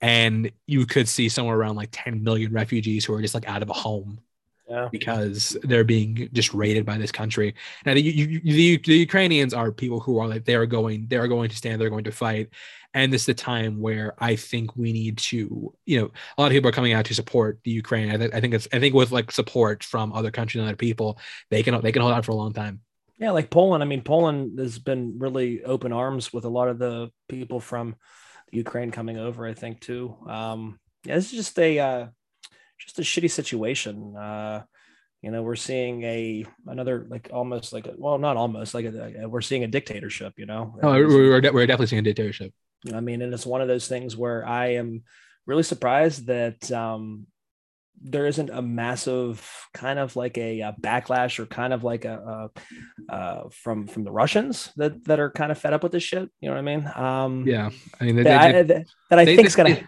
and 0.00 0.50
you 0.66 0.86
could 0.86 1.08
see 1.08 1.28
somewhere 1.28 1.56
around 1.56 1.76
like 1.76 1.88
10 1.92 2.22
million 2.22 2.52
refugees 2.52 3.04
who 3.04 3.14
are 3.14 3.22
just 3.22 3.34
like 3.34 3.48
out 3.48 3.62
of 3.62 3.70
a 3.70 3.72
home 3.74 4.20
Yeah. 4.68 4.88
because 4.92 5.56
they're 5.62 5.84
being 5.84 6.28
just 6.32 6.52
raided 6.52 6.84
by 6.84 6.98
this 6.98 7.12
country. 7.12 7.54
Now 7.84 7.94
the, 7.94 8.02
you, 8.02 8.40
the, 8.40 8.76
the 8.78 8.96
Ukrainians 8.98 9.54
are 9.54 9.72
people 9.72 10.00
who 10.00 10.18
are 10.18 10.28
like 10.28 10.44
they 10.44 10.54
are 10.54 10.66
going 10.66 11.06
they 11.08 11.16
are 11.16 11.28
going 11.28 11.48
to 11.50 11.56
stand 11.56 11.80
they're 11.80 11.90
going 11.90 12.04
to 12.04 12.12
fight, 12.12 12.50
and 12.94 13.12
this 13.12 13.22
is 13.22 13.26
the 13.26 13.34
time 13.34 13.80
where 13.80 14.14
I 14.18 14.36
think 14.36 14.76
we 14.76 14.92
need 14.92 15.18
to 15.30 15.72
you 15.86 16.00
know 16.00 16.10
a 16.36 16.40
lot 16.40 16.46
of 16.48 16.52
people 16.52 16.68
are 16.68 16.72
coming 16.72 16.92
out 16.92 17.04
to 17.06 17.14
support 17.14 17.60
the 17.64 17.70
Ukraine. 17.70 18.10
I, 18.10 18.16
th- 18.16 18.34
I 18.34 18.40
think 18.40 18.54
it's 18.54 18.68
I 18.72 18.78
think 18.80 18.94
with 18.94 19.12
like 19.12 19.30
support 19.32 19.82
from 19.84 20.12
other 20.12 20.30
countries 20.30 20.60
and 20.60 20.68
other 20.68 20.76
people 20.88 21.18
they 21.50 21.62
can 21.62 21.80
they 21.80 21.92
can 21.92 22.02
hold 22.02 22.14
out 22.14 22.24
for 22.24 22.32
a 22.32 22.36
long 22.42 22.52
time. 22.52 22.80
Yeah, 23.18 23.30
like 23.30 23.48
Poland. 23.48 23.82
I 23.82 23.86
mean, 23.86 24.02
Poland 24.02 24.58
has 24.58 24.78
been 24.78 25.18
really 25.18 25.64
open 25.64 25.90
arms 25.92 26.34
with 26.34 26.44
a 26.44 26.50
lot 26.50 26.68
of 26.68 26.78
the 26.78 27.10
people 27.28 27.60
from 27.60 27.94
Ukraine 28.52 28.90
coming 28.90 29.18
over. 29.18 29.46
I 29.46 29.54
think 29.54 29.80
too. 29.80 30.16
Um, 30.26 30.78
yeah, 31.04 31.14
this 31.16 31.26
is 31.26 31.32
just 31.32 31.58
a 31.58 31.78
uh, 31.78 32.06
just 32.78 32.98
a 32.98 33.02
shitty 33.02 33.30
situation. 33.30 34.16
Uh, 34.16 34.62
you 35.22 35.30
know, 35.30 35.42
we're 35.42 35.56
seeing 35.56 36.02
a 36.04 36.44
another 36.66 37.06
like 37.08 37.30
almost 37.32 37.72
like 37.72 37.86
a, 37.86 37.94
well, 37.96 38.18
not 38.18 38.36
almost 38.36 38.74
like 38.74 38.84
a, 38.84 39.22
a- 39.24 39.28
we're 39.28 39.40
seeing 39.40 39.64
a 39.64 39.68
dictatorship. 39.68 40.34
You 40.36 40.46
know, 40.46 40.76
Oh, 40.82 40.92
we're, 40.92 41.08
we're, 41.08 41.40
de- 41.40 41.52
we're 41.52 41.66
definitely 41.66 41.86
seeing 41.88 42.00
a 42.00 42.02
dictatorship. 42.02 42.52
I 42.94 43.00
mean, 43.00 43.22
and 43.22 43.32
it's 43.34 43.46
one 43.46 43.60
of 43.62 43.68
those 43.68 43.88
things 43.88 44.16
where 44.16 44.46
I 44.46 44.74
am 44.74 45.02
really 45.46 45.62
surprised 45.64 46.26
that 46.26 46.70
um, 46.70 47.26
there 48.02 48.26
isn't 48.26 48.50
a 48.50 48.60
massive 48.62 49.44
kind 49.72 49.98
of 49.98 50.16
like 50.16 50.36
a, 50.38 50.62
uh 50.62 50.72
backlash 50.80 51.38
or 51.38 51.46
kind 51.46 51.72
of 51.72 51.82
like 51.82 52.04
a, 52.04 52.50
uh 53.08 53.12
uh, 53.12 53.48
from 53.50 53.86
from 53.86 54.04
the 54.04 54.10
Russians 54.10 54.72
that 54.76 55.04
that 55.04 55.18
are 55.20 55.30
kind 55.30 55.50
of 55.50 55.58
fed 55.58 55.72
up 55.72 55.82
with 55.82 55.92
this 55.92 56.02
shit. 56.02 56.28
You 56.40 56.48
know 56.48 56.54
what 56.54 56.58
I 56.58 56.62
mean? 56.62 56.90
Um, 56.94 57.46
Yeah, 57.46 57.70
I 58.00 58.04
mean 58.04 58.16
they, 58.16 58.22
that, 58.24 58.66
they- 58.68 58.74
I, 58.76 58.84
that 59.10 59.18
I 59.18 59.24
they- 59.24 59.36
think 59.36 59.46
is 59.48 59.56
gonna. 59.56 59.80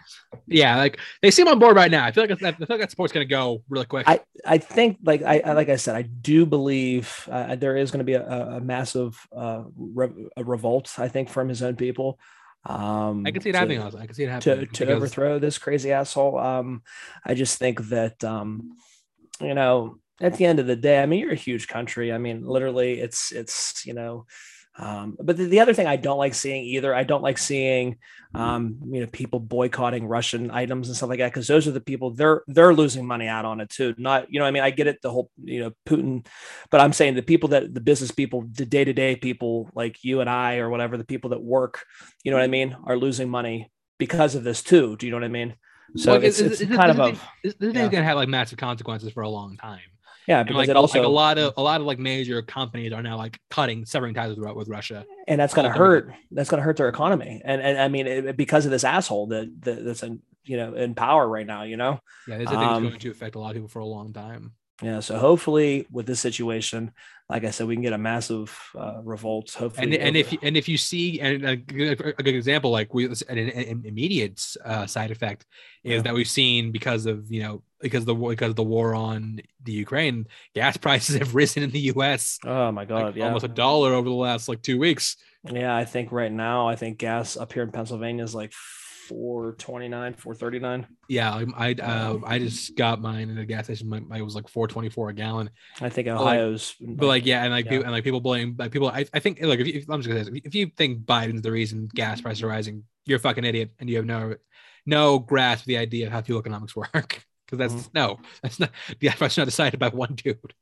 yeah, 0.47 0.77
like 0.77 0.99
they 1.21 1.31
seem 1.31 1.47
on 1.47 1.59
board 1.59 1.75
right 1.75 1.91
now. 1.91 2.05
I 2.05 2.11
feel 2.11 2.23
like 2.23 2.31
I 2.31 2.35
feel 2.51 2.65
like 2.69 2.79
that 2.79 2.91
support's 2.91 3.13
gonna 3.13 3.25
go 3.25 3.63
really 3.69 3.85
quick. 3.85 4.07
I, 4.07 4.21
I 4.45 4.57
think 4.57 4.97
like 5.03 5.21
I 5.23 5.39
I- 5.45 5.53
like 5.53 5.69
I 5.69 5.75
said 5.75 5.95
I 5.95 6.01
do 6.03 6.45
believe 6.45 7.27
uh, 7.31 7.55
there 7.55 7.77
is 7.77 7.91
going 7.91 7.99
to 7.99 8.05
be 8.05 8.13
a, 8.13 8.25
a 8.27 8.57
a 8.57 8.61
massive 8.61 9.19
uh, 9.35 9.63
re- 9.77 10.29
a 10.37 10.43
revolt 10.43 10.93
I 10.97 11.07
think 11.09 11.29
from 11.29 11.49
his 11.49 11.61
own 11.61 11.75
people. 11.75 12.19
Um, 12.65 13.25
I 13.25 13.31
can 13.31 13.41
see 13.41 13.49
it 13.49 13.53
to- 13.53 13.57
happening. 13.59 13.81
Also. 13.81 13.97
I 13.97 14.05
can 14.05 14.15
see 14.15 14.23
it 14.23 14.29
happening 14.29 14.59
to 14.59 14.65
to 14.65 14.71
because- 14.71 14.95
overthrow 14.95 15.39
this 15.39 15.57
crazy 15.57 15.91
asshole. 15.91 16.37
Um, 16.37 16.83
I 17.25 17.33
just 17.33 17.57
think 17.57 17.81
that 17.89 18.23
um, 18.23 18.75
you 19.41 19.53
know, 19.53 19.99
at 20.19 20.35
the 20.35 20.45
end 20.45 20.59
of 20.59 20.67
the 20.67 20.75
day, 20.75 21.01
I 21.01 21.05
mean, 21.05 21.21
you're 21.21 21.31
a 21.31 21.35
huge 21.35 21.67
country. 21.67 22.11
I 22.11 22.17
mean, 22.17 22.45
literally, 22.45 22.99
it's 22.99 23.31
it's 23.31 23.85
you 23.85 23.93
know. 23.93 24.25
Um, 24.81 25.17
but 25.19 25.35
the, 25.35 25.43
the 25.45 25.59
other 25.59 25.73
thing 25.73 25.87
I 25.87 25.97
don't 25.97 26.17
like 26.17 26.33
seeing 26.33 26.63
either, 26.63 26.95
I 26.95 27.03
don't 27.03 27.21
like 27.21 27.37
seeing, 27.37 27.97
um, 28.33 28.77
you 28.89 29.01
know, 29.01 29.07
people 29.07 29.41
boycotting 29.41 30.07
Russian 30.07 30.51
items 30.51 30.87
and 30.87 30.95
stuff 30.95 31.09
like 31.09 31.19
that 31.19 31.33
because 31.33 31.47
those 31.47 31.67
are 31.67 31.71
the 31.71 31.81
people 31.81 32.11
they're 32.11 32.43
they're 32.47 32.73
losing 32.73 33.05
money 33.05 33.27
out 33.27 33.43
on 33.43 33.59
it 33.59 33.69
too. 33.69 33.93
Not, 33.97 34.31
you 34.31 34.39
know, 34.39 34.45
I 34.45 34.51
mean, 34.51 34.63
I 34.63 34.69
get 34.69 34.87
it, 34.87 35.01
the 35.01 35.11
whole, 35.11 35.29
you 35.43 35.59
know, 35.59 35.71
Putin, 35.85 36.25
but 36.71 36.79
I'm 36.79 36.93
saying 36.93 37.15
the 37.15 37.21
people 37.21 37.49
that 37.49 37.73
the 37.73 37.81
business 37.81 38.11
people, 38.11 38.45
the 38.53 38.65
day 38.65 38.85
to 38.85 38.93
day 38.93 39.17
people 39.17 39.69
like 39.75 40.01
you 40.03 40.21
and 40.21 40.29
I 40.29 40.57
or 40.57 40.69
whatever, 40.69 40.95
the 40.95 41.03
people 41.03 41.31
that 41.31 41.43
work, 41.43 41.83
you 42.23 42.31
know 42.31 42.37
what 42.37 42.43
I 42.43 42.47
mean, 42.47 42.77
are 42.85 42.97
losing 42.97 43.29
money 43.29 43.69
because 43.97 44.33
of 44.35 44.45
this 44.45 44.63
too. 44.63 44.95
Do 44.95 45.05
you 45.05 45.11
know 45.11 45.17
what 45.17 45.25
I 45.25 45.29
mean? 45.29 45.55
So 45.97 46.13
Well, 46.13 46.23
it's, 46.23 46.39
it's 46.39 46.63
kind 46.63 46.91
of 46.91 46.97
this 46.97 47.17
a 47.17 47.21
this, 47.43 47.55
this 47.55 47.73
yeah. 47.73 47.81
thing's 47.81 47.91
gonna 47.91 48.05
have 48.05 48.15
like 48.15 48.29
massive 48.29 48.59
consequences 48.59 49.11
for 49.11 49.23
a 49.23 49.29
long 49.29 49.57
time. 49.57 49.79
Yeah 50.29 50.43
because 50.43 50.67
like, 50.67 50.77
also 50.77 50.99
like 50.99 51.05
a 51.05 51.09
lot 51.09 51.37
of 51.37 51.53
a 51.57 51.61
lot 51.61 51.81
of 51.81 51.87
like 51.87 51.99
major 51.99 52.41
companies 52.41 52.93
are 52.93 53.01
now 53.01 53.17
like 53.17 53.39
cutting 53.49 53.85
severing 53.85 54.13
ties 54.13 54.37
with, 54.37 54.55
with 54.55 54.69
Russia. 54.69 55.05
and 55.27 55.41
that's 55.41 55.53
going 55.53 55.69
to 55.69 55.77
hurt 55.77 56.13
that's 56.31 56.49
going 56.49 56.59
to 56.59 56.63
hurt 56.63 56.77
their 56.77 56.87
economy 56.87 57.41
and 57.43 57.61
and 57.61 57.77
I 57.77 57.87
mean 57.89 58.07
it, 58.07 58.37
because 58.37 58.63
of 58.65 58.71
this 58.71 58.83
asshole 58.83 59.27
that, 59.27 59.51
that 59.63 59.83
that's 59.83 60.03
in 60.03 60.21
you 60.45 60.55
know 60.55 60.73
in 60.75 60.95
power 60.95 61.27
right 61.27 61.45
now 61.45 61.63
you 61.63 61.75
know 61.75 61.99
Yeah, 62.27 62.37
this 62.37 62.47
I 62.47 62.51
think 62.51 62.63
Um, 62.63 62.85
is 62.85 62.89
going 62.91 62.99
to 63.01 63.11
affect 63.11 63.35
a 63.35 63.39
lot 63.39 63.49
of 63.49 63.55
people 63.55 63.67
for 63.69 63.79
a 63.79 63.85
long 63.85 64.13
time. 64.13 64.53
Yeah 64.81 64.99
so 64.99 65.17
hopefully 65.17 65.85
with 65.91 66.05
this 66.05 66.19
situation 66.19 66.91
like 67.29 67.43
I 67.43 67.51
said 67.51 67.67
we 67.67 67.75
can 67.75 67.83
get 67.83 67.93
a 67.93 67.97
massive 67.97 68.57
uh, 68.77 69.01
revolt 69.03 69.51
hopefully 69.51 69.85
And 69.85 69.93
and 69.95 70.15
if 70.17 70.31
you, 70.33 70.39
and 70.41 70.57
if 70.57 70.67
you 70.67 70.77
see 70.77 71.19
and 71.21 71.45
a 71.45 71.55
good, 71.55 71.99
a 72.01 72.23
good 72.23 72.35
example 72.35 72.71
like 72.71 72.93
we 72.93 73.05
an, 73.05 73.37
an 73.37 73.83
immediate 73.85 74.43
uh, 74.65 74.85
side 74.87 75.11
effect 75.11 75.45
is 75.83 75.97
Yeah. 75.97 76.01
that 76.03 76.13
we've 76.13 76.29
seen 76.29 76.71
because 76.71 77.05
of 77.05 77.31
you 77.31 77.41
know 77.43 77.61
because 77.81 78.05
the 78.05 78.15
war 78.15 78.31
because 78.31 78.49
of 78.51 78.55
the 78.55 78.63
war 78.63 78.95
on 78.95 79.41
the 79.63 79.71
Ukraine 79.73 80.27
gas 80.55 80.75
prices 80.85 81.17
have 81.17 81.35
risen 81.35 81.61
in 81.63 81.71
the 81.71 81.81
U.S. 81.93 82.39
oh 82.45 82.71
my 82.71 82.85
god 82.85 83.03
like, 83.07 83.15
yeah 83.15 83.25
almost 83.27 83.45
a 83.45 83.49
dollar 83.49 83.93
over 83.93 84.09
the 84.09 84.15
last 84.15 84.47
like 84.49 84.61
two 84.61 84.79
weeks. 84.79 85.15
yeah 85.51 85.75
I 85.75 85.85
think 85.85 86.11
right 86.11 86.31
now 86.31 86.67
I 86.67 86.75
think 86.75 86.97
gas 86.97 87.37
up 87.37 87.53
here 87.53 87.63
in 87.63 87.71
Pennsylvania 87.71 88.23
is 88.23 88.35
like 88.35 88.53
429 89.09 90.13
439 90.13 90.87
Yeah, 91.09 91.33
I 91.33 91.69
I, 91.69 91.73
uh, 91.73 92.19
I 92.23 92.37
just 92.39 92.75
got 92.75 93.01
mine 93.01 93.29
in 93.29 93.37
a 93.39 93.45
gas 93.45 93.65
station. 93.65 93.89
My, 93.89 93.99
my 93.99 94.17
it 94.19 94.21
was 94.21 94.35
like 94.35 94.47
four 94.47 94.67
twenty 94.67 94.89
four 94.89 95.09
a 95.09 95.13
gallon. 95.13 95.49
I 95.81 95.89
think 95.89 96.07
Ohio's 96.07 96.75
But 96.79 97.07
like 97.07 97.25
yeah, 97.25 97.43
and 97.43 97.51
like 97.51 97.65
Yeah. 97.65 97.71
people 97.71 97.83
and 97.85 97.91
like 97.91 98.03
people 98.03 98.21
blame 98.21 98.55
like 98.57 98.71
people. 98.71 98.89
I, 98.89 99.05
I 99.13 99.19
think 99.19 99.41
like 99.41 99.59
if, 99.59 99.67
you, 99.67 99.73
if 99.73 99.89
I'm 99.89 100.01
just 100.01 100.07
gonna 100.09 100.23
say 100.23 100.31
this, 100.31 100.41
if 100.45 100.55
you 100.55 100.71
think 100.77 101.05
Biden's 101.05 101.41
the 101.41 101.51
reason 101.51 101.89
gas 101.93 102.21
prices 102.21 102.43
are 102.43 102.47
rising, 102.47 102.83
you're 103.05 103.17
a 103.17 103.19
fucking 103.21 103.43
idiot 103.43 103.71
and 103.79 103.89
you 103.89 103.97
have 103.97 104.05
no 104.05 104.35
no 104.85 105.19
grasp 105.19 105.63
of 105.63 105.67
the 105.67 105.77
idea 105.77 106.05
of 106.07 106.13
how 106.13 106.21
fuel 106.21 106.39
economics 106.39 106.75
work. 106.75 107.25
Because 107.45 107.57
that's 107.57 107.89
no, 107.95 108.19
that's 108.43 108.59
not 108.59 108.69
the 108.99 109.09
price 109.09 109.35
not 109.35 109.45
decided 109.45 109.79
by 109.79 109.89
one 109.89 110.13
dude. 110.13 110.53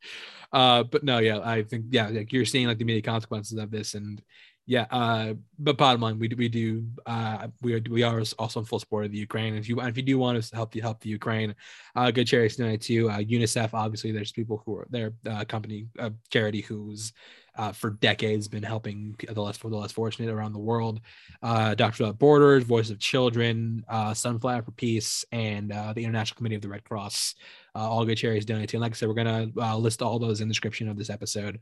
Uh, 0.54 0.84
but 0.84 1.04
no, 1.04 1.18
yeah, 1.18 1.40
I 1.44 1.64
think 1.64 1.88
yeah, 1.90 2.08
like 2.08 2.32
you're 2.32 2.46
seeing 2.46 2.68
like 2.68 2.78
the 2.78 2.84
immediate 2.84 3.04
consequences 3.06 3.58
of 3.58 3.70
this, 3.72 3.94
and 3.94 4.22
yeah, 4.70 4.86
uh, 4.92 5.34
but 5.58 5.78
bottom 5.78 6.02
line, 6.02 6.20
we 6.20 6.28
do, 6.28 6.36
we 6.36 6.50
do, 6.50 6.84
uh, 7.06 7.48
we 7.62 7.74
are, 7.74 7.82
we 7.90 8.04
are 8.04 8.22
also 8.38 8.60
in 8.60 8.66
full 8.66 8.80
support 8.80 9.06
of 9.06 9.12
the 9.14 9.18
Ukraine. 9.18 9.56
If 9.56 9.70
you 9.70 9.80
if 9.80 9.96
you 9.96 10.04
do 10.04 10.20
want 10.20 10.44
to 10.44 10.56
help 10.56 10.76
you 10.76 10.82
help 10.82 11.00
the 11.00 11.10
Ukraine, 11.10 11.56
uh, 11.96 12.12
good 12.12 12.28
charity 12.28 12.54
tonight 12.54 12.82
too. 12.82 13.10
Uh, 13.10 13.20
UNICEF, 13.20 13.74
obviously, 13.74 14.12
there's 14.12 14.34
people 14.34 14.62
who 14.66 14.76
are 14.76 14.88
their 14.90 15.14
uh, 15.26 15.46
company, 15.46 15.88
uh, 15.98 16.10
charity 16.30 16.60
who's 16.60 17.14
uh, 17.56 17.72
for 17.72 17.92
decades 17.92 18.50
been 18.50 18.62
helping 18.62 19.16
the 19.30 19.42
less 19.42 19.56
for 19.56 19.70
the 19.70 19.78
less 19.78 19.94
fortunate 19.94 20.30
around 20.30 20.52
the 20.52 20.60
world. 20.60 21.00
Uh, 21.42 21.74
Doctors 21.74 22.02
Without 22.02 22.20
Borders, 22.20 22.66
Voice 22.66 22.90
of 22.90 23.00
Children, 23.00 23.86
uh, 23.88 24.14
Sunflower 24.14 24.64
for 24.64 24.72
Peace, 24.72 25.24
and 25.32 25.72
uh, 25.72 25.94
the 25.94 26.04
International 26.04 26.36
Committee 26.36 26.56
of 26.56 26.62
the 26.62 26.70
Red 26.70 26.84
Cross. 26.84 27.36
Uh, 27.74 27.90
all 27.90 28.04
good 28.04 28.18
charities 28.18 28.44
donate 28.44 28.68
to. 28.68 28.76
And 28.76 28.82
like 28.82 28.92
I 28.92 28.96
said, 28.96 29.08
we're 29.08 29.16
gonna 29.16 29.48
uh, 29.58 29.78
list 29.78 30.02
all 30.02 30.20
those 30.20 30.42
in 30.42 30.50
the 30.50 30.54
description 30.54 30.90
of 30.90 30.98
this 30.98 31.10
episode 31.10 31.60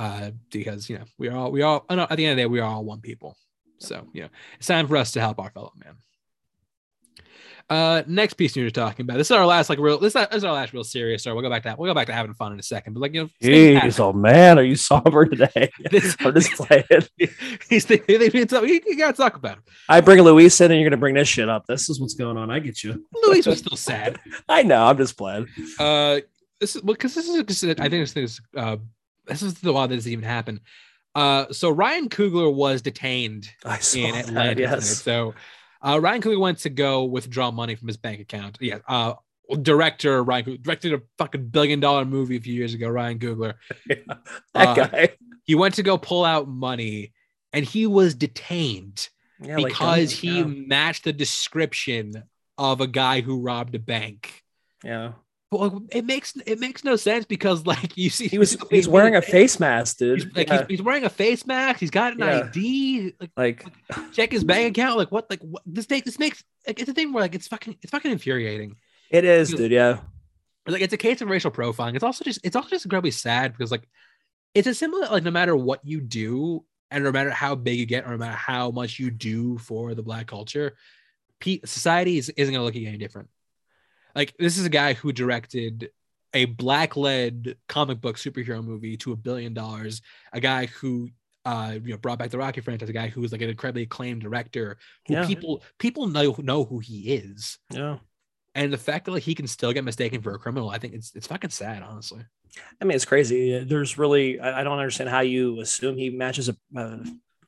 uh, 0.00 0.30
because 0.50 0.88
you 0.88 0.96
know 0.98 1.04
we 1.18 1.28
are 1.28 1.36
all 1.36 1.50
we 1.52 1.62
all 1.62 1.84
at 1.90 2.16
the 2.16 2.24
end 2.24 2.32
of 2.32 2.36
the 2.36 2.42
day 2.42 2.46
we 2.46 2.60
are 2.60 2.70
all 2.74 2.84
one 2.84 3.00
people. 3.00 3.36
So 3.78 4.06
you 4.14 4.22
know 4.22 4.28
it's 4.58 4.66
time 4.66 4.86
for 4.88 4.96
us 4.96 5.12
to 5.12 5.20
help 5.20 5.38
our 5.38 5.50
fellow 5.50 5.72
man. 5.82 5.96
Uh, 7.68 8.02
next 8.08 8.34
piece 8.34 8.56
you're 8.56 8.68
talking 8.70 9.04
about. 9.04 9.16
This 9.16 9.28
is 9.28 9.30
our 9.30 9.46
last 9.46 9.68
like 9.70 9.78
real. 9.78 9.96
This 9.98 10.16
is, 10.16 10.26
this 10.28 10.38
is 10.38 10.44
our 10.44 10.52
last 10.54 10.72
real 10.72 10.82
serious 10.82 11.22
story. 11.22 11.34
We'll 11.34 11.44
go 11.44 11.50
back 11.50 11.62
to 11.62 11.68
that. 11.68 11.78
We'll 11.78 11.88
go 11.88 11.94
back 11.94 12.08
to 12.08 12.12
having 12.12 12.34
fun 12.34 12.52
in 12.52 12.58
a 12.58 12.62
second. 12.64 12.94
But 12.94 13.00
like 13.00 13.14
you 13.14 13.22
know, 13.22 13.28
Jeez, 13.40 14.00
oh 14.00 14.12
man, 14.12 14.58
are 14.58 14.64
you 14.64 14.74
somber 14.74 15.24
today? 15.26 15.70
This- 15.90 16.16
I'm 16.20 16.34
just 16.34 16.52
playing. 16.54 16.82
He's 17.68 17.84
thinking 17.84 18.18
they 18.18 18.28
need 18.28 18.48
to- 18.48 18.66
you, 18.66 18.80
you 18.84 18.96
gotta 18.96 19.16
talk 19.16 19.36
about 19.36 19.58
him. 19.58 19.62
I 19.88 20.00
bring 20.00 20.20
Luis 20.20 20.60
in, 20.60 20.72
and 20.72 20.80
you're 20.80 20.90
gonna 20.90 20.98
bring 21.00 21.14
this 21.14 21.28
shit 21.28 21.48
up. 21.48 21.66
This 21.66 21.88
is 21.88 22.00
what's 22.00 22.14
going 22.14 22.36
on. 22.36 22.50
I 22.50 22.58
get 22.58 22.82
you. 22.82 23.04
Luis 23.22 23.46
was 23.46 23.58
still 23.60 23.76
sad. 23.76 24.18
I 24.48 24.64
know. 24.64 24.86
I'm 24.86 24.96
just 24.96 25.16
playing. 25.16 25.46
Uh, 25.78 26.20
this 26.58 26.74
is 26.74 26.82
because 26.82 27.14
this 27.14 27.28
is 27.28 27.44
this 27.44 27.62
is- 27.62 27.76
I 27.78 27.88
think 27.88 28.02
this 28.08 28.16
is 28.16 28.40
uh 28.56 28.78
this 29.30 29.42
is 29.42 29.54
the 29.60 29.72
why 29.72 29.86
this 29.86 30.06
even 30.06 30.24
happened. 30.24 30.60
Uh, 31.14 31.46
so 31.52 31.70
Ryan 31.70 32.08
Coogler 32.08 32.52
was 32.54 32.82
detained 32.82 33.50
in 33.64 33.70
Atlanta. 33.70 34.22
tonight. 34.24 34.58
yes. 34.58 35.02
So 35.02 35.34
uh, 35.82 35.98
Ryan 36.00 36.22
Coogler 36.22 36.40
went 36.40 36.58
to 36.58 36.70
go 36.70 37.04
withdraw 37.04 37.50
money 37.50 37.74
from 37.74 37.88
his 37.88 37.96
bank 37.96 38.20
account. 38.20 38.58
Yeah. 38.60 38.78
Uh, 38.86 39.14
director 39.62 40.22
Ryan 40.22 40.44
Coogler, 40.44 40.62
directed 40.62 40.92
a 40.92 41.00
fucking 41.18 41.48
billion 41.48 41.80
dollar 41.80 42.04
movie 42.04 42.36
a 42.36 42.40
few 42.40 42.54
years 42.54 42.74
ago. 42.74 42.88
Ryan 42.88 43.18
Coogler. 43.18 43.54
that 43.88 44.18
Uh, 44.54 44.74
guy. 44.74 45.08
He 45.44 45.54
went 45.56 45.74
to 45.76 45.82
go 45.82 45.98
pull 45.98 46.24
out 46.24 46.46
money, 46.46 47.12
and 47.52 47.64
he 47.64 47.86
was 47.88 48.14
detained 48.14 49.08
Yeah, 49.42 49.56
because 49.56 50.10
don't- 50.12 50.20
he 50.20 50.38
yeah. 50.38 50.44
matched 50.44 51.02
the 51.04 51.12
description 51.12 52.22
of 52.56 52.80
a 52.80 52.86
guy 52.86 53.20
who 53.22 53.40
robbed 53.40 53.74
a 53.74 53.78
bank. 53.80 54.44
yeah. 54.84 55.12
Like, 55.52 55.72
it 55.90 56.04
makes 56.04 56.36
it 56.46 56.60
makes 56.60 56.84
no 56.84 56.94
sense 56.94 57.24
because 57.24 57.66
like 57.66 57.96
you 57.96 58.08
see 58.08 58.28
He 58.28 58.38
was 58.38 58.56
he's 58.70 58.86
wearing 58.86 59.16
a 59.16 59.22
face 59.22 59.58
mask, 59.58 59.98
dude. 59.98 60.22
He's, 60.22 60.36
like, 60.36 60.48
Yeah, 60.48 60.58
he's, 60.58 60.66
he's 60.68 60.82
wearing 60.82 61.04
a 61.04 61.08
face 61.10 61.44
mask. 61.44 61.80
He's 61.80 61.90
got 61.90 62.12
an 62.12 62.20
Yeah. 62.20 62.44
ID. 62.48 63.14
Like 63.20 63.30
like 63.36 63.66
check 64.12 64.30
his 64.30 64.44
bank 64.44 64.76
account. 64.78 64.96
Like 64.96 65.10
what? 65.10 65.28
Like 65.28 65.40
what? 65.40 65.62
This 65.66 65.90
make 65.90 66.04
this 66.04 66.18
makes 66.20 66.44
like 66.66 66.78
it's 66.78 66.88
a 66.88 66.94
thing 66.94 67.12
where 67.12 67.22
like 67.22 67.34
it's 67.34 67.48
fucking 67.48 67.76
it's 67.82 67.90
fucking 67.90 68.12
infuriating. 68.12 68.76
it 69.10 69.24
is, 69.24 69.52
dude. 69.52 69.72
Yeah. 69.72 69.98
Like 70.68 70.82
it's 70.82 70.94
a 70.94 70.96
case 70.98 71.20
of 71.20 71.28
racial 71.28 71.50
profiling. 71.50 71.96
It's 71.96 72.04
also 72.04 72.22
just 72.22 72.38
it's 72.44 72.54
also 72.54 72.68
just 72.68 72.84
incredibly 72.84 73.10
sad 73.10 73.52
because 73.52 73.72
like 73.72 73.88
it's 74.54 74.68
a 74.68 74.74
symbol 74.74 75.00
that 75.00 75.10
like 75.10 75.24
no 75.24 75.32
matter 75.32 75.56
what 75.56 75.80
you 75.84 76.00
do 76.00 76.64
and 76.92 77.02
no 77.02 77.10
matter 77.10 77.30
how 77.30 77.56
big 77.56 77.76
you 77.78 77.86
get 77.86 78.04
or 78.04 78.10
no 78.10 78.18
matter 78.18 78.36
how 78.36 78.70
much 78.70 79.00
you 79.00 79.10
do 79.10 79.58
for 79.58 79.94
the 79.96 80.02
black 80.02 80.28
culture, 80.28 80.76
society 81.64 82.18
is, 82.18 82.28
isn't 82.30 82.52
gonna 82.54 82.64
look 82.64 82.76
at 82.76 82.80
you 82.82 82.88
any 82.88 82.98
different. 82.98 83.28
Like 84.14 84.34
this 84.38 84.58
is 84.58 84.64
a 84.64 84.70
guy 84.70 84.94
who 84.94 85.12
directed 85.12 85.90
a 86.32 86.44
black 86.44 86.96
led 86.96 87.56
comic 87.68 88.00
book 88.00 88.16
superhero 88.16 88.62
movie 88.64 88.96
to 88.98 89.12
a 89.12 89.16
billion 89.16 89.54
dollars. 89.54 90.00
A 90.32 90.40
guy 90.40 90.66
who 90.66 91.10
uh 91.44 91.78
you 91.82 91.92
know 91.92 91.96
brought 91.96 92.18
back 92.18 92.30
the 92.30 92.38
Rocky 92.38 92.60
franchise. 92.60 92.88
A 92.88 92.92
guy 92.92 93.08
who 93.08 93.20
was 93.20 93.32
like 93.32 93.42
an 93.42 93.50
incredibly 93.50 93.82
acclaimed 93.82 94.22
director. 94.22 94.78
Who 95.08 95.14
Yeah. 95.14 95.26
people 95.26 95.62
people 95.78 96.06
know 96.06 96.36
know 96.38 96.64
who 96.64 96.78
he 96.78 97.14
is. 97.14 97.58
Yeah. 97.70 97.98
And 98.54 98.72
the 98.72 98.78
fact 98.78 99.04
that 99.04 99.12
like 99.12 99.22
he 99.22 99.34
can 99.34 99.46
still 99.46 99.72
get 99.72 99.84
mistaken 99.84 100.22
for 100.22 100.34
a 100.34 100.38
criminal, 100.38 100.70
I 100.70 100.78
think 100.78 100.94
it's 100.94 101.14
it's 101.14 101.26
fucking 101.26 101.50
sad, 101.50 101.82
honestly. 101.82 102.22
I 102.80 102.84
mean, 102.84 102.96
it's 102.96 103.04
crazy. 103.04 103.62
There's 103.62 103.96
really, 103.96 104.40
I 104.40 104.60
I 104.60 104.64
don't 104.64 104.78
understand 104.78 105.08
how 105.08 105.20
you 105.20 105.60
assume 105.60 105.96
he 105.96 106.10
matches 106.10 106.48
a, 106.48 106.56
a 106.76 106.98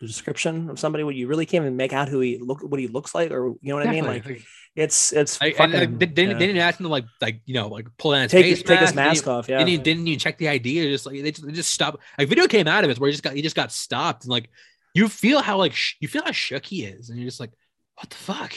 description 0.06 0.70
of 0.70 0.78
somebody 0.78 1.04
when 1.04 1.16
you 1.16 1.26
really 1.28 1.46
can't 1.46 1.62
even 1.64 1.76
make 1.76 1.92
out 1.92 2.08
who 2.08 2.20
he 2.20 2.38
look, 2.38 2.62
what 2.62 2.80
he 2.80 2.88
looks 2.88 3.14
like, 3.14 3.30
or 3.30 3.48
you 3.60 3.68
know 3.70 3.76
what 3.76 3.86
I 3.86 3.90
mean? 3.90 4.04
Like, 4.04 4.22
Definitely. 4.22 4.44
it's 4.76 5.12
it's 5.12 5.40
Like, 5.40 5.56
fucking, 5.56 5.74
like, 5.74 5.98
didn't, 5.98 6.14
didn't, 6.14 6.30
yeah. 6.32 6.38
didn't 6.38 6.56
ask 6.58 6.80
him 6.80 6.84
to 6.84 6.90
like 6.90 7.04
like 7.20 7.40
you 7.44 7.54
know 7.54 7.68
like 7.68 7.86
pull 7.98 8.12
down 8.12 8.22
his 8.22 8.30
take 8.32 8.44
face 8.44 8.62
take 8.62 8.78
his 8.80 8.94
mask, 8.94 8.96
mask 8.96 9.24
didn't, 9.24 9.36
off. 9.36 9.48
Yeah, 9.48 9.58
Didn't 9.58 9.70
even, 9.70 9.82
didn't 9.84 10.08
even 10.08 10.18
check 10.18 10.38
the 10.38 10.48
ID. 10.48 10.86
Or 10.86 10.90
just 10.90 11.06
like 11.06 11.22
they 11.22 11.30
just, 11.30 11.46
they 11.46 11.52
just 11.52 11.70
stopped. 11.70 11.98
Like 12.18 12.28
video 12.28 12.46
came 12.46 12.66
out 12.68 12.84
of 12.84 12.90
it 12.90 12.98
where 12.98 13.08
he 13.08 13.12
just 13.12 13.22
got 13.22 13.34
he 13.34 13.42
just 13.42 13.56
got 13.56 13.70
stopped 13.72 14.24
and 14.24 14.30
like 14.30 14.48
you 14.94 15.08
feel 15.08 15.40
how 15.40 15.56
like 15.56 15.72
sh- 15.74 15.94
you 16.00 16.08
feel 16.08 16.22
how 16.24 16.32
shook 16.32 16.64
he 16.66 16.84
is 16.84 17.08
and 17.10 17.18
you're 17.18 17.28
just 17.28 17.40
like 17.40 17.50
what 17.96 18.10
the 18.10 18.16
fuck. 18.16 18.52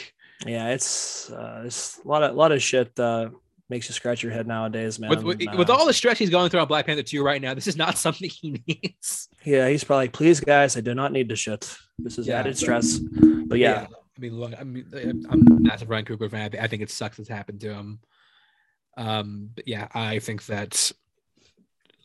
yeah. 0.46 0.70
It's 0.70 1.30
uh, 1.30 1.64
it's 1.66 2.00
a 2.04 2.08
lot 2.08 2.24
of 2.24 2.32
a 2.32 2.34
lot 2.34 2.52
of 2.52 2.62
shit. 2.62 2.98
Uh, 3.00 3.30
makes 3.70 3.88
you 3.89 3.93
scratch 3.93 4.22
your 4.22 4.32
head 4.32 4.47
nowadays, 4.47 4.99
man. 4.99 5.09
With, 5.09 5.24
with, 5.24 5.47
Uh, 5.47 5.55
with 5.57 5.70
all 5.70 5.86
the 5.86 5.93
stress 5.93 6.18
he's 6.20 6.30
going 6.30 6.49
through 6.49 6.59
on 6.59 6.68
Black 6.68 6.86
Panther 6.86 7.01
2 7.03 7.24
right 7.24 7.41
now, 7.41 7.53
this 7.53 7.68
is 7.68 7.76
not 7.76 7.97
something 8.05 8.30
he 8.30 8.61
needs. 8.68 9.28
yeah, 9.43 9.68
he's 9.70 9.84
probably 9.84 10.03
like, 10.05 10.13
please, 10.13 10.39
guys, 10.39 10.78
I 10.78 10.82
do 10.82 10.93
not 10.93 11.11
need 11.11 11.30
to 11.30 11.36
shit. 11.36 11.76
This 11.97 12.18
is 12.18 12.28
Yeah. 12.28 12.39
added 12.39 12.57
stress. 12.57 12.99
But 12.99 13.57
yeah, 13.59 13.88
I 14.18 14.20
mean, 14.22 14.38
look, 14.39 14.53
I 14.59 14.63
mean, 14.63 15.26
I'm 15.30 15.41
a 15.47 15.59
massive 15.59 15.89
Ryan 15.89 16.05
Coogler 16.05 16.30
fan. 16.32 16.51
I 16.59 16.68
think 16.68 16.82
it 16.84 16.89
sucks 16.91 17.18
that's 17.18 17.30
happened 17.30 17.61
to 17.61 17.74
him. 17.74 17.99
Um, 18.97 19.49
but 19.55 19.68
yeah, 19.68 19.88
I 19.93 20.20
think 20.20 20.45
that 20.45 20.91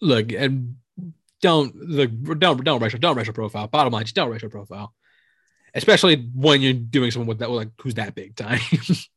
look 0.02 0.32
and 0.32 0.76
don't 1.42 1.74
look 1.76 2.10
don't 2.38 2.64
don't 2.64 2.82
racial 2.82 2.98
don't 2.98 3.16
racial 3.16 3.32
profile. 3.34 3.68
Bottom 3.68 3.92
line, 3.92 4.04
just 4.04 4.16
don't 4.16 4.30
racial 4.30 4.48
profile, 4.50 4.92
especially 5.74 6.16
when 6.34 6.60
you're 6.60 6.72
doing 6.72 7.10
someone 7.10 7.28
with 7.28 7.38
that 7.38 7.50
like 7.50 7.70
who's 7.80 7.94
that 7.94 8.14
big 8.14 8.36
time. 8.36 8.60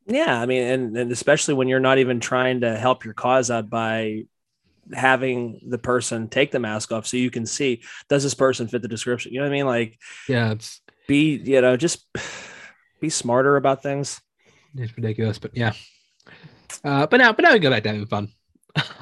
Yeah, 0.06 0.38
I 0.38 0.46
mean, 0.46 0.64
and, 0.64 0.98
and 0.98 1.12
especially 1.14 1.54
when 1.54 1.70
you're 1.70 1.80
not 1.80 1.98
even 1.98 2.20
trying 2.20 2.60
to 2.60 2.76
help 2.76 3.06
your 3.06 3.14
cause 3.14 3.50
out 3.50 3.70
by 3.70 4.26
having 4.92 5.62
the 5.70 5.78
person 5.78 6.28
take 6.28 6.52
the 6.52 6.60
mask 6.60 6.92
off 6.92 7.08
so 7.08 7.16
you 7.16 7.32
can 7.32 7.46
see 7.46 7.82
does 8.10 8.22
this 8.22 8.34
person 8.34 8.68
fit 8.68 8.82
the 8.82 8.90
description 8.90 9.32
you 9.32 9.40
know 9.40 9.46
what 9.46 9.54
i 9.54 9.56
mean 9.56 9.66
like 9.66 9.98
yeah, 10.28 10.52
it's 10.52 10.82
be 11.08 11.38
you 11.38 11.62
know 11.62 11.78
just 11.78 12.06
be 13.00 13.10
smarter 13.10 13.56
about 13.56 13.82
things 13.82 14.20
it's 14.76 14.96
ridiculous, 14.96 15.40
but 15.40 15.56
yeah. 15.56 15.74
Uh, 16.84 17.08
but 17.08 17.18
now, 17.18 17.34
but 17.34 17.44
now 17.44 17.54
we 17.54 17.60
go 17.60 17.70
back 17.70 17.84
to 17.84 17.90
having 17.90 18.06
fun. 18.06 18.30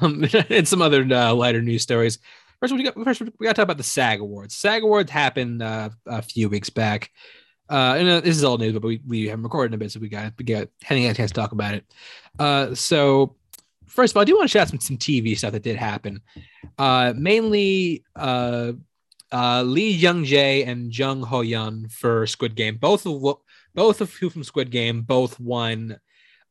Um, 0.02 0.24
and 0.50 0.68
some 0.68 0.82
other 0.82 1.02
uh, 1.02 1.32
lighter 1.32 1.62
news 1.62 1.82
stories. 1.82 2.18
First, 2.60 2.74
we 2.74 2.82
got 2.82 2.94
first 3.04 3.22
we 3.22 3.46
got 3.46 3.50
to 3.50 3.54
talk 3.54 3.62
about 3.62 3.78
the 3.78 3.82
SAG 3.82 4.20
Awards. 4.20 4.54
SAG 4.54 4.82
Awards 4.82 5.10
happened 5.10 5.62
uh, 5.62 5.90
a 6.06 6.20
few 6.20 6.50
weeks 6.50 6.68
back. 6.68 7.08
Uh, 7.72 7.94
and 7.96 8.08
uh, 8.08 8.20
this 8.20 8.36
is 8.36 8.44
all 8.44 8.58
news, 8.58 8.74
but 8.74 8.82
we, 8.82 9.00
we 9.06 9.28
haven't 9.28 9.44
recorded 9.44 9.72
in 9.72 9.74
a 9.74 9.78
bit, 9.78 9.90
so 9.90 9.98
we 9.98 10.10
got 10.10 10.34
we 10.36 10.44
got 10.44 10.68
having 10.82 11.06
a 11.06 11.14
chance 11.14 11.30
to 11.30 11.40
talk 11.40 11.52
about 11.52 11.74
it. 11.74 11.84
Uh, 12.38 12.74
so 12.74 13.34
first 13.86 14.12
of 14.12 14.18
all, 14.18 14.20
I 14.20 14.24
do 14.24 14.36
want 14.36 14.44
to 14.44 14.52
shout 14.52 14.62
out 14.62 14.68
some 14.68 14.80
some 14.80 14.98
TV 14.98 15.38
stuff 15.38 15.52
that 15.52 15.62
did 15.62 15.76
happen. 15.76 16.20
Uh, 16.76 17.14
mainly 17.16 18.04
uh, 18.14 18.72
uh, 19.32 19.62
Lee 19.62 19.90
Jung-jae 19.90 20.66
and 20.68 20.96
Jung 20.96 21.22
Ho-yeon 21.22 21.90
for 21.90 22.26
Squid 22.26 22.54
Game. 22.56 22.76
Both 22.76 23.06
of 23.06 23.38
both 23.74 24.00
of 24.02 24.12
who 24.16 24.28
from 24.28 24.44
Squid 24.44 24.70
Game 24.70 25.00
both 25.00 25.40
won 25.40 25.98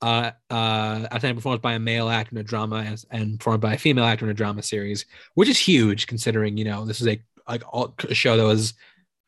uh, 0.02 0.32
uh, 0.50 1.08
outstanding 1.14 1.36
performance 1.36 1.62
by 1.62 1.74
a 1.74 1.80
male 1.80 2.10
actor 2.10 2.32
in 2.32 2.40
a 2.40 2.44
drama 2.44 2.78
and, 2.78 3.06
and 3.12 3.40
performed 3.40 3.62
by 3.62 3.76
a 3.76 3.78
female 3.78 4.06
actor 4.06 4.26
in 4.26 4.32
a 4.32 4.34
drama 4.34 4.64
series, 4.64 5.06
which 5.36 5.50
is 5.50 5.60
huge 5.60 6.08
considering 6.08 6.58
you 6.58 6.66
know 6.66 6.84
this 6.84 7.00
is 7.00 7.08
a 7.08 7.22
like 7.48 7.64
all, 7.72 7.96
a 8.10 8.14
show 8.16 8.38
that 8.38 8.44
was 8.44 8.74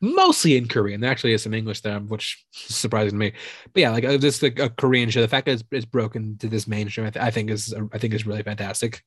mostly 0.01 0.57
in 0.57 0.67
Korean. 0.67 1.01
There 1.01 1.09
actually 1.09 1.33
is 1.33 1.43
some 1.43 1.53
English 1.53 1.81
there, 1.81 1.99
which 1.99 2.45
is 2.69 2.75
surprising 2.75 3.11
to 3.11 3.15
me. 3.15 3.33
But 3.73 3.79
yeah, 3.79 3.89
like 3.91 4.03
uh, 4.03 4.17
this 4.17 4.41
like 4.41 4.59
a 4.59 4.69
Korean 4.69 5.09
show. 5.09 5.21
The 5.21 5.27
fact 5.27 5.45
that 5.45 5.53
it's, 5.53 5.63
it's 5.71 5.85
broken 5.85 6.37
to 6.39 6.47
this 6.47 6.67
mainstream, 6.67 7.07
I, 7.07 7.09
th- 7.09 7.23
I 7.23 7.31
think 7.31 7.49
is 7.49 7.73
I 7.93 7.97
think 7.97 8.13
is 8.13 8.27
really 8.27 8.43
fantastic. 8.43 9.03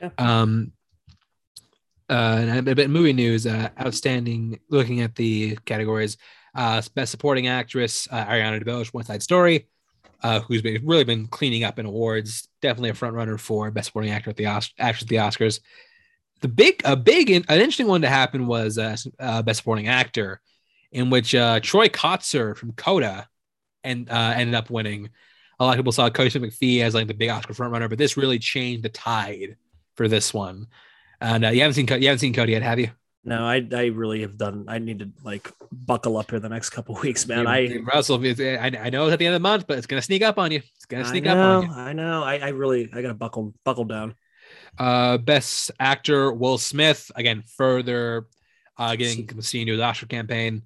Yeah. 0.00 0.10
Um. 0.18 0.72
Uh, 2.08 2.38
and 2.48 2.68
a 2.68 2.74
bit 2.74 2.88
movie 2.88 3.12
news. 3.12 3.46
Uh, 3.46 3.68
outstanding. 3.80 4.60
Looking 4.70 5.00
at 5.00 5.14
the 5.16 5.58
categories, 5.64 6.16
uh, 6.54 6.80
best 6.94 7.10
supporting 7.10 7.48
actress 7.48 8.08
uh, 8.10 8.24
Ariana 8.24 8.62
DeBose, 8.62 8.94
West 8.94 9.08
Side 9.08 9.22
Story, 9.22 9.68
uh, 10.22 10.40
who's 10.40 10.62
been 10.62 10.86
really 10.86 11.04
been 11.04 11.26
cleaning 11.26 11.64
up 11.64 11.78
in 11.78 11.86
awards. 11.86 12.48
Definitely 12.62 12.90
a 12.90 12.94
front 12.94 13.14
runner 13.14 13.38
for 13.38 13.70
best 13.70 13.86
supporting 13.86 14.12
actor 14.12 14.30
at 14.30 14.36
the 14.36 14.46
Os- 14.46 14.72
actress 14.78 15.02
at 15.02 15.08
the 15.08 15.16
Oscars. 15.16 15.60
The 16.46 16.52
big, 16.52 16.80
a 16.84 16.94
big, 16.94 17.28
an 17.30 17.42
interesting 17.48 17.88
one 17.88 18.02
to 18.02 18.08
happen 18.08 18.46
was 18.46 18.78
uh, 18.78 18.96
uh, 19.18 19.42
best 19.42 19.58
supporting 19.58 19.88
actor, 19.88 20.40
in 20.92 21.10
which 21.10 21.34
uh, 21.34 21.58
Troy 21.58 21.88
Kotsur 21.88 22.56
from 22.56 22.70
Coda, 22.70 23.28
and 23.82 24.08
uh, 24.08 24.34
ended 24.36 24.54
up 24.54 24.70
winning. 24.70 25.10
A 25.58 25.64
lot 25.64 25.72
of 25.72 25.76
people 25.76 25.90
saw 25.90 26.08
Kodi 26.08 26.30
Smit-McPhee 26.30 26.82
as 26.82 26.94
like 26.94 27.08
the 27.08 27.14
big 27.14 27.30
Oscar 27.30 27.52
frontrunner, 27.52 27.88
but 27.88 27.98
this 27.98 28.16
really 28.16 28.38
changed 28.38 28.84
the 28.84 28.90
tide 28.90 29.56
for 29.96 30.06
this 30.06 30.32
one. 30.32 30.68
And 31.20 31.44
uh, 31.44 31.48
you 31.48 31.62
haven't 31.62 31.74
seen 31.74 31.88
you 32.00 32.06
haven't 32.06 32.20
seen 32.20 32.32
Cody 32.32 32.52
yet, 32.52 32.62
have 32.62 32.78
you? 32.78 32.90
no 33.28 33.44
i 33.44 33.60
i 33.74 33.86
really 33.86 34.20
have 34.20 34.38
done 34.38 34.66
i 34.68 34.78
need 34.78 35.00
to 35.00 35.10
like 35.24 35.50
buckle 35.72 36.16
up 36.16 36.30
here 36.30 36.38
the 36.38 36.48
next 36.48 36.70
couple 36.70 36.94
weeks 37.02 37.26
man 37.26 37.44
i 37.44 37.76
Russell, 37.78 38.24
I, 38.24 38.70
I 38.84 38.90
know 38.90 39.06
it's 39.06 39.14
at 39.14 39.18
the 39.18 39.26
end 39.26 39.34
of 39.34 39.42
the 39.42 39.48
month, 39.48 39.66
but 39.66 39.78
it's 39.78 39.88
gonna 39.88 40.00
sneak 40.00 40.22
up 40.22 40.38
on 40.38 40.52
you. 40.52 40.62
It's 40.76 40.84
gonna 40.84 41.04
sneak 41.04 41.24
know, 41.24 41.32
up 41.32 41.64
on 41.64 41.68
you. 41.68 41.76
I 41.76 41.92
know. 41.92 42.22
I, 42.22 42.36
I 42.36 42.48
really, 42.50 42.88
I 42.92 43.02
gotta 43.02 43.14
buckle, 43.14 43.52
buckle 43.64 43.84
down. 43.84 44.14
Uh, 44.78 45.18
best 45.18 45.70
actor 45.80 46.32
Will 46.32 46.58
Smith 46.58 47.10
again, 47.14 47.42
further 47.56 48.26
uh, 48.76 48.96
getting 48.96 49.40
seen 49.42 49.66
to 49.68 49.76
the 49.76 49.82
Oscar 49.82 50.06
campaign. 50.06 50.62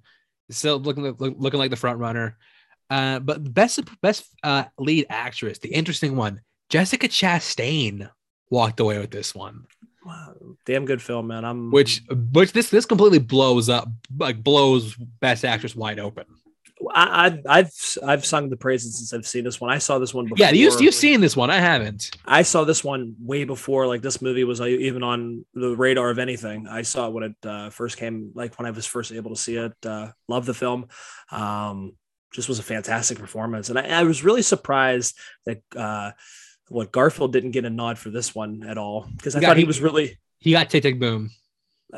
Still 0.49 0.79
looking 0.79 1.03
look, 1.03 1.19
looking 1.19 1.59
like 1.59 1.69
the 1.69 1.77
front 1.77 1.99
runner. 1.99 2.37
Uh, 2.89 3.19
but 3.19 3.53
best 3.53 3.79
best 4.01 4.25
uh, 4.43 4.65
lead 4.77 5.05
actress, 5.09 5.59
the 5.59 5.69
interesting 5.69 6.15
one, 6.15 6.41
Jessica 6.69 7.07
Chastain 7.07 8.09
walked 8.49 8.81
away 8.81 8.97
with 8.97 9.11
this 9.11 9.33
one, 9.33 9.65
Wow, 10.05 10.33
damn 10.65 10.85
good 10.85 11.01
film, 11.01 11.27
man. 11.27 11.45
I'm 11.45 11.69
which 11.69 12.01
which 12.09 12.53
this 12.53 12.69
this 12.69 12.85
completely 12.85 13.19
blows 13.19 13.69
up 13.69 13.87
like 14.17 14.43
blows 14.43 14.95
best 14.95 15.45
actress 15.45 15.75
wide 15.75 15.99
open. 15.99 16.25
I, 16.93 17.25
I've, 17.25 17.39
I've, 17.47 17.73
I've 18.03 18.25
sung 18.25 18.49
the 18.49 18.57
praises 18.57 18.97
since 18.97 19.13
I've 19.13 19.27
seen 19.27 19.43
this 19.43 19.61
one. 19.61 19.69
I 19.71 19.77
saw 19.77 19.99
this 19.99 20.13
one 20.13 20.25
before. 20.25 20.37
Yeah, 20.39 20.51
you 20.51 20.71
you've 20.79 20.93
seen 20.93 21.21
this 21.21 21.35
one. 21.37 21.49
I 21.49 21.59
haven't. 21.59 22.09
I 22.25 22.41
saw 22.41 22.63
this 22.63 22.83
one 22.83 23.15
way 23.19 23.43
before 23.43 23.87
like 23.87 24.01
this 24.01 24.21
movie 24.21 24.43
was 24.43 24.61
uh, 24.61 24.65
even 24.65 25.03
on 25.03 25.45
the 25.53 25.75
radar 25.75 26.09
of 26.09 26.19
anything. 26.19 26.67
I 26.67 26.81
saw 26.81 27.07
it 27.07 27.13
when 27.13 27.23
it 27.23 27.35
uh, 27.45 27.69
first 27.69 27.97
came, 27.97 28.31
like 28.33 28.57
when 28.57 28.65
I 28.65 28.71
was 28.71 28.85
first 28.85 29.11
able 29.11 29.31
to 29.35 29.39
see 29.41 29.57
it. 29.57 29.73
Uh, 29.85 30.11
love 30.27 30.45
the 30.45 30.53
film. 30.53 30.87
Um, 31.31 31.93
just 32.33 32.47
was 32.47 32.59
a 32.59 32.63
fantastic 32.63 33.19
performance, 33.19 33.69
and 33.69 33.77
I, 33.77 33.99
I 33.99 34.03
was 34.03 34.23
really 34.23 34.41
surprised 34.41 35.17
that 35.45 35.61
uh, 35.75 36.11
what 36.69 36.91
Garfield 36.91 37.33
didn't 37.33 37.51
get 37.51 37.65
a 37.65 37.69
nod 37.69 37.97
for 37.99 38.09
this 38.09 38.33
one 38.33 38.63
at 38.63 38.77
all 38.77 39.07
because 39.17 39.35
I 39.35 39.41
got- 39.41 39.47
thought 39.47 39.57
he 39.57 39.63
he- 39.63 39.67
was 39.67 39.81
really. 39.81 40.17
He 40.39 40.51
got 40.53 40.69
Tick 40.71 40.81
Tick 40.83 40.99
Boom. 40.99 41.29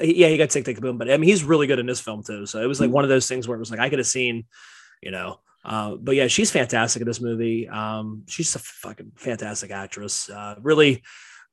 yeah, 0.02 0.28
he 0.28 0.38
got 0.38 0.50
Tick 0.50 0.66
Tick 0.66 0.82
Boom, 0.82 0.98
but 0.98 1.10
I 1.10 1.18
mean, 1.18 1.30
he's 1.30 1.44
really 1.44 1.68
good 1.68 1.80
in 1.80 1.86
this 1.86 2.02
film 2.02 2.24
too. 2.24 2.46
So 2.46 2.62
it 2.62 2.66
was 2.66 2.82
like 2.82 2.90
one 2.92 3.04
of 3.06 3.10
those 3.10 3.28
things 3.28 3.48
where 3.48 3.56
it 3.56 3.60
was 3.60 3.72
like 3.72 3.80
I 3.80 3.90
could 3.90 4.00
have 4.00 4.08
seen, 4.08 4.46
you 5.04 5.12
know. 5.12 5.39
Uh, 5.66 5.95
but 5.95 6.16
yeah, 6.16 6.28
she's 6.28 6.51
fantastic 6.51 7.01
in 7.01 7.08
this 7.08 7.22
movie. 7.22 7.70
Um, 7.70 8.24
she's 8.28 8.54
a 8.56 8.60
fucking 8.60 9.14
fantastic 9.16 9.72
actress. 9.72 10.30
Uh, 10.30 10.56
really 10.62 11.04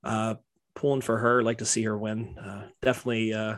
uh, 0.03 0.34
pulling 0.74 1.01
for 1.01 1.18
her. 1.18 1.42
Like 1.42 1.59
to 1.59 1.64
see 1.64 1.82
her 1.84 1.96
win. 1.96 2.36
Uh, 2.38 2.64
definitely, 2.82 3.32
uh, 3.32 3.57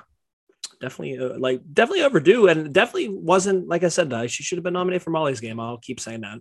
definitely, 0.81 1.19
uh, 1.19 1.39
like 1.39 1.63
definitely 1.73 2.03
overdue, 2.03 2.49
and 2.49 2.73
definitely 2.73 3.09
wasn't 3.09 3.69
like 3.69 3.83
I 3.83 3.89
said. 3.89 4.13
Uh, 4.13 4.27
she 4.27 4.43
should 4.43 4.59
have 4.59 4.65
been 4.65 4.75
nominated 4.75 5.03
for 5.03 5.11
Molly's 5.11 5.41
Game. 5.41 5.59
I'll 5.59 5.79
keep 5.79 6.01
saying 6.01 6.21
that. 6.21 6.39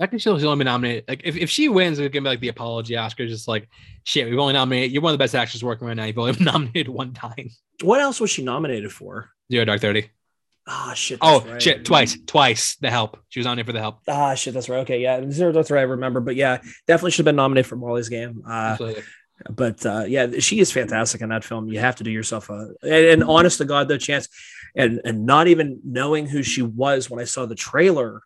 I 0.00 0.06
think 0.06 0.22
she'll, 0.22 0.38
she'll 0.38 0.48
only 0.48 0.64
be 0.64 0.70
nominated. 0.70 1.04
Like 1.06 1.22
if, 1.24 1.36
if 1.36 1.50
she 1.50 1.68
wins, 1.68 1.98
it's 1.98 2.12
gonna 2.12 2.24
be 2.24 2.28
like 2.28 2.40
the 2.40 2.48
apology 2.48 2.94
Oscars. 2.94 3.28
Just 3.28 3.48
like 3.48 3.68
shit, 4.04 4.28
we've 4.28 4.38
only 4.38 4.54
nominated. 4.54 4.92
You're 4.92 5.02
one 5.02 5.12
of 5.12 5.18
the 5.18 5.22
best 5.22 5.34
actors 5.34 5.62
working 5.62 5.86
right 5.86 5.96
now. 5.96 6.04
You've 6.04 6.18
only 6.18 6.32
been 6.36 6.44
nominated 6.44 6.88
one 6.88 7.12
time. 7.12 7.50
What 7.82 8.00
else 8.00 8.20
was 8.20 8.30
she 8.30 8.42
nominated 8.42 8.92
for? 8.92 9.30
Zero 9.50 9.64
Dark 9.64 9.80
Thirty. 9.80 10.10
Ah, 10.66 10.94
shit. 10.94 11.18
Oh 11.20 11.44
right. 11.46 11.60
shit, 11.60 11.84
twice, 11.84 12.16
twice. 12.26 12.76
The 12.76 12.90
Help. 12.90 13.18
She 13.28 13.38
was 13.38 13.44
nominated 13.44 13.66
for 13.66 13.72
The 13.72 13.80
Help. 13.80 14.00
Ah, 14.08 14.34
shit. 14.34 14.54
That's 14.54 14.68
right. 14.68 14.80
Okay, 14.80 15.00
yeah, 15.00 15.22
zero. 15.30 15.52
That's 15.52 15.70
right. 15.70 15.80
I 15.80 15.82
remember, 15.82 16.20
but 16.20 16.36
yeah, 16.36 16.58
definitely 16.86 17.10
should 17.10 17.26
have 17.26 17.32
been 17.32 17.36
nominated 17.36 17.66
for 17.66 17.76
Molly's 17.76 18.08
Game. 18.08 18.42
Uh, 18.48 18.76
but 19.50 19.84
uh, 19.84 20.04
yeah, 20.06 20.38
she 20.38 20.60
is 20.60 20.72
fantastic 20.72 21.20
in 21.20 21.28
that 21.28 21.44
film. 21.44 21.68
You 21.68 21.80
have 21.80 21.96
to 21.96 22.04
do 22.04 22.10
yourself 22.10 22.48
a 22.48 22.70
and, 22.82 22.92
and 22.92 23.24
honest 23.24 23.58
to 23.58 23.66
God, 23.66 23.88
though, 23.88 23.98
chance, 23.98 24.28
and 24.74 25.00
and 25.04 25.26
not 25.26 25.48
even 25.48 25.80
knowing 25.84 26.26
who 26.26 26.42
she 26.42 26.62
was 26.62 27.10
when 27.10 27.20
I 27.20 27.24
saw 27.24 27.44
the 27.44 27.54
trailer, 27.54 28.22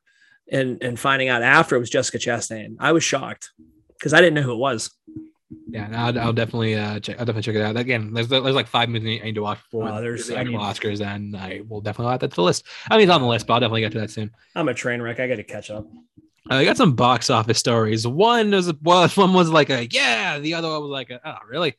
and 0.51 0.83
and 0.83 0.99
finding 0.99 1.29
out 1.29 1.43
after 1.43 1.75
it 1.75 1.81
was 1.81 1.91
Jessica 1.91 2.19
Chastain, 2.19 2.77
I 2.79 2.93
was 2.93 3.03
shocked 3.03 3.51
because 3.95 4.15
I 4.15 4.21
didn't 4.21 4.35
know 4.35 4.43
who 4.43 4.53
it 4.53 4.59
was. 4.59 4.91
Yeah, 5.71 5.89
I'll, 5.95 6.19
I'll 6.19 6.33
definitely 6.33 6.75
uh, 6.75 7.01
check. 7.01 7.19
I'll 7.19 7.25
definitely 7.25 7.43
check 7.43 7.55
it 7.55 7.63
out. 7.63 7.77
Again, 7.77 8.13
there's 8.13 8.29
there's 8.29 8.43
like 8.55 8.67
five 8.67 8.89
movies 8.91 9.21
I 9.23 9.27
need 9.27 9.35
to 9.37 9.43
watch 9.43 9.59
before 9.63 9.89
Oh, 9.89 10.01
there's- 10.01 10.27
the 10.27 10.39
I 10.39 10.45
Oscars, 10.45 11.01
and 11.01 11.35
I 11.37 11.63
will 11.67 11.81
definitely 11.81 12.13
add 12.15 12.21
that 12.21 12.31
to 12.31 12.37
the 12.37 12.43
list. 12.43 12.67
I 12.91 12.97
mean, 12.97 13.05
it's 13.09 13.13
on 13.15 13.23
the 13.23 13.27
list, 13.29 13.47
but 13.47 13.55
I'll 13.55 13.61
definitely 13.61 13.81
get 13.81 13.93
to 13.93 14.01
that 14.01 14.11
soon. 14.11 14.31
I'm 14.55 14.69
a 14.69 14.75
train 14.75 15.01
wreck. 15.01 15.21
I 15.21 15.27
got 15.27 15.37
to 15.37 15.45
catch 15.45 15.71
up. 15.71 15.87
Uh, 16.51 16.55
I 16.55 16.65
got 16.65 16.77
some 16.77 16.95
box 16.95 17.31
office 17.31 17.59
stories. 17.59 18.07
One 18.07 18.51
was 18.51 18.73
well, 18.83 19.09
one 19.15 19.33
was 19.33 19.49
like 19.51 19.71
a 19.71 19.87
yeah, 19.87 20.39
the 20.39 20.55
other 20.55 20.69
one 20.69 20.83
was 20.83 20.91
like 20.91 21.11
a 21.11 21.21
oh 21.25 21.39
really. 21.49 21.75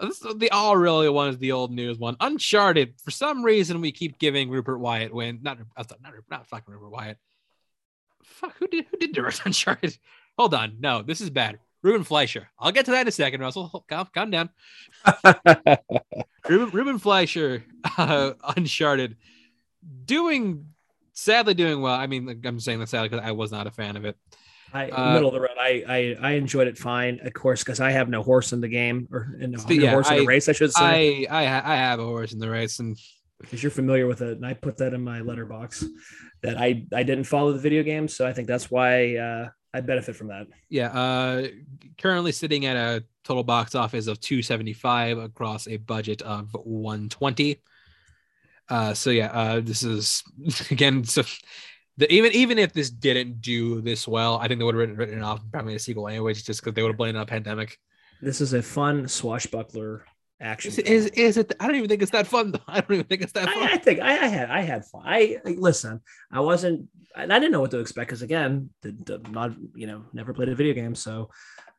This, 0.00 0.20
the 0.36 0.50
all 0.50 0.76
really 0.76 1.08
one 1.10 1.28
is 1.28 1.38
the 1.38 1.52
old 1.52 1.72
news 1.72 1.98
one. 1.98 2.16
Uncharted. 2.20 2.94
For 3.04 3.10
some 3.10 3.42
reason, 3.44 3.80
we 3.80 3.92
keep 3.92 4.18
giving 4.18 4.48
Rupert 4.48 4.78
Wyatt 4.80 5.12
win. 5.12 5.40
Not 5.42 5.58
not 5.76 5.90
not, 6.02 6.12
not 6.30 6.46
fucking 6.46 6.72
Rupert 6.72 6.90
Wyatt. 6.90 7.18
Fuck 8.24 8.56
who 8.58 8.66
did 8.68 8.86
who 8.90 8.96
did 8.98 9.12
direct 9.12 9.42
Uncharted? 9.44 9.98
Hold 10.38 10.54
on, 10.54 10.76
no, 10.80 11.02
this 11.02 11.20
is 11.20 11.28
bad. 11.28 11.58
Ruben 11.82 12.04
Fleischer. 12.04 12.48
I'll 12.58 12.72
get 12.72 12.84
to 12.86 12.90
that 12.92 13.02
in 13.02 13.08
a 13.08 13.12
second, 13.12 13.40
Russell. 13.40 13.84
Calm, 13.88 14.08
calm 14.14 14.30
down. 14.30 14.50
Ruben, 16.48 16.70
Ruben 16.70 16.98
Fleischer, 16.98 17.64
uh, 17.96 18.32
Uncharted, 18.56 19.16
doing 20.04 20.66
sadly 21.12 21.54
doing 21.54 21.80
well. 21.80 21.94
I 21.94 22.06
mean, 22.06 22.40
I'm 22.44 22.60
saying 22.60 22.80
that 22.80 22.88
sadly 22.88 23.08
because 23.08 23.24
I 23.24 23.32
was 23.32 23.50
not 23.52 23.66
a 23.66 23.70
fan 23.70 23.96
of 23.96 24.04
it. 24.04 24.16
I 24.72 24.88
Uh, 24.90 25.14
middle 25.14 25.28
of 25.28 25.34
the 25.34 25.40
road. 25.40 25.56
I, 25.58 25.84
I 25.88 26.16
I 26.20 26.32
enjoyed 26.32 26.68
it 26.68 26.78
fine, 26.78 27.18
of 27.24 27.32
course, 27.32 27.64
because 27.64 27.80
I 27.80 27.90
have 27.90 28.08
no 28.08 28.22
horse 28.22 28.52
in 28.52 28.60
the 28.60 28.68
game 28.68 29.08
or 29.10 29.34
no, 29.38 29.58
See, 29.58 29.78
no 29.78 29.84
yeah, 29.84 29.90
horse 29.90 30.10
in 30.10 30.18
the 30.18 30.26
race. 30.26 30.48
I 30.48 30.52
should 30.52 30.72
say, 30.72 31.26
I 31.26 31.44
I 31.44 31.72
I 31.72 31.76
have 31.76 31.98
a 31.98 32.04
horse 32.04 32.32
in 32.32 32.38
the 32.38 32.48
race, 32.48 32.78
and 32.78 32.96
because 33.40 33.62
you're 33.62 33.70
familiar 33.70 34.06
with 34.06 34.20
it, 34.22 34.36
and 34.36 34.46
I 34.46 34.54
put 34.54 34.76
that 34.78 34.94
in 34.94 35.02
my 35.02 35.20
Letterboxd. 35.20 35.84
That 36.42 36.56
I 36.58 36.86
I 36.94 37.02
didn't 37.02 37.24
follow 37.24 37.52
the 37.52 37.58
video 37.58 37.82
game, 37.82 38.06
so 38.06 38.26
I 38.26 38.32
think 38.32 38.46
that's 38.46 38.70
why 38.70 39.16
uh, 39.16 39.48
I 39.72 39.80
benefit 39.80 40.16
from 40.16 40.28
that. 40.28 40.48
yeah, 40.68 40.88
uh, 40.88 41.46
currently 41.98 42.32
sitting 42.32 42.66
at 42.66 42.76
a 42.76 43.04
total 43.24 43.44
box 43.44 43.74
office 43.74 44.06
of 44.06 44.20
275 44.20 45.18
across 45.18 45.68
a 45.68 45.76
budget 45.76 46.22
of 46.22 46.52
120. 46.54 47.60
Uh, 48.68 48.94
so 48.94 49.10
yeah, 49.10 49.26
uh, 49.26 49.60
this 49.60 49.82
is 49.82 50.22
again 50.70 51.04
so. 51.04 51.22
The, 51.96 52.10
even 52.12 52.32
even 52.32 52.58
if 52.58 52.72
this 52.72 52.88
didn't 52.88 53.42
do 53.42 53.80
this 53.82 54.08
well, 54.08 54.38
I 54.38 54.48
think 54.48 54.58
they 54.58 54.64
would 54.64 54.74
have 54.74 54.80
written, 54.80 54.96
written 54.96 55.18
it 55.18 55.22
off 55.22 55.40
probably 55.52 55.74
a 55.74 55.78
sequel 55.78 56.08
anyways, 56.08 56.42
just 56.42 56.60
because 56.60 56.74
they 56.74 56.82
would 56.82 56.90
have 56.90 56.96
blamed 56.96 57.16
it 57.16 57.18
on 57.18 57.24
a 57.24 57.26
pandemic. 57.26 57.78
This 58.22 58.40
is 58.40 58.52
a 58.54 58.62
fun 58.62 59.06
swashbuckler 59.06 60.04
action. 60.40 60.70
Is, 60.70 60.78
is 60.78 61.06
is 61.08 61.36
it? 61.36 61.52
I 61.60 61.66
don't 61.66 61.76
even 61.76 61.88
think 61.88 62.02
it's 62.02 62.12
that 62.12 62.26
fun. 62.26 62.52
Though. 62.52 62.60
I 62.68 62.80
don't 62.80 62.92
even 62.92 63.06
think 63.06 63.22
it's 63.22 63.32
that 63.32 63.48
fun. 63.48 63.62
I, 63.62 63.72
I 63.72 63.76
think 63.76 64.00
I, 64.00 64.12
I 64.12 64.28
had 64.28 64.50
I 64.50 64.60
had 64.62 64.84
fun. 64.86 65.02
I 65.04 65.38
like, 65.44 65.58
listen. 65.58 66.00
I 66.32 66.40
wasn't. 66.40 66.88
And 67.16 67.32
I 67.32 67.38
didn't 67.38 67.52
know 67.52 67.60
what 67.60 67.70
to 67.72 67.78
expect 67.80 68.08
because 68.08 68.22
again, 68.22 68.70
the, 68.82 68.92
the, 68.92 69.18
not 69.30 69.52
you 69.74 69.86
know 69.86 70.04
never 70.12 70.32
played 70.32 70.48
a 70.48 70.54
video 70.54 70.74
game, 70.74 70.94
so 70.94 71.30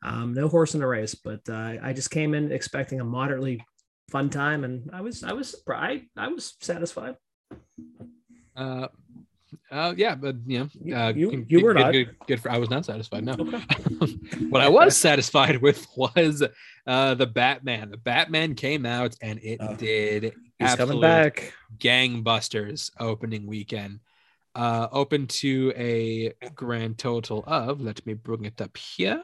um, 0.03 0.33
no 0.33 0.47
horse 0.47 0.73
in 0.73 0.79
the 0.81 0.87
race. 0.87 1.15
But 1.15 1.41
uh, 1.49 1.75
I 1.81 1.93
just 1.93 2.11
came 2.11 2.33
in 2.33 2.51
expecting 2.51 2.99
a 2.99 3.03
moderately 3.05 3.63
fun 4.09 4.29
time, 4.29 4.63
and 4.65 4.89
I 4.91 5.01
was 5.01 5.23
I 5.23 5.33
was 5.33 5.55
I 5.69 6.03
I 6.17 6.27
was 6.27 6.55
satisfied. 6.59 7.15
Uh, 8.55 8.87
uh, 9.71 9.93
yeah, 9.97 10.15
but 10.15 10.35
you 10.45 10.59
know, 10.59 10.67
You- 10.83 10.95
uh, 10.95 11.13
you- 11.15 11.31
good- 11.31 11.51
you 11.51 11.63
were 11.63 11.73
good, 11.73 11.79
not. 11.79 11.91
Good, 11.93 12.15
good 12.27 12.39
for. 12.41 12.51
I 12.51 12.57
was 12.57 12.69
not 12.69 12.85
satisfied. 12.85 13.23
No. 13.23 13.33
Okay. 13.39 13.61
what 14.49 14.61
I 14.61 14.69
was 14.69 14.97
satisfied 14.97 15.61
with 15.61 15.87
was 15.95 16.43
uh 16.87 17.13
the 17.15 17.27
Batman. 17.27 17.89
The 17.91 17.97
Batman 17.97 18.55
came 18.55 18.85
out 18.85 19.15
and 19.21 19.39
it 19.41 19.59
Oh. 19.61 19.75
did 19.75 20.23
He's 20.59 20.75
coming 20.75 20.97
absolute 20.97 21.01
back. 21.01 21.53
gangbusters 21.77 22.91
opening 22.99 23.45
weekend. 23.47 23.99
Uh, 24.53 24.87
open 24.91 25.27
to 25.27 25.73
a 25.75 26.33
grand 26.55 26.97
total 26.97 27.43
of. 27.47 27.81
Let 27.81 28.05
me 28.05 28.13
bring 28.13 28.45
it 28.45 28.61
up 28.61 28.75
here. 28.77 29.23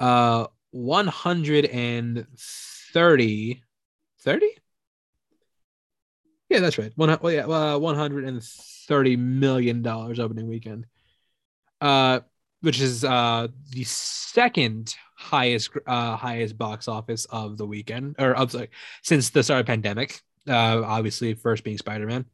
Uh, 0.00 0.46
one 0.70 1.06
hundred 1.06 1.66
and 1.66 2.26
thirty. 2.92 3.62
Thirty. 4.20 4.50
Yeah, 6.48 6.60
that's 6.60 6.78
right. 6.78 6.92
One, 6.96 7.16
well, 7.20 7.32
yeah, 7.32 7.46
uh, 7.46 7.78
one 7.78 7.96
hundred 7.96 8.24
and 8.24 8.42
thirty 8.42 9.16
million 9.16 9.82
dollars 9.82 10.18
opening 10.18 10.48
weekend. 10.48 10.86
Uh, 11.80 12.20
which 12.62 12.80
is 12.80 13.04
uh 13.04 13.48
the 13.70 13.84
second 13.84 14.94
highest 15.16 15.70
uh 15.86 16.16
highest 16.16 16.56
box 16.56 16.88
office 16.88 17.26
of 17.26 17.58
the 17.58 17.66
weekend 17.66 18.16
or 18.18 18.34
of 18.34 18.54
since 19.02 19.30
the 19.30 19.42
start 19.42 19.60
of 19.60 19.66
pandemic. 19.66 20.20
Uh, 20.48 20.82
obviously, 20.84 21.34
first 21.34 21.62
being 21.64 21.78
Spider 21.78 22.06
Man. 22.06 22.24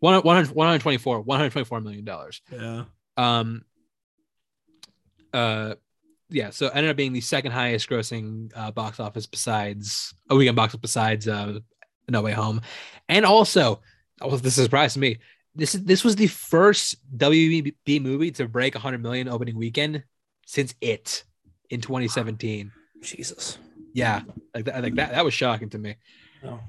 100, 0.00 0.24
124 0.24 1.20
124 1.20 1.80
million 1.80 2.04
dollars. 2.04 2.40
Yeah. 2.52 2.84
Um. 3.16 3.62
Uh, 5.32 5.74
yeah. 6.30 6.50
So 6.50 6.68
ended 6.68 6.90
up 6.90 6.96
being 6.96 7.12
the 7.12 7.20
second 7.20 7.52
highest 7.52 7.88
grossing 7.88 8.52
uh, 8.54 8.70
box 8.70 9.00
office 9.00 9.26
besides 9.26 10.14
a 10.30 10.36
weekend 10.36 10.56
box 10.56 10.72
office 10.72 10.80
besides 10.80 11.28
uh, 11.28 11.58
No 12.08 12.22
Way 12.22 12.32
Home, 12.32 12.60
and 13.08 13.24
also, 13.24 13.80
oh, 14.20 14.36
this 14.36 14.54
is 14.54 14.58
a 14.58 14.64
surprise 14.64 14.94
to 14.94 15.00
me. 15.00 15.18
This 15.54 15.74
is 15.74 15.84
this 15.84 16.04
was 16.04 16.16
the 16.16 16.28
first 16.28 16.96
WB 17.16 18.02
movie 18.02 18.30
to 18.32 18.46
break 18.46 18.74
100 18.74 19.02
million 19.02 19.28
opening 19.28 19.56
weekend 19.56 20.04
since 20.46 20.74
it 20.80 21.24
in 21.70 21.80
2017. 21.80 22.70
Jesus. 23.02 23.58
Yeah, 23.92 24.22
like 24.54 24.66
that, 24.66 24.82
like 24.82 24.94
that. 24.94 25.12
That 25.12 25.24
was 25.24 25.34
shocking 25.34 25.70
to 25.70 25.78
me. 25.78 25.96
Oh. 26.44 26.60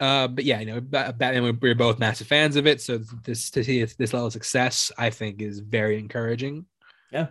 Uh, 0.00 0.28
but 0.28 0.44
yeah, 0.44 0.60
you 0.60 0.66
know, 0.66 0.80
Ba- 0.80 1.14
Batman. 1.16 1.42
we- 1.44 1.52
We're 1.52 1.74
both 1.74 1.98
massive 1.98 2.26
fans 2.26 2.56
of 2.56 2.66
it, 2.66 2.80
so 2.80 2.98
this 3.24 3.50
to 3.50 3.62
see 3.64 3.84
this 3.84 4.12
level 4.12 4.26
of 4.26 4.32
success, 4.32 4.90
I 4.98 5.10
think, 5.10 5.40
is 5.40 5.60
very 5.60 5.98
encouraging. 5.98 6.66
Yeah. 7.12 7.28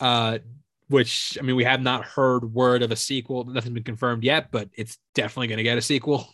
Uh, 0.00 0.38
which 0.88 1.36
I 1.38 1.42
mean, 1.42 1.56
we 1.56 1.64
have 1.64 1.82
not 1.82 2.04
heard 2.04 2.52
word 2.54 2.82
of 2.82 2.92
a 2.92 2.96
sequel. 2.96 3.44
Nothing's 3.44 3.74
been 3.74 3.82
confirmed 3.82 4.24
yet, 4.24 4.50
but 4.50 4.68
it's 4.74 4.98
definitely 5.14 5.48
going 5.48 5.58
to 5.58 5.64
get 5.64 5.78
a 5.78 5.82
sequel. 5.82 6.28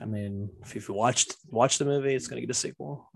I 0.00 0.04
mean, 0.04 0.50
if 0.62 0.74
you've 0.74 0.88
watched 0.88 1.36
watched 1.48 1.78
the 1.78 1.84
movie, 1.84 2.14
it's 2.14 2.26
gonna 2.26 2.40
get 2.40 2.50
a 2.50 2.54
sequel. 2.54 3.08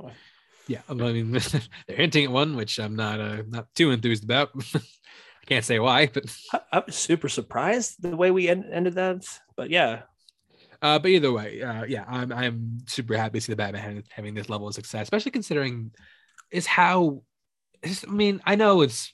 Yeah, 0.69 0.81
I 0.89 0.95
mean, 0.95 1.33
they're 1.87 1.97
hinting 1.97 2.25
at 2.27 2.31
one, 2.31 2.55
which 2.57 2.79
I'm 2.79 2.95
not 2.95 3.21
uh, 3.21 3.43
not 3.49 3.75
too 3.75 3.91
enthused 3.91 4.25
about. 4.25 4.51
I 4.75 5.47
can't 5.47 5.65
say 5.65 5.79
why, 5.79 6.07
but 6.07 6.25
I, 6.53 6.61
I 6.73 6.83
was 6.87 6.95
super 6.95 7.29
surprised 7.29 8.01
the 8.01 8.17
way 8.17 8.31
we 8.31 8.49
end, 8.49 8.67
ended 8.71 8.95
that, 8.95 9.25
but 9.57 9.71
yeah, 9.71 10.03
Uh, 10.81 10.99
but 10.99 11.09
either 11.11 11.33
way, 11.33 11.61
uh, 11.63 11.85
yeah, 11.85 12.05
I'm 12.07 12.33
I'm 12.33 12.79
super 12.87 13.17
happy 13.17 13.39
to 13.39 13.45
see 13.45 13.53
the 13.53 13.57
Batman 13.57 13.83
having, 13.83 14.05
having 14.11 14.35
this 14.35 14.49
level 14.49 14.69
of 14.69 14.75
success, 14.75 15.03
especially 15.03 15.33
considering 15.33 15.91
is 16.51 16.67
how. 16.67 17.23
It's, 17.83 18.05
I 18.07 18.11
mean, 18.11 18.41
I 18.45 18.57
know 18.57 18.83
it's, 18.83 19.13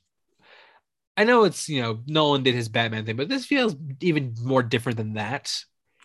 I 1.17 1.25
know 1.25 1.45
it's 1.45 1.69
you 1.69 1.81
know 1.81 2.01
Nolan 2.07 2.43
did 2.43 2.55
his 2.55 2.69
Batman 2.69 3.07
thing, 3.07 3.17
but 3.17 3.29
this 3.29 3.47
feels 3.47 3.77
even 4.01 4.35
more 4.43 4.63
different 4.63 4.99
than 4.99 5.15
that. 5.15 5.53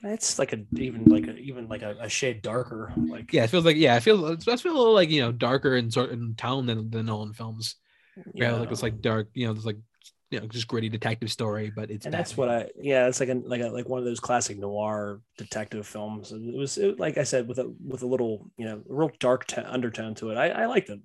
it's 0.04 0.40
like 0.40 0.54
a 0.54 0.60
even 0.78 1.06
like 1.06 1.28
a 1.28 1.36
even 1.38 1.68
like 1.68 1.82
a, 1.82 1.96
a 2.00 2.10
shade 2.10 2.42
darker. 2.42 2.94
Like 2.96 3.34
Yeah, 3.34 3.44
it 3.44 3.50
feels 3.50 3.66
like 3.66 3.78
yeah, 3.78 3.98
it 3.98 4.02
feels 4.04 4.32
it 4.32 4.44
feels 4.44 4.64
a 4.64 4.68
little 4.68 4.94
like 4.94 5.10
you 5.10 5.22
know 5.22 5.32
darker 5.32 5.76
in 5.76 5.92
sort 5.92 6.12
in 6.12 6.36
tone 6.36 6.66
than 6.66 6.90
the 6.90 7.04
Nolan 7.04 7.34
films. 7.34 7.76
Yeah, 8.34 8.54
like 8.54 8.72
it's 8.72 8.84
like 8.84 9.02
dark, 9.02 9.30
you 9.34 9.48
know, 9.48 9.54
it's 9.54 9.66
like 9.66 9.78
you 10.32 10.40
know 10.40 10.48
just 10.48 10.68
gritty 10.68 10.90
detective 10.90 11.32
story, 11.32 11.72
but 11.76 11.90
it's 11.90 12.06
and 12.06 12.14
that's 12.14 12.38
what 12.38 12.50
I 12.50 12.70
yeah, 12.80 13.08
it's 13.08 13.20
like 13.20 13.30
a 13.30 13.36
like 13.46 13.62
a 13.62 13.68
like 13.68 13.90
one 13.90 14.00
of 14.00 14.06
those 14.06 14.20
classic 14.20 14.58
noir 14.58 15.22
detective 15.38 15.88
films. 15.88 16.32
It 16.32 16.56
was 16.56 16.78
it, 16.78 17.00
like 17.00 17.18
I 17.18 17.24
said 17.24 17.48
with 17.48 17.60
a 17.60 17.74
with 17.86 18.04
a 18.04 18.08
little 18.08 18.50
you 18.58 18.66
know 18.66 18.82
real 18.88 19.12
dark 19.20 19.48
t- 19.48 19.62
undertone 19.62 20.16
to 20.16 20.30
it. 20.32 20.38
I, 20.38 20.50
I 20.50 20.66
liked 20.68 20.90
it. 20.90 21.00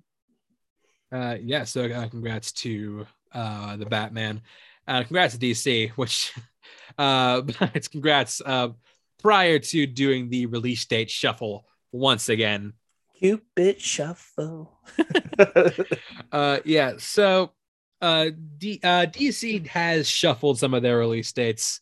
Uh, 1.11 1.37
yeah, 1.41 1.63
so 1.63 1.85
uh, 1.85 2.07
congrats 2.07 2.51
to 2.51 3.05
uh, 3.33 3.77
the 3.77 3.85
Batman. 3.85 4.41
Uh, 4.87 5.03
congrats 5.03 5.37
to 5.37 5.39
DC, 5.39 5.89
which 5.91 6.33
uh, 6.97 7.41
it's 7.73 7.87
congrats 7.87 8.41
uh, 8.45 8.69
prior 9.21 9.59
to 9.59 9.87
doing 9.87 10.29
the 10.29 10.45
release 10.45 10.85
date 10.85 11.09
shuffle 11.09 11.65
once 11.91 12.29
again. 12.29 12.73
Cupid 13.17 13.81
shuffle. 13.81 14.79
Uh, 16.31 16.59
yeah, 16.65 16.93
so 16.97 17.51
uh, 18.05 18.29
D- 18.59 18.79
uh, 18.83 19.07
DC 19.07 19.65
has 19.67 20.07
shuffled 20.07 20.59
some 20.59 20.73
of 20.75 20.83
their 20.83 20.97
release 20.99 21.31
dates. 21.31 21.81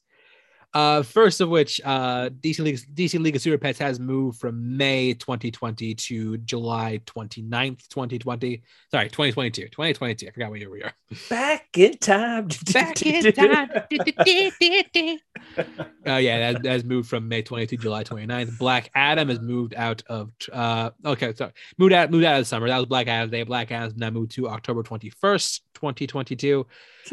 Uh, 0.74 1.04
first 1.04 1.40
of 1.40 1.50
which, 1.50 1.80
uh, 1.86 2.30
DC 2.30 2.60
League 2.60 2.80
DC 2.96 3.20
League 3.20 3.36
of 3.36 3.42
Super 3.42 3.60
Pets 3.60 3.78
has 3.78 4.00
moved 4.00 4.40
from 4.40 4.76
May 4.76 5.14
2020 5.14 5.94
to 5.94 6.38
July 6.38 7.00
29th, 7.06 7.88
2020. 7.90 8.64
Sorry, 8.90 9.10
2022. 9.10 9.64
2022. 9.64 10.28
I 10.28 10.32
forgot 10.32 10.50
what 10.50 10.60
year 10.60 10.72
we 10.72 10.82
are. 10.82 10.94
Back 11.30 11.78
in 11.78 11.98
time. 11.98 12.48
Back 12.74 13.06
in 13.06 13.32
time. 13.34 13.70
uh, 15.58 15.64
yeah, 16.16 16.54
that, 16.54 16.66
has 16.66 16.84
moved 16.84 17.10
from 17.10 17.28
May 17.28 17.42
20 17.42 17.68
to 17.68 17.78
July 17.78 18.04
29th. 18.04 18.58
Black 18.58 18.90
Adam 18.96 19.30
has 19.30 19.40
moved 19.40 19.74
out 19.76 20.04
of 20.08 20.32
uh 20.52 20.92
okay, 21.06 21.34
sorry. 21.34 21.52
Moved 21.78 21.94
out 21.94 22.12
moved 22.12 22.26
out 22.26 22.36
of 22.36 22.42
the 22.42 22.46
summer. 22.46 22.68
That 22.68 22.78
was 22.78 22.88
Black 22.88 23.08
Adam 23.08 23.30
Day. 23.30 23.44
Black 23.44 23.72
Adam's 23.72 23.96
now 23.96 24.10
moved 24.10 24.32
to 24.32 24.50
October 24.50 24.84
21st, 24.84 25.62
2022. 25.74 26.66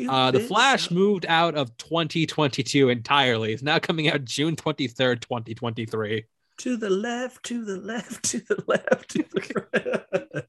Uh, 0.09 0.31
the 0.31 0.41
Flash 0.41 0.91
moved 0.91 1.27
out 1.27 1.55
of 1.55 1.77
2022 1.79 2.89
entirely. 2.89 3.53
It's 3.53 3.63
now 3.63 3.79
coming 3.79 4.09
out 4.09 4.25
June 4.25 4.57
23rd, 4.57 5.21
2023. 5.21 6.25
To 6.59 6.77
the 6.77 6.91
left, 6.91 7.43
to 7.47 7.65
the 7.65 7.79
left, 7.79 8.23
to 8.25 8.41
the 8.41 8.63
left. 8.67 9.09
To 9.11 9.25
the 9.33 9.65
right. 10.35 10.45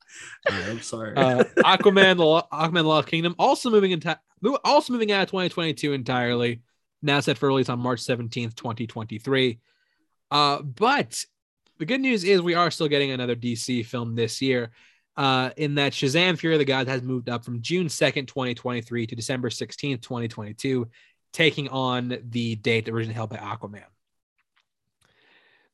I'm 0.46 0.82
sorry. 0.82 1.16
Uh, 1.16 1.46
Aquaman, 1.60 2.18
the 2.18 2.48
Aquaman, 2.54 2.84
Lost 2.84 3.08
Kingdom, 3.08 3.34
also 3.40 3.70
moving 3.70 3.92
into, 3.92 4.20
also 4.66 4.92
moving 4.92 5.14
out 5.14 5.24
of 5.24 5.30
2022 5.30 5.94
entirely. 5.94 6.62
Now 7.02 7.20
set 7.20 7.38
for 7.38 7.48
release 7.48 7.70
on 7.70 7.80
March 7.80 8.02
17th, 8.02 8.56
2023. 8.56 9.60
Uh, 10.30 10.62
but 10.62 11.24
the 11.80 11.86
good 11.86 12.02
news 12.02 12.24
is 12.24 12.42
we 12.42 12.54
are 12.54 12.72
still 12.72 12.88
getting 12.88 13.12
another 13.12 13.36
DC 13.36 13.86
film 13.86 14.16
this 14.16 14.42
year 14.42 14.72
uh, 15.18 15.50
in 15.58 15.76
that 15.76 15.94
Shazam 15.94 16.38
Fury 16.38 16.56
of 16.56 16.60
the 16.60 16.66
Gods 16.66 16.90
has 16.90 17.02
moved 17.02 17.30
up 17.30 17.44
from 17.44 17.62
June 17.62 17.88
2nd, 17.88 18.28
2023 18.28 19.08
to 19.08 19.16
December 19.16 19.50
16th, 19.50 20.02
2022, 20.02 20.88
taking 21.34 21.70
on 21.70 22.18
the 22.30 22.56
date 22.56 22.88
originally 22.88 23.16
held 23.16 23.30
by 23.30 23.38
Aquaman. 23.38 23.84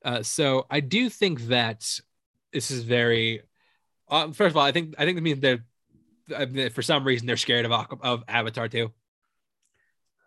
Uh, 0.03 0.23
so 0.23 0.65
I 0.69 0.79
do 0.79 1.09
think 1.09 1.41
that 1.47 1.99
this 2.53 2.71
is 2.71 2.83
very. 2.83 3.41
Uh, 4.09 4.31
first 4.31 4.53
of 4.53 4.57
all, 4.57 4.63
I 4.63 4.71
think 4.71 4.95
I 4.97 5.05
think 5.05 5.17
it 5.17 5.21
means 5.21 5.41
they're 5.41 5.65
for 6.69 6.81
some 6.81 7.03
reason 7.03 7.27
they're 7.27 7.37
scared 7.37 7.65
of 7.65 7.71
of 8.01 8.23
Avatar 8.27 8.69
too. 8.69 8.91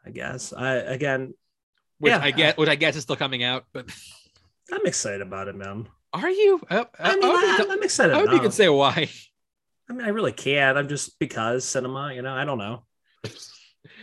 I 0.04 0.10
guess 0.10 0.52
I 0.52 0.74
again, 0.74 1.34
which 1.98 2.10
yeah, 2.10 2.20
I 2.22 2.30
get, 2.30 2.58
which 2.58 2.68
I 2.68 2.74
guess 2.74 2.96
is 2.96 3.02
still 3.02 3.16
coming 3.16 3.42
out, 3.42 3.64
but 3.72 3.90
I'm 4.72 4.86
excited 4.86 5.20
about 5.20 5.48
it, 5.48 5.56
man. 5.56 5.88
Are 6.12 6.30
you? 6.30 6.60
Uh, 6.68 6.84
I 6.98 7.14
mean, 7.16 7.24
I, 7.24 7.66
am 7.70 7.82
excited. 7.82 8.14
I 8.14 8.20
hope 8.20 8.32
you 8.32 8.40
can 8.40 8.50
say 8.50 8.68
why. 8.68 9.08
I 9.88 9.92
mean, 9.92 10.04
I 10.04 10.10
really 10.10 10.32
can't. 10.32 10.76
I'm 10.78 10.88
just 10.88 11.18
because 11.18 11.64
cinema. 11.64 12.12
You 12.14 12.22
know, 12.22 12.32
I 12.32 12.44
don't 12.44 12.58
know. 12.58 12.84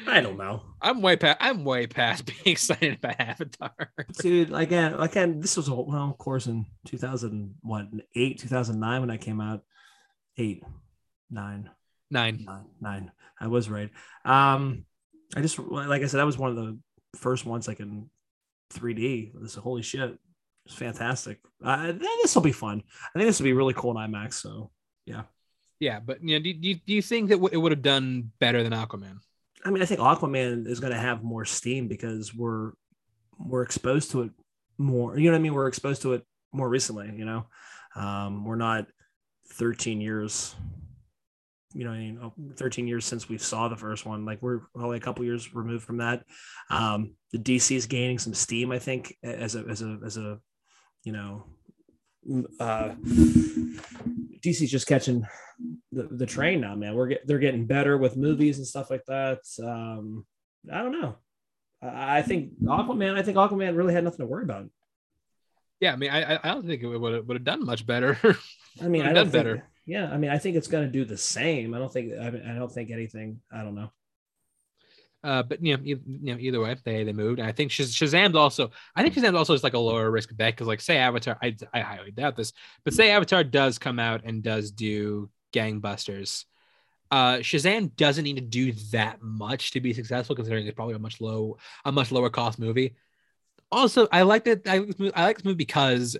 I 0.08 0.22
don't 0.22 0.38
know. 0.38 0.62
I'm 0.82 1.02
way 1.02 1.18
past. 1.18 1.38
I'm 1.42 1.66
way 1.66 1.88
past 1.88 2.26
being 2.26 2.40
excited 2.46 2.96
about 2.96 3.20
Avatar. 3.20 3.92
Dude, 4.20 4.54
again, 4.54 4.94
again, 4.94 5.40
this 5.40 5.58
was 5.58 5.68
a 5.68 5.74
well, 5.74 6.10
of 6.10 6.18
course, 6.18 6.48
in 6.48 6.66
2008, 6.86 8.40
2009 8.40 9.02
when 9.02 9.10
I 9.10 9.18
came 9.18 9.42
out. 9.42 9.64
Eight, 10.38 10.64
nine, 11.32 11.70
nine, 12.12 12.44
nine, 12.46 12.66
nine. 12.80 13.12
I 13.40 13.48
was 13.48 13.70
right. 13.70 13.90
Um, 14.24 14.86
I 15.36 15.42
just 15.42 15.60
like 15.60 16.02
I 16.02 16.06
said, 16.06 16.20
that 16.20 16.26
was 16.26 16.38
one 16.38 16.52
of 16.52 16.56
the 16.56 16.78
first 17.16 17.46
ones 17.46 17.68
like 17.68 17.80
in 17.80 18.10
3D. 18.74 19.32
This 19.42 19.56
holy 19.56 19.82
shit. 19.82 20.18
It's 20.66 20.76
fantastic. 20.76 21.40
Uh, 21.64 21.94
this 21.94 22.36
will 22.36 22.42
be 22.42 22.52
fun. 22.52 22.84
I 23.16 23.20
think 23.20 23.30
this 23.30 23.40
will 23.40 23.46
be 23.46 23.54
really 23.54 23.74
cool 23.74 23.98
in 23.98 24.12
IMAX. 24.12 24.34
So 24.34 24.72
yeah, 25.06 25.24
yeah. 25.80 26.00
But 26.02 26.22
you 26.22 26.38
know, 26.38 26.44
do, 26.44 26.54
do, 26.54 26.74
do 26.74 26.94
you 26.94 27.02
think 27.02 27.30
that 27.30 27.36
w- 27.36 27.54
it 27.54 27.58
would 27.58 27.72
have 27.72 27.82
done 27.82 28.32
better 28.40 28.64
than 28.64 28.74
Aquaman? 28.74 29.20
I 29.64 29.70
mean, 29.70 29.82
I 29.82 29.86
think 29.86 30.02
Aquaman 30.02 30.68
is 30.68 30.80
going 30.80 30.94
to 30.94 31.00
have 31.00 31.24
more 31.24 31.46
steam 31.46 31.88
because 31.88 32.34
we're 32.34 32.72
we're 33.40 33.64
exposed 33.64 34.12
to 34.12 34.24
it 34.24 34.32
more. 34.78 35.18
You 35.18 35.26
know 35.26 35.32
what 35.32 35.40
I 35.40 35.42
mean? 35.42 35.54
We're 35.54 35.68
exposed 35.68 36.02
to 36.02 36.14
it 36.14 36.24
more 36.52 36.68
recently. 36.68 37.14
You 37.16 37.26
know, 37.26 37.46
um, 37.96 38.44
we're 38.46 38.56
not 38.56 38.88
13 39.54 40.02
years. 40.02 40.56
You 41.74 41.84
know, 41.84 41.92
I 41.92 41.98
mean, 41.98 42.20
oh, 42.22 42.34
13 42.56 42.88
years 42.88 43.06
since 43.06 43.28
we 43.28 43.38
saw 43.38 43.68
the 43.68 43.76
first 43.76 44.06
one. 44.06 44.26
Like 44.26 44.42
we're 44.42 44.62
only 44.76 44.98
a 44.98 45.02
couple 45.02 45.26
years 45.26 45.54
removed 45.54 45.86
from 45.86 45.98
that. 45.98 46.24
Um, 46.70 47.16
the 47.32 47.40
DC 47.40 47.76
is 47.76 47.88
gaining 47.88 48.20
some 48.20 48.34
steam, 48.34 48.72
I 48.72 48.80
think, 48.80 49.16
as 49.22 49.56
a 49.56 49.66
as 49.68 49.82
a 49.82 50.00
as 50.06 50.18
a 50.18 50.40
you 51.04 51.12
know, 51.12 51.46
uh, 52.60 52.94
DC's 54.44 54.72
just 54.72 54.88
catching 54.88 55.26
the, 55.92 56.04
the 56.04 56.26
train 56.26 56.62
now, 56.62 56.76
man. 56.76 56.96
We're 56.96 57.08
get, 57.08 57.28
they're 57.28 57.40
getting 57.40 57.66
better 57.66 57.98
with 57.98 58.18
movies 58.18 58.58
and 58.58 58.68
stuff 58.68 58.90
like 58.90 59.06
that. 59.08 59.40
Um, 59.64 60.26
I 60.72 60.80
don't 60.80 61.00
know. 61.00 61.16
I, 61.82 62.20
I 62.20 62.22
think 62.24 62.60
Aquaman. 62.62 63.18
I 63.18 63.24
think 63.24 63.38
Aquaman 63.38 63.78
really 63.78 63.94
had 63.94 64.04
nothing 64.04 64.20
to 64.20 64.26
worry 64.26 64.44
about. 64.44 64.68
Yeah, 65.80 65.94
I 65.94 65.96
mean, 65.96 66.10
I 66.10 66.36
I 66.36 66.54
don't 66.54 66.66
think 66.66 66.82
it 66.82 66.88
would 66.88 67.14
have, 67.14 67.26
would 67.28 67.38
have 67.38 67.44
done 67.44 67.66
much 67.66 67.86
better. 67.86 68.18
I 68.82 68.88
mean, 68.88 69.04
I 69.04 69.14
done 69.14 69.26
think, 69.26 69.34
better. 69.34 69.70
Yeah, 69.88 70.12
I 70.12 70.18
mean, 70.18 70.30
I 70.30 70.38
think 70.38 70.58
it's 70.58 70.68
going 70.68 70.86
to 70.86 70.92
do 70.92 71.06
the 71.06 71.18
same. 71.18 71.74
I 71.74 71.80
don't 71.80 71.92
think 71.92 72.14
I, 72.14 72.28
I 72.28 72.56
don't 72.56 72.72
think 72.72 72.92
anything. 72.92 73.40
I 73.52 73.64
don't 73.64 73.74
know. 73.74 73.90
Uh, 75.24 75.42
but 75.44 75.64
you 75.64 75.76
know, 75.76 75.84
you, 75.84 76.00
you, 76.06 76.34
know, 76.34 76.40
either 76.40 76.60
way, 76.60 76.76
they 76.84 77.06
they 77.06 77.14
moved. 77.14 77.40
I 77.40 77.54
think 77.54 77.72
Shaz- 77.72 77.96
Shazam's 77.96 78.36
also. 78.36 78.70
I 78.96 79.02
think 79.02 79.16
Shazam's 79.16 79.38
also 79.38 79.54
just 79.54 79.64
like 79.64 79.74
a 79.74 79.80
lower 79.80 80.12
risk 80.12 80.36
bet 80.36 80.54
because, 80.54 80.68
like, 80.68 80.82
say 80.82 80.98
Avatar, 80.98 81.38
I 81.42 81.56
I 81.74 81.80
highly 81.80 82.12
doubt 82.12 82.36
this, 82.36 82.52
but 82.84 82.94
say 82.94 83.12
Avatar 83.12 83.46
does 83.46 83.80
come 83.80 83.98
out 83.98 84.22
and 84.26 84.44
does 84.44 84.72
do 84.72 85.30
gangbusters. 85.54 86.44
Uh, 87.10 87.38
Shazam 87.38 87.96
doesn't 87.96 88.26
need 88.26 88.36
to 88.36 88.42
do 88.42 88.74
that 88.92 89.22
much 89.22 89.72
to 89.72 89.80
be 89.80 89.94
successful, 89.94 90.36
considering 90.36 90.68
it's 90.68 90.76
probably 90.76 90.96
a 90.96 91.00
much 91.00 91.22
low, 91.22 91.58
a 91.86 91.92
much 91.94 92.12
lower 92.12 92.30
cost 92.30 92.60
movie. 92.60 92.96
Also, 93.72 94.08
I 94.12 94.24
like 94.24 94.44
that. 94.44 94.68
I 94.68 94.80
like 94.80 95.38
this 95.38 95.46
movie 95.46 95.56
because 95.56 96.18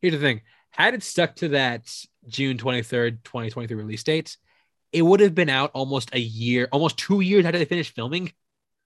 here's 0.00 0.14
the 0.14 0.20
thing: 0.20 0.40
had 0.70 0.94
it 0.94 1.02
stuck 1.02 1.36
to 1.36 1.48
that 1.50 1.94
June 2.28 2.58
twenty 2.58 2.82
third, 2.82 3.24
twenty 3.24 3.50
twenty 3.50 3.68
three 3.68 3.76
release 3.76 4.02
date, 4.02 4.36
it 4.92 5.02
would 5.02 5.20
have 5.20 5.34
been 5.34 5.48
out 5.48 5.70
almost 5.74 6.14
a 6.14 6.20
year, 6.20 6.68
almost 6.72 6.98
two 6.98 7.20
years 7.20 7.44
after 7.44 7.58
they 7.58 7.64
finished 7.64 7.94
filming. 7.94 8.32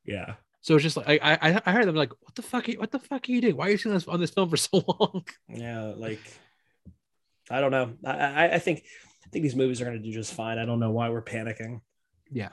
Yeah. 0.05 0.35
So 0.61 0.75
it's 0.75 0.83
just 0.83 0.97
like 0.97 1.21
I 1.23 1.39
I, 1.41 1.63
I 1.67 1.73
heard 1.73 1.87
them 1.87 1.95
like, 1.95 2.13
what 2.21 2.35
the 2.35 2.43
fuck? 2.43 2.69
Are 2.69 2.73
you, 2.73 2.79
what 2.79 2.91
the 2.91 2.99
fuck 2.99 3.29
are 3.29 3.33
you 3.33 3.41
doing? 3.41 3.57
Why 3.57 3.69
are 3.69 3.71
you 3.71 3.79
seeing 3.79 3.95
this 3.95 4.09
on 4.09 4.21
this 4.21 4.31
film 4.31 4.49
for 4.49 4.57
so 4.57 4.83
long? 5.01 5.25
Yeah, 5.49 5.93
like 5.97 6.21
I 7.51 7.61
don't 7.61 7.71
know. 7.71 7.93
I 8.05 8.13
I, 8.13 8.55
I 8.55 8.59
think 8.59 8.85
I 9.25 9.29
think 9.31 9.43
these 9.43 9.57
movies 9.57 9.81
are 9.81 9.85
going 9.85 9.97
to 9.97 10.03
do 10.03 10.13
just 10.13 10.35
fine. 10.35 10.59
I 10.59 10.65
don't 10.65 10.81
know 10.81 10.91
why 10.91 11.11
we're 11.11 11.23
panicking. 11.23 11.81
Yeah. 12.31 12.51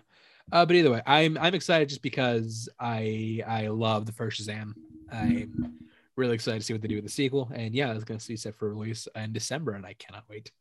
Uh, 0.52 0.66
but 0.66 0.76
either 0.76 0.92
way, 0.92 1.02
I'm 1.06 1.38
I'm 1.38 1.56
excited 1.56 1.90
just 1.90 2.02
because 2.02 2.70
I 2.80 3.42
I 3.48 3.68
love 3.68 4.06
the 4.06 4.12
first 4.12 4.42
Shazam. 4.42 4.74
I'm 5.12 5.78
really 6.16 6.36
excited 6.36 6.60
to 6.60 6.66
see 6.66 6.74
what 6.74 6.82
they 6.82 6.88
do 6.88 6.96
with 6.96 7.06
the 7.06 7.12
sequel. 7.12 7.52
And 7.54 7.74
yeah, 7.74 7.94
it's 7.94 8.04
going 8.04 8.20
to 8.20 8.28
be 8.28 8.36
set 8.36 8.56
for 8.56 8.70
release 8.74 9.08
in 9.16 9.34
December, 9.34 9.74
and 9.74 9.86
I 9.86 9.94
cannot 9.94 10.26
wait 10.30 10.52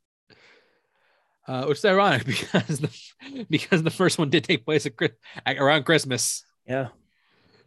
uh, 1.47 1.64
which 1.66 1.78
is 1.78 1.84
ironic 1.84 2.24
because 2.26 2.80
the, 2.80 3.45
because 3.51 3.82
the 3.82 3.90
first 3.90 4.18
one 4.18 4.30
did 4.30 4.45
take 4.45 4.64
place 4.64 4.86
at, 4.86 5.57
around 5.59 5.84
Christmas. 5.84 6.45
Yeah, 6.66 6.88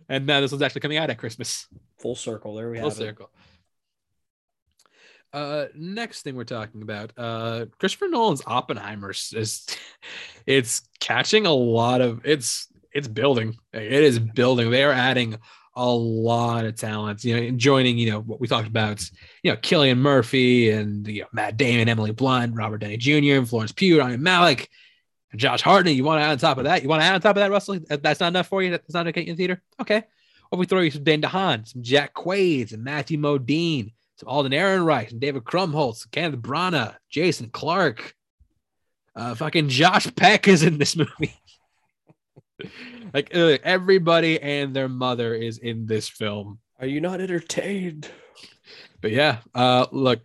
and 0.10 0.26
now 0.26 0.42
this 0.42 0.52
one's 0.52 0.62
actually 0.62 0.82
coming 0.82 0.98
out 0.98 1.10
at 1.10 1.18
Christmas. 1.18 1.68
Full 2.00 2.16
circle. 2.16 2.56
There 2.56 2.70
we 2.70 2.78
have 2.78 2.88
it. 2.88 2.90
Full 2.90 3.06
have 3.06 3.10
circle. 3.10 3.30
It. 3.34 3.40
Uh, 5.34 5.68
next 5.76 6.22
thing 6.22 6.36
we're 6.36 6.46
talking 6.46 6.82
about, 6.82 7.12
uh, 7.18 7.66
Christopher 7.78 8.08
Nolan's 8.08 8.42
Oppenheimer 8.46 9.12
is 9.12 9.68
it's 10.46 10.88
catching 11.02 11.46
a 11.46 11.54
lot 11.54 12.00
of 12.00 12.22
it's 12.26 12.68
it's 12.94 13.10
building. 13.10 13.58
It 13.74 13.92
is 13.92 14.18
building. 14.18 14.72
They 14.72 14.84
are 14.84 14.94
adding 14.94 15.38
a 15.76 15.88
lot 15.88 16.66
of 16.66 16.76
talents, 16.76 17.26
you 17.26 17.36
know, 17.36 17.58
joining, 17.58 17.98
you 17.98 18.10
know, 18.10 18.22
what 18.22 18.40
we 18.40 18.48
talked 18.48 18.68
about, 18.68 19.08
you 19.44 19.52
know, 19.52 19.58
Cillian 19.58 19.98
Murphy 19.98 20.70
and 20.70 21.06
you 21.08 21.22
know, 21.22 21.28
Matt 21.34 21.58
Damon, 21.58 21.90
Emily 21.90 22.12
Blunt, 22.12 22.56
Robert 22.56 22.78
Downey 22.78 22.98
Jr., 22.98 23.38
and 23.38 23.50
Florence 23.50 23.74
Pugh, 23.74 24.00
Rami 24.00 24.18
Malek, 24.18 24.70
and 25.32 25.40
Josh 25.40 25.62
Hartnett. 25.62 25.96
You 25.96 26.04
want 26.06 26.22
to 26.22 26.24
add 26.24 26.32
on 26.32 26.38
top 26.38 26.58
of 26.58 26.64
that? 26.64 26.82
You 26.82 26.90
want 26.90 27.02
to 27.02 27.06
add 27.06 27.16
on 27.16 27.22
top 27.22 27.36
of 27.36 27.42
that, 27.42 27.52
Russell? 27.52 27.80
That's 27.90 28.20
not 28.20 28.28
enough 28.28 28.48
for 28.48 28.64
you. 28.64 28.72
That's 28.72 28.94
not 28.94 29.06
you 29.06 29.24
in 29.24 29.30
the 29.30 29.36
theater. 29.36 29.62
Okay. 29.82 30.04
What 30.50 30.60
we 30.60 30.66
throw 30.66 30.80
you 30.80 30.92
some 30.92 31.04
Dane 31.04 31.22
DeHaan, 31.22 31.68
some 31.68 31.84
Jack 31.84 32.14
Quaid, 32.14 32.70
some 32.70 32.84
Matthew 32.84 33.18
Modine, 33.18 33.94
some 34.18 34.30
Alden 34.30 34.54
Ehrenreich, 34.54 35.12
and 35.12 35.20
David 35.20 35.44
Krumholtz, 35.44 36.10
Kenneth 36.10 36.40
Branagh, 36.40 36.96
Jason 37.10 37.50
Clarke. 37.50 38.16
Uh, 39.16 39.34
fucking 39.36 39.70
Josh 39.70 40.14
Peck 40.16 40.48
is 40.48 40.64
in 40.64 40.78
this 40.78 40.96
movie. 40.98 41.34
Like 43.14 43.32
everybody 43.32 44.42
and 44.42 44.76
their 44.76 44.90
mother 44.90 45.34
is 45.34 45.58
in 45.58 45.86
this 45.86 46.08
film. 46.08 46.60
Are 46.80 46.88
you 46.88 47.02
not 47.02 47.22
entertained? 47.22 48.10
But 49.02 49.12
yeah, 49.12 49.40
uh, 49.54 49.86
look, 49.92 50.22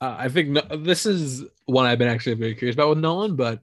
uh, 0.00 0.16
I 0.18 0.28
think 0.28 0.50
no, 0.50 0.62
this 0.76 1.06
is 1.06 1.44
one 1.66 1.86
I've 1.86 1.98
been 1.98 2.08
actually 2.08 2.34
very 2.34 2.54
curious 2.54 2.74
about 2.74 2.90
with 2.90 2.98
Nolan, 2.98 3.36
but 3.36 3.60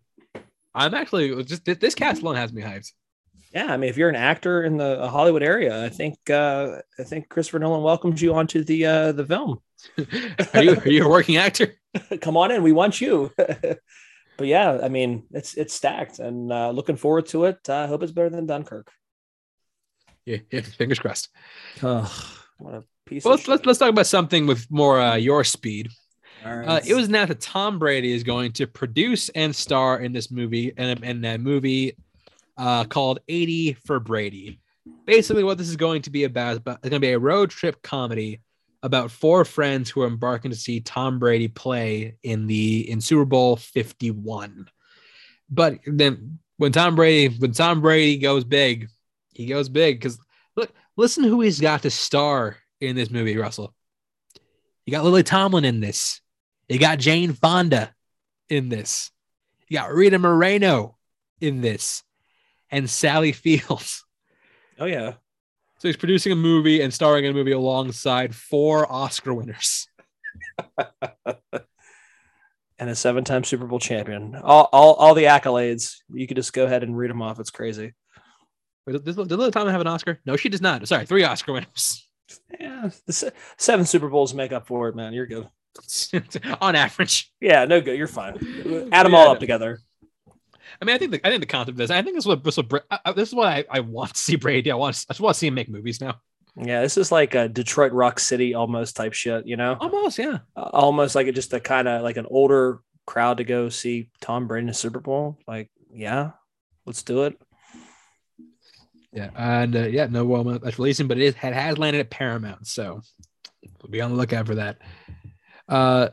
I'm 0.73 0.93
actually 0.93 1.43
just 1.43 1.65
this 1.65 1.95
cast 1.95 2.21
alone 2.21 2.35
has 2.35 2.53
me 2.53 2.61
hyped. 2.61 2.91
Yeah, 3.53 3.65
I 3.65 3.77
mean, 3.77 3.89
if 3.89 3.97
you're 3.97 4.09
an 4.09 4.15
actor 4.15 4.63
in 4.63 4.77
the 4.77 5.09
Hollywood 5.09 5.43
area, 5.43 5.83
I 5.83 5.89
think 5.89 6.17
uh, 6.29 6.77
I 6.97 7.03
think 7.03 7.27
Christopher 7.27 7.59
Nolan 7.59 7.83
welcomes 7.83 8.21
you 8.21 8.33
onto 8.33 8.63
the 8.63 8.85
uh, 8.85 9.11
the 9.11 9.25
film. 9.25 9.59
are 10.53 10.63
you 10.63 10.75
are 10.77 10.89
you 10.89 11.05
a 11.05 11.09
working 11.09 11.37
actor? 11.37 11.75
Come 12.21 12.37
on 12.37 12.51
in, 12.51 12.63
we 12.63 12.71
want 12.71 13.01
you 13.01 13.31
but 14.41 14.47
yeah, 14.47 14.79
I 14.81 14.89
mean, 14.89 15.27
it's 15.29 15.53
it's 15.53 15.71
stacked, 15.71 16.17
and 16.17 16.51
uh, 16.51 16.71
looking 16.71 16.95
forward 16.95 17.27
to 17.27 17.45
it. 17.45 17.69
I 17.69 17.83
uh, 17.83 17.87
hope 17.87 18.01
it's 18.01 18.11
better 18.11 18.31
than 18.31 18.47
Dunkirk. 18.47 18.91
Yeah, 20.25 20.37
yeah, 20.51 20.61
fingers 20.61 20.97
crossed. 20.97 21.29
Oh, 21.83 22.11
what 22.57 22.73
a 22.73 22.83
piece 23.05 23.23
Well, 23.23 23.35
of 23.35 23.41
let's, 23.41 23.47
let's 23.47 23.65
let's 23.67 23.79
talk 23.79 23.89
about 23.89 24.07
something 24.07 24.47
with 24.47 24.65
more 24.71 24.99
uh, 24.99 25.15
your 25.15 25.43
speed. 25.43 25.89
Right. 26.43 26.65
Uh, 26.65 26.79
it 26.83 26.95
was 26.95 27.07
announced 27.07 27.27
that 27.27 27.41
Tom 27.41 27.77
Brady 27.77 28.13
is 28.13 28.23
going 28.23 28.53
to 28.53 28.65
produce 28.65 29.29
and 29.29 29.55
star 29.55 29.99
in 29.99 30.11
this 30.11 30.31
movie 30.31 30.73
and 30.75 31.03
in 31.03 31.23
a 31.23 31.37
movie 31.37 31.95
uh, 32.57 32.85
called 32.85 33.19
80 33.27 33.73
for 33.85 33.99
Brady. 33.99 34.59
Basically, 35.05 35.43
what 35.43 35.59
this 35.59 35.69
is 35.69 35.75
going 35.75 36.01
to 36.01 36.09
be 36.09 36.23
about 36.23 36.53
is 36.53 36.57
it's 36.65 36.89
going 36.89 36.93
to 36.93 36.99
be 36.99 37.11
a 37.11 37.19
road 37.19 37.51
trip 37.51 37.79
comedy 37.83 38.41
about 38.83 39.11
four 39.11 39.45
friends 39.45 39.89
who 39.89 40.01
are 40.01 40.07
embarking 40.07 40.51
to 40.51 40.57
see 40.57 40.79
Tom 40.79 41.19
Brady 41.19 41.47
play 41.47 42.15
in 42.23 42.47
the 42.47 42.89
in 42.89 43.01
Super 43.01 43.25
Bowl 43.25 43.55
51. 43.55 44.67
But 45.49 45.79
then 45.85 46.39
when 46.57 46.71
Tom 46.71 46.95
Brady 46.95 47.35
when 47.37 47.51
Tom 47.51 47.81
Brady 47.81 48.17
goes 48.17 48.43
big, 48.43 48.89
he 49.33 49.45
goes 49.45 49.69
big 49.69 49.99
because 49.99 50.19
look, 50.55 50.71
listen 50.97 51.23
who 51.23 51.41
he's 51.41 51.59
got 51.59 51.83
to 51.83 51.91
star 51.91 52.57
in 52.79 52.95
this 52.95 53.11
movie, 53.11 53.37
Russell. 53.37 53.73
You 54.85 54.91
got 54.91 55.03
Lily 55.03 55.23
Tomlin 55.23 55.65
in 55.65 55.79
this. 55.79 56.21
You 56.67 56.79
got 56.79 56.99
Jane 56.99 57.33
Fonda 57.33 57.93
in 58.49 58.69
this. 58.69 59.11
You 59.67 59.77
got 59.77 59.93
Rita 59.93 60.19
Moreno 60.19 60.97
in 61.39 61.61
this, 61.61 62.03
and 62.69 62.89
Sally 62.89 63.31
Fields. 63.31 64.03
oh 64.79 64.85
yeah. 64.85 65.13
So 65.81 65.87
he's 65.87 65.97
producing 65.97 66.31
a 66.31 66.35
movie 66.35 66.79
and 66.81 66.93
starring 66.93 67.25
in 67.25 67.31
a 67.31 67.33
movie 67.33 67.53
alongside 67.53 68.35
four 68.35 68.89
Oscar 68.91 69.33
winners. 69.33 69.87
And 72.77 72.89
a 72.89 72.95
seven-time 72.95 73.43
Super 73.43 73.67
Bowl 73.67 73.77
champion. 73.77 74.33
All, 74.33 74.67
all, 74.73 74.95
all 74.95 75.13
the 75.13 75.25
accolades. 75.25 75.97
You 76.11 76.25
could 76.25 76.37
just 76.37 76.51
go 76.51 76.65
ahead 76.65 76.81
and 76.81 76.97
read 76.97 77.11
them 77.11 77.21
off. 77.21 77.39
It's 77.39 77.51
crazy. 77.51 77.93
Wait, 78.87 79.05
does, 79.05 79.15
does 79.15 79.37
Lily 79.37 79.51
Tomlin 79.51 79.71
have 79.71 79.81
an 79.81 79.85
Oscar? 79.85 80.19
No, 80.25 80.35
she 80.35 80.49
does 80.49 80.61
not. 80.61 80.87
Sorry, 80.87 81.05
three 81.05 81.23
Oscar 81.23 81.53
winners 81.53 82.07
Yeah, 82.59 82.89
the 83.05 83.13
se- 83.13 83.31
seven 83.59 83.85
Super 83.85 84.09
Bowls 84.09 84.33
make 84.33 84.51
up 84.51 84.65
for 84.65 84.89
it, 84.89 84.95
man. 84.95 85.13
You're 85.13 85.27
good. 85.27 85.47
on 86.61 86.75
average. 86.75 87.31
Yeah, 87.39 87.65
no 87.65 87.81
good. 87.81 87.99
You're 87.99 88.07
fine. 88.07 88.89
Add 88.91 89.05
them 89.05 89.13
all 89.13 89.29
up 89.29 89.39
together. 89.39 89.77
I 90.79 90.85
mean, 90.85 90.95
I 90.95 90.99
think 90.99 91.11
the 91.11 91.27
I 91.27 91.29
think 91.29 91.41
the 91.41 91.47
concept 91.47 91.69
of 91.69 91.77
this. 91.77 91.89
I 91.89 92.01
think 92.01 92.15
this 92.15 92.23
is 92.23 92.27
what 92.27 92.43
this, 92.43 92.57
is 92.57 92.63
what, 92.69 92.85
this 93.15 93.29
is 93.29 93.35
what 93.35 93.47
I, 93.47 93.65
I 93.69 93.79
want 93.79 94.13
to 94.13 94.19
see 94.19 94.35
Brady. 94.35 94.71
I 94.71 94.75
want 94.75 94.95
to, 94.95 95.05
I 95.09 95.13
just 95.13 95.19
want 95.19 95.33
to 95.33 95.39
see 95.39 95.47
him 95.47 95.55
make 95.55 95.69
movies 95.69 95.99
now. 95.99 96.21
Yeah, 96.55 96.81
this 96.81 96.97
is 96.97 97.11
like 97.11 97.33
a 97.33 97.47
Detroit 97.47 97.93
Rock 97.93 98.19
City 98.19 98.53
almost 98.53 98.95
type 98.95 99.13
shit, 99.13 99.47
you 99.47 99.55
know? 99.55 99.77
Almost, 99.79 100.17
yeah. 100.17 100.39
Uh, 100.55 100.69
almost 100.73 101.15
like 101.15 101.27
a, 101.27 101.31
just 101.31 101.53
a 101.53 101.61
kind 101.61 101.87
of 101.87 102.01
like 102.01 102.17
an 102.17 102.27
older 102.29 102.81
crowd 103.05 103.37
to 103.37 103.45
go 103.45 103.69
see 103.69 104.09
Tom 104.19 104.47
Brady 104.47 104.63
in 104.63 104.67
the 104.67 104.73
Super 104.73 104.99
Bowl. 104.99 105.37
Like, 105.47 105.71
yeah, 105.93 106.31
let's 106.85 107.03
do 107.03 107.23
it. 107.23 107.41
Yeah, 109.13 109.29
and 109.35 109.75
uh, 109.75 109.87
yeah, 109.87 110.07
no 110.07 110.25
well 110.25 110.43
that's 110.43 110.79
releasing, 110.79 111.07
but 111.07 111.17
it 111.17 111.23
is 111.23 111.33
it 111.35 111.53
has 111.53 111.77
landed 111.77 111.99
at 111.99 112.09
Paramount, 112.09 112.65
so 112.65 113.01
we'll 113.81 113.91
be 113.91 114.01
on 114.01 114.11
the 114.11 114.17
lookout 114.17 114.47
for 114.47 114.55
that. 114.55 114.77
Uh, 115.67 116.09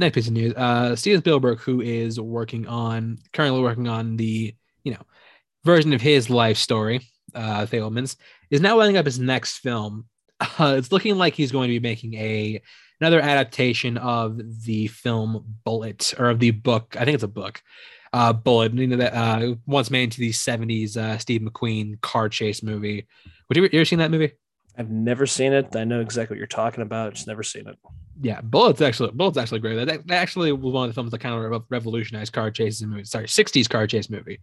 next 0.00 0.14
piece 0.14 0.26
of 0.26 0.32
news: 0.32 0.54
uh, 0.54 0.96
Steven 0.96 1.20
Spielberg, 1.20 1.58
who 1.60 1.80
is 1.80 2.20
working 2.20 2.66
on 2.66 3.18
currently 3.32 3.60
working 3.60 3.88
on 3.88 4.16
the 4.16 4.54
you 4.84 4.92
know 4.92 5.02
version 5.64 5.92
of 5.92 6.00
his 6.00 6.30
life 6.30 6.56
story, 6.56 7.00
uh, 7.34 7.66
Fabelmans, 7.66 8.16
is 8.50 8.60
now 8.60 8.76
lining 8.76 8.96
up 8.96 9.06
his 9.06 9.18
next 9.18 9.58
film. 9.58 10.06
Uh, 10.58 10.74
it's 10.78 10.90
looking 10.90 11.18
like 11.18 11.34
he's 11.34 11.52
going 11.52 11.68
to 11.68 11.78
be 11.78 11.86
making 11.86 12.14
a 12.14 12.62
another 12.98 13.20
adaptation 13.20 13.98
of 13.98 14.40
the 14.64 14.86
film 14.86 15.44
Bullitt 15.66 16.14
or 16.18 16.30
of 16.30 16.38
the 16.38 16.50
book. 16.50 16.96
I 16.98 17.04
think 17.04 17.14
it's 17.14 17.22
a 17.22 17.28
book 17.28 17.60
uh, 18.12 18.32
Bullitt, 18.32 18.74
you 18.74 18.86
know 18.86 18.96
that 18.96 19.14
uh, 19.14 19.54
once 19.66 19.90
made 19.90 20.04
into 20.04 20.20
the 20.20 20.30
'70s 20.30 20.96
uh, 20.96 21.18
Steve 21.18 21.42
McQueen 21.42 22.00
car 22.00 22.28
chase 22.28 22.62
movie. 22.62 23.06
Would 23.48 23.56
you, 23.56 23.62
you 23.64 23.70
ever 23.74 23.84
seen 23.84 24.00
that 24.00 24.10
movie? 24.10 24.32
I've 24.80 24.90
never 24.90 25.26
seen 25.26 25.52
it. 25.52 25.76
I 25.76 25.84
know 25.84 26.00
exactly 26.00 26.34
what 26.34 26.38
you're 26.38 26.46
talking 26.46 26.80
about. 26.82 27.12
Just 27.12 27.26
never 27.26 27.42
seen 27.42 27.68
it. 27.68 27.76
Yeah, 28.22 28.40
Bullitt's 28.40 28.80
actually 28.80 29.10
Bullitt's 29.12 29.36
actually 29.36 29.60
great. 29.60 29.74
That, 29.76 30.06
that 30.06 30.14
actually 30.14 30.52
was 30.52 30.72
one 30.72 30.84
of 30.84 30.90
the 30.90 30.94
films 30.94 31.10
that 31.10 31.18
kind 31.20 31.34
of 31.34 31.62
revolutionized 31.68 32.32
car 32.32 32.50
chases 32.50 32.80
in 32.80 32.88
movies. 32.88 33.10
Sorry, 33.10 33.26
'60s 33.26 33.68
car 33.68 33.86
chase 33.86 34.08
movie. 34.08 34.40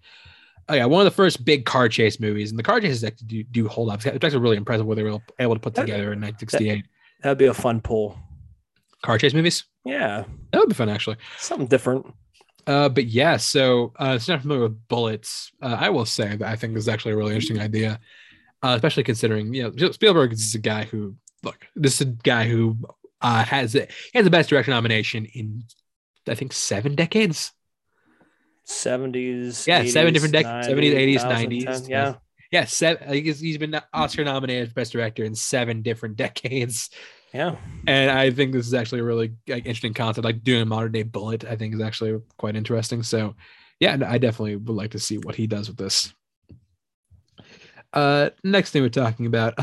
Oh 0.70 0.76
yeah, 0.76 0.86
one 0.86 1.02
of 1.06 1.12
the 1.12 1.16
first 1.16 1.44
big 1.44 1.66
car 1.66 1.90
chase 1.90 2.20
movies, 2.20 2.52
and 2.52 2.60
the 2.60 2.64
car 2.64 2.80
chases 2.80 3.04
actually 3.04 3.28
do, 3.28 3.44
do 3.46 3.68
hold 3.68 3.90
up. 3.90 4.06
It's 4.06 4.24
actually 4.24 4.40
really 4.42 4.58
impressive 4.58 4.86
what 4.86 4.96
they 4.98 5.04
were 5.04 5.18
able 5.40 5.56
to 5.56 5.60
put 5.60 5.74
That- 5.74 5.82
together 5.82 6.14
in 6.14 6.22
1968. 6.22 6.86
That'd 7.24 7.40
be 7.40 7.46
a 7.46 7.54
fun 7.54 7.82
pull. 7.82 8.16
Car 9.02 9.18
chase 9.18 9.34
movies 9.34 9.64
Yeah, 9.86 10.24
that 10.52 10.60
would 10.60 10.70
be 10.70 10.76
fun 10.76 10.90
actually. 10.90 11.18
something 11.40 11.68
different. 11.68 12.06
Uh, 12.68 12.90
but 12.90 13.06
yeah, 13.06 13.38
so 13.38 13.94
uh, 14.00 14.14
if 14.18 14.28
you're 14.28 14.36
not 14.36 14.42
familiar 14.42 14.64
with 14.64 14.88
bullets, 14.88 15.52
uh, 15.62 15.78
I 15.80 15.90
will 15.90 16.06
say 16.06 16.36
that 16.36 16.48
I 16.48 16.56
think 16.56 16.74
this 16.76 16.84
is 16.84 16.90
actually 16.90 17.14
a 17.14 17.18
really 17.18 17.34
interesting 17.34 17.60
idea, 17.62 18.00
uh, 18.68 18.76
especially 18.76 19.04
considering 19.04 19.54
you 19.54 19.64
know 19.64 19.92
Spielberg 19.92 20.34
is 20.34 20.54
a 20.56 20.60
guy 20.60 20.84
who 20.84 21.16
look. 21.44 21.68
This 21.76 21.96
is 21.96 22.02
a 22.02 22.12
guy 22.12 22.48
who 22.48 22.78
uh, 23.22 23.44
has 23.44 23.74
he 23.74 23.88
has 24.14 24.26
the 24.26 24.30
best 24.30 24.50
director 24.50 24.72
nomination 24.72 25.26
in 25.26 25.64
I 26.28 26.36
think 26.36 26.52
seven 26.54 26.96
decades. 26.96 27.52
70s. 28.68 29.66
Yeah, 29.66 29.86
seven 29.86 30.14
different 30.14 30.34
decades, 30.34 30.68
70s, 30.68 31.18
80s, 31.18 31.66
90s. 31.66 31.90
Yeah. 31.90 32.16
Yeah, 32.52 32.66
seven. 32.66 33.14
He's, 33.14 33.40
he's 33.40 33.58
been 33.58 33.80
Oscar 33.94 34.26
nominated 34.26 34.70
for 34.70 34.76
best 34.76 34.92
director 34.92 35.24
in 35.24 35.36
seven 35.36 35.82
different 35.82 36.16
decades, 36.26 36.90
Yeah. 37.34 37.56
and 37.88 38.12
I 38.12 38.32
think 38.32 38.52
this 38.52 38.68
is 38.68 38.74
actually 38.74 39.00
a 39.00 39.04
really 39.06 39.34
like, 39.48 39.66
interesting 39.66 39.94
concept. 39.94 40.26
Like 40.26 40.44
doing 40.44 40.62
a 40.64 40.66
modern 40.66 40.92
day 40.92 41.04
Bullitt, 41.04 41.46
I 41.46 41.56
think 41.56 41.74
is 41.74 41.82
actually 41.82 42.20
quite 42.38 42.56
interesting. 42.58 43.04
So, 43.04 43.36
yeah, 43.80 43.98
I 44.06 44.18
definitely 44.18 44.58
would 44.58 44.76
like 44.76 44.92
to 44.92 45.00
see 45.00 45.18
what 45.18 45.36
he 45.36 45.48
does 45.48 45.70
with 45.70 45.78
this. 45.78 46.14
Uh, 47.98 48.30
next 48.44 48.70
thing 48.70 48.84
we're 48.84 48.90
talking 48.90 49.26
about, 49.26 49.56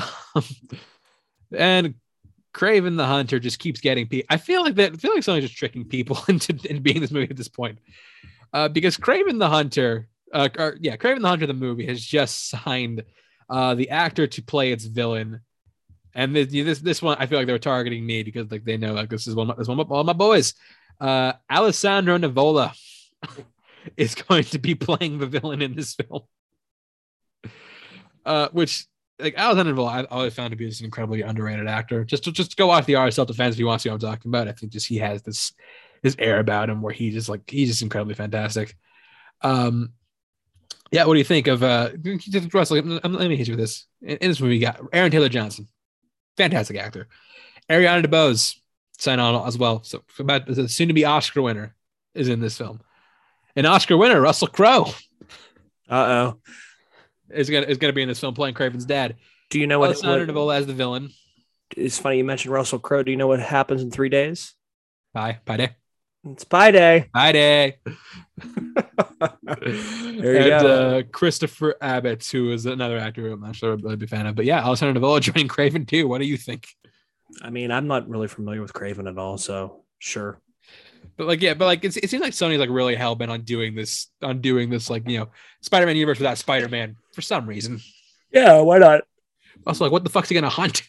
and 1.57 1.95
Kraven 2.53 2.97
the 2.97 3.07
Hunter 3.07 3.39
just 3.39 3.61
keeps 3.61 3.81
getting 3.81 4.09
people. 4.09 4.27
I 4.29 4.39
feel 4.39 4.63
like 4.63 4.75
that. 4.75 4.93
I 4.93 4.97
feel 4.97 5.15
like 5.15 5.23
someone's 5.23 5.45
just 5.45 5.57
tricking 5.57 5.85
people 5.85 6.19
into, 6.29 6.51
into 6.69 6.81
being 6.81 6.97
in 6.97 7.03
this 7.03 7.13
movie 7.13 7.31
at 7.31 7.37
this 7.37 7.47
point, 7.47 7.79
uh, 8.53 8.67
because 8.67 8.97
Kraven 8.97 9.39
the 9.39 9.49
Hunter, 9.49 10.09
uh, 10.33 10.49
or, 10.59 10.77
yeah, 10.81 10.97
Kraven 10.97 11.21
the 11.21 11.29
Hunter, 11.29 11.47
the 11.47 11.55
movie 11.55 11.87
has 11.87 12.05
just 12.05 12.49
signed 12.51 13.05
uh, 13.49 13.77
the 13.77 13.91
actor 13.91 14.27
to 14.27 14.43
play 14.43 14.73
its 14.73 14.85
villain. 14.85 15.41
And 16.13 16.35
this, 16.35 16.51
this 16.51 16.81
this 16.81 17.01
one, 17.01 17.17
I 17.21 17.27
feel 17.27 17.39
like 17.39 17.47
they 17.47 17.53
were 17.53 17.61
targeting 17.61 18.05
me 18.05 18.25
because 18.25 18.51
like 18.51 18.65
they 18.65 18.77
know 18.77 18.95
like 18.95 19.11
this 19.11 19.29
is 19.29 19.37
one 19.37 19.49
of 19.49 19.57
my, 19.57 19.61
this 19.61 19.69
one 19.69 19.79
of 19.79 19.93
all 19.93 20.03
my 20.03 20.13
boys. 20.13 20.55
Uh, 21.01 21.35
Alessandro 21.49 22.19
Nivola 22.19 22.77
is 23.97 24.17
going 24.17 24.43
to 24.43 24.59
be 24.59 24.75
playing 24.75 25.19
the 25.19 25.27
villain 25.29 25.63
in 25.63 25.77
this 25.77 25.95
film. 25.95 26.23
Uh, 28.25 28.49
which 28.53 28.87
like 29.19 29.35
Alexander 29.37 29.73
Nivola, 29.73 29.91
I've 29.91 30.07
always 30.11 30.35
found 30.35 30.51
to 30.51 30.57
be 30.57 30.67
this 30.67 30.81
incredibly 30.81 31.23
underrated 31.23 31.69
actor. 31.69 32.05
Just 32.05 32.25
to, 32.25 32.33
just 32.33 32.57
go 32.57 32.67
watch 32.67 32.87
the 32.87 33.11
self 33.11 33.29
defense 33.29 33.55
if 33.55 33.61
you 33.61 33.67
want 33.67 33.81
to 33.81 33.83
see 33.83 33.91
what 33.91 34.03
I'm 34.03 34.11
talking 34.11 34.31
about. 34.31 34.49
I 34.49 34.53
think 34.53 34.73
just 34.73 34.89
he 34.89 34.99
has 34.99 35.23
this 35.23 35.53
this 36.03 36.17
air 36.19 36.39
about 36.39 36.69
him 36.69 36.83
where 36.83 36.93
he 36.93 37.11
just 37.11 37.29
like 37.29 37.49
he's 37.49 37.69
just 37.69 37.83
incredibly 37.83 38.15
fantastic. 38.15 38.77
Um, 39.43 39.93
yeah, 40.91 41.05
what 41.05 41.15
do 41.15 41.19
you 41.19 41.25
think 41.25 41.47
of 41.47 41.63
uh 41.63 41.91
Russell? 42.53 42.77
Let 42.79 43.05
me 43.05 43.37
hit 43.37 43.49
you 43.49 43.57
with 43.57 43.61
this. 43.61 43.87
In, 44.03 44.17
in 44.19 44.31
this 44.31 44.41
movie, 44.41 44.59
got 44.59 44.81
Aaron 44.93 45.11
Taylor 45.11 45.29
Johnson, 45.29 45.69
fantastic 46.37 46.77
actor. 46.77 47.09
Ariana 47.71 48.05
DeBose 48.05 48.57
sign 48.99 49.19
on 49.21 49.47
as 49.47 49.57
well. 49.57 49.83
So 49.83 50.03
about 50.19 50.47
the 50.47 50.69
soon 50.69 50.89
to 50.89 50.95
be 50.95 51.05
Oscar 51.05 51.43
winner 51.43 51.75
is 52.15 52.29
in 52.29 52.41
this 52.41 52.59
film. 52.59 52.81
An 53.57 53.67
Oscar 53.67 53.97
winner, 53.97 54.21
Russell 54.21 54.49
Crowe, 54.49 54.93
Uh 55.89 55.95
oh. 55.95 56.39
Is 57.31 57.51
gonna 57.51 57.67
is 57.67 57.79
gonna 57.79 57.93
be 57.93 58.03
in 58.03 58.09
this 58.09 58.21
film 58.21 58.35
playing 58.35 58.55
Kraven's 58.55 58.85
dad. 58.85 59.17
Do 59.51 59.59
you 59.59 59.67
know 59.67 59.79
what, 59.79 59.97
what 60.03 60.29
Nivola 60.29 60.57
as 60.57 60.67
the 60.67 60.75
villain. 60.75 61.11
it's 61.77 61.99
funny 61.99 62.19
you 62.19 62.25
mentioned 62.25 62.53
Russell 62.53 62.79
Crowe. 62.79 63.03
Do 63.03 63.11
you 63.11 63.17
know 63.17 63.27
what 63.27 63.41
happens 63.41 63.83
in 63.83 63.91
three 63.91 64.09
days? 64.09 64.55
Bye, 65.13 65.39
bye 65.45 65.57
day, 65.57 65.71
It's 66.25 66.45
Pie 66.45 66.71
Day. 66.73 67.09
bye 67.13 67.33
day. 67.33 67.79
There 69.55 70.35
you 70.35 70.53
and 70.53 70.63
go. 70.63 70.99
uh, 70.99 71.03
Christopher 71.13 71.75
Abbott, 71.81 72.25
who 72.27 72.53
is 72.53 72.67
another 72.67 72.99
actor 72.99 73.31
I'm 73.31 73.41
not 73.41 73.57
sure 73.57 73.75
I'd 73.75 73.99
be 73.99 74.05
a 74.05 74.09
fan 74.09 74.27
of, 74.27 74.35
but 74.35 74.45
yeah, 74.45 74.59
Alexander 74.65 74.99
Nivola 74.99 75.21
joining 75.23 75.49
Kraven 75.49 75.87
too. 75.87 76.09
What 76.09 76.19
do 76.21 76.27
you 76.27 76.37
think? 76.37 76.69
I 77.43 77.51
mean, 77.51 77.71
I'm 77.71 77.87
not 77.87 78.09
really 78.09 78.29
familiar 78.29 78.61
with 78.63 78.73
Kraven 78.73 79.09
at 79.09 79.19
all, 79.19 79.39
so 79.39 79.85
sure. 79.99 80.41
But 81.17 81.27
like, 81.27 81.43
yeah, 81.43 81.55
but 81.55 81.67
like, 81.67 81.85
it's, 81.85 81.97
it 81.97 82.11
seems 82.11 82.23
like 82.23 82.33
Sony's 82.33 82.59
like 82.59 82.71
really 82.71 82.95
hell 82.95 83.15
bent 83.15 83.31
on 83.31 83.43
doing 83.43 83.75
this, 83.75 84.09
on 84.23 84.41
doing 84.41 84.71
this, 84.71 84.91
like 84.91 85.09
you 85.09 85.19
know, 85.19 85.29
Spider-Man 85.63 85.97
universe 85.97 86.19
without 86.19 86.39
Spider-Man 86.39 86.97
for 87.13 87.23
some 87.23 87.47
reason. 87.47 87.81
Yeah, 88.33 88.61
why 88.61 88.79
not? 88.79 89.03
Also, 89.67 89.85
like, 89.85 89.93
what 89.93 90.05
the 90.05 90.11
fuck's 90.11 90.29
he 90.29 90.35
gonna 90.35 90.49
hunt? 90.49 90.83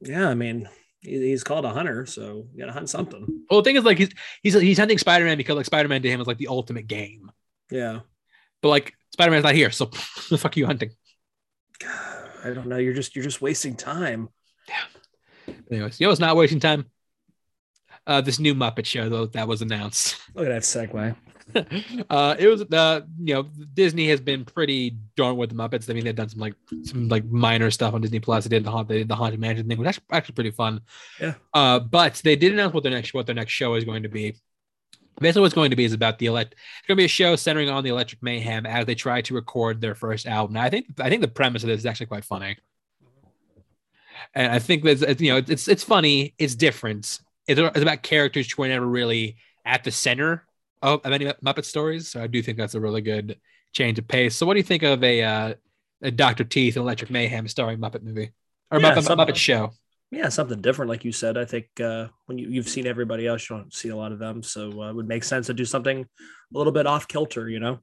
Yeah, 0.00 0.28
I 0.28 0.34
mean, 0.34 0.68
he's 1.00 1.44
called 1.44 1.64
a 1.64 1.70
hunter, 1.70 2.06
so 2.06 2.46
you 2.52 2.60
gotta 2.60 2.72
hunt 2.72 2.88
something. 2.88 3.44
Well, 3.50 3.60
the 3.60 3.64
thing 3.64 3.76
is, 3.76 3.84
like, 3.84 3.98
he's 3.98 4.10
he's 4.42 4.54
he's 4.54 4.78
hunting 4.78 4.98
Spider-Man 4.98 5.36
because 5.36 5.56
like 5.56 5.66
Spider-Man 5.66 6.02
to 6.02 6.10
him 6.10 6.20
is 6.20 6.26
like 6.26 6.38
the 6.38 6.48
ultimate 6.48 6.86
game. 6.86 7.30
Yeah. 7.70 8.00
But 8.62 8.68
like, 8.68 8.94
Spider-Man's 9.12 9.44
not 9.44 9.54
here, 9.54 9.70
so 9.70 9.86
the 10.30 10.38
fuck 10.38 10.56
are 10.56 10.60
you 10.60 10.66
hunting? 10.66 10.90
I 12.44 12.50
don't 12.50 12.66
know. 12.66 12.76
You're 12.76 12.94
just 12.94 13.14
you're 13.16 13.24
just 13.24 13.42
wasting 13.42 13.76
time. 13.76 14.28
Yeah. 14.68 15.54
Anyways, 15.70 16.00
you 16.00 16.06
know, 16.06 16.10
it's 16.10 16.20
not 16.20 16.36
wasting 16.36 16.60
time. 16.60 16.86
Uh, 18.06 18.20
this 18.20 18.38
new 18.38 18.54
Muppet 18.54 18.86
show 18.86 19.08
though 19.08 19.26
that 19.26 19.48
was 19.48 19.62
announced. 19.62 20.16
Look 20.34 20.46
at 20.46 20.50
that 20.50 20.62
segue. 20.62 21.16
uh, 22.10 22.34
it 22.38 22.48
was 22.48 22.62
uh, 22.62 23.00
you 23.20 23.34
know, 23.34 23.44
Disney 23.74 24.08
has 24.08 24.20
been 24.20 24.44
pretty 24.44 24.96
darn 25.16 25.36
with 25.36 25.50
the 25.50 25.56
Muppets. 25.56 25.88
I 25.88 25.92
mean, 25.92 26.04
they've 26.04 26.14
done 26.14 26.28
some 26.28 26.40
like 26.40 26.54
some 26.82 27.08
like 27.08 27.24
minor 27.26 27.70
stuff 27.70 27.94
on 27.94 28.00
Disney 28.00 28.20
Plus. 28.20 28.44
They 28.44 28.48
did 28.48 28.64
the 28.64 28.70
haunt, 28.70 28.88
they 28.88 28.98
did 28.98 29.08
the 29.08 29.14
haunted 29.14 29.38
mansion 29.40 29.68
thing, 29.68 29.78
which 29.78 29.88
actually, 29.88 30.04
actually 30.10 30.34
pretty 30.34 30.50
fun. 30.50 30.80
Yeah. 31.20 31.34
Uh, 31.54 31.78
but 31.78 32.20
they 32.24 32.36
did 32.36 32.52
announce 32.52 32.74
what 32.74 32.82
their 32.82 32.92
next 32.92 33.14
what 33.14 33.26
their 33.26 33.34
next 33.34 33.52
show 33.52 33.74
is 33.74 33.84
going 33.84 34.02
to 34.02 34.08
be. 34.08 34.34
Basically, 35.18 35.42
what's 35.42 35.54
going 35.54 35.70
to 35.70 35.76
be 35.76 35.84
is 35.84 35.94
about 35.94 36.18
the 36.18 36.26
elect. 36.26 36.52
It's 36.52 36.88
going 36.88 36.96
to 36.96 37.00
be 37.00 37.06
a 37.06 37.08
show 37.08 37.36
centering 37.36 37.70
on 37.70 37.84
the 37.84 37.90
Electric 37.90 38.22
Mayhem 38.22 38.66
as 38.66 38.84
they 38.84 38.94
try 38.94 39.22
to 39.22 39.34
record 39.34 39.80
their 39.80 39.94
first 39.94 40.26
album. 40.26 40.54
Now, 40.54 40.62
I 40.62 40.70
think 40.70 40.86
I 41.00 41.08
think 41.08 41.22
the 41.22 41.28
premise 41.28 41.62
of 41.62 41.68
this 41.68 41.78
is 41.78 41.86
actually 41.86 42.06
quite 42.06 42.24
funny, 42.24 42.56
and 44.34 44.52
I 44.52 44.58
think 44.58 44.84
that's 44.84 45.20
you 45.20 45.32
know 45.32 45.42
it's 45.46 45.68
it's 45.68 45.84
funny, 45.84 46.34
it's 46.38 46.54
different. 46.54 47.20
It's, 47.46 47.60
it's 47.60 47.80
about 47.80 48.02
characters 48.02 48.50
who 48.50 48.62
are 48.62 48.68
never 48.68 48.86
really 48.86 49.36
at 49.64 49.84
the 49.84 49.90
center 49.90 50.46
of, 50.82 51.00
of 51.04 51.12
any 51.12 51.26
Muppet 51.44 51.64
stories. 51.64 52.08
So 52.08 52.22
I 52.22 52.26
do 52.26 52.42
think 52.42 52.58
that's 52.58 52.74
a 52.74 52.80
really 52.80 53.00
good 53.00 53.38
change 53.72 53.98
of 53.98 54.08
pace. 54.08 54.36
So, 54.36 54.46
what 54.46 54.54
do 54.54 54.58
you 54.58 54.64
think 54.64 54.82
of 54.82 55.02
a, 55.04 55.22
uh, 55.22 55.54
a 56.02 56.10
Doctor 56.10 56.44
Teeth 56.44 56.76
and 56.76 56.82
Electric 56.82 57.10
Mayhem 57.10 57.48
starring 57.48 57.78
Muppet 57.78 58.02
movie 58.02 58.32
or 58.70 58.80
Yeah, 58.80 58.94
Muppet, 58.94 59.16
Muppet 59.16 59.36
show? 59.36 59.72
Yeah, 60.10 60.28
something 60.28 60.60
different, 60.60 60.88
like 60.88 61.04
you 61.04 61.12
said. 61.12 61.36
I 61.36 61.44
think 61.44 61.66
uh, 61.80 62.08
when 62.26 62.38
you, 62.38 62.48
you've 62.48 62.68
seen 62.68 62.86
everybody 62.86 63.26
else, 63.26 63.48
you 63.48 63.56
don't 63.56 63.74
see 63.74 63.88
a 63.88 63.96
lot 63.96 64.12
of 64.12 64.20
them, 64.20 64.42
so 64.42 64.82
uh, 64.82 64.90
it 64.90 64.94
would 64.94 65.08
make 65.08 65.24
sense 65.24 65.46
to 65.48 65.54
do 65.54 65.64
something 65.64 66.00
a 66.00 66.56
little 66.56 66.72
bit 66.72 66.86
off 66.86 67.08
kilter, 67.08 67.48
you 67.48 67.58
know. 67.58 67.80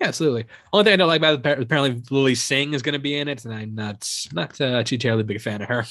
Yeah, 0.00 0.08
absolutely. 0.08 0.46
Only 0.72 0.84
thing 0.84 0.92
I 0.92 0.96
don't 0.96 1.08
like 1.08 1.20
about 1.20 1.46
it, 1.46 1.62
apparently 1.62 2.02
Lilly 2.10 2.34
Singh 2.34 2.74
is 2.74 2.82
going 2.82 2.92
to 2.92 2.98
be 2.98 3.16
in 3.16 3.28
it, 3.28 3.44
and 3.44 3.54
I'm 3.54 3.74
not 3.74 4.08
not 4.32 4.60
uh, 4.60 4.82
too 4.84 4.98
terribly 4.98 5.24
big 5.24 5.36
a 5.38 5.40
fan 5.40 5.62
of 5.62 5.68
her. 5.68 5.86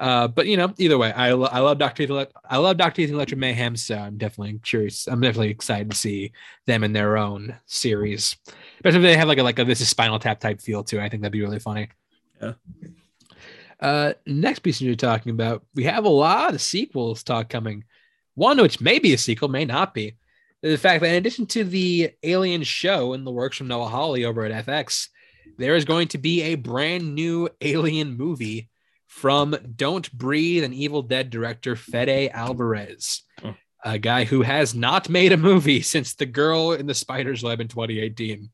Uh, 0.00 0.28
but 0.28 0.46
you 0.46 0.56
know, 0.56 0.72
either 0.78 0.96
way, 0.96 1.12
I, 1.12 1.32
lo- 1.32 1.48
I 1.50 1.58
love 1.58 1.78
Doctor 1.78 2.06
Teeth. 2.06 2.28
I 2.48 2.56
love 2.58 2.76
Doctor 2.76 2.96
Teeth 2.96 3.08
and 3.08 3.16
Electric 3.16 3.38
Mayhem, 3.38 3.76
so 3.76 3.96
I'm 3.96 4.16
definitely 4.16 4.60
curious. 4.62 5.08
I'm 5.08 5.20
definitely 5.20 5.50
excited 5.50 5.90
to 5.90 5.96
see 5.96 6.32
them 6.66 6.84
in 6.84 6.92
their 6.92 7.16
own 7.16 7.56
series, 7.66 8.36
especially 8.76 8.98
if 8.98 9.02
they 9.02 9.16
have 9.16 9.28
like 9.28 9.38
a 9.38 9.42
like 9.42 9.58
a 9.58 9.64
this 9.64 9.80
is 9.80 9.88
Spinal 9.88 10.20
Tap 10.20 10.38
type 10.38 10.60
feel 10.60 10.84
too. 10.84 11.00
I 11.00 11.08
think 11.08 11.22
that'd 11.22 11.32
be 11.32 11.42
really 11.42 11.58
funny. 11.58 11.88
Yeah. 12.40 12.52
Uh, 13.80 14.12
next 14.26 14.60
piece 14.60 14.80
you're 14.80 14.94
talking 14.94 15.30
about, 15.30 15.64
we 15.74 15.84
have 15.84 16.04
a 16.04 16.08
lot 16.08 16.54
of 16.54 16.60
sequels 16.60 17.22
talk 17.22 17.48
coming. 17.48 17.84
One 18.34 18.60
which 18.60 18.80
may 18.80 19.00
be 19.00 19.14
a 19.14 19.18
sequel, 19.18 19.48
may 19.48 19.64
not 19.64 19.94
be. 19.94 20.16
The 20.62 20.76
fact 20.76 21.02
that 21.02 21.10
in 21.10 21.14
addition 21.16 21.46
to 21.46 21.64
the 21.64 22.12
Alien 22.22 22.62
show 22.62 23.12
in 23.12 23.24
the 23.24 23.30
works 23.30 23.56
from 23.56 23.68
Noah 23.68 23.88
Hawley 23.88 24.24
over 24.24 24.44
at 24.44 24.66
FX, 24.66 25.08
there 25.56 25.76
is 25.76 25.84
going 25.84 26.08
to 26.08 26.18
be 26.18 26.42
a 26.42 26.54
brand 26.56 27.14
new 27.14 27.48
Alien 27.60 28.16
movie 28.16 28.68
from 29.08 29.56
Don't 29.74 30.10
Breathe 30.12 30.62
and 30.64 30.72
Evil 30.72 31.02
Dead 31.02 31.28
director 31.30 31.74
Fede 31.74 32.30
Alvarez, 32.32 33.22
Hmm. 33.40 33.50
a 33.84 33.98
guy 33.98 34.24
who 34.24 34.42
has 34.42 34.74
not 34.74 35.08
made 35.08 35.32
a 35.32 35.36
movie 35.36 35.82
since 35.82 36.14
The 36.14 36.26
Girl 36.26 36.72
in 36.72 36.86
the 36.86 36.94
Spider's 36.94 37.42
Web 37.42 37.60
in 37.60 37.68
2018. 37.68 38.50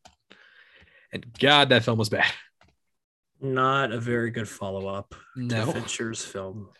And 1.13 1.27
God, 1.39 1.69
that 1.69 1.85
film 1.85 1.99
was 1.99 2.09
bad. 2.09 2.33
Not 3.41 3.93
a 3.93 4.01
very 4.01 4.31
good 4.31 4.49
follow 4.49 4.87
up 4.89 5.15
No. 5.37 5.67
to 5.67 5.73
Fincher's 5.73 6.25
film. 6.25 6.71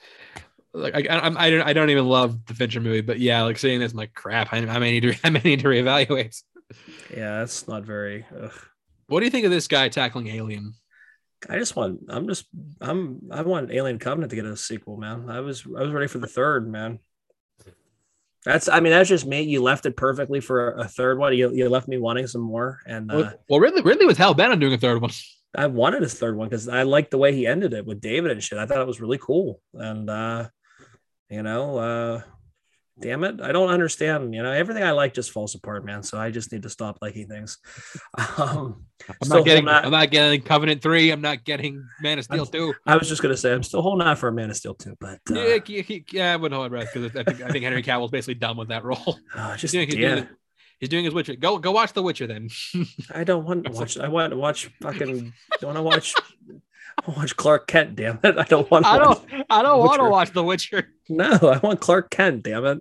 like 0.73 0.95
I, 0.95 1.01
I'm- 1.17 1.37
I 1.39 1.51
don't 1.51 1.63
I 1.63 1.73
don't 1.73 1.91
even 1.91 2.07
love 2.07 2.47
the 2.47 2.55
Fincher 2.55 2.81
movie, 2.81 3.01
but 3.03 3.21
yeah, 3.21 3.43
like 3.43 3.59
seeing 3.59 3.79
this, 3.81 3.93
I'm 3.93 3.99
like 3.99 4.15
crap. 4.15 4.53
I, 4.53 4.59
I 4.59 4.79
may 4.79 4.93
need 4.99 5.01
to 5.03 5.15
I 5.25 5.31
may 5.31 5.41
need 5.45 5.61
to 5.61 5.69
reevaluate. 5.69 6.43
Yeah, 7.15 7.39
that's 7.41 7.69
not 7.69 7.85
very. 7.85 8.25
Ugh. 8.41 8.53
What 9.09 9.21
do 9.21 9.27
you 9.27 9.31
think 9.31 9.45
of 9.45 9.51
this 9.53 9.69
guy 9.69 9.89
tackling 9.89 10.29
Alien? 10.29 10.75
I 11.49 11.59
just 11.59 11.77
want. 11.77 12.01
I'm 12.09 12.27
just. 12.29 12.47
I'm. 12.81 13.21
I 13.31 13.43
want 13.43 13.71
Alien 13.71 13.99
Covenant 13.99 14.31
to 14.31 14.37
get 14.37 14.45
a 14.45 14.57
sequel, 14.57 14.97
man. 14.97 15.29
I 15.29 15.41
was. 15.41 15.65
I 15.67 15.83
was 15.83 15.93
ready 15.93 16.07
for 16.07 16.19
the 16.19 16.27
third, 16.27 16.71
man. 16.71 16.99
That's. 18.45 18.69
I 18.69 18.81
mean, 18.81 18.93
that's 18.93 19.09
just 19.09 19.27
me. 19.27 19.43
You 19.43 19.63
left 19.63 19.87
it 19.87 19.97
perfectly 19.97 20.41
for 20.41 20.73
a 20.73 20.89
third 20.89 21.19
one. 21.19 21.37
You, 21.37 21.53
you 21.53 21.69
left 21.69 21.89
me 21.89 21.99
wanting 21.99 22.27
some 22.27 22.43
more, 22.43 22.81
and 22.87 23.11
uh, 23.11 23.33
Well, 23.49 23.61
Ridley 23.61 23.83
Ridley 23.83 24.07
was 24.07 24.19
hell 24.19 24.35
bent 24.35 24.53
on 24.53 24.59
doing 24.59 24.73
a 24.75 24.79
third 24.79 25.01
one. 25.01 25.11
I 25.57 25.67
wanted 25.67 26.03
his 26.03 26.15
third 26.15 26.37
one 26.37 26.49
because 26.49 26.69
I 26.69 26.83
liked 26.83 27.13
the 27.13 27.19
way 27.19 27.33
he 27.33 27.47
ended 27.47 27.75
it 27.75 27.87
with 27.87 28.01
David 28.01 28.33
and 28.33 28.43
shit. 28.43 28.59
I 28.59 28.67
thought 28.67 28.81
it 28.81 28.87
was 28.87 29.01
really 29.01 29.19
cool, 29.19 29.61
and 29.73 30.11
uh, 30.11 30.49
you 31.31 31.43
know, 31.43 31.79
uh, 31.79 32.23
damn 33.01 33.25
it, 33.25 33.41
I 33.41 33.53
don't 33.53 33.71
understand. 33.71 34.35
You 34.35 34.43
know, 34.43 34.53
everything 34.53 34.83
I 34.83 34.93
like 34.93 35.15
just 35.15 35.31
falls 35.33 35.55
apart, 35.55 35.85
man. 35.85 36.03
So 36.03 36.19
I 36.19 36.31
just 36.31 36.53
need 36.53 36.63
to 36.63 36.71
stop 36.71 36.99
liking 37.03 37.29
things. 37.29 37.59
Um, 38.39 38.85
I'm 39.21 39.29
not 39.29 39.45
getting 39.45 39.69
I'm 39.69 39.91
not 39.91 40.11
getting 40.11 40.41
Covenant 40.41 40.81
three. 40.81 41.11
I'm 41.11 41.21
not 41.21 41.45
getting 41.45 41.85
Man 42.01 42.19
of 42.19 42.25
Steel 42.25 42.47
two. 42.47 42.73
I 42.87 42.97
was 42.97 43.09
just 43.09 43.21
gonna 43.23 43.37
say 43.37 43.53
I'm 43.53 43.63
still 43.63 43.83
holding 43.83 44.07
out 44.07 44.19
for 44.19 44.29
a 44.29 44.33
Man 44.33 44.49
of 44.51 44.57
Steel 44.57 44.75
2 44.75 44.97
but 45.01 45.19
uh, 45.31 45.35
Yeah, 45.35 45.59
he- 45.65 45.83
he- 45.83 46.05
yeah, 46.13 46.33
I 46.33 46.37
wouldn't 46.37 46.57
hold 46.57 46.71
my 46.71 46.79
breath 46.79 46.91
because 46.95 47.15
I 47.15 47.23
think 47.25 47.43
I 47.43 47.51
think 47.51 47.65
Henry 47.65 47.83
Cavill's 47.83 48.11
basically 48.13 48.35
done 48.35 48.57
with 48.57 48.69
that 48.69 48.83
role. 48.85 49.19
uh, 49.35 49.53
He's 49.53 49.61
just 49.63 49.73
doing, 49.75 49.87
he's, 49.89 49.97
yeah. 49.97 50.15
doing, 50.15 50.29
he's 50.81 50.89
doing 50.89 51.05
his 51.05 51.13
Witcher. 51.13 51.35
Go 51.37 51.59
go 51.59 51.73
watch 51.73 51.93
The 51.93 52.03
Witcher 52.03 52.27
then. 52.27 52.49
I 53.15 53.25
don't 53.25 53.45
want 53.45 53.65
to 53.67 53.73
watch. 53.73 53.99
I 53.99 54.09
want 54.09 54.31
to 54.31 54.37
watch 54.39 54.71
fucking. 54.81 55.33
Don't 55.61 55.75
want 55.75 55.77
to 55.77 55.83
watch. 55.83 56.15
Watch 57.07 57.37
Clark 57.37 57.67
Kent. 57.67 57.97
Damn 57.97 58.19
it! 58.23 58.39
I 58.39 58.45
don't 58.45 58.71
want. 58.71 58.85
To 58.85 58.91
I 58.91 58.99
watch, 59.07 59.21
don't 59.31 59.47
I 59.51 59.63
don't 59.63 59.79
want 59.81 60.01
to 60.01 60.09
watch 60.09 60.31
The 60.33 60.43
Witcher. 60.43 60.89
no, 61.09 61.31
I 61.43 61.59
want 61.59 61.81
Clark 61.81 62.11
Kent. 62.11 62.45
Damn 62.45 62.65
it. 62.67 62.81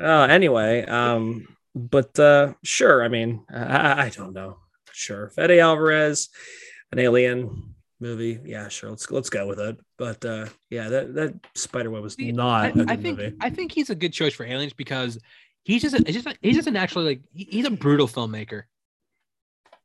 Uh, 0.00 0.22
anyway, 0.30 0.84
um, 0.86 1.46
but 1.74 2.18
uh, 2.18 2.54
sure. 2.64 3.02
I 3.04 3.08
mean, 3.08 3.44
I, 3.52 4.04
I- 4.06 4.08
don't 4.10 4.32
know. 4.32 4.58
Sure, 4.92 5.28
Fede 5.30 5.58
Alvarez, 5.58 6.28
an 6.92 7.00
Alien 7.00 7.74
movie. 8.00 8.38
Yeah, 8.44 8.68
sure. 8.68 8.90
Let's 8.90 9.10
let's 9.10 9.28
go 9.30 9.46
with 9.48 9.58
it. 9.58 9.76
But 9.98 10.24
uh, 10.24 10.46
yeah, 10.70 10.88
that 10.88 11.14
that 11.14 11.34
Spider 11.54 11.88
Spiderweb 11.90 12.02
was 12.02 12.14
See, 12.14 12.30
not 12.32 12.64
I, 12.64 12.68
a 12.68 12.72
good 12.72 12.90
I 12.90 12.96
think 12.96 13.18
movie. 13.18 13.36
I 13.40 13.50
think 13.50 13.72
he's 13.72 13.90
a 13.90 13.94
good 13.96 14.12
choice 14.12 14.34
for 14.34 14.44
aliens 14.46 14.72
because 14.72 15.18
he's 15.64 15.82
just 15.82 15.94
a, 15.98 16.02
he's 16.06 16.14
just 16.22 16.26
a, 16.28 16.36
he's 16.42 16.54
just 16.56 16.68
a 16.68 16.70
naturally 16.70 17.06
like 17.08 17.20
he- 17.32 17.48
he's 17.50 17.66
a 17.66 17.70
brutal 17.72 18.06
filmmaker. 18.06 18.62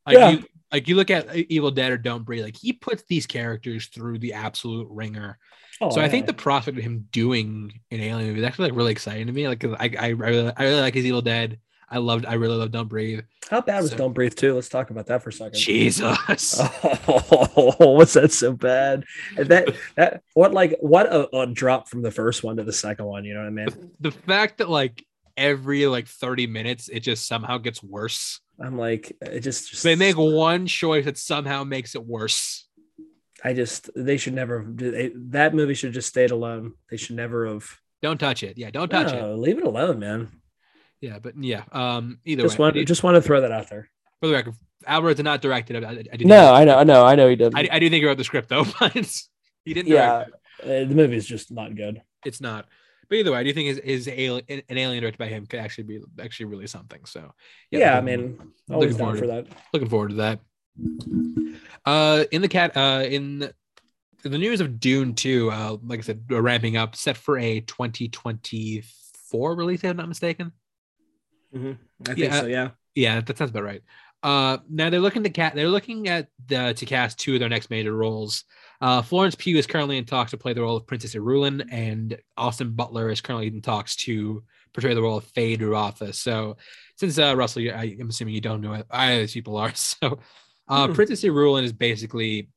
Like 0.05 0.17
Yeah. 0.17 0.29
you 0.29 0.43
like 0.71 0.87
you 0.87 0.95
look 0.95 1.09
at 1.11 1.29
uh, 1.29 1.33
Evil 1.49 1.71
Dead 1.71 1.91
or 1.91 1.97
Don't 1.97 2.23
Breathe, 2.23 2.43
like 2.43 2.57
he 2.57 2.73
puts 2.73 3.03
these 3.07 3.25
characters 3.25 3.87
through 3.87 4.19
the 4.19 4.33
absolute 4.33 4.87
ringer. 4.89 5.37
Oh, 5.81 5.89
so 5.89 6.01
I 6.01 6.09
think 6.09 6.25
the 6.25 6.33
prospect 6.33 6.77
of 6.77 6.83
him 6.83 7.07
doing 7.11 7.71
an 7.91 8.01
alien 8.01 8.27
movie 8.27 8.39
is 8.41 8.45
actually 8.45 8.69
like 8.69 8.77
really 8.77 8.91
exciting 8.91 9.27
to 9.27 9.33
me. 9.33 9.47
Like 9.47 9.63
I 9.63 9.69
I, 9.79 9.91
I 9.99 10.07
really 10.09 10.51
I 10.57 10.63
really 10.63 10.81
like 10.81 10.93
his 10.93 11.05
Evil 11.05 11.21
Dead. 11.21 11.59
I 11.91 11.97
loved 11.97 12.25
I 12.25 12.33
really 12.33 12.55
love 12.57 12.69
Don't 12.71 12.87
Breathe. 12.87 13.21
how 13.49 13.61
bad 13.61 13.81
was 13.81 13.91
so- 13.91 13.97
Don't 13.97 14.13
Breathe 14.13 14.35
too? 14.35 14.53
Let's 14.53 14.69
talk 14.69 14.89
about 14.91 15.07
that 15.07 15.23
for 15.23 15.29
a 15.29 15.33
second. 15.33 15.57
Jesus. 15.59 16.61
Oh, 17.11 17.93
what's 17.95 18.13
that 18.13 18.31
so 18.31 18.53
bad? 18.53 19.05
And 19.37 19.47
that 19.47 19.75
that 19.95 20.21
what 20.33 20.53
like 20.53 20.77
what 20.81 21.07
a, 21.11 21.35
a 21.35 21.47
drop 21.47 21.87
from 21.87 22.01
the 22.03 22.11
first 22.11 22.43
one 22.43 22.57
to 22.57 22.63
the 22.63 22.73
second 22.73 23.05
one. 23.05 23.25
You 23.25 23.33
know 23.33 23.39
what 23.41 23.47
I 23.47 23.49
mean? 23.51 23.91
the 23.99 24.11
fact 24.11 24.59
that 24.59 24.69
like 24.69 25.03
every 25.37 25.87
like 25.87 26.07
30 26.07 26.47
minutes 26.47 26.89
it 26.89 26.99
just 26.99 27.27
somehow 27.27 27.57
gets 27.57 27.81
worse. 27.81 28.39
I'm 28.61 28.77
like, 28.77 29.15
it 29.21 29.41
just, 29.41 29.69
just 29.69 29.83
They 29.83 29.95
make 29.95 30.17
one 30.17 30.67
choice 30.67 31.05
that 31.05 31.17
somehow 31.17 31.63
makes 31.63 31.95
it 31.95 32.05
worse. 32.05 32.67
I 33.43 33.53
just 33.53 33.89
they 33.95 34.17
should 34.17 34.33
never 34.33 34.59
have 34.59 34.75
they, 34.75 35.11
that 35.15 35.53
movie 35.53 35.73
should 35.73 35.93
just 35.93 36.09
stayed 36.09 36.31
alone. 36.31 36.73
They 36.89 36.97
should 36.97 37.15
never 37.15 37.47
have 37.47 37.65
Don't 38.01 38.17
touch 38.19 38.43
it. 38.43 38.57
Yeah, 38.57 38.69
don't 38.69 38.89
touch 38.89 39.13
it. 39.13 39.23
Leave 39.23 39.57
it 39.57 39.63
alone, 39.63 39.99
man. 39.99 40.41
Yeah, 40.99 41.19
but 41.19 41.35
yeah. 41.41 41.63
Um, 41.71 42.19
either 42.25 42.43
Just 42.43 42.59
way, 42.59 42.63
want 42.63 42.87
just 42.87 43.03
want 43.03 43.15
to 43.15 43.21
throw 43.21 43.41
that 43.41 43.51
out 43.51 43.69
there. 43.69 43.89
for 44.19 44.27
the 44.27 44.33
record, 44.33 44.55
Alvarez 44.85 45.15
did 45.15 45.23
not 45.23 45.41
direct 45.41 45.71
it. 45.71 45.81
I, 45.81 45.87
I, 45.87 45.91
I 45.91 46.17
did 46.17 46.27
No, 46.27 46.53
I 46.53 46.65
know, 46.65 46.77
I 46.77 46.83
know, 46.83 47.05
I 47.05 47.15
know 47.15 47.29
he 47.29 47.37
did. 47.37 47.55
I, 47.55 47.69
I 47.71 47.79
do 47.79 47.89
think 47.89 48.01
he 48.01 48.05
wrote 48.05 48.17
the 48.17 48.25
script 48.25 48.49
though, 48.49 48.65
but 48.79 48.93
he 49.63 49.73
didn't. 49.73 49.87
yeah, 49.87 50.25
direct 50.25 50.31
uh, 50.63 50.87
the 50.89 50.95
movie 50.95 51.15
is 51.15 51.25
just 51.25 51.51
not 51.51 51.75
good. 51.75 52.01
it's 52.25 52.41
not. 52.41 52.67
But 53.09 53.17
either 53.17 53.31
way, 53.31 53.39
I 53.39 53.43
do 53.43 53.53
think 53.53 53.67
his, 53.67 53.81
his 53.83 54.07
alien, 54.07 54.43
an 54.69 54.77
alien 54.77 55.01
directed 55.01 55.17
by 55.17 55.27
him 55.27 55.45
could 55.47 55.59
actually 55.59 55.85
be 55.85 55.99
actually 56.21 56.45
really 56.45 56.67
something. 56.67 57.03
So 57.05 57.33
Yeah, 57.71 57.97
I 57.97 58.01
looking- 58.01 58.05
mean, 58.37 58.51
always 58.69 58.91
looking 58.93 58.97
down 58.97 58.97
forward 58.97 59.17
for 59.19 59.25
to- 59.25 59.49
that. 59.49 59.57
looking 59.73 59.89
forward 59.89 60.09
to 60.09 60.15
that. 60.15 60.39
Uh, 61.85 62.25
in 62.31 62.41
the 62.41 62.47
cat, 62.47 62.75
uh, 62.77 63.03
in 63.09 63.49
the 64.23 64.37
news 64.37 64.61
of 64.61 64.79
Dune 64.79 65.15
2, 65.15 65.49
uh, 65.51 65.77
like 65.83 65.99
I 65.99 66.01
said, 66.03 66.23
we're 66.29 66.41
ramping 66.41 66.77
up, 66.77 66.95
set 66.95 67.17
for 67.17 67.37
a 67.39 67.61
2024 67.61 69.55
release, 69.55 69.83
if 69.83 69.89
I'm 69.89 69.97
not 69.97 70.07
mistaken. 70.07 70.51
I 71.53 71.57
think 72.03 72.17
Yeah. 72.17 72.41
so. 72.41 72.45
Yeah. 72.47 72.69
Yeah, 72.95 73.21
that 73.21 73.37
sounds 73.37 73.51
about 73.51 73.63
right. 73.63 73.81
Uh, 74.21 74.57
now 74.69 74.89
they're 74.89 74.99
looking 74.99 75.23
to 75.23 75.29
cat. 75.29 75.55
They're 75.55 75.69
looking 75.69 76.07
at 76.09 76.27
the 76.47 76.73
to 76.73 76.85
cast 76.85 77.17
two 77.19 77.33
of 77.35 77.39
their 77.39 77.49
next 77.49 77.69
major 77.69 77.93
roles. 77.95 78.43
Uh, 78.81 79.01
Florence 79.01 79.35
Pugh 79.35 79.57
is 79.57 79.67
currently 79.67 79.97
in 79.97 80.05
talks 80.05 80.31
to 80.31 80.37
play 80.37 80.53
the 80.53 80.61
role 80.61 80.77
of 80.77 80.87
Princess 80.87 81.15
Irulan, 81.15 81.67
and 81.71 82.17
Austin 82.37 82.71
Butler 82.71 83.09
is 83.09 83.21
currently 83.21 83.47
in 83.47 83.61
talks 83.61 83.95
to 83.97 84.43
portray 84.73 84.93
the 84.93 85.01
role 85.01 85.17
of 85.17 85.25
Feyd-Rautha. 85.33 86.15
So, 86.15 86.57
since 86.95 87.19
uh, 87.19 87.35
Russell, 87.35 87.63
I, 87.63 87.97
I'm 87.99 88.09
assuming 88.09 88.35
you 88.35 88.41
don't 88.41 88.61
know 88.61 88.73
it, 88.73 88.85
I 88.89 89.17
these 89.17 89.33
people 89.33 89.57
are. 89.57 89.71
So, 89.75 90.19
uh, 90.67 90.87
Hmm. 90.87 90.93
Princess 90.93 91.23
Irulan 91.23 91.63
is 91.63 91.73
basically 91.73 92.49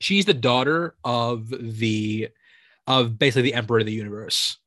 she's 0.00 0.24
the 0.24 0.34
daughter 0.34 0.94
of 1.04 1.48
the 1.48 2.28
of 2.86 3.18
basically 3.18 3.42
the 3.42 3.54
Emperor 3.54 3.80
of 3.80 3.86
the 3.86 3.92
Universe. 3.92 4.58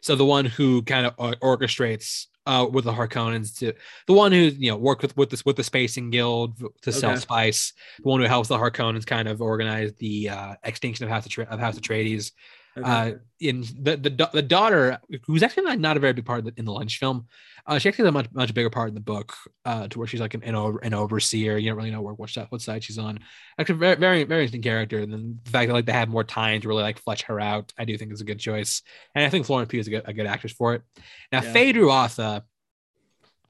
So 0.00 0.16
the 0.16 0.24
one 0.24 0.46
who 0.46 0.82
kind 0.82 1.06
of 1.06 1.16
orchestrates 1.16 2.26
uh, 2.46 2.66
with 2.70 2.84
the 2.84 2.92
Harkonnens 2.92 3.58
to 3.58 3.72
the 4.06 4.12
one 4.12 4.32
who 4.32 4.38
you 4.38 4.70
know 4.70 4.76
worked 4.76 5.02
with 5.02 5.16
with 5.16 5.30
this 5.30 5.44
with 5.44 5.56
the 5.56 5.64
Spacing 5.64 6.10
Guild 6.10 6.60
to 6.82 6.92
sell 6.92 7.16
spice, 7.16 7.72
the 7.98 8.08
one 8.08 8.20
who 8.20 8.26
helps 8.26 8.48
the 8.48 8.58
Harkonnens 8.58 9.06
kind 9.06 9.28
of 9.28 9.40
organize 9.40 9.92
the 9.94 10.28
uh, 10.28 10.54
extinction 10.64 11.04
of 11.04 11.10
House 11.10 11.26
Atre- 11.26 11.48
of 11.48 11.60
House 11.60 11.78
Atreides. 11.78 12.32
Okay. 12.76 12.90
Uh, 12.90 13.12
in 13.40 13.60
the, 13.60 13.96
the 13.98 14.30
the 14.32 14.40
daughter, 14.40 14.98
who's 15.26 15.42
actually 15.42 15.64
like 15.64 15.78
not 15.78 15.96
a 15.96 16.00
very 16.00 16.14
big 16.14 16.24
part 16.24 16.38
of 16.38 16.44
the, 16.46 16.52
in 16.56 16.64
the 16.64 16.72
Lynch 16.72 16.98
film, 16.98 17.26
uh, 17.66 17.78
she 17.78 17.88
actually 17.88 18.04
has 18.04 18.08
a 18.08 18.12
much 18.12 18.28
much 18.32 18.54
bigger 18.54 18.70
part 18.70 18.88
in 18.88 18.94
the 18.94 19.00
book, 19.00 19.34
uh, 19.66 19.88
to 19.88 19.98
where 19.98 20.08
she's 20.08 20.20
like 20.20 20.32
an 20.32 20.42
an, 20.42 20.54
over, 20.54 20.78
an 20.78 20.94
overseer. 20.94 21.58
You 21.58 21.68
don't 21.68 21.76
really 21.76 21.90
know 21.90 22.00
where 22.00 22.14
what 22.14 22.30
side, 22.30 22.46
what 22.48 22.62
side 22.62 22.82
she's 22.82 22.96
on. 22.96 23.18
Actually, 23.58 23.78
very 23.78 23.96
very 23.96 24.24
very 24.24 24.42
interesting 24.42 24.62
character. 24.62 25.00
And 25.00 25.12
then 25.12 25.40
the 25.44 25.50
fact 25.50 25.68
that 25.68 25.74
like 25.74 25.84
they 25.84 25.92
have 25.92 26.08
more 26.08 26.24
time 26.24 26.62
to 26.62 26.68
really 26.68 26.82
like 26.82 26.98
flesh 26.98 27.22
her 27.24 27.38
out, 27.40 27.72
I 27.78 27.84
do 27.84 27.98
think 27.98 28.10
is 28.10 28.22
a 28.22 28.24
good 28.24 28.38
choice. 28.38 28.80
And 29.14 29.22
I 29.24 29.28
think 29.28 29.44
Florence 29.44 29.68
Pugh 29.68 29.80
is 29.80 29.88
a 29.88 29.90
good, 29.90 30.02
a 30.06 30.12
good 30.14 30.26
actress 30.26 30.52
for 30.52 30.74
it. 30.74 30.82
Now, 31.30 31.42
Yeah. 31.42 31.52
Feyd-Rautha, 31.52 32.42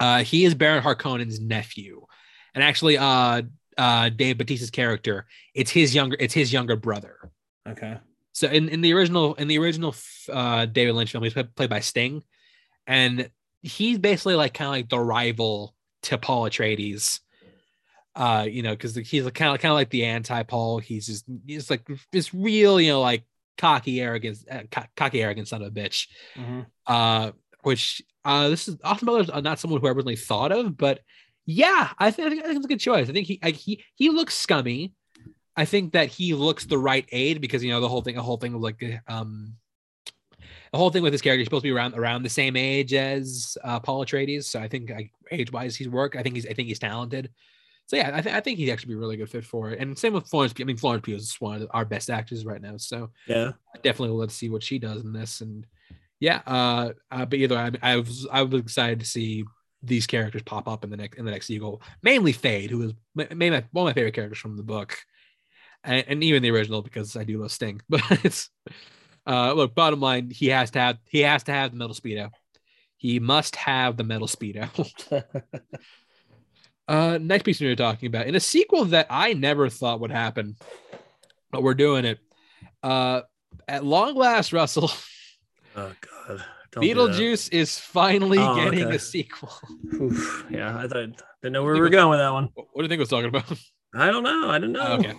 uh, 0.00 0.24
he 0.24 0.44
is 0.44 0.54
Baron 0.56 0.82
Harkonnen's 0.82 1.38
nephew, 1.38 2.06
and 2.54 2.64
actually, 2.64 2.98
uh, 2.98 3.42
uh, 3.78 4.08
Dave 4.08 4.36
Bautista's 4.36 4.70
character, 4.70 5.26
it's 5.54 5.70
his 5.70 5.94
younger, 5.94 6.16
it's 6.18 6.34
his 6.34 6.52
younger 6.52 6.76
brother. 6.76 7.30
Okay. 7.68 7.98
So 8.32 8.48
in, 8.48 8.68
in 8.68 8.80
the 8.80 8.92
original 8.94 9.34
in 9.34 9.48
the 9.48 9.58
original 9.58 9.94
uh, 10.30 10.66
David 10.66 10.94
Lynch 10.94 11.12
film, 11.12 11.24
he's 11.24 11.34
played, 11.34 11.54
played 11.54 11.70
by 11.70 11.80
Sting, 11.80 12.22
and 12.86 13.30
he's 13.60 13.98
basically 13.98 14.34
like 14.34 14.54
kind 14.54 14.68
of 14.68 14.72
like 14.72 14.88
the 14.88 14.98
rival 14.98 15.74
to 16.04 16.18
Paul 16.18 16.48
Atreides. 16.48 17.20
Uh, 18.14 18.46
you 18.48 18.62
know, 18.62 18.72
because 18.72 18.94
he's 18.94 19.22
kind 19.30 19.54
of 19.54 19.60
kind 19.60 19.72
of 19.72 19.74
like 19.74 19.90
the 19.90 20.04
anti 20.04 20.42
Paul. 20.42 20.78
He's 20.78 21.06
just 21.06 21.24
he's 21.46 21.70
like 21.70 21.86
this 22.10 22.34
real, 22.34 22.80
you 22.80 22.90
know, 22.92 23.00
like 23.00 23.24
cocky 23.56 24.00
arrogance, 24.00 24.44
uh, 24.50 24.62
co- 24.70 24.84
cocky 24.96 25.22
arrogant 25.22 25.48
son 25.48 25.62
of 25.62 25.68
a 25.68 25.70
bitch. 25.70 26.08
Mhm. 26.36 26.66
Uh, 26.86 27.32
which 27.62 28.02
uh, 28.24 28.48
this 28.48 28.68
is 28.68 28.76
Austin 28.84 29.06
Butler's 29.06 29.30
not 29.42 29.58
someone 29.58 29.80
who 29.80 29.86
I 29.86 29.90
originally 29.90 30.16
thought 30.16 30.52
of, 30.52 30.76
but 30.76 31.00
yeah, 31.46 31.90
I 31.98 32.10
think, 32.10 32.26
I 32.26 32.30
think 32.30 32.42
I 32.42 32.46
think 32.46 32.56
it's 32.56 32.66
a 32.66 32.68
good 32.68 32.80
choice. 32.80 33.08
I 33.08 33.12
think 33.12 33.26
he 33.26 33.38
I, 33.42 33.50
he 33.50 33.82
he 33.94 34.10
looks 34.10 34.36
scummy. 34.36 34.92
I 35.56 35.64
think 35.64 35.92
that 35.92 36.08
he 36.08 36.34
looks 36.34 36.64
the 36.64 36.78
right 36.78 37.06
age 37.12 37.40
because 37.40 37.62
you 37.62 37.70
know 37.70 37.80
the 37.80 37.88
whole 37.88 38.02
thing, 38.02 38.16
the 38.16 38.22
whole 38.22 38.38
thing 38.38 38.54
of 38.54 38.60
like 38.60 38.82
um, 39.08 39.54
the 40.72 40.78
whole 40.78 40.90
thing 40.90 41.02
with 41.02 41.12
his 41.12 41.20
character, 41.20 41.38
he's 41.38 41.46
supposed 41.46 41.62
to 41.62 41.68
be 41.68 41.72
around 41.72 41.94
around 41.94 42.22
the 42.22 42.30
same 42.30 42.56
age 42.56 42.94
as 42.94 43.56
uh, 43.62 43.78
Paul 43.78 44.04
Atreides. 44.04 44.44
So 44.44 44.60
I 44.60 44.68
think 44.68 44.90
like, 44.90 45.12
age 45.30 45.52
wise, 45.52 45.76
he's 45.76 45.88
work. 45.88 46.16
I 46.16 46.22
think 46.22 46.34
he's 46.34 46.46
I 46.46 46.54
think 46.54 46.68
he's 46.68 46.78
talented. 46.78 47.30
So 47.86 47.96
yeah, 47.96 48.12
I, 48.14 48.22
th- 48.22 48.34
I 48.34 48.40
think 48.40 48.58
he'd 48.58 48.70
actually 48.70 48.94
be 48.94 48.94
a 48.94 48.98
really 48.98 49.16
good 49.16 49.28
fit 49.28 49.44
for 49.44 49.70
it. 49.70 49.78
And 49.78 49.98
same 49.98 50.14
with 50.14 50.28
Florence. 50.28 50.52
Pugh. 50.52 50.64
I 50.64 50.66
mean, 50.66 50.76
Florence 50.76 51.02
Pugh 51.04 51.16
is 51.16 51.36
one 51.40 51.62
of 51.62 51.68
our 51.72 51.84
best 51.84 52.08
actors 52.08 52.46
right 52.46 52.62
now. 52.62 52.76
So 52.78 53.10
Yeah. 53.26 53.52
I 53.74 53.78
definitely 53.82 54.16
let's 54.16 54.34
see 54.34 54.48
what 54.48 54.62
she 54.62 54.78
does 54.78 55.04
in 55.04 55.12
this. 55.12 55.42
And 55.42 55.66
yeah, 56.20 56.40
uh, 56.46 56.92
uh 57.10 57.26
but 57.26 57.38
either 57.38 57.58
I, 57.58 57.72
I 57.82 57.96
was 57.96 58.26
I 58.32 58.42
was 58.42 58.60
excited 58.60 59.00
to 59.00 59.06
see 59.06 59.44
these 59.82 60.06
characters 60.06 60.42
pop 60.42 60.68
up 60.68 60.84
in 60.84 60.90
the 60.90 60.96
next 60.96 61.18
in 61.18 61.24
the 61.24 61.30
next 61.30 61.46
sequel. 61.46 61.82
Mainly 62.02 62.32
Feyd, 62.32 62.70
who 62.70 62.82
is 62.82 62.92
ma- 63.14 63.24
maybe 63.34 63.50
my, 63.50 63.64
one 63.72 63.86
of 63.86 63.90
my 63.90 63.94
favorite 63.94 64.14
characters 64.14 64.38
from 64.38 64.56
the 64.56 64.62
book, 64.62 64.96
and, 65.84 66.04
and 66.08 66.24
even 66.24 66.42
the 66.42 66.50
original 66.50 66.82
because 66.82 67.16
I 67.16 67.24
do 67.24 67.38
love 67.38 67.52
Sting. 67.52 67.80
But 67.88 68.02
it's 68.24 68.50
uh 69.26 69.52
look, 69.52 69.74
bottom 69.74 70.00
line, 70.00 70.30
he 70.30 70.48
has 70.48 70.70
to 70.72 70.78
have 70.80 70.98
he 71.08 71.20
has 71.20 71.42
to 71.44 71.52
have 71.52 71.70
the 71.70 71.76
metal 71.76 71.94
speedo. 71.94 72.30
He 72.96 73.18
must 73.20 73.56
have 73.56 73.96
the 73.96 74.04
metal 74.04 74.28
speedo. 74.28 74.68
uh 76.88 77.18
next 77.20 77.44
piece 77.44 77.60
we 77.60 77.68
were 77.68 77.76
talking 77.76 78.08
about 78.08 78.26
in 78.26 78.34
a 78.34 78.40
sequel 78.40 78.86
that 78.86 79.06
I 79.10 79.32
never 79.34 79.68
thought 79.68 80.00
would 80.00 80.10
happen, 80.10 80.56
but 81.50 81.62
we're 81.62 81.74
doing 81.74 82.04
it. 82.04 82.18
Uh 82.82 83.22
at 83.68 83.84
long 83.84 84.14
last, 84.16 84.52
Russell, 84.52 84.90
oh 85.76 85.92
God. 86.28 86.44
Don't. 86.72 86.84
Beetlejuice 86.84 87.52
is 87.52 87.78
finally 87.78 88.38
Oh, 88.38 88.54
getting 88.56 88.86
okay. 88.86 88.96
a 88.96 88.98
sequel. 88.98 89.52
Oof. 89.92 90.46
Yeah, 90.50 90.74
I 90.74 90.88
thought 90.88 91.10
didn't 91.42 91.52
know 91.52 91.62
where 91.62 91.74
we 91.74 91.80
were 91.80 91.90
going 91.90 92.08
with 92.08 92.18
that 92.18 92.32
one. 92.32 92.48
What 92.54 92.66
do 92.76 92.82
you 92.82 92.88
think 92.88 92.98
I 92.98 93.02
was 93.02 93.08
talking 93.10 93.28
about? 93.28 93.44
I 93.94 94.06
don't 94.06 94.22
know. 94.22 94.48
I 94.48 94.58
don't 94.58 94.72
know. 94.72 94.92
okay. 94.94 95.12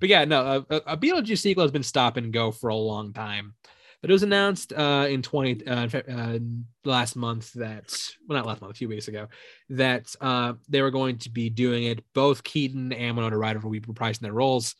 But 0.00 0.08
yeah, 0.08 0.24
no, 0.24 0.64
a, 0.70 0.76
a 0.76 0.96
Beetlejuice 0.96 1.38
sequel 1.38 1.64
has 1.64 1.70
been 1.70 1.82
stop 1.82 2.16
and 2.16 2.32
go 2.32 2.50
for 2.52 2.68
a 2.68 2.76
long 2.76 3.12
time. 3.12 3.54
But 4.00 4.10
it 4.10 4.12
was 4.12 4.22
announced 4.22 4.72
uh, 4.72 5.06
in 5.10 5.22
20 5.22 5.66
uh, 5.66 5.88
uh, 6.08 6.38
last 6.84 7.16
month 7.16 7.52
that, 7.54 7.96
well, 8.28 8.38
not 8.38 8.46
last 8.46 8.60
month, 8.60 8.70
a 8.70 8.76
few 8.76 8.88
weeks 8.88 9.08
ago, 9.08 9.26
that 9.70 10.14
uh, 10.20 10.52
they 10.68 10.82
were 10.82 10.92
going 10.92 11.18
to 11.18 11.30
be 11.30 11.50
doing 11.50 11.84
it. 11.84 12.04
Both 12.14 12.44
Keaton 12.44 12.92
and 12.92 13.16
Winona 13.16 13.36
Ryder 13.36 13.58
will 13.58 13.70
be 13.70 13.80
reprising 13.80 14.20
their 14.20 14.32
roles. 14.32 14.76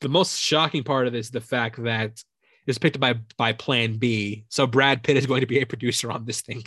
The 0.00 0.08
most 0.08 0.40
shocking 0.40 0.82
part 0.82 1.06
of 1.06 1.12
this 1.12 1.26
is 1.26 1.32
the 1.32 1.40
fact 1.40 1.82
that 1.84 2.20
it's 2.66 2.78
picked 2.78 2.96
up 2.96 3.00
by 3.00 3.14
by 3.36 3.52
Plan 3.52 3.96
B. 3.98 4.44
So 4.48 4.66
Brad 4.66 5.04
Pitt 5.04 5.16
is 5.16 5.26
going 5.26 5.42
to 5.42 5.46
be 5.46 5.60
a 5.60 5.66
producer 5.66 6.10
on 6.10 6.24
this 6.24 6.40
thing. 6.40 6.64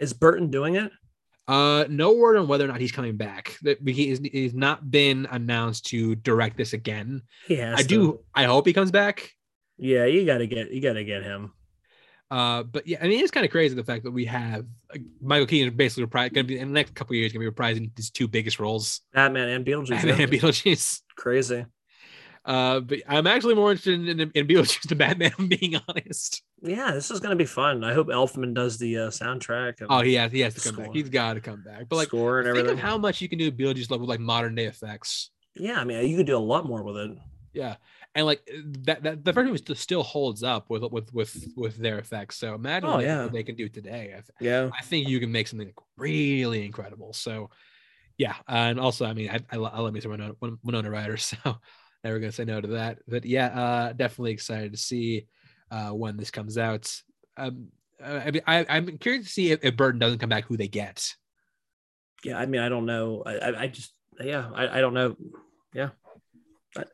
Is 0.00 0.12
Burton 0.12 0.50
doing 0.50 0.74
it? 0.74 0.90
Uh, 1.50 1.84
no 1.88 2.12
word 2.12 2.36
on 2.36 2.46
whether 2.46 2.64
or 2.64 2.68
not 2.68 2.80
he's 2.80 2.92
coming 2.92 3.16
back. 3.16 3.58
That 3.62 3.78
he 3.84 4.10
is, 4.10 4.20
he's 4.22 4.54
not 4.54 4.88
been 4.88 5.26
announced 5.32 5.86
to 5.86 6.14
direct 6.14 6.56
this 6.56 6.74
again. 6.74 7.22
Yeah, 7.48 7.74
I 7.76 7.82
do. 7.82 8.20
I 8.32 8.44
hope 8.44 8.68
he 8.68 8.72
comes 8.72 8.92
back. 8.92 9.32
Yeah, 9.76 10.04
you 10.04 10.24
gotta 10.24 10.46
get 10.46 10.70
you 10.70 10.80
gotta 10.80 11.02
get 11.02 11.24
him. 11.24 11.52
Uh, 12.30 12.62
but 12.62 12.86
yeah, 12.86 12.98
I 13.02 13.08
mean, 13.08 13.18
it's 13.18 13.32
kind 13.32 13.44
of 13.44 13.50
crazy 13.50 13.74
the 13.74 13.82
fact 13.82 14.04
that 14.04 14.12
we 14.12 14.26
have 14.26 14.64
like, 14.92 15.02
Michael 15.20 15.46
Keaton 15.46 15.74
basically 15.74 16.06
going 16.06 16.32
to 16.32 16.44
be 16.44 16.56
in 16.60 16.68
the 16.68 16.74
next 16.74 16.94
couple 16.94 17.14
of 17.14 17.16
years 17.16 17.32
going 17.32 17.44
to 17.44 17.50
be 17.50 17.56
reprising 17.56 17.90
his 17.96 18.10
two 18.10 18.28
biggest 18.28 18.60
roles, 18.60 19.00
Batman 19.12 19.48
and 19.48 19.66
Beetlejuice. 19.66 19.88
Batman 19.88 20.16
yeah. 20.18 20.22
and 20.22 20.32
Beetlejuice. 20.32 21.00
Crazy. 21.16 21.66
Uh, 22.44 22.80
but 22.80 23.00
I'm 23.06 23.26
actually 23.26 23.54
more 23.54 23.70
interested 23.70 24.00
in, 24.00 24.20
in, 24.20 24.30
in 24.34 24.46
Beetlejuice 24.46 24.88
than 24.88 24.98
Batman. 24.98 25.32
I'm 25.38 25.46
being 25.48 25.76
honest. 25.88 26.42
Yeah, 26.62 26.92
this 26.92 27.10
is 27.10 27.20
gonna 27.20 27.36
be 27.36 27.44
fun. 27.44 27.84
I 27.84 27.92
hope 27.92 28.08
Elfman 28.08 28.54
does 28.54 28.78
the 28.78 28.96
uh, 28.96 29.08
soundtrack. 29.10 29.74
Oh, 29.90 30.00
he 30.00 30.14
has 30.14 30.32
he 30.32 30.40
has 30.40 30.54
to 30.54 30.60
come 30.60 30.72
Score. 30.74 30.84
back. 30.86 30.94
He's 30.94 31.08
got 31.10 31.34
to 31.34 31.40
come 31.40 31.62
back. 31.62 31.88
But 31.88 31.96
like, 31.96 32.08
score 32.08 32.38
and 32.38 32.46
think 32.46 32.58
everything. 32.58 32.78
of 32.78 32.82
how 32.84 32.96
much 32.98 33.20
you 33.20 33.28
can 33.28 33.38
do 33.38 33.44
with 33.46 33.58
Beetlejuice 33.58 33.90
level 33.90 34.06
like 34.06 34.20
modern 34.20 34.54
day 34.54 34.64
effects. 34.64 35.30
yeah, 35.54 35.78
I 35.80 35.84
mean, 35.84 36.06
you 36.08 36.16
could 36.16 36.26
do 36.26 36.36
a 36.36 36.38
lot 36.38 36.64
more 36.66 36.82
with 36.82 36.96
it. 36.96 37.10
Yeah, 37.52 37.76
and 38.14 38.24
like 38.26 38.40
that, 38.84 39.02
that 39.02 39.24
the 39.24 39.32
first 39.32 39.46
movie 39.46 39.58
still- 39.58 39.74
still 39.76 40.02
holds 40.02 40.42
up 40.42 40.70
with 40.70 40.82
with 40.90 41.12
with 41.12 41.46
with 41.56 41.76
their 41.76 41.98
effects. 41.98 42.36
So 42.36 42.54
imagine 42.54 42.88
Oh, 42.88 42.92
what, 42.92 42.98
they, 43.00 43.04
yeah. 43.06 43.22
what 43.24 43.32
they 43.32 43.42
can 43.42 43.56
do 43.56 43.68
today. 43.68 44.14
I, 44.16 44.22
Yeah. 44.40 44.70
I 44.78 44.82
think 44.82 45.08
you 45.08 45.18
can 45.20 45.30
make 45.32 45.46
something 45.48 45.72
really 45.98 46.64
incredible. 46.64 47.12
So 47.12 47.50
yeah, 48.16 48.34
and 48.48 48.78
also 48.80 49.04
I 49.04 49.12
mean 49.14 49.28
I 49.30 49.40
I, 49.50 49.56
I 49.56 49.80
love 49.80 49.92
me 49.92 50.00
some 50.00 50.12
Winona, 50.12 50.34
Win- 50.40 50.58
Winona 50.62 50.90
Ryder, 50.90 51.16
so 51.32 51.36
never 52.04 52.18
gonna 52.18 52.32
say 52.32 52.44
no 52.44 52.60
to 52.60 52.68
that. 52.68 52.98
But 53.06 53.24
yeah, 53.24 53.46
uh, 53.46 53.92
definitely 53.92 54.32
excited 54.32 54.72
to 54.72 54.78
see 54.78 55.26
uh, 55.70 55.90
when 55.90 56.16
this 56.16 56.30
comes 56.30 56.58
out. 56.58 56.92
Um, 57.36 57.68
uh, 58.02 58.20
I 58.24 58.30
mean, 58.30 58.42
I, 58.46 58.66
I'm 58.68 58.98
curious 58.98 59.26
to 59.26 59.30
see 59.30 59.50
if, 59.50 59.64
if 59.64 59.76
Burton 59.76 59.98
doesn't 59.98 60.18
come 60.18 60.28
back, 60.28 60.44
who 60.46 60.56
they 60.56 60.68
get. 60.68 61.14
Yeah, 62.24 62.38
I 62.38 62.46
mean, 62.46 62.60
I 62.60 62.68
don't 62.68 62.86
know. 62.86 63.22
I, 63.24 63.36
I, 63.36 63.60
I 63.62 63.66
just, 63.68 63.92
yeah, 64.20 64.50
I, 64.54 64.78
I 64.78 64.80
don't 64.80 64.94
know. 64.94 65.16
Yeah, 65.74 65.90
but 66.74 66.90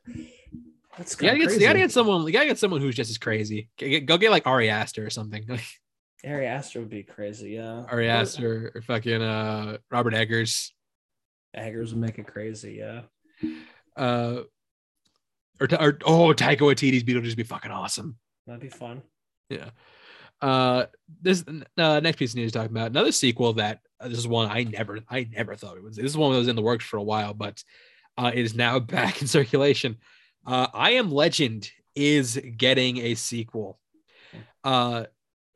that's 0.97 1.21
You 1.21 1.29
gotta, 1.29 1.39
get, 1.39 1.53
you 1.53 1.61
gotta 1.61 1.79
get 1.79 1.93
someone. 1.93 2.27
You 2.27 2.33
gotta 2.33 2.47
get 2.47 2.59
someone 2.59 2.81
who's 2.81 2.95
just 2.95 3.11
as 3.11 3.19
crazy. 3.19 3.69
Go 3.79 4.19
get 4.19 4.31
like 4.31 4.47
Ari 4.47 4.71
Aster 4.71 5.05
or 5.05 5.11
something. 5.11 5.47
Ari 6.25 6.47
Aster 6.47 6.81
would 6.81 6.91
be 6.91 7.03
crazy. 7.03 7.51
Yeah, 7.51 7.85
Ari 7.91 8.09
Aster 8.09 8.73
or 8.75 8.83
fucking 8.83 9.23
uh 9.23 9.79
Robert 9.91 10.15
Eggers. 10.15 10.73
Eggers 11.55 11.93
would 11.93 12.01
make 12.01 12.19
it 12.19 12.27
crazy. 12.27 12.81
Yeah, 12.81 13.03
Uh 13.97 14.43
or, 15.61 15.69
or 15.81 15.99
oh 16.05 16.33
Taika 16.35 16.59
Waititi's 16.61 17.05
Beetlejuice 17.05 17.29
would 17.29 17.37
be 17.37 17.43
fucking 17.43 17.71
awesome. 17.71 18.17
that'd 18.47 18.61
be 18.61 18.69
fun. 18.69 19.03
Yeah. 19.49 19.71
Uh 20.41 20.87
this 21.23 21.45
uh, 21.79 22.01
next 22.01 22.19
piece 22.19 22.33
of 22.33 22.37
news 22.37 22.53
talking 22.53 22.71
about 22.71 22.91
another 22.91 23.13
sequel 23.13 23.55
that 23.55 23.81
uh, 24.01 24.09
this 24.09 24.19
is 24.19 24.29
one 24.29 24.51
I 24.51 24.65
never 24.65 25.01
I 25.09 25.29
never 25.33 25.57
thought 25.57 25.77
it 25.77 25.83
was. 25.83 25.97
This 25.97 26.05
is 26.05 26.17
one 26.17 26.33
that 26.33 26.39
was 26.39 26.49
in 26.49 26.57
the 26.57 26.63
works 26.63 26.85
for 26.85 26.99
a 26.99 27.03
while, 27.03 27.33
but 27.33 27.63
uh 28.19 28.31
it 28.35 28.41
is 28.45 28.55
now 28.55 28.79
back 28.97 29.23
in 29.23 29.29
circulation. 29.29 29.97
Uh 30.47 30.67
I 30.75 30.93
Am 30.93 31.11
Legend 31.11 31.71
is 31.95 32.39
getting 32.57 32.99
a 32.99 33.15
sequel. 33.15 33.79
Uh 34.63 35.05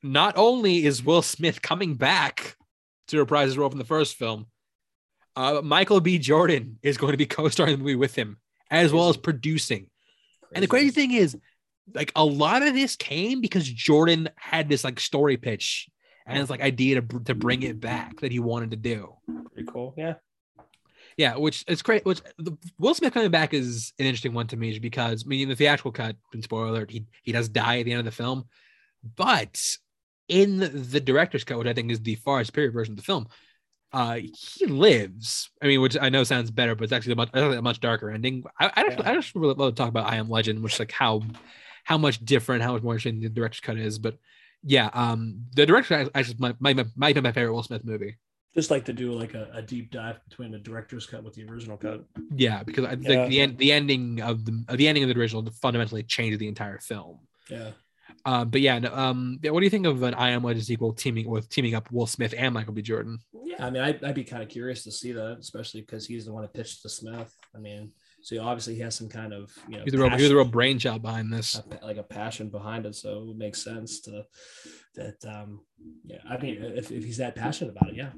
not 0.03 0.39
only 0.39 0.87
is 0.87 1.05
Will 1.05 1.21
Smith 1.23 1.61
coming 1.61 1.95
back 1.95 2.57
to 3.09 3.19
reprise 3.19 3.49
his 3.49 3.59
role 3.59 3.69
from 3.69 3.79
the 3.79 3.85
first 3.85 4.17
film, 4.17 4.47
uh 5.37 5.61
Michael 5.63 6.01
B. 6.01 6.19
Jordan 6.19 6.79
is 6.83 6.97
going 6.97 7.13
to 7.13 7.19
be 7.19 7.27
co-starring 7.37 7.75
the 7.77 7.79
movie 7.83 7.97
with 7.97 8.15
him, 8.15 8.39
as 8.71 8.93
well 8.93 9.09
as 9.09 9.17
producing. 9.17 9.87
And 10.53 10.63
the 10.63 10.69
crazy 10.69 10.91
thing 10.91 11.13
is, 11.13 11.37
like 11.95 12.13
a 12.15 12.25
lot 12.25 12.63
of 12.63 12.75
this 12.75 12.97
came 12.97 13.41
because 13.41 13.69
Jordan 13.69 14.29
had 14.37 14.69
this 14.69 14.85
like 14.85 15.01
story 15.01 15.37
pitch 15.37 15.89
and 16.27 16.39
his 16.39 16.51
like 16.51 16.61
idea 16.61 17.01
to, 17.01 17.21
to 17.21 17.35
bring 17.35 17.63
it 17.63 17.81
back 17.81 18.21
that 18.21 18.33
he 18.33 18.39
wanted 18.39 18.71
to 18.71 18.77
do. 18.77 19.15
pretty 19.53 19.69
cool. 19.71 19.95
Yeah, 19.97 20.15
Yeah, 21.17 21.37
which 21.37 21.65
is 21.67 21.83
great. 21.83 22.05
Which 22.05 22.21
the, 22.39 22.57
Will 22.79 22.95
Smith 22.95 23.13
coming 23.13 23.31
back 23.31 23.53
is 23.55 23.93
an 23.99 24.07
interesting 24.07 24.33
one 24.33 24.47
to 24.49 24.57
me 24.57 24.79
because 24.79 25.25
I 25.25 25.29
mean, 25.29 25.43
in 25.43 25.49
the 25.49 25.57
theatrical 25.57 25.93
cut, 25.93 26.17
and 26.33 26.43
spoiler 26.43 26.69
alert, 26.69 26.91
he 26.91 27.07
he 27.23 27.33
does 27.33 27.49
die 27.49 27.81
at 27.81 27.85
the 27.85 27.93
end 27.93 28.01
of 28.01 28.05
the 28.05 28.11
film, 28.13 28.45
but 29.17 29.61
in 30.29 30.59
the 30.59 31.01
director's 31.01 31.45
cut, 31.45 31.59
which 31.59 31.67
I 31.67 31.73
think 31.73 31.91
is 31.91 32.01
the 32.01 32.15
far 32.17 32.43
superior 32.45 32.71
version 32.71 32.93
of 32.93 32.97
the 32.97 33.03
film, 33.03 33.27
uh, 33.93 34.19
he 34.35 34.67
lives. 34.67 35.51
I 35.63 35.67
mean, 35.67 35.81
which 35.81 35.97
I 36.01 36.09
know 36.09 36.25
sounds 36.25 36.51
better, 36.51 36.75
but 36.75 36.85
it's 36.85 36.93
actually 36.93 37.15
a 37.15 37.17
much, 37.17 37.31
a 37.35 37.63
much 37.63 37.81
darker 37.81 38.11
ending. 38.11 38.45
I, 38.59 38.71
I 38.77 38.89
just, 38.89 39.07
I 39.07 39.15
just 39.15 39.35
really 39.35 39.55
love 39.55 39.75
to 39.75 39.77
talk 39.77 39.89
about 39.89 40.11
I 40.11 40.17
Am 40.17 40.29
Legend, 40.29 40.63
which 40.63 40.75
is 40.75 40.79
like 40.79 40.93
how 40.93 41.23
how 41.85 41.99
much 41.99 42.25
different, 42.25 42.63
how 42.63 42.73
much 42.73 42.83
more 42.83 42.95
interesting 42.95 43.21
the 43.21 43.29
director's 43.29 43.61
cut 43.61 43.79
is. 43.79 43.99
But 43.99 44.19
yeah, 44.63 44.91
um, 44.93 45.47
the 45.55 45.67
director 45.67 46.09
I, 46.15 46.23
just 46.23 46.39
might, 46.39 46.61
might 46.61 46.77
might 46.97 47.15
be 47.15 47.21
my 47.21 47.33
favorite 47.33 47.53
Will 47.53 47.63
Smith 47.63 47.85
movie. 47.85 48.19
Just 48.55 48.71
like 48.71 48.85
to 48.87 48.93
do 48.93 49.13
like 49.13 49.35
a, 49.35 49.49
a 49.55 49.63
deep 49.63 49.91
dive 49.93 50.19
between 50.29 50.51
the 50.51 50.59
director's 50.59 51.07
cut 51.07 51.23
with 51.23 51.35
the 51.35 51.45
original 51.45 51.77
cut. 51.77 52.05
Yeah, 52.35 52.63
because 52.65 52.85
I 52.85 52.97
think 52.97 53.07
Yeah. 53.07 53.29
the 53.29 53.41
end, 53.41 53.59
the 53.59 53.73
ending 53.73 54.21
of 54.21 54.45
the 54.45 54.65
of 54.69 54.77
the 54.77 54.89
ending 54.89 55.05
of 55.05 55.09
the 55.09 55.19
original 55.19 55.49
fundamentally 55.63 56.03
changed 56.03 56.39
the 56.39 56.49
entire 56.49 56.79
film. 56.79 57.21
Yeah. 57.49 57.71
Uh, 58.25 58.45
but 58.45 58.61
yeah, 58.61 58.79
no, 58.79 58.95
um, 58.95 59.39
yeah, 59.43 59.51
what 59.51 59.61
do 59.61 59.65
you 59.65 59.71
think 59.71 59.87
of 59.87 60.03
an 60.03 60.15
I 60.15 60.31
Am 60.31 60.45
Legend 60.45 60.65
sequel 60.65 60.93
teaming 60.93 61.29
with 61.29 61.49
teaming 61.49 61.75
up 61.75 61.91
Will 61.91 62.07
Smith 62.07 62.35
and 62.37 62.53
Michael 62.53 62.75
B. 62.75 62.83
Jordan? 62.83 63.19
Yeah, 63.45 63.65
I 63.67 63.71
mean, 63.71 63.83
I'd, 63.83 64.05
I'd 64.05 64.15
be 64.15 64.25
kind 64.25 64.43
of 64.43 64.49
curious 64.49 64.85
to 64.85 64.93
see 64.93 65.13
that, 65.13 65.39
especially 65.41 65.81
because 65.81 66.07
he's 66.07 66.27
the 66.27 66.33
one 66.33 66.43
that 66.43 66.53
pitched 66.53 66.83
to 66.83 66.89
Smith. 66.89 67.35
I 67.55 67.59
mean, 67.59 67.93
so 68.23 68.43
obviously 68.43 68.75
he 68.75 68.81
has 68.81 68.95
some 68.95 69.09
kind 69.09 69.33
of 69.33 69.51
you 69.69 69.79
know 69.79 69.85
He's 69.85 69.93
the 69.93 69.99
real, 69.99 70.11
he's 70.11 70.29
the 70.29 70.37
real 70.37 70.45
brainchild 70.45 71.01
behind 71.03 71.33
this. 71.33 71.61
like 71.83 71.97
a 71.97 72.03
passion 72.03 72.51
behind 72.51 72.85
it, 72.85 72.95
so 72.95 73.21
it 73.21 73.27
would 73.27 73.39
make 73.39 73.57
sense 73.57 74.01
to 74.03 74.25
that. 74.97 75.25
Um, 75.27 75.61
yeah, 76.05 76.19
I 76.29 76.37
mean, 76.37 76.63
if, 76.63 76.91
if 76.91 77.05
he's 77.05 77.19
that 77.19 77.35
passionate 77.35 77.71
about 77.71 77.91
it, 77.91 77.97
yeah. 77.97 78.11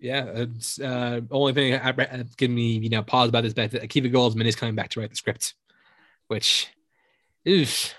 Yeah, 0.00 0.26
it's 0.26 0.80
uh 0.80 1.22
only 1.32 1.52
thing 1.54 1.74
I, 1.74 1.88
I, 1.88 2.24
giving 2.36 2.54
me 2.54 2.78
you 2.78 2.88
know 2.88 3.02
pause 3.02 3.30
about 3.30 3.42
this, 3.42 3.52
but 3.52 3.72
Akiva 3.72 4.12
Goldsman 4.12 4.46
is 4.46 4.54
coming 4.54 4.76
back 4.76 4.90
to 4.90 5.00
write 5.00 5.10
the 5.10 5.16
script, 5.16 5.54
which 6.28 6.68
is 7.44 7.94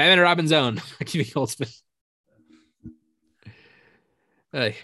Batman 0.00 0.12
and 0.12 0.22
Robin's 0.22 0.52
own 0.52 0.76
Akiva 0.98 1.30
Goldsman. 1.30 1.70
Hey, 4.50 4.76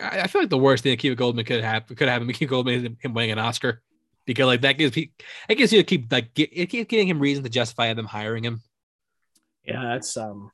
I 0.00 0.20
I 0.22 0.26
feel 0.26 0.40
like 0.40 0.48
the 0.48 0.56
worst 0.56 0.82
thing 0.82 0.96
that 0.96 1.02
Akiva 1.02 1.16
Goldsman 1.16 1.44
could 1.44 1.62
have 1.62 1.86
could 1.86 2.08
happen 2.08 2.26
Akiva 2.32 2.48
Goldsman 2.48 2.76
is 2.76 2.82
him 2.98 3.12
winning 3.12 3.32
an 3.32 3.38
Oscar 3.38 3.82
because 4.24 4.46
like 4.46 4.62
that 4.62 4.78
gives 4.78 4.94
he 4.94 5.12
it 5.50 5.56
gives 5.56 5.70
you 5.70 5.80
to 5.80 5.84
keep 5.84 6.10
like 6.10 6.32
get, 6.32 6.48
it 6.50 6.66
keeps 6.70 6.88
giving 6.88 7.06
him 7.06 7.20
reason 7.20 7.44
to 7.44 7.50
justify 7.50 7.92
them 7.92 8.06
hiring 8.06 8.42
him. 8.42 8.62
Yeah, 9.66 9.82
that's 9.82 10.16
um, 10.16 10.50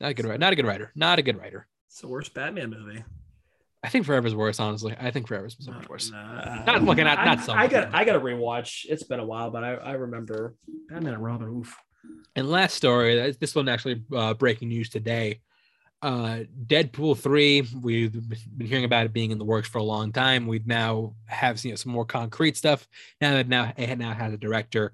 Not 0.00 0.10
a 0.10 0.14
good 0.14 0.26
writer. 0.26 0.38
Not 0.38 0.52
a 0.52 0.56
good 0.56 0.66
writer. 0.66 0.90
Not 0.96 1.20
a 1.20 1.22
good 1.22 1.38
writer. 1.38 1.68
it's 1.86 2.00
the 2.00 2.08
worst 2.08 2.34
Batman 2.34 2.70
movie. 2.70 3.04
I 3.84 3.88
think 3.88 4.04
Forever's 4.04 4.34
worse. 4.34 4.58
Honestly, 4.58 4.96
I 4.98 5.12
think 5.12 5.28
Forever's 5.28 5.56
so 5.60 5.70
much 5.70 5.88
worse. 5.88 6.10
Not- 6.10 6.68
okay, 6.88 7.04
not- 7.04 7.24
not 7.24 7.38
I, 7.38 7.40
so 7.40 7.52
I 7.52 7.68
got 7.68 7.94
I 7.94 8.04
got 8.04 8.14
to 8.14 8.20
rewatch. 8.20 8.84
It's 8.88 9.04
been 9.04 9.20
a 9.20 9.24
while, 9.24 9.52
but 9.52 9.62
I, 9.62 9.74
I 9.74 9.92
remember 9.92 10.56
Batman 10.88 11.14
and 11.14 11.22
Robin. 11.22 11.46
Oof. 11.46 11.76
And 12.34 12.50
last 12.50 12.74
story, 12.74 13.32
this 13.40 13.54
one 13.54 13.68
actually 13.68 14.02
uh, 14.14 14.34
breaking 14.34 14.68
news 14.68 14.90
today. 14.90 15.40
Uh, 16.02 16.40
Deadpool 16.66 17.18
three. 17.18 17.66
We've 17.80 18.12
been 18.12 18.66
hearing 18.66 18.84
about 18.84 19.06
it 19.06 19.12
being 19.12 19.30
in 19.30 19.38
the 19.38 19.44
works 19.44 19.68
for 19.68 19.78
a 19.78 19.82
long 19.82 20.12
time. 20.12 20.46
We 20.46 20.60
now 20.66 21.14
have 21.24 21.58
seen 21.58 21.76
some 21.76 21.92
more 21.92 22.04
concrete 22.04 22.56
stuff. 22.56 22.86
Now 23.20 23.32
that 23.32 23.48
now 23.48 23.72
it 23.76 23.96
now 23.96 24.12
has 24.12 24.34
a 24.34 24.36
director. 24.36 24.92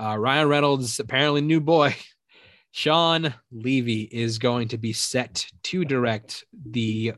Uh, 0.00 0.16
Ryan 0.16 0.48
Reynolds, 0.48 1.00
apparently 1.00 1.40
new 1.40 1.60
boy. 1.60 1.96
Shawn 2.70 3.34
Levy 3.52 4.02
is 4.02 4.38
going 4.38 4.68
to 4.68 4.78
be 4.78 4.92
set 4.92 5.46
to 5.64 5.84
direct 5.84 6.44
the 6.70 7.14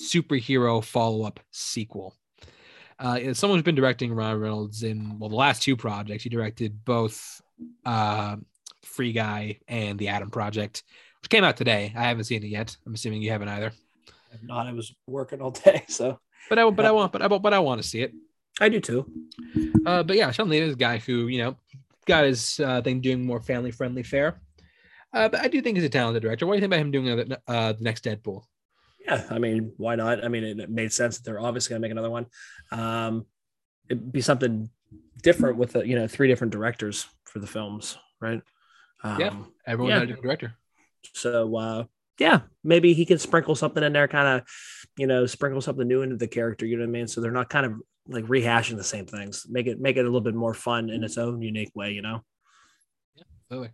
superhero 0.00 0.84
follow-up 0.84 1.40
sequel. 1.50 2.14
Uh, 2.98 3.34
someone 3.34 3.58
who's 3.58 3.64
been 3.64 3.74
directing 3.74 4.12
Ryan 4.12 4.38
Reynolds 4.38 4.82
in 4.84 5.18
well 5.18 5.30
the 5.30 5.36
last 5.36 5.62
two 5.62 5.76
projects. 5.76 6.22
He 6.22 6.28
directed 6.28 6.84
both 6.84 7.40
uh, 7.84 8.36
Free 8.84 9.12
Guy 9.12 9.60
and 9.68 9.98
The 9.98 10.08
Adam 10.08 10.30
Project, 10.30 10.82
which 11.20 11.30
came 11.30 11.44
out 11.44 11.56
today. 11.56 11.92
I 11.96 12.04
haven't 12.04 12.24
seen 12.24 12.42
it 12.42 12.48
yet. 12.48 12.76
I'm 12.86 12.94
assuming 12.94 13.22
you 13.22 13.30
haven't 13.30 13.48
either. 13.48 13.72
If 14.32 14.42
not, 14.42 14.66
I 14.66 14.72
was 14.72 14.94
working 15.06 15.40
all 15.40 15.50
day, 15.50 15.84
so 15.88 16.18
But 16.48 16.58
I 16.58 16.70
but 16.70 16.86
I 16.86 16.90
want 16.90 17.12
but 17.12 17.22
I 17.22 17.28
but 17.28 17.54
I 17.54 17.58
want 17.58 17.82
to 17.82 17.88
see 17.88 18.02
it. 18.02 18.12
I 18.60 18.68
do 18.68 18.80
too. 18.80 19.10
Uh, 19.84 20.02
but 20.02 20.16
yeah, 20.16 20.30
Shawn 20.30 20.48
Levy 20.48 20.66
is 20.66 20.74
a 20.74 20.76
guy 20.76 20.98
who 20.98 21.26
you 21.28 21.38
know 21.38 21.56
got 22.06 22.24
his 22.24 22.60
uh, 22.60 22.82
thing 22.82 23.00
doing 23.00 23.24
more 23.24 23.40
family 23.40 23.70
friendly 23.70 24.02
fare. 24.02 24.40
Uh, 25.12 25.28
but 25.28 25.40
I 25.40 25.48
do 25.48 25.60
think 25.62 25.76
he's 25.76 25.84
a 25.84 25.88
talented 25.88 26.22
director. 26.22 26.46
What 26.46 26.54
do 26.54 26.56
you 26.56 26.60
think 26.62 26.72
about 26.72 26.80
him 26.80 26.90
doing 26.90 27.08
uh, 27.08 27.36
uh, 27.46 27.72
the 27.72 27.84
next 27.84 28.04
Deadpool? 28.04 28.42
Yeah, 29.06 29.24
I 29.30 29.38
mean, 29.38 29.72
why 29.76 29.94
not? 29.94 30.24
I 30.24 30.28
mean, 30.28 30.44
it, 30.44 30.58
it 30.58 30.70
made 30.70 30.92
sense 30.92 31.18
that 31.18 31.24
they're 31.24 31.40
obviously 31.40 31.70
going 31.70 31.82
to 31.82 31.84
make 31.84 31.92
another 31.92 32.10
one. 32.10 32.26
Um, 32.72 33.26
it'd 33.88 34.12
be 34.12 34.20
something 34.20 34.70
different 35.22 35.56
with 35.56 35.72
the, 35.72 35.86
you 35.86 35.96
know 35.96 36.06
three 36.06 36.28
different 36.28 36.52
directors 36.52 37.06
for 37.24 37.38
the 37.38 37.46
films, 37.46 37.96
right? 38.20 38.42
Um, 39.04 39.20
Yeah. 39.20 39.34
Everyone 39.66 39.90
Yeah. 39.90 39.96
got 39.98 40.02
a 40.02 40.06
different 40.06 40.24
director. 40.24 40.54
So 41.12 41.56
uh, 41.56 41.84
yeah, 42.18 42.40
maybe 42.62 42.94
he 42.94 43.04
can 43.04 43.18
sprinkle 43.18 43.54
something 43.54 43.82
in 43.82 43.92
there, 43.92 44.08
kind 44.08 44.40
of, 44.40 44.48
you 44.96 45.06
know, 45.06 45.26
sprinkle 45.26 45.60
something 45.60 45.86
new 45.86 46.02
into 46.02 46.16
the 46.16 46.26
character. 46.28 46.66
You 46.66 46.76
know 46.76 46.82
what 46.84 46.88
I 46.88 46.92
mean? 46.92 47.06
So 47.08 47.20
they're 47.20 47.30
not 47.30 47.50
kind 47.50 47.66
of 47.66 47.74
like 48.08 48.24
rehashing 48.24 48.76
the 48.76 48.84
same 48.84 49.06
things. 49.06 49.46
Make 49.48 49.66
it 49.66 49.80
make 49.80 49.96
it 49.96 50.00
a 50.00 50.04
little 50.04 50.20
bit 50.20 50.34
more 50.34 50.54
fun 50.54 50.90
in 50.90 51.04
its 51.04 51.18
own 51.18 51.42
unique 51.42 51.72
way. 51.74 51.92
You 51.92 52.02
know? 52.02 52.24
Absolutely. 53.50 53.70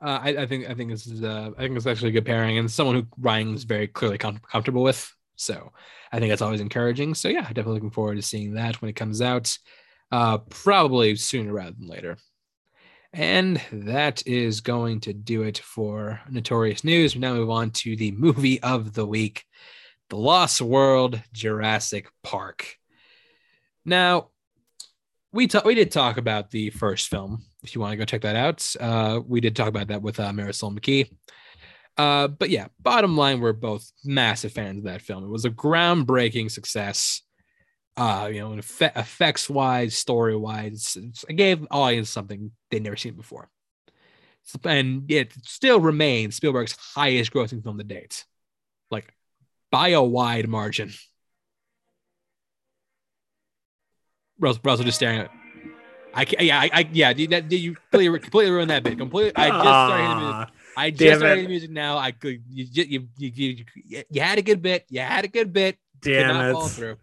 Uh, 0.00 0.20
I, 0.22 0.28
I 0.42 0.46
think 0.46 0.68
I 0.70 0.74
think 0.74 0.90
this 0.90 1.06
is 1.06 1.22
uh, 1.22 1.50
I 1.56 1.60
think 1.60 1.76
it's 1.76 1.86
actually 1.86 2.10
a 2.10 2.12
good 2.12 2.26
pairing 2.26 2.58
and 2.58 2.70
someone 2.70 2.94
who 2.96 3.06
Ryan's 3.18 3.64
very 3.64 3.88
clearly 3.88 4.18
com- 4.18 4.40
comfortable 4.50 4.82
with. 4.82 5.12
So 5.34 5.72
I 6.12 6.18
think 6.18 6.30
that's 6.30 6.42
always 6.42 6.60
encouraging. 6.60 7.14
So 7.14 7.28
yeah, 7.28 7.42
definitely 7.42 7.74
looking 7.74 7.90
forward 7.90 8.16
to 8.16 8.22
seeing 8.22 8.54
that 8.54 8.80
when 8.80 8.88
it 8.88 8.96
comes 8.96 9.20
out, 9.22 9.56
uh, 10.12 10.38
probably 10.38 11.16
sooner 11.16 11.52
rather 11.52 11.74
than 11.78 11.88
later. 11.88 12.16
And 13.12 13.60
that 13.72 14.26
is 14.26 14.60
going 14.60 15.00
to 15.00 15.12
do 15.12 15.42
it 15.42 15.58
for 15.58 16.20
Notorious 16.30 16.84
News. 16.84 17.14
We 17.14 17.20
now 17.20 17.34
move 17.34 17.50
on 17.50 17.70
to 17.70 17.96
the 17.96 18.12
movie 18.12 18.62
of 18.62 18.92
the 18.92 19.06
week, 19.06 19.44
The 20.10 20.16
Lost 20.16 20.60
World 20.60 21.20
Jurassic 21.32 22.08
Park. 22.22 22.76
Now, 23.84 24.28
we 25.32 25.46
ta- 25.46 25.62
we 25.64 25.74
did 25.74 25.90
talk 25.90 26.18
about 26.18 26.50
the 26.50 26.70
first 26.70 27.08
film. 27.08 27.44
If 27.62 27.74
you 27.74 27.80
want 27.80 27.92
to 27.92 27.96
go 27.96 28.04
check 28.04 28.22
that 28.22 28.36
out, 28.36 28.66
uh, 28.78 29.20
we 29.26 29.40
did 29.40 29.56
talk 29.56 29.68
about 29.68 29.88
that 29.88 30.02
with 30.02 30.20
uh, 30.20 30.30
Marisol 30.30 30.78
McKee. 30.78 31.10
Uh, 31.96 32.28
but 32.28 32.50
yeah, 32.50 32.68
bottom 32.78 33.16
line, 33.16 33.40
we're 33.40 33.52
both 33.52 33.90
massive 34.04 34.52
fans 34.52 34.78
of 34.78 34.84
that 34.84 35.02
film. 35.02 35.24
It 35.24 35.30
was 35.30 35.44
a 35.44 35.50
groundbreaking 35.50 36.50
success. 36.50 37.22
Uh, 37.98 38.30
you 38.32 38.38
know, 38.38 38.52
effects 38.52 39.50
wise, 39.50 39.96
story 39.96 40.36
wise, 40.36 40.96
it 41.28 41.34
gave 41.34 41.66
audience 41.68 42.08
something 42.08 42.52
they'd 42.70 42.84
never 42.84 42.94
seen 42.94 43.14
before. 43.14 43.50
And 44.62 45.10
it 45.10 45.32
still 45.42 45.80
remains 45.80 46.36
Spielberg's 46.36 46.76
highest 46.94 47.32
grossing 47.32 47.60
film 47.60 47.76
to 47.76 47.82
date, 47.82 48.24
like 48.92 49.12
by 49.72 49.88
a 49.88 50.02
wide 50.02 50.46
margin. 50.46 50.92
Russell, 54.38 54.60
Russell 54.62 54.84
just 54.84 54.98
staring 54.98 55.18
at. 55.18 55.30
I 56.14 56.24
can't, 56.24 56.44
yeah, 56.44 56.60
I, 56.60 56.70
I 56.72 56.88
yeah, 56.92 57.12
that, 57.12 57.48
dude, 57.48 57.60
you 57.60 57.74
completely, 57.74 58.20
completely 58.20 58.52
ruined 58.52 58.70
that 58.70 58.84
bit. 58.84 58.96
Completely, 58.96 59.32
I 59.34 59.48
just 59.48 59.60
started 59.60 60.02
hitting 60.02 60.18
the 60.18 60.24
music. 60.24 60.54
I 60.76 60.90
just 60.90 61.18
started 61.18 61.28
hitting 61.30 61.44
the 61.44 61.50
music 61.50 61.70
now. 61.70 61.98
I 61.98 62.12
could, 62.12 62.44
you, 62.48 62.66
you, 62.70 63.08
you, 63.16 63.32
you, 63.34 64.04
you, 64.08 64.20
had 64.20 64.38
a 64.38 64.42
good 64.42 64.62
bit. 64.62 64.86
You 64.88 65.00
had 65.00 65.24
a 65.24 65.28
good 65.28 65.52
bit. 65.52 65.78
Damn 66.00 66.28
not 66.28 66.52
fall 66.52 66.84
it! 66.84 66.98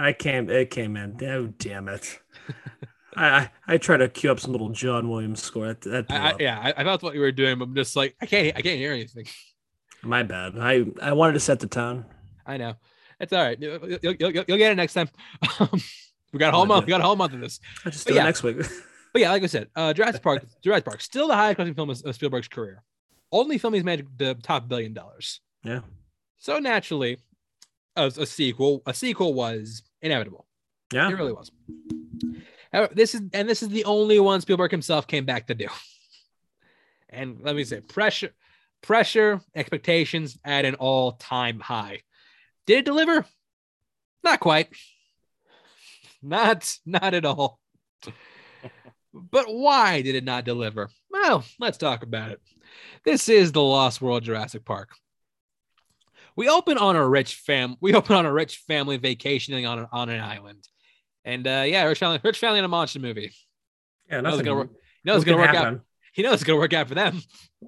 I 0.00 0.12
came. 0.14 0.48
It 0.48 0.70
came 0.70 0.96
in. 0.96 1.22
Oh 1.22 1.48
damn 1.58 1.88
it! 1.88 2.18
I, 3.14 3.28
I 3.28 3.50
I 3.66 3.78
try 3.78 3.96
to 3.98 4.08
cue 4.08 4.30
up 4.30 4.40
some 4.40 4.52
little 4.52 4.70
John 4.70 5.10
Williams 5.10 5.42
score. 5.42 5.66
That, 5.66 5.82
that 5.82 6.06
I, 6.10 6.30
I, 6.30 6.34
yeah, 6.40 6.58
I, 6.58 6.80
I 6.80 6.84
felt 6.84 7.02
what 7.02 7.14
you 7.14 7.20
were 7.20 7.32
doing, 7.32 7.58
but 7.58 7.66
I'm 7.66 7.74
just 7.74 7.96
like, 7.96 8.16
I 8.20 8.26
can't, 8.26 8.56
I 8.56 8.62
can't 8.62 8.78
hear 8.78 8.92
anything. 8.92 9.26
My 10.02 10.22
bad. 10.22 10.54
I 10.58 10.86
I 11.02 11.12
wanted 11.12 11.34
to 11.34 11.40
set 11.40 11.60
the 11.60 11.66
tone. 11.66 12.06
I 12.46 12.56
know. 12.56 12.74
It's 13.20 13.32
all 13.34 13.44
right. 13.44 13.60
You'll, 13.60 13.98
you'll, 14.02 14.14
you'll, 14.18 14.32
you'll 14.32 14.58
get 14.58 14.72
it 14.72 14.76
next 14.76 14.94
time. 14.94 15.10
Um, 15.60 15.68
we 16.32 16.38
got 16.38 16.54
a 16.54 16.56
whole 16.56 16.64
month. 16.64 16.86
We 16.86 16.90
got 16.90 17.02
a 17.02 17.04
whole 17.04 17.16
month 17.16 17.34
of 17.34 17.40
this. 17.40 17.60
I'll 17.84 17.92
just 17.92 18.06
But 18.06 18.12
do 18.12 18.16
yeah. 18.16 18.22
it 18.22 18.24
next 18.24 18.42
week. 18.42 18.56
But 19.12 19.22
yeah, 19.22 19.30
like 19.30 19.42
I 19.42 19.46
said, 19.46 19.68
uh, 19.76 19.92
Jurassic 19.92 20.22
Park, 20.22 20.46
Jurassic 20.62 20.84
Park, 20.86 21.00
still 21.00 21.28
the 21.28 21.34
highest 21.34 21.58
grossing 21.58 21.74
film 21.74 21.90
of 21.90 22.00
of 22.04 22.14
Spielberg's 22.14 22.48
career. 22.48 22.82
Only 23.32 23.58
film 23.58 23.74
he's 23.74 23.84
made 23.84 24.06
the 24.16 24.34
top 24.36 24.68
billion 24.68 24.94
dollars. 24.94 25.40
yeah. 25.64 25.80
So 26.38 26.58
naturally, 26.58 27.18
a, 27.96 28.06
a 28.06 28.24
sequel, 28.24 28.82
a 28.86 28.94
sequel 28.94 29.34
was 29.34 29.82
inevitable. 30.02 30.46
Yeah. 30.92 31.08
It 31.08 31.14
really 31.14 31.32
was. 31.32 31.50
This 32.92 33.14
is 33.14 33.22
and 33.32 33.48
this 33.48 33.62
is 33.62 33.68
the 33.68 33.84
only 33.84 34.20
one 34.20 34.40
Spielberg 34.40 34.70
himself 34.70 35.06
came 35.06 35.24
back 35.24 35.46
to 35.48 35.54
do. 35.54 35.66
And 37.12 37.40
let 37.42 37.56
me 37.56 37.64
say, 37.64 37.80
pressure, 37.80 38.30
pressure, 38.82 39.40
expectations 39.52 40.38
at 40.44 40.64
an 40.64 40.76
all-time 40.76 41.58
high. 41.58 42.02
Did 42.66 42.78
it 42.78 42.84
deliver? 42.84 43.26
Not 44.22 44.38
quite. 44.38 44.68
Not, 46.22 46.72
not 46.86 47.14
at 47.14 47.24
all. 47.24 47.58
But 49.12 49.46
why 49.52 50.02
did 50.02 50.14
it 50.14 50.22
not 50.22 50.44
deliver? 50.44 50.88
Well, 51.10 51.44
let's 51.58 51.78
talk 51.78 52.04
about 52.04 52.30
it. 52.30 52.40
This 53.04 53.28
is 53.28 53.50
the 53.50 53.62
Lost 53.62 54.00
World 54.00 54.22
Jurassic 54.22 54.64
Park. 54.64 54.90
We 56.36 56.48
open 56.48 56.78
on 56.78 56.96
a 56.96 57.06
rich 57.06 57.36
fam. 57.36 57.76
We 57.80 57.94
open 57.96 58.16
on 58.16 58.26
a 58.26 58.32
rich 58.32 58.58
family 58.66 58.96
vacationing 58.96 59.66
on 59.66 59.80
an, 59.80 59.86
on 59.92 60.08
an 60.08 60.20
island, 60.20 60.66
and 61.24 61.46
uh, 61.46 61.64
yeah, 61.66 61.84
rich 61.84 61.98
family, 61.98 62.20
rich 62.22 62.38
family 62.38 62.58
in 62.58 62.64
a 62.64 62.68
monster 62.68 62.98
movie. 62.98 63.32
Yeah. 64.10 64.20
Nothing. 64.20 64.44
gonna 64.44 64.56
work. 64.56 64.70
You 64.70 65.12
know 65.12 65.16
it's 65.16 65.24
gonna 65.24 65.38
work 65.38 65.50
out. 65.50 65.54
happen? 65.56 65.80
You 66.14 66.24
know 66.24 66.32
it's 66.32 66.44
gonna 66.44 66.58
work 66.58 66.72
out 66.72 66.88
for 66.88 66.94
them. 66.94 67.20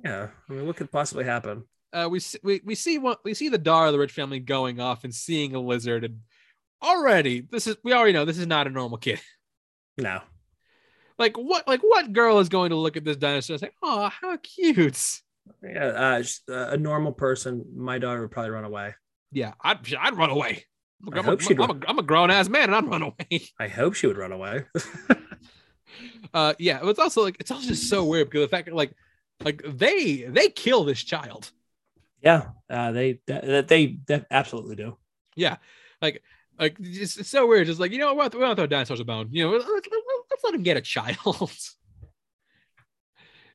Yeah. 0.05 0.29
I 0.49 0.53
mean, 0.53 0.67
what 0.67 0.77
could 0.77 0.91
possibly 0.91 1.25
happen? 1.25 1.65
Uh, 1.93 2.09
we 2.11 2.21
we 2.43 2.61
we 2.65 2.75
see 2.75 2.99
what 2.99 3.21
we 3.25 3.35
see 3.35 3.49
the 3.49 3.59
Dar 3.59 3.87
of 3.87 3.93
the 3.93 3.99
rich 3.99 4.13
family 4.13 4.41
going 4.41 4.81
off 4.81 5.05
and 5.05 5.15
seeing 5.15 5.55
a 5.55 5.61
lizard, 5.61 6.05
and 6.05 6.21
already 6.83 7.47
this 7.51 7.67
is 7.67 7.77
we 7.85 7.93
already 7.93 8.13
know 8.13 8.25
this 8.25 8.39
is 8.39 8.47
not 8.47 8.67
a 8.67 8.71
normal 8.71 8.99
kid. 8.99 9.21
No. 9.99 10.21
Like 11.19 11.37
what 11.37 11.69
like 11.69 11.83
what 11.83 12.13
girl 12.13 12.39
is 12.39 12.49
going 12.49 12.71
to 12.71 12.77
look 12.77 12.97
at 12.97 13.05
this 13.05 13.19
dinosaur 13.19 13.55
and 13.55 13.61
say, 13.61 13.71
"Oh, 13.83 14.09
how 14.09 14.39
cute." 14.39 15.21
Yeah. 15.63 15.87
Uh, 15.87 16.23
uh, 16.53 16.69
a 16.71 16.77
normal 16.77 17.13
person, 17.13 17.65
my 17.75 17.99
daughter 17.99 18.23
would 18.23 18.31
probably 18.31 18.51
run 18.51 18.65
away. 18.65 18.95
Yeah, 19.33 19.55
I'd 19.63 19.79
I'd 19.95 20.17
run 20.17 20.31
away. 20.31 20.65
I'm, 21.07 21.27
a, 21.27 21.33
I'm, 21.33 21.61
a, 21.61 21.81
I'm 21.89 21.99
a 21.99 22.03
grown 22.03 22.31
ass 22.31 22.49
man 22.49 22.65
and 22.65 22.75
I'd 22.77 22.87
run 22.87 23.03
away. 23.03 23.49
I 23.59 23.69
hope 23.69 23.95
she 23.95 24.07
would 24.07 24.19
run 24.19 24.33
away. 24.33 24.65
Uh, 26.33 26.55
yeah, 26.59 26.81
it's 26.85 26.99
also 26.99 27.23
like 27.23 27.37
it's 27.39 27.51
also 27.51 27.69
just 27.69 27.91
so 27.91 28.03
weird 28.05 28.31
because 28.31 28.41
the 28.43 28.49
fact 28.49 28.67
that 28.67 28.75
like 28.75 28.95
Like 29.45 29.63
they 29.67 30.23
they 30.23 30.49
kill 30.49 30.85
this 30.85 31.03
child. 31.03 31.51
Yeah, 32.23 32.51
uh, 32.71 32.93
they 32.93 33.21
that 33.27 33.69
they 33.69 33.99
that 34.07 34.27
absolutely 34.31 34.77
do. 34.77 34.97
Yeah, 35.35 35.57
like 36.01 36.23
like 36.59 36.77
it's, 36.81 37.17
it's 37.19 37.29
so 37.29 37.47
weird. 37.47 37.67
Just 37.67 37.81
like 37.81 37.93
you 37.93 37.99
know, 37.99 38.15
not, 38.15 38.35
we're 38.35 38.41
not 38.47 38.57
throw 38.57 38.67
dinosaurs 38.67 39.01
a 39.01 39.05
bone. 39.05 39.29
You 39.33 39.45
know, 39.45 39.51
let's, 39.53 39.67
let's, 39.69 39.89
let's 40.31 40.45
let 40.45 40.55
him 40.55 40.63
get 40.63 40.77
a 40.77 40.81
child. 40.81 41.53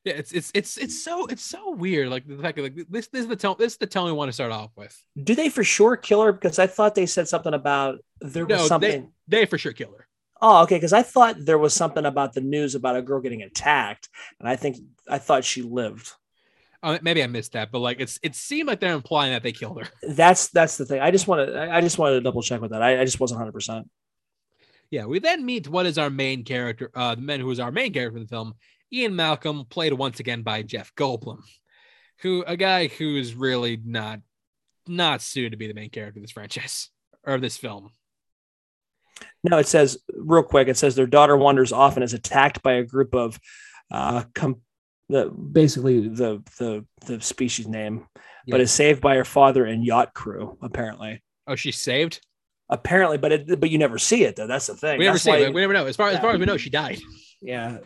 yeah, 0.08 0.14
it's 0.14 0.32
it's 0.32 0.50
it's 0.54 0.78
it's 0.78 1.04
so 1.04 1.26
it's 1.26 1.44
so 1.44 1.72
weird. 1.72 2.08
Like 2.08 2.26
the 2.26 2.38
fact 2.38 2.56
that 2.56 2.62
like 2.62 2.74
this 2.88 3.08
this 3.08 3.22
is 3.22 3.28
the 3.28 3.36
tone 3.36 3.56
this 3.58 3.72
is 3.72 3.78
the 3.78 3.86
tone 3.86 4.06
we 4.06 4.12
want 4.12 4.28
to 4.30 4.32
start 4.32 4.52
off 4.52 4.70
with. 4.74 4.96
Do 5.22 5.34
they 5.34 5.50
for 5.50 5.62
sure 5.62 5.96
kill 5.96 6.22
her? 6.22 6.32
Because 6.32 6.58
I 6.58 6.66
thought 6.66 6.94
they 6.94 7.06
said 7.06 7.28
something 7.28 7.52
about 7.52 7.98
there 8.20 8.46
was 8.46 8.58
No, 8.58 8.66
something. 8.66 9.12
They 9.26 9.44
for 9.44 9.58
sure 9.58 9.72
kill 9.72 9.92
her. 9.92 10.06
Oh, 10.40 10.62
okay. 10.62 10.76
Because 10.76 10.92
I 10.92 11.02
thought 11.02 11.36
there 11.38 11.58
was 11.58 11.74
something 11.74 12.06
about 12.06 12.32
the 12.32 12.40
news 12.40 12.74
about 12.74 12.96
a 12.96 13.02
girl 13.02 13.20
getting 13.20 13.42
attacked, 13.42 14.08
and 14.40 14.48
I 14.48 14.56
think 14.56 14.78
I 15.08 15.18
thought 15.18 15.44
she 15.44 15.62
lived. 15.62 16.10
Uh, 16.82 16.98
maybe 17.02 17.22
I 17.22 17.26
missed 17.26 17.52
that, 17.52 17.70
but 17.70 17.80
like 17.80 18.00
it's 18.00 18.18
it 18.22 18.34
seemed 18.34 18.68
like 18.68 18.80
they're 18.80 18.94
implying 18.94 19.32
that 19.32 19.42
they 19.42 19.52
killed 19.52 19.82
her. 19.82 19.88
That's 20.02 20.48
that's 20.48 20.78
the 20.78 20.86
thing. 20.86 21.00
I 21.00 21.10
just 21.10 21.28
want 21.28 21.46
to 21.46 21.70
I 21.70 21.80
just 21.82 21.98
wanted 21.98 22.14
to 22.14 22.20
double 22.22 22.42
check 22.42 22.62
with 22.62 22.70
that. 22.70 22.82
I, 22.82 23.00
I 23.02 23.04
just 23.04 23.20
wasn't 23.20 23.38
hundred 23.38 23.52
percent. 23.52 23.90
Yeah, 24.90 25.04
we 25.04 25.18
then 25.18 25.44
meet 25.44 25.68
what 25.68 25.84
is 25.84 25.98
our 25.98 26.08
main 26.08 26.44
character, 26.44 26.90
uh, 26.94 27.14
the 27.14 27.20
man 27.20 27.40
who 27.40 27.50
is 27.50 27.60
our 27.60 27.70
main 27.70 27.92
character 27.92 28.16
in 28.16 28.22
the 28.22 28.28
film, 28.28 28.54
Ian 28.92 29.14
Malcolm, 29.16 29.64
played 29.68 29.92
once 29.92 30.20
again 30.20 30.42
by 30.42 30.62
Jeff 30.62 30.94
Goldblum, 30.94 31.40
who 32.20 32.42
a 32.46 32.56
guy 32.56 32.88
who 32.88 33.16
is 33.16 33.34
really 33.34 33.78
not 33.82 34.20
not 34.86 35.20
suited 35.20 35.50
to 35.50 35.56
be 35.58 35.66
the 35.66 35.74
main 35.74 35.90
character 35.90 36.18
of 36.18 36.22
this 36.24 36.30
franchise 36.32 36.88
or 37.24 37.38
this 37.38 37.56
film. 37.58 37.90
No, 39.44 39.58
it 39.58 39.66
says 39.66 39.98
real 40.14 40.42
quick. 40.42 40.68
It 40.68 40.76
says 40.76 40.94
their 40.94 41.06
daughter 41.06 41.36
wanders 41.36 41.72
off 41.72 41.96
and 41.96 42.04
is 42.04 42.14
attacked 42.14 42.62
by 42.62 42.74
a 42.74 42.84
group 42.84 43.14
of 43.14 43.38
uh, 43.90 44.24
com- 44.34 44.62
the 45.08 45.26
basically 45.30 46.08
the 46.08 46.42
the 46.58 46.84
the 47.06 47.20
species 47.20 47.66
name, 47.66 48.06
but 48.46 48.60
is 48.60 48.70
saved 48.72 49.00
by 49.00 49.16
her 49.16 49.24
father 49.24 49.64
and 49.64 49.84
yacht 49.84 50.14
crew. 50.14 50.56
Apparently, 50.62 51.22
Oh, 51.46 51.56
she's 51.56 51.78
saved. 51.78 52.20
apparently, 52.70 53.18
but 53.18 53.32
it 53.32 53.60
but 53.60 53.70
you 53.70 53.78
never 53.78 53.98
see 53.98 54.24
it 54.24 54.36
though. 54.36 54.46
That's 54.46 54.66
the 54.68 54.76
thing. 54.76 54.98
We 54.98 55.04
never 55.04 55.14
That's 55.14 55.24
see. 55.24 55.30
it. 55.32 55.52
We 55.52 55.60
never 55.62 55.72
know. 55.72 55.86
As 55.86 55.96
far 55.96 56.10
as 56.10 56.18
far 56.20 56.30
as 56.32 56.38
we 56.38 56.46
know, 56.46 56.56
she 56.56 56.70
died. 56.70 57.00
yeah, 57.42 57.78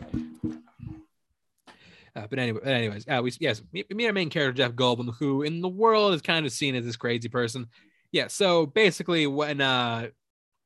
Uh, 2.15 2.27
but 2.29 2.37
anyway, 2.39 2.59
anyways, 2.63 3.05
uh, 3.07 3.21
we 3.23 3.31
yes, 3.39 3.61
me, 3.71 3.83
me 3.89 4.05
our 4.05 4.13
main 4.13 4.29
character 4.29 4.53
Jeff 4.63 4.73
Goldblum, 4.73 5.15
who 5.17 5.41
in 5.41 5.61
the 5.61 5.67
world 5.69 6.13
is 6.13 6.21
kind 6.21 6.45
of 6.45 6.51
seen 6.51 6.75
as 6.75 6.85
this 6.85 6.95
crazy 6.95 7.27
person. 7.29 7.67
Yeah. 8.11 8.27
So 8.27 8.67
basically, 8.67 9.25
when 9.25 9.61
uh, 9.61 10.09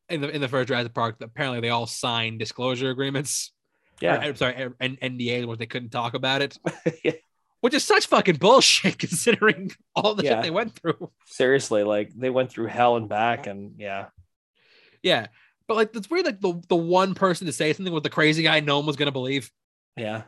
in 0.09 0.19
the 0.21 0.29
in 0.29 0.41
the 0.41 0.49
first 0.49 0.67
Jurassic 0.67 0.93
Park, 0.93 1.15
apparently 1.21 1.61
they 1.61 1.69
all 1.69 1.87
signed 1.87 2.39
disclosure 2.39 2.89
agreements. 2.89 3.53
yeah. 4.01 4.17
Or, 4.17 4.21
I'm 4.23 4.35
sorry, 4.35 4.69
and 4.81 4.99
NDAs, 4.99 5.45
where 5.45 5.55
they 5.55 5.65
couldn't 5.65 5.89
talk 5.91 6.13
about 6.13 6.41
it. 6.41 6.57
Yeah. 7.03 7.13
Which 7.61 7.73
is 7.73 7.83
such 7.83 8.05
fucking 8.05 8.35
bullshit, 8.35 8.99
considering 8.99 9.71
all 9.95 10.13
the 10.13 10.23
Yeah. 10.23 10.35
shit 10.35 10.43
they 10.43 10.51
went 10.51 10.75
through. 10.75 11.11
Seriously, 11.25 11.83
like 11.83 12.11
they 12.13 12.29
went 12.29 12.51
through 12.51 12.67
hell 12.67 12.97
and 12.97 13.09
back, 13.09 13.47
and 13.47 13.73
yeah, 13.79 14.07
Yeah. 15.01 15.27
But 15.67 15.75
like 15.77 15.95
it's 15.95 16.09
weird, 16.09 16.25
like 16.25 16.39
the, 16.39 16.61
the 16.69 16.75
one 16.75 17.15
person 17.15 17.47
to 17.47 17.53
say 17.53 17.73
something 17.73 17.91
was 17.93 18.03
the 18.03 18.09
crazy 18.09 18.43
guy 18.43 18.59
no 18.59 18.77
one 18.77 18.85
was 18.85 18.95
gonna 18.97 19.11
believe. 19.11 19.49
yeah. 19.95 20.23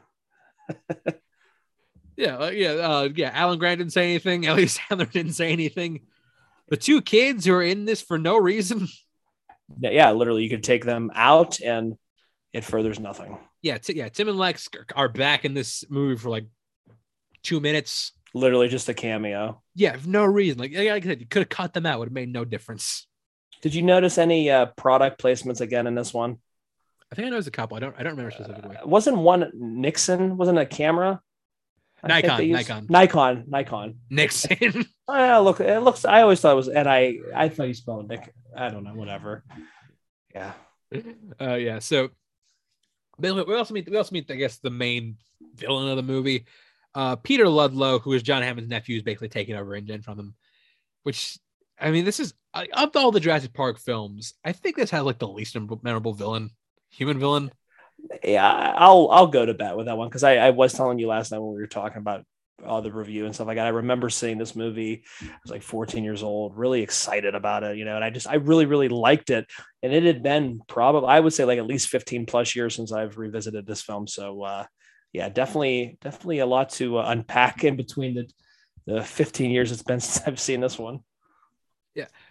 Yeah, 2.19 2.37
uh, 2.37 2.49
yeah, 2.49 2.71
uh, 2.71 3.09
yeah. 3.15 3.31
Alan 3.33 3.59
Grant 3.59 3.77
didn't 3.77 3.93
say 3.93 4.09
anything. 4.09 4.45
Ellie 4.45 4.67
Sattler 4.67 5.05
didn't 5.05 5.33
say 5.33 5.53
anything. 5.53 6.01
The 6.67 6.75
two 6.75 7.01
kids 7.01 7.45
who 7.45 7.53
are 7.53 7.63
in 7.63 7.85
this 7.85 8.01
for 8.01 8.19
no 8.19 8.37
reason. 8.37 8.87
Yeah, 9.79 10.09
literally, 10.13 10.41
you 10.41 10.49
could 10.49 10.63
take 10.63 10.83
them 10.83 11.11
out, 11.13 11.61
and 11.61 11.95
it 12.53 12.63
furthers 12.63 12.99
nothing. 12.99 13.37
Yeah, 13.61 13.77
t- 13.77 13.95
yeah. 13.95 14.09
Tim 14.09 14.27
and 14.27 14.35
Lex 14.35 14.67
are 14.95 15.07
back 15.07 15.45
in 15.45 15.53
this 15.53 15.85
movie 15.91 16.17
for 16.17 16.31
like 16.31 16.47
two 17.43 17.59
minutes. 17.59 18.13
Literally, 18.33 18.67
just 18.67 18.89
a 18.89 18.95
cameo. 18.95 19.61
Yeah, 19.75 19.95
for 19.97 20.09
no 20.09 20.25
reason. 20.25 20.57
Like, 20.57 20.73
like 20.73 20.87
I 20.87 20.99
said, 21.01 21.21
you 21.21 21.27
could 21.27 21.43
have 21.43 21.49
cut 21.49 21.75
them 21.75 21.85
out. 21.85 21.99
Would 21.99 22.07
have 22.07 22.13
made 22.13 22.33
no 22.33 22.45
difference. 22.45 23.07
Did 23.61 23.75
you 23.75 23.83
notice 23.83 24.17
any 24.17 24.49
uh, 24.49 24.65
product 24.65 25.21
placements 25.21 25.61
again 25.61 25.85
in 25.85 25.93
this 25.93 26.15
one? 26.15 26.39
I 27.11 27.15
think 27.15 27.25
I 27.25 27.29
know 27.29 27.35
there's 27.35 27.47
a 27.47 27.51
couple. 27.51 27.75
I 27.77 27.79
don't. 27.79 27.95
I 27.97 28.03
don't 28.03 28.11
remember 28.11 28.31
specifically. 28.31 28.77
Uh, 28.77 28.87
wasn't 28.87 29.17
one 29.17 29.51
Nixon? 29.55 30.37
Wasn't 30.37 30.57
a 30.57 30.65
camera? 30.65 31.21
Nikon, 32.03 32.43
used- 32.43 32.69
Nikon. 32.69 32.85
Nikon. 32.89 33.43
Nikon. 33.47 33.95
Nixon. 34.09 34.85
Oh, 35.11 35.41
look, 35.41 35.59
it 35.59 35.79
looks. 35.79 36.05
I 36.05 36.21
always 36.21 36.39
thought 36.39 36.51
it 36.51 36.55
was, 36.55 36.67
and 36.67 36.87
I, 36.87 37.17
I 37.35 37.49
thought 37.49 37.67
you 37.67 37.73
spelled 37.73 38.07
Nick. 38.07 38.31
I 38.55 38.69
don't 38.69 38.83
know, 38.83 38.93
whatever. 38.93 39.43
Yeah, 40.35 40.51
uh, 41.41 41.55
yeah. 41.55 41.79
So 41.79 42.09
we 43.17 43.31
we 43.31 43.55
also 43.55 43.73
meet. 43.73 43.89
We 43.89 43.97
also 43.97 44.13
meet. 44.13 44.29
I 44.29 44.35
guess 44.35 44.59
the 44.59 44.69
main 44.69 45.17
villain 45.55 45.89
of 45.89 45.97
the 45.97 46.03
movie, 46.03 46.45
uh, 46.93 47.15
Peter 47.15 47.49
Ludlow, 47.49 47.97
who 47.97 48.13
is 48.13 48.21
John 48.21 48.43
Hammond's 48.43 48.69
nephew, 48.69 48.97
is 48.97 49.01
basically 49.01 49.29
taking 49.29 49.55
over 49.55 49.75
InGen 49.75 50.03
from 50.03 50.19
him. 50.19 50.35
Which 51.01 51.39
I 51.79 51.89
mean, 51.89 52.05
this 52.05 52.19
is 52.19 52.35
uh, 52.53 52.65
of 52.73 52.95
all 52.95 53.11
the 53.11 53.19
Jurassic 53.19 53.53
Park 53.53 53.79
films, 53.79 54.35
I 54.45 54.51
think 54.51 54.75
this 54.75 54.91
has 54.91 55.03
like 55.03 55.17
the 55.17 55.27
least 55.27 55.57
memorable 55.81 56.13
villain, 56.13 56.51
human 56.89 57.19
villain. 57.19 57.51
yeah. 58.23 58.73
I'll, 58.77 59.09
I'll 59.11 59.27
go 59.27 59.45
to 59.45 59.53
bat 59.53 59.77
with 59.77 59.87
that 59.87 59.97
one 59.97 60.09
because 60.09 60.23
I, 60.23 60.37
I 60.37 60.49
was 60.51 60.73
telling 60.73 60.99
you 60.99 61.07
last 61.07 61.31
night 61.31 61.39
when 61.39 61.53
we 61.53 61.61
were 61.61 61.67
talking 61.67 61.97
about 61.97 62.25
all 62.65 62.81
the 62.81 62.91
review 62.91 63.25
and 63.25 63.33
stuff 63.33 63.47
like 63.47 63.57
that. 63.57 63.65
I 63.65 63.69
remember 63.69 64.09
seeing 64.09 64.37
this 64.37 64.55
movie. 64.55 65.03
I 65.21 65.37
was 65.43 65.51
like 65.51 65.63
14 65.63 66.03
years 66.03 66.23
old, 66.23 66.57
really 66.57 66.81
excited 66.81 67.33
about 67.35 67.63
it, 67.63 67.77
you 67.77 67.85
know, 67.85 67.95
and 67.95 68.03
I 68.03 68.09
just, 68.09 68.27
I 68.27 68.35
really, 68.35 68.65
really 68.65 68.89
liked 68.89 69.29
it. 69.29 69.47
And 69.81 69.93
it 69.93 70.03
had 70.03 70.23
been 70.23 70.61
probably, 70.67 71.09
I 71.09 71.19
would 71.19 71.33
say, 71.33 71.45
like 71.45 71.59
at 71.59 71.67
least 71.67 71.87
15 71.87 72.25
plus 72.25 72.55
years 72.55 72.75
since 72.75 72.91
I've 72.91 73.17
revisited 73.17 73.65
this 73.65 73.81
film. 73.81 74.07
So, 74.07 74.43
uh, 74.43 74.65
yeah, 75.13 75.29
definitely, 75.29 75.97
definitely 76.01 76.39
a 76.39 76.45
lot 76.45 76.69
to 76.71 76.99
uh, 76.99 77.05
unpack 77.07 77.63
in 77.63 77.75
between 77.75 78.15
the 78.15 78.29
the 78.89 79.03
15 79.03 79.51
years 79.51 79.71
it's 79.71 79.83
been 79.83 79.99
since 79.99 80.27
I've 80.27 80.39
seen 80.39 80.61
this 80.61 80.77
one. 80.77 81.01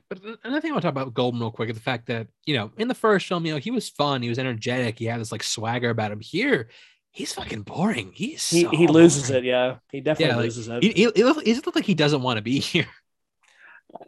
But 0.09 0.21
another 0.45 0.61
thing 0.61 0.71
I 0.71 0.75
want 0.75 0.83
to 0.83 0.87
talk 0.87 0.93
about 0.93 1.13
Golden 1.15 1.41
real 1.41 1.51
quick 1.51 1.69
is 1.69 1.77
the 1.77 1.83
fact 1.83 2.07
that 2.07 2.29
you 2.47 2.57
know 2.57 2.71
in 2.79 2.89
the 2.89 2.95
first 2.95 3.27
film, 3.27 3.45
you 3.45 3.53
know, 3.53 3.59
he 3.59 3.71
was 3.71 3.89
fun, 3.89 4.23
he 4.23 4.29
was 4.29 4.39
energetic, 4.39 4.99
he 4.99 5.05
had 5.05 5.21
this 5.21 5.33
like 5.33 5.43
swagger 5.43 5.91
about 5.91 6.13
him. 6.13 6.21
Here, 6.21 6.69
he's 7.11 7.33
fucking 7.35 7.63
boring. 7.63 8.13
He's 8.15 8.49
He 8.49 8.63
so 8.63 8.71
he 8.71 8.87
loses 8.87 9.29
boring. 9.29 9.45
it. 9.45 9.49
Yeah, 9.49 9.77
he 9.93 10.01
definitely 10.01 10.31
Yeah, 10.31 10.37
like, 10.37 10.45
loses 10.45 10.69
it. 10.69 10.83
He, 10.83 10.89
he, 10.93 11.11
he 11.15 11.25
look- 11.25 11.45
he 11.45 11.53
just 11.53 11.67
look 11.67 11.77
like 11.77 11.85
he 11.85 11.95
doesn't 11.95 12.23
want 12.23 12.39
to 12.39 12.43
be 12.43 12.59
here. 12.59 12.87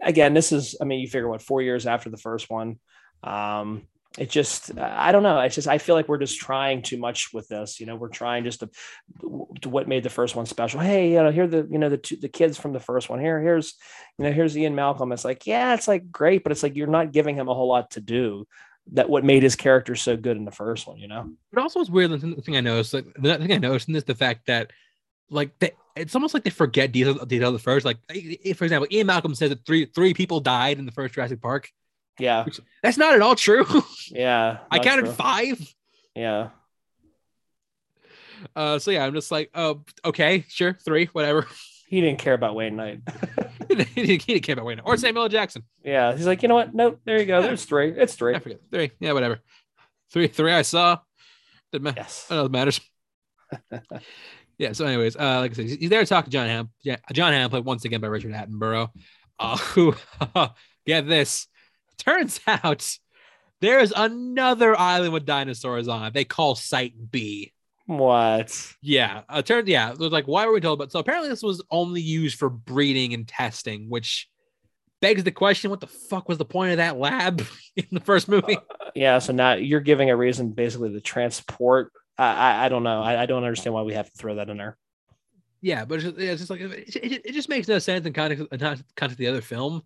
again, 0.03 0.35
this 0.35 0.53
is, 0.53 0.77
I 0.81 0.85
mean, 0.85 1.01
you 1.01 1.07
figure 1.09 1.29
what, 1.29 1.43
four 1.43 1.63
years 1.63 1.87
after 1.87 2.09
the 2.11 2.17
first 2.17 2.49
one. 2.51 2.79
Um, 3.23 3.83
it 4.19 4.29
just, 4.29 4.77
I 4.77 5.13
don't 5.13 5.23
know. 5.23 5.39
It's 5.41 5.55
just, 5.55 5.69
I 5.69 5.79
feel 5.79 5.95
like 5.95 6.09
we're 6.09 6.19
just 6.19 6.41
trying 6.41 6.83
too 6.83 6.99
much 6.99 7.33
with 7.33 7.47
this. 7.49 7.79
You 7.79 7.87
know, 7.87 7.95
we're 7.95 8.09
trying 8.09 8.45
just 8.45 8.61
to, 8.61 8.71
to 9.63 9.69
what 9.69 9.87
made 9.87 10.03
the 10.03 10.11
first 10.11 10.35
one 10.35 10.47
special. 10.47 10.81
Hey, 10.81 11.13
you 11.13 11.23
know, 11.23 11.31
here 11.31 11.47
the, 11.47 11.67
you 11.71 11.79
know, 11.79 11.89
the 11.89 11.97
two, 11.97 12.17
the 12.17 12.29
kids 12.29 12.59
from 12.59 12.73
the 12.73 12.81
first 12.81 13.09
one 13.09 13.21
here, 13.21 13.41
here's, 13.41 13.75
you 14.19 14.25
know, 14.25 14.33
here's 14.33 14.59
Ian 14.59 14.75
Malcolm. 14.75 15.13
It's 15.13 15.25
like, 15.25 15.47
yeah, 15.47 15.75
it's 15.75 15.87
like 15.87 16.11
great, 16.11 16.43
but 16.43 16.51
it's 16.51 16.63
like, 16.63 16.75
you're 16.75 16.89
not 16.89 17.13
giving 17.13 17.37
him 17.37 17.49
a 17.49 17.55
whole 17.55 17.69
lot 17.69 17.93
to 17.93 18.01
do 18.01 18.47
that 18.93 19.09
what 19.09 19.25
made 19.25 19.45
his 19.45 19.55
character 19.55 19.95
so 19.95 20.17
good 20.17 20.37
in 20.37 20.45
the 20.45 20.51
first 20.51 20.89
one, 20.89 20.99
you 20.99 21.07
know? 21.07 21.31
But 21.53 21.63
also, 21.63 21.81
it's 21.81 21.91
weird. 21.91 22.11
The 22.11 22.19
thing- 22.19 22.57
I 22.57 22.61
noticed, 22.61 22.93
like 22.93 23.07
the 23.15 23.39
thing 23.39 23.53
I 23.53 23.59
noticed 23.59 23.87
in 23.87 23.95
this, 23.95 24.05
the 24.05 24.15
fact 24.17 24.47
that, 24.47 24.73
like, 25.31 25.57
they, 25.61 25.71
it's 25.95 26.17
almost 26.17 26.35
like 26.35 26.43
they 26.43 26.51
forget 26.51 26.91
detail 26.91 27.25
detail 27.25 27.49
of 27.49 27.53
the 27.53 27.61
first. 27.61 27.85
Like, 27.87 27.99
for 28.09 28.65
example, 28.65 28.89
Ian 28.91 29.07
Malcolm 29.07 29.35
says 29.35 29.51
that 29.51 29.65
three 29.65 29.85
three 29.87 30.15
people 30.15 30.41
died 30.41 30.79
in 30.79 30.87
the 30.87 30.93
first 30.93 31.15
Jurassic 31.15 31.41
Park. 31.41 31.71
Yeah. 32.21 32.45
That's 32.83 32.99
not 32.99 33.15
at 33.15 33.23
all 33.23 33.35
true. 33.37 33.65
Yeah. 34.13 34.59
I 34.71 34.81
counted 34.81 35.05
true. 35.05 35.13
five. 35.13 35.75
Yeah. 36.17 36.49
Uh, 38.57 38.79
so 38.79 38.91
yeah, 38.91 39.05
I'm 39.05 39.15
just 39.15 39.31
like, 39.31 39.51
oh, 39.55 39.83
okay, 40.05 40.45
sure, 40.49 40.77
three, 40.85 41.07
whatever. 41.07 41.47
He 41.87 42.01
didn't 42.01 42.21
care 42.21 42.35
about 42.35 42.55
Wayne 42.55 42.77
Knight. 42.77 43.01
he 43.69 43.75
didn't 43.75 43.89
he 43.89 44.17
didn't 44.17 44.43
care 44.45 44.53
about 44.53 44.65
Wayne 44.65 44.77
Knight. 44.77 44.87
or 44.87 44.97
Samuel 44.97 45.25
L. 45.25 45.29
Jackson. 45.29 45.65
yeah. 45.83 46.15
He's 46.15 46.25
like, 46.25 46.41
you 46.41 46.49
know 46.49 46.55
what? 46.55 46.73
Nope. 46.73 47.01
There 47.05 47.19
you 47.19 47.27
go. 47.27 47.43
There's 47.43 47.65
three. 47.65 47.91
It's 47.91 48.15
three. 48.15 48.33
I 48.33 48.39
forget 48.39 48.61
three. 48.71 48.93
Yeah, 49.01 49.11
whatever. 49.11 49.41
Three, 50.13 50.29
three. 50.29 50.53
I 50.53 50.63
saw. 50.63 50.99
Didn't 51.73 51.83
matter. 51.83 52.01
Yes. 52.01 52.29
I 52.31 52.37
don't 52.37 52.43
know 52.43 52.47
it 52.47 52.53
matters. 52.53 52.81
yeah. 54.57 54.71
So, 54.71 54.87
anyways, 54.87 55.17
uh, 55.17 55.41
like 55.41 55.51
I 55.51 55.55
said, 55.55 55.65
he's 55.65 55.79
he's 55.79 55.91
there 55.91 55.99
to 56.01 56.07
talk 56.07 56.27
to 56.27 56.31
John 56.31 56.47
Ham. 56.47 56.71
Yeah, 56.85 56.99
John 57.13 57.33
Ham, 57.33 57.51
played 57.51 57.65
once 57.65 57.85
again 57.85 58.01
by 58.01 58.07
Richard 58.07 58.35
Attenborough. 58.35 58.91
Uh, 59.41 59.57
who 59.57 59.97
get 60.87 61.09
this? 61.09 61.49
Turns 62.03 62.41
out 62.47 62.99
there's 63.61 63.93
another 63.95 64.79
island 64.79 65.13
with 65.13 65.27
dinosaurs 65.27 65.89
on. 65.89 66.07
it 66.07 66.15
They 66.15 66.25
call 66.25 66.55
Site 66.55 66.95
B. 67.11 67.53
What? 67.87 68.75
Yeah. 68.81 69.23
Uh, 69.29 69.43
turned. 69.43 69.69
Yeah. 69.69 69.91
It 69.91 69.99
was 69.99 70.13
like, 70.13 70.27
why 70.27 70.47
were 70.47 70.53
we 70.53 70.61
told 70.61 70.79
about? 70.79 70.93
So 70.93 70.99
apparently, 70.99 71.29
this 71.29 71.43
was 71.43 71.63
only 71.71 72.01
used 72.01 72.39
for 72.39 72.49
breeding 72.49 73.15
and 73.15 73.27
testing, 73.27 73.89
which 73.89 74.29
begs 75.01 75.25
the 75.25 75.33
question: 75.33 75.71
What 75.71 75.81
the 75.81 75.89
fuck 75.89 76.29
was 76.29 76.39
the 76.39 76.45
point 76.45 76.73
of 76.73 76.77
that 76.79 76.99
lab 76.99 77.45
in 77.77 77.87
the 77.91 78.01
first 78.01 78.29
movie? 78.29 78.59
Yeah, 78.95 79.19
so 79.19 79.33
now 79.33 79.55
you're 79.55 79.81
giving 79.81 80.09
a 80.11 80.17
reason 80.17 80.51
basically 80.51 80.93
to 80.93 81.01
transport. 81.01 81.93
I 82.17 82.33
I, 82.33 82.67
I 82.67 82.69
don't 82.69 82.85
know. 82.85 83.03
I, 83.03 83.23
I 83.23 83.27
don't 83.27 83.45
understand 83.45 83.75
why 83.75 83.83
we 83.83 83.95
have 83.95 84.07
to 84.07 84.17
throw 84.17 84.37
that 84.37 84.49
in 84.49 84.57
there. 84.57 84.79
Yeah, 85.61 85.85
but 85.85 85.97
it's 85.97 86.05
just, 86.05 86.19
it's 86.19 86.41
just 86.41 86.51
like 86.51 86.61
it, 86.61 86.97
it, 86.97 87.27
it 87.27 87.33
just 87.33 87.51
makes 87.51 87.69
no 87.69 87.79
sense 87.79 88.07
in 88.07 88.13
context, 88.13 88.47
in 88.51 88.59
context 88.59 89.13
of 89.13 89.17
the 89.19 89.27
other 89.27 89.43
film. 89.43 89.83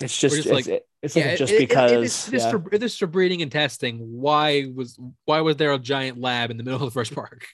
It's 0.00 0.16
just, 0.16 0.36
just 0.36 0.46
it's, 0.46 0.54
like- 0.54 0.66
it- 0.66 0.84
it's 1.00 1.14
yeah, 1.14 1.28
like 1.28 1.38
just 1.38 1.52
it- 1.52 1.56
it- 1.56 1.62
it- 1.62 1.68
because. 1.68 1.92
it's 1.92 2.30
just 2.30 2.46
yeah. 2.46 2.58
for, 2.58 2.78
this 2.78 2.98
for 2.98 3.06
breeding 3.06 3.42
and 3.42 3.52
testing. 3.52 3.98
Why 3.98 4.66
was 4.74 4.98
why 5.24 5.40
was 5.40 5.56
there 5.56 5.72
a 5.72 5.78
giant 5.78 6.18
lab 6.20 6.50
in 6.50 6.56
the 6.56 6.64
middle 6.64 6.82
of 6.82 6.92
the 6.92 6.98
first 6.98 7.14
park? 7.14 7.46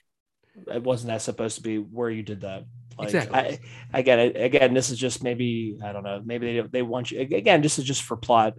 it 0.72 0.82
wasn't 0.82 1.08
that 1.08 1.22
supposed 1.22 1.56
to 1.56 1.62
be 1.62 1.78
where 1.78 2.10
you 2.10 2.22
did 2.22 2.42
that. 2.42 2.64
Like, 2.98 3.06
Exactly. 3.06 3.38
I, 3.38 3.58
I 3.92 4.02
get 4.02 4.18
it. 4.20 4.40
Again, 4.40 4.72
this 4.72 4.88
is 4.90 4.98
just 4.98 5.24
maybe 5.24 5.78
I 5.84 5.92
don't 5.92 6.04
know. 6.04 6.22
Maybe 6.24 6.60
they 6.60 6.68
they 6.68 6.82
want 6.82 7.10
you 7.10 7.20
again. 7.20 7.60
This 7.60 7.78
is 7.78 7.84
just 7.84 8.02
for 8.02 8.16
plot. 8.16 8.54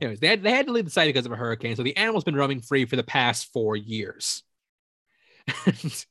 Anyways, 0.00 0.18
they 0.18 0.26
had, 0.26 0.42
they 0.42 0.50
had 0.50 0.66
to 0.66 0.72
leave 0.72 0.84
the 0.84 0.90
site 0.90 1.06
because 1.06 1.26
of 1.26 1.32
a 1.32 1.36
hurricane. 1.36 1.76
So 1.76 1.84
the 1.84 1.96
animal's 1.96 2.24
been 2.24 2.34
roaming 2.34 2.60
free 2.60 2.86
for 2.86 2.96
the 2.96 3.04
past 3.04 3.52
four 3.52 3.76
years. 3.76 4.42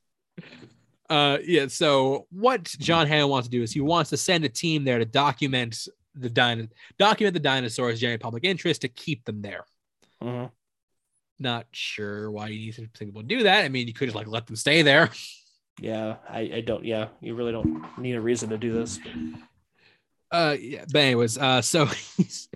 uh, 1.10 1.38
yeah. 1.44 1.66
So 1.66 2.26
what 2.30 2.64
John 2.64 3.06
Hammond 3.06 3.28
wants 3.28 3.48
to 3.48 3.50
do 3.50 3.62
is 3.62 3.70
he 3.70 3.82
wants 3.82 4.08
to 4.10 4.16
send 4.16 4.46
a 4.46 4.48
team 4.48 4.84
there 4.84 4.98
to 4.98 5.04
document 5.04 5.88
the 6.14 6.30
din- 6.30 6.70
document 6.98 7.34
the 7.34 7.40
dinosaurs, 7.40 8.00
generate 8.00 8.20
public 8.20 8.44
interest 8.44 8.82
to 8.82 8.88
keep 8.88 9.24
them 9.24 9.42
there. 9.42 9.64
Mhm. 10.22 10.50
Not 11.38 11.66
sure 11.72 12.30
why 12.30 12.48
you 12.48 12.58
need 12.66 12.74
to 12.74 12.82
think 12.82 13.10
people 13.10 13.22
do 13.22 13.42
that. 13.44 13.64
I 13.64 13.68
mean, 13.68 13.88
you 13.88 13.94
could 13.94 14.06
just 14.06 14.16
like 14.16 14.28
let 14.28 14.46
them 14.46 14.56
stay 14.56 14.82
there. 14.82 15.10
Yeah, 15.80 16.16
I, 16.28 16.40
I 16.40 16.60
don't. 16.60 16.84
Yeah, 16.84 17.08
you 17.20 17.34
really 17.34 17.52
don't 17.52 17.98
need 17.98 18.14
a 18.14 18.20
reason 18.20 18.50
to 18.50 18.58
do 18.58 18.72
this. 18.72 19.00
Uh, 20.30 20.56
yeah. 20.60 20.84
But 20.92 21.00
anyways, 21.00 21.38
uh, 21.38 21.62
so 21.62 21.86
he's 22.16 22.48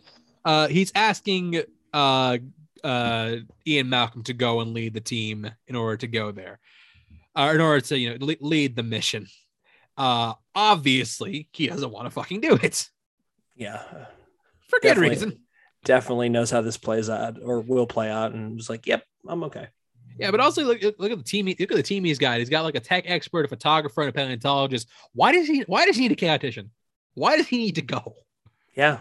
uh 0.45 0.69
he's 0.69 0.93
asking 0.95 1.63
uh 1.93 2.39
uh 2.85 3.37
Ian 3.67 3.89
Malcolm 3.89 4.23
to 4.25 4.35
go 4.35 4.61
and 4.61 4.73
lead 4.75 4.95
the 4.95 5.01
team 5.01 5.51
in 5.67 5.77
order 5.77 5.97
to 5.97 6.07
go 6.07 6.31
there, 6.31 6.61
uh, 7.35 7.51
in 7.55 7.61
order 7.61 7.81
to 7.87 7.99
you 7.99 8.19
know 8.19 8.35
lead 8.41 8.77
the 8.77 8.83
mission. 8.83 9.27
Uh, 9.97 10.35
obviously 10.55 11.49
he 11.53 11.67
doesn't 11.69 11.91
want 11.91 12.05
to 12.07 12.11
fucking 12.11 12.43
do 12.43 12.59
it 12.63 12.89
Yeah, 13.57 13.83
for 14.69 14.79
good 14.81 14.83
Definitely. 14.83 15.09
reason. 15.11 15.41
definitely 15.85 16.29
knows 16.29 16.51
how 16.51 16.61
this 16.61 16.77
plays 16.77 17.09
out 17.09 17.37
or 17.43 17.61
will 17.61 17.87
play 17.87 18.11
out, 18.11 18.33
and 18.33 18.57
was 18.57 18.69
like, 18.69 18.87
"Yep, 18.87 19.03
I'm 19.29 19.45
okay." 19.45 19.69
Yeah, 20.19 20.31
but 20.31 20.41
also 20.41 20.65
look, 20.65 20.83
look 20.99 21.11
at 21.11 21.19
the 21.19 21.25
team. 21.25 21.47
Look 21.47 21.61
at 21.61 21.69
the 21.77 21.83
team 21.83 22.05
he's 22.05 22.19
got. 22.19 22.39
He's 22.39 22.49
got 22.51 22.65
like 22.65 22.75
a 22.75 22.81
tech 22.81 23.05
expert, 23.07 23.45
a 23.45 23.49
photographer, 23.49 24.01
and 24.03 24.11
a 24.11 24.13
paleontologist. 24.13 24.89
Why 25.13 25.33
does 25.33 25.47
he? 25.47 25.61
Why 25.67 25.87
does 25.87 25.97
he 25.97 26.03
need 26.09 26.13
a 26.13 26.17
chaotician? 26.17 26.69
Why 27.15 27.37
does 27.37 27.47
he 27.47 27.57
need 27.59 27.75
to 27.77 27.83
go? 27.83 28.15
Yeah, 28.75 28.99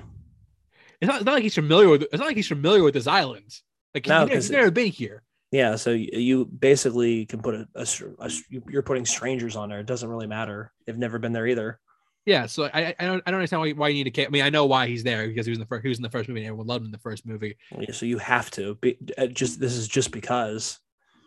It's 1.01 1.07
not, 1.09 1.17
it's 1.17 1.25
not 1.25 1.33
like 1.33 1.43
he's 1.43 1.55
familiar 1.55 1.89
with. 1.89 2.03
It's 2.03 2.17
not 2.17 2.27
like 2.27 2.37
he's 2.37 2.47
familiar 2.47 2.81
with 2.83 2.93
this 2.93 3.07
island. 3.07 3.53
Like 3.93 4.07
No, 4.07 4.25
he, 4.25 4.35
he's 4.35 4.49
never 4.49 4.71
been 4.71 4.87
here. 4.91 5.23
yeah. 5.51 5.75
So 5.75 5.91
you, 5.91 6.09
you 6.13 6.45
basically 6.45 7.25
can 7.25 7.41
put 7.41 7.55
a, 7.55 7.67
a 7.75 7.85
a 8.19 8.29
you're 8.69 8.83
putting 8.83 9.05
strangers 9.05 9.55
on 9.57 9.67
there. 9.69 9.79
It 9.79 9.85
doesn't 9.85 10.07
really 10.09 10.27
matter. 10.27 10.71
They've 10.85 10.97
never 10.97 11.19
been 11.19 11.33
there 11.33 11.47
either. 11.47 11.79
Yeah, 12.25 12.47
so 12.47 12.69
I 12.73 12.95
I 12.99 13.05
don't 13.05 13.21
I 13.25 13.31
don't 13.31 13.39
understand 13.39 13.61
why, 13.61 13.71
why 13.71 13.87
you 13.89 14.03
need 14.03 14.13
to. 14.13 14.25
I 14.25 14.29
mean, 14.29 14.41
I 14.41 14.49
know 14.49 14.65
why 14.65 14.87
he's 14.87 15.03
there 15.03 15.27
because 15.27 15.45
he 15.45 15.51
was 15.51 15.57
in 15.57 15.61
the 15.61 15.67
first 15.67 15.83
he 15.83 15.89
was 15.89 15.99
in 15.99 16.03
the 16.03 16.09
first 16.09 16.27
movie 16.27 16.41
and 16.41 16.47
everyone 16.47 16.67
loved 16.67 16.81
him 16.81 16.87
in 16.87 16.91
the 16.91 16.97
first 16.97 17.25
movie. 17.25 17.55
Yeah, 17.77 17.91
So 17.91 18.05
you 18.05 18.17
have 18.17 18.49
to 18.51 18.75
be 18.75 18.97
uh, 19.17 19.27
just. 19.27 19.59
This 19.59 19.73
is 19.73 19.87
just 19.87 20.11
because. 20.11 20.79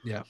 Yeah. 0.05 0.23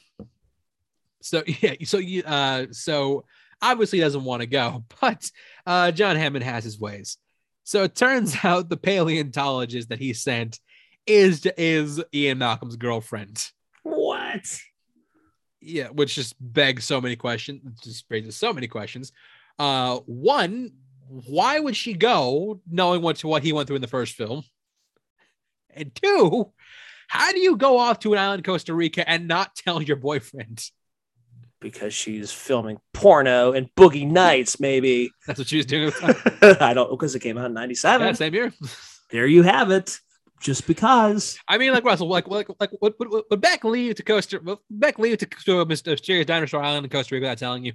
So 1.22 1.42
yeah, 1.60 1.74
so 1.84 1.98
you 1.98 2.22
uh 2.24 2.66
so 2.70 3.24
obviously 3.62 3.98
he 3.98 4.04
doesn't 4.04 4.24
want 4.24 4.42
to 4.42 4.46
go, 4.46 4.84
but 5.00 5.30
uh 5.66 5.90
John 5.90 6.16
Hammond 6.16 6.44
has 6.44 6.64
his 6.64 6.78
ways. 6.78 7.16
So 7.64 7.84
it 7.84 7.94
turns 7.94 8.36
out 8.42 8.68
the 8.68 8.76
paleontologist 8.76 9.88
that 9.88 9.98
he 9.98 10.12
sent 10.12 10.60
is 11.06 11.46
is 11.56 12.02
Ian 12.14 12.38
Malcolm's 12.38 12.76
girlfriend. 12.76 13.50
What? 13.84 14.60
Yeah, 15.60 15.88
which 15.88 16.14
just 16.14 16.36
begs 16.38 16.84
so 16.84 17.00
many 17.00 17.16
questions, 17.16 17.80
just 17.80 18.04
raises 18.10 18.36
so 18.36 18.52
many 18.52 18.68
questions. 18.68 19.12
Uh 19.59 19.98
one, 20.06 20.72
why 21.09 21.59
would 21.59 21.76
she 21.76 21.94
go 21.94 22.60
knowing 22.70 23.02
what 23.02 23.22
what 23.24 23.43
he 23.43 23.52
went 23.52 23.66
through 23.66 23.76
in 23.76 23.82
the 23.82 23.89
first 23.89 24.14
film? 24.14 24.43
And 25.70 25.94
two, 25.94 26.52
how 27.09 27.32
do 27.32 27.40
you 27.40 27.56
go 27.56 27.78
off 27.78 28.01
to 28.01 28.12
an 28.12 28.18
island 28.18 28.44
Costa 28.44 28.74
Rica 28.74 29.09
and 29.09 29.26
not 29.26 29.56
tell 29.56 29.80
your 29.80 29.97
boyfriend? 29.97 30.62
Because 31.60 31.93
she's 31.93 32.30
filming 32.30 32.78
porno 32.93 33.52
and 33.52 33.68
Boogie 33.74 34.09
Nights, 34.09 34.60
maybe. 34.60 35.10
That's 35.26 35.39
what 35.39 35.48
she 35.48 35.56
was 35.56 35.66
doing. 35.66 35.89
At 35.89 35.94
the 36.40 36.55
time. 36.55 36.56
I 36.60 36.74
don't 36.74 36.90
because 36.90 37.14
it 37.14 37.20
came 37.20 37.39
out 37.39 37.47
in 37.47 37.55
'97. 37.55 38.06
yeah, 38.06 38.12
same 38.12 38.35
year. 38.35 38.52
there 39.10 39.26
you 39.26 39.43
have 39.43 39.70
it. 39.70 39.98
Just 40.40 40.68
because. 40.68 41.36
I 41.48 41.59
mean, 41.59 41.72
like 41.72 41.85
Russell, 41.85 42.09
like 42.09 42.28
like 42.28 42.48
like 42.60 42.70
would, 42.80 42.94
would, 43.01 43.24
would 43.28 43.40
Beck 43.40 43.64
leave 43.64 43.97
to 43.97 44.05
Costa? 44.05 44.40
Would 44.44 44.59
Beck 44.70 44.98
leave 45.01 45.18
to, 45.18 45.26
to 45.26 45.60
a 45.60 45.66
mysterious 45.66 46.26
dinosaur 46.26 46.62
island 46.62 46.85
in 46.85 46.90
Costa 46.90 47.14
Rica 47.14 47.24
without 47.24 47.39
telling 47.39 47.64
you? 47.64 47.72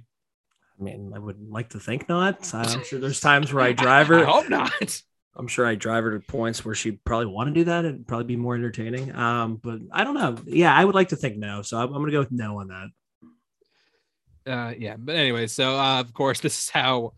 I 0.78 0.82
mean, 0.82 1.12
I 1.14 1.18
would 1.18 1.48
like 1.48 1.70
to 1.70 1.80
think 1.80 2.08
not. 2.08 2.50
I'm 2.54 2.84
sure 2.84 2.98
there's 2.98 3.20
times 3.20 3.52
where 3.52 3.64
I 3.64 3.72
drive 3.72 4.08
her. 4.08 4.26
I 4.26 4.30
hope 4.30 4.48
not. 4.48 5.02
I'm 5.36 5.48
sure 5.48 5.66
I 5.66 5.74
drive 5.74 6.04
her 6.04 6.18
to 6.18 6.20
points 6.20 6.64
where 6.64 6.74
she'd 6.74 7.02
probably 7.04 7.26
want 7.26 7.48
to 7.48 7.54
do 7.54 7.64
that. 7.64 7.84
It'd 7.84 8.06
probably 8.06 8.26
be 8.26 8.36
more 8.36 8.54
entertaining. 8.54 9.14
Um, 9.14 9.56
but 9.56 9.80
I 9.90 10.04
don't 10.04 10.14
know. 10.14 10.36
Yeah, 10.46 10.74
I 10.74 10.84
would 10.84 10.94
like 10.94 11.08
to 11.08 11.16
think 11.16 11.36
no. 11.36 11.62
So 11.62 11.76
I'm, 11.76 11.88
I'm 11.88 11.94
going 11.94 12.06
to 12.06 12.12
go 12.12 12.20
with 12.20 12.32
no 12.32 12.60
on 12.60 12.68
that. 12.68 12.88
Uh, 14.46 14.74
yeah, 14.78 14.96
but 14.98 15.16
anyway, 15.16 15.46
so 15.46 15.76
uh, 15.76 16.00
of 16.00 16.12
course 16.12 16.40
this 16.42 16.58
is 16.58 16.70
how. 16.70 17.14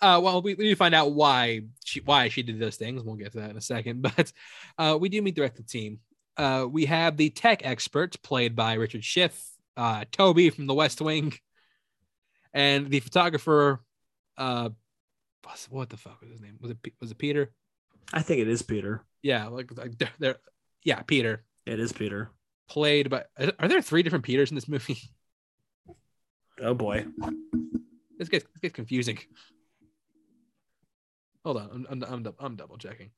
Uh, 0.00 0.20
well, 0.22 0.42
we, 0.42 0.54
we 0.54 0.64
need 0.64 0.70
to 0.70 0.76
find 0.76 0.94
out 0.94 1.12
why 1.12 1.60
she 1.84 2.00
why 2.00 2.28
she 2.28 2.42
did 2.42 2.58
those 2.58 2.76
things. 2.76 3.02
We'll 3.02 3.14
get 3.14 3.32
to 3.32 3.38
that 3.38 3.50
in 3.50 3.56
a 3.56 3.60
second, 3.62 4.02
but 4.16 4.32
uh, 4.78 4.98
we 5.00 5.08
do 5.08 5.22
meet 5.22 5.34
the 5.34 5.42
rest 5.42 5.58
of 5.58 5.66
the 5.66 5.70
team. 5.70 6.00
Uh, 6.36 6.66
we 6.70 6.86
have 6.86 7.16
the 7.16 7.30
tech 7.30 7.64
expert 7.64 8.20
played 8.22 8.54
by 8.54 8.74
Richard 8.74 9.04
Schiff, 9.04 9.42
uh, 9.76 10.04
Toby 10.12 10.50
from 10.50 10.66
The 10.66 10.74
West 10.74 11.00
Wing, 11.00 11.32
and 12.56 12.88
the 12.90 13.00
photographer. 13.00 13.80
Uh, 14.36 14.70
what 15.70 15.88
the 15.90 15.96
fuck 15.96 16.20
was 16.20 16.30
his 16.30 16.40
name? 16.40 16.56
Was 16.60 16.72
it 16.72 16.78
was 17.00 17.10
it 17.12 17.18
Peter? 17.18 17.52
I 18.12 18.22
think 18.22 18.40
it 18.40 18.48
is 18.48 18.62
Peter. 18.62 19.04
Yeah, 19.22 19.46
like, 19.46 19.76
like 19.76 19.96
they're, 19.98 20.10
they're 20.18 20.36
yeah, 20.82 21.02
Peter 21.02 21.44
It 21.66 21.78
is 21.78 21.92
Peter. 21.92 22.30
played 22.68 23.10
by. 23.10 23.24
Are 23.58 23.68
there 23.68 23.82
three 23.82 24.02
different 24.02 24.24
Peters 24.24 24.50
in 24.50 24.54
this 24.56 24.68
movie? 24.68 24.98
Oh 26.58 26.72
boy. 26.72 27.04
This 28.16 28.30
gets 28.30 28.46
this 28.46 28.60
gets 28.62 28.74
confusing. 28.74 29.18
Hold 31.44 31.58
on, 31.58 31.86
I'm 31.90 32.02
I'm, 32.02 32.24
I'm, 32.26 32.34
I'm 32.40 32.56
double 32.56 32.78
checking. 32.78 33.10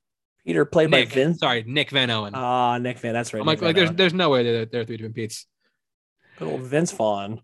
Peter 0.45 0.65
played 0.65 0.91
Nick, 0.91 1.11
by 1.11 1.15
Vince. 1.15 1.39
sorry, 1.39 1.63
Nick 1.65 1.91
Van 1.91 2.11
Owen. 2.11 2.33
Ah, 2.35 2.79
Nick 2.79 2.99
Van. 2.99 3.13
That's 3.15 3.33
right. 3.33 3.39
I'm 3.39 3.47
Nick 3.47 3.61
like, 3.63 3.67
like 3.69 3.77
there's 3.77 3.93
there's 3.93 4.13
no 4.13 4.29
way 4.31 4.43
there 4.43 4.67
there 4.67 4.81
are 4.81 4.85
three 4.85 4.97
different 4.97 5.15
Pete's. 5.15 5.47
Good 6.37 6.49
old 6.49 6.63
Vince 6.63 6.91
Vaughn. 6.91 7.41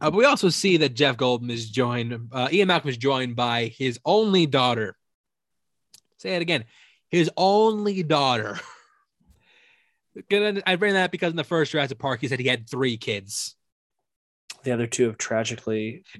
Uh, 0.00 0.10
but 0.10 0.18
we 0.18 0.24
also 0.24 0.48
see 0.48 0.76
that 0.78 0.94
Jeff 0.94 1.16
Goldblum 1.16 1.50
is 1.50 1.70
joined. 1.70 2.28
Uh, 2.32 2.48
Ian 2.52 2.68
Malcolm 2.68 2.90
is 2.90 2.96
joined 2.96 3.36
by 3.36 3.72
his 3.76 3.98
only 4.04 4.46
daughter. 4.46 4.96
Say 6.18 6.36
it 6.36 6.42
again. 6.42 6.64
His 7.10 7.30
only 7.36 8.02
daughter. 8.02 8.58
I 10.32 10.76
bring 10.76 10.94
that 10.94 11.10
because 11.10 11.30
in 11.30 11.36
the 11.36 11.44
first 11.44 11.72
Jurassic 11.72 11.98
Park, 11.98 12.20
he 12.20 12.28
said 12.28 12.40
he 12.40 12.48
had 12.48 12.68
three 12.68 12.96
kids. 12.96 13.54
The 14.64 14.72
other 14.72 14.86
two 14.86 15.06
have 15.06 15.18
tragically 15.18 16.04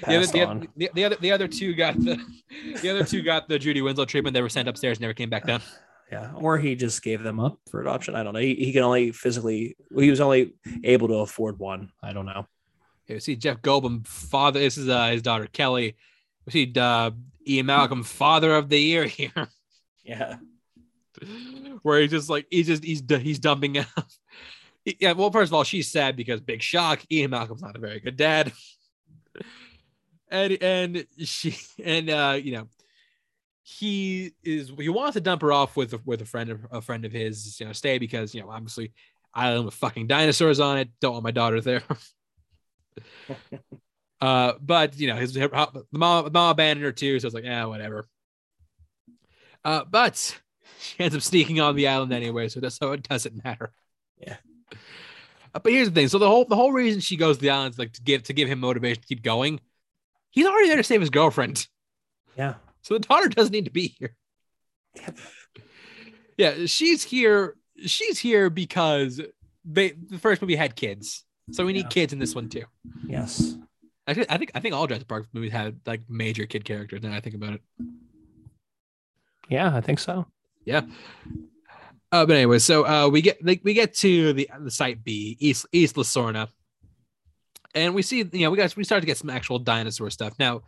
The 0.00 0.06
other, 0.06 0.18
passed 0.20 0.32
the, 0.32 0.42
on. 0.44 0.68
the, 0.76 0.90
the 0.94 1.04
other, 1.04 1.16
the 1.16 1.32
other 1.32 1.48
two 1.48 1.74
got 1.74 1.98
the, 1.98 2.20
the 2.80 2.90
other 2.90 3.04
two 3.04 3.22
got 3.22 3.48
the 3.48 3.58
Judy 3.58 3.82
Winslow 3.82 4.04
treatment. 4.04 4.34
They 4.34 4.42
were 4.42 4.48
sent 4.48 4.68
upstairs, 4.68 5.00
never 5.00 5.14
came 5.14 5.30
back 5.30 5.46
down. 5.46 5.60
Yeah, 6.10 6.30
or 6.34 6.58
he 6.58 6.74
just 6.74 7.02
gave 7.02 7.22
them 7.22 7.40
up 7.40 7.58
for 7.70 7.80
adoption. 7.80 8.14
I 8.14 8.22
don't 8.22 8.34
know. 8.34 8.40
He, 8.40 8.54
he 8.54 8.70
can 8.74 8.82
only 8.82 9.12
physically. 9.12 9.78
He 9.96 10.10
was 10.10 10.20
only 10.20 10.52
able 10.84 11.08
to 11.08 11.14
afford 11.14 11.58
one. 11.58 11.90
I 12.02 12.12
don't 12.12 12.26
know. 12.26 12.46
We 13.14 13.20
see 13.20 13.36
Jeff 13.36 13.62
Goldblum, 13.62 14.06
father. 14.06 14.60
This 14.60 14.78
is 14.78 14.88
uh, 14.88 15.08
his 15.08 15.22
daughter 15.22 15.46
Kelly. 15.52 15.96
We 16.46 16.52
see 16.52 16.72
uh, 16.76 17.10
Ian 17.46 17.66
Malcolm, 17.66 18.02
father 18.02 18.54
of 18.54 18.68
the 18.68 18.78
year 18.78 19.04
here, 19.04 19.48
Yeah. 20.04 20.36
where 21.82 22.00
he's 22.00 22.10
just 22.10 22.28
like 22.30 22.46
he's 22.50 22.66
just 22.66 22.84
he's 22.84 23.02
he's 23.08 23.38
dumping 23.38 23.78
out. 23.78 23.86
Yeah, 24.98 25.12
well, 25.12 25.30
first 25.30 25.50
of 25.50 25.54
all, 25.54 25.62
she's 25.62 25.88
sad 25.92 26.16
because 26.16 26.40
big 26.40 26.60
shock. 26.60 27.02
Ian 27.08 27.30
Malcolm's 27.30 27.62
not 27.62 27.76
a 27.76 27.78
very 27.78 28.00
good 28.00 28.16
dad, 28.16 28.52
and 30.28 30.60
and 30.60 31.06
she 31.18 31.56
and 31.84 32.10
uh, 32.10 32.36
you 32.42 32.50
know 32.52 32.68
he 33.62 34.32
is 34.42 34.72
he 34.76 34.88
wants 34.88 35.14
to 35.14 35.20
dump 35.20 35.42
her 35.42 35.52
off 35.52 35.76
with 35.76 36.04
with 36.04 36.20
a 36.20 36.24
friend 36.24 36.50
of 36.50 36.66
a 36.72 36.80
friend 36.80 37.04
of 37.04 37.12
his, 37.12 37.60
you 37.60 37.66
know, 37.66 37.72
stay 37.72 37.98
because 37.98 38.34
you 38.34 38.40
know 38.40 38.50
obviously 38.50 38.92
island 39.32 39.66
with 39.66 39.74
fucking 39.74 40.08
dinosaurs 40.08 40.58
on 40.58 40.78
it. 40.78 40.88
Don't 41.00 41.12
want 41.12 41.22
my 41.22 41.30
daughter 41.30 41.60
there. 41.60 41.84
uh, 44.20 44.52
but 44.60 44.98
you 44.98 45.08
know 45.08 45.16
his 45.16 45.32
the 45.34 45.48
mom 45.92 46.24
the 46.24 46.30
mom 46.30 46.50
abandoned 46.50 46.84
her 46.84 46.92
too, 46.92 47.18
so 47.20 47.26
it's 47.26 47.34
like 47.34 47.44
yeah, 47.44 47.64
whatever. 47.66 48.08
Uh, 49.64 49.84
but 49.88 50.38
she 50.80 51.00
ends 51.00 51.14
up 51.14 51.22
sneaking 51.22 51.60
on 51.60 51.76
the 51.76 51.88
island 51.88 52.12
anyway, 52.12 52.48
so 52.48 52.60
that's 52.60 52.76
so 52.76 52.92
it 52.92 53.02
doesn't 53.08 53.44
matter. 53.44 53.72
Yeah. 54.18 54.36
Uh, 55.54 55.58
but 55.62 55.72
here's 55.72 55.88
the 55.88 55.94
thing: 55.94 56.08
so 56.08 56.18
the 56.18 56.28
whole 56.28 56.44
the 56.44 56.56
whole 56.56 56.72
reason 56.72 57.00
she 57.00 57.16
goes 57.16 57.36
to 57.36 57.42
the 57.42 57.50
island 57.50 57.74
is 57.74 57.78
like 57.78 57.92
to 57.92 58.02
give 58.02 58.22
to 58.24 58.32
give 58.32 58.48
him 58.48 58.60
motivation 58.60 59.00
to 59.02 59.08
keep 59.08 59.22
going. 59.22 59.60
He's 60.30 60.46
already 60.46 60.68
there 60.68 60.78
to 60.78 60.82
save 60.82 61.00
his 61.00 61.10
girlfriend, 61.10 61.66
Yeah. 62.38 62.54
so 62.80 62.94
the 62.94 63.00
daughter 63.00 63.28
doesn't 63.28 63.52
need 63.52 63.66
to 63.66 63.70
be 63.70 63.94
here. 63.98 64.16
Yep. 64.96 65.18
Yeah, 66.38 66.66
she's 66.66 67.02
here. 67.04 67.56
She's 67.84 68.18
here 68.18 68.48
because 68.50 69.20
they 69.64 69.90
the 69.90 70.18
first 70.18 70.40
movie 70.40 70.56
had 70.56 70.74
kids, 70.74 71.24
so 71.50 71.66
we 71.66 71.72
need 71.72 71.84
Yeah. 71.84 71.88
kids 71.88 72.12
in 72.12 72.18
this 72.18 72.34
one 72.34 72.48
too. 72.48 72.64
Yes. 73.06 73.56
Actually, 74.06 74.30
I 74.30 74.38
think 74.38 74.50
I 74.54 74.60
think 74.60 74.74
all 74.74 74.86
Jurassic 74.86 75.08
Park 75.08 75.26
movies 75.32 75.52
had 75.52 75.80
like 75.86 76.02
major 76.08 76.46
kid 76.46 76.64
characters. 76.64 77.02
Now 77.02 77.12
I 77.14 77.20
think 77.20 77.34
about 77.34 77.54
it. 77.54 77.62
Yeah, 79.48 79.74
I 79.76 79.80
think 79.80 79.98
so. 79.98 80.26
Yeah. 80.64 80.82
Uh, 82.10 82.26
but 82.26 82.36
anyway, 82.36 82.58
so 82.58 82.86
uh, 82.86 83.08
we 83.08 83.22
get 83.22 83.44
like 83.44 83.60
we 83.64 83.74
get 83.74 83.94
to 83.96 84.32
the 84.32 84.48
the 84.60 84.70
site 84.70 85.02
B 85.02 85.36
East 85.40 85.66
Isla 85.72 86.04
Sorna, 86.04 86.48
and 87.74 87.94
we 87.94 88.02
see 88.02 88.18
you 88.18 88.40
know 88.40 88.50
we 88.50 88.56
got 88.56 88.76
we 88.76 88.84
start 88.84 89.02
to 89.02 89.06
get 89.06 89.16
some 89.16 89.30
actual 89.30 89.58
dinosaur 89.58 90.10
stuff 90.10 90.34
now. 90.38 90.62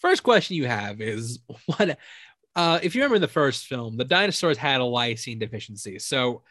First 0.00 0.22
question 0.22 0.56
you 0.56 0.66
have 0.66 1.00
is 1.00 1.38
what 1.66 1.98
uh, 2.56 2.80
if 2.82 2.94
you 2.94 3.00
remember 3.02 3.16
in 3.16 3.22
the 3.22 3.28
first 3.28 3.66
film, 3.66 3.96
the 3.96 4.04
dinosaurs 4.04 4.58
had 4.58 4.80
a 4.80 4.84
lysine 4.84 5.38
deficiency. 5.38 5.98
So 5.98 6.42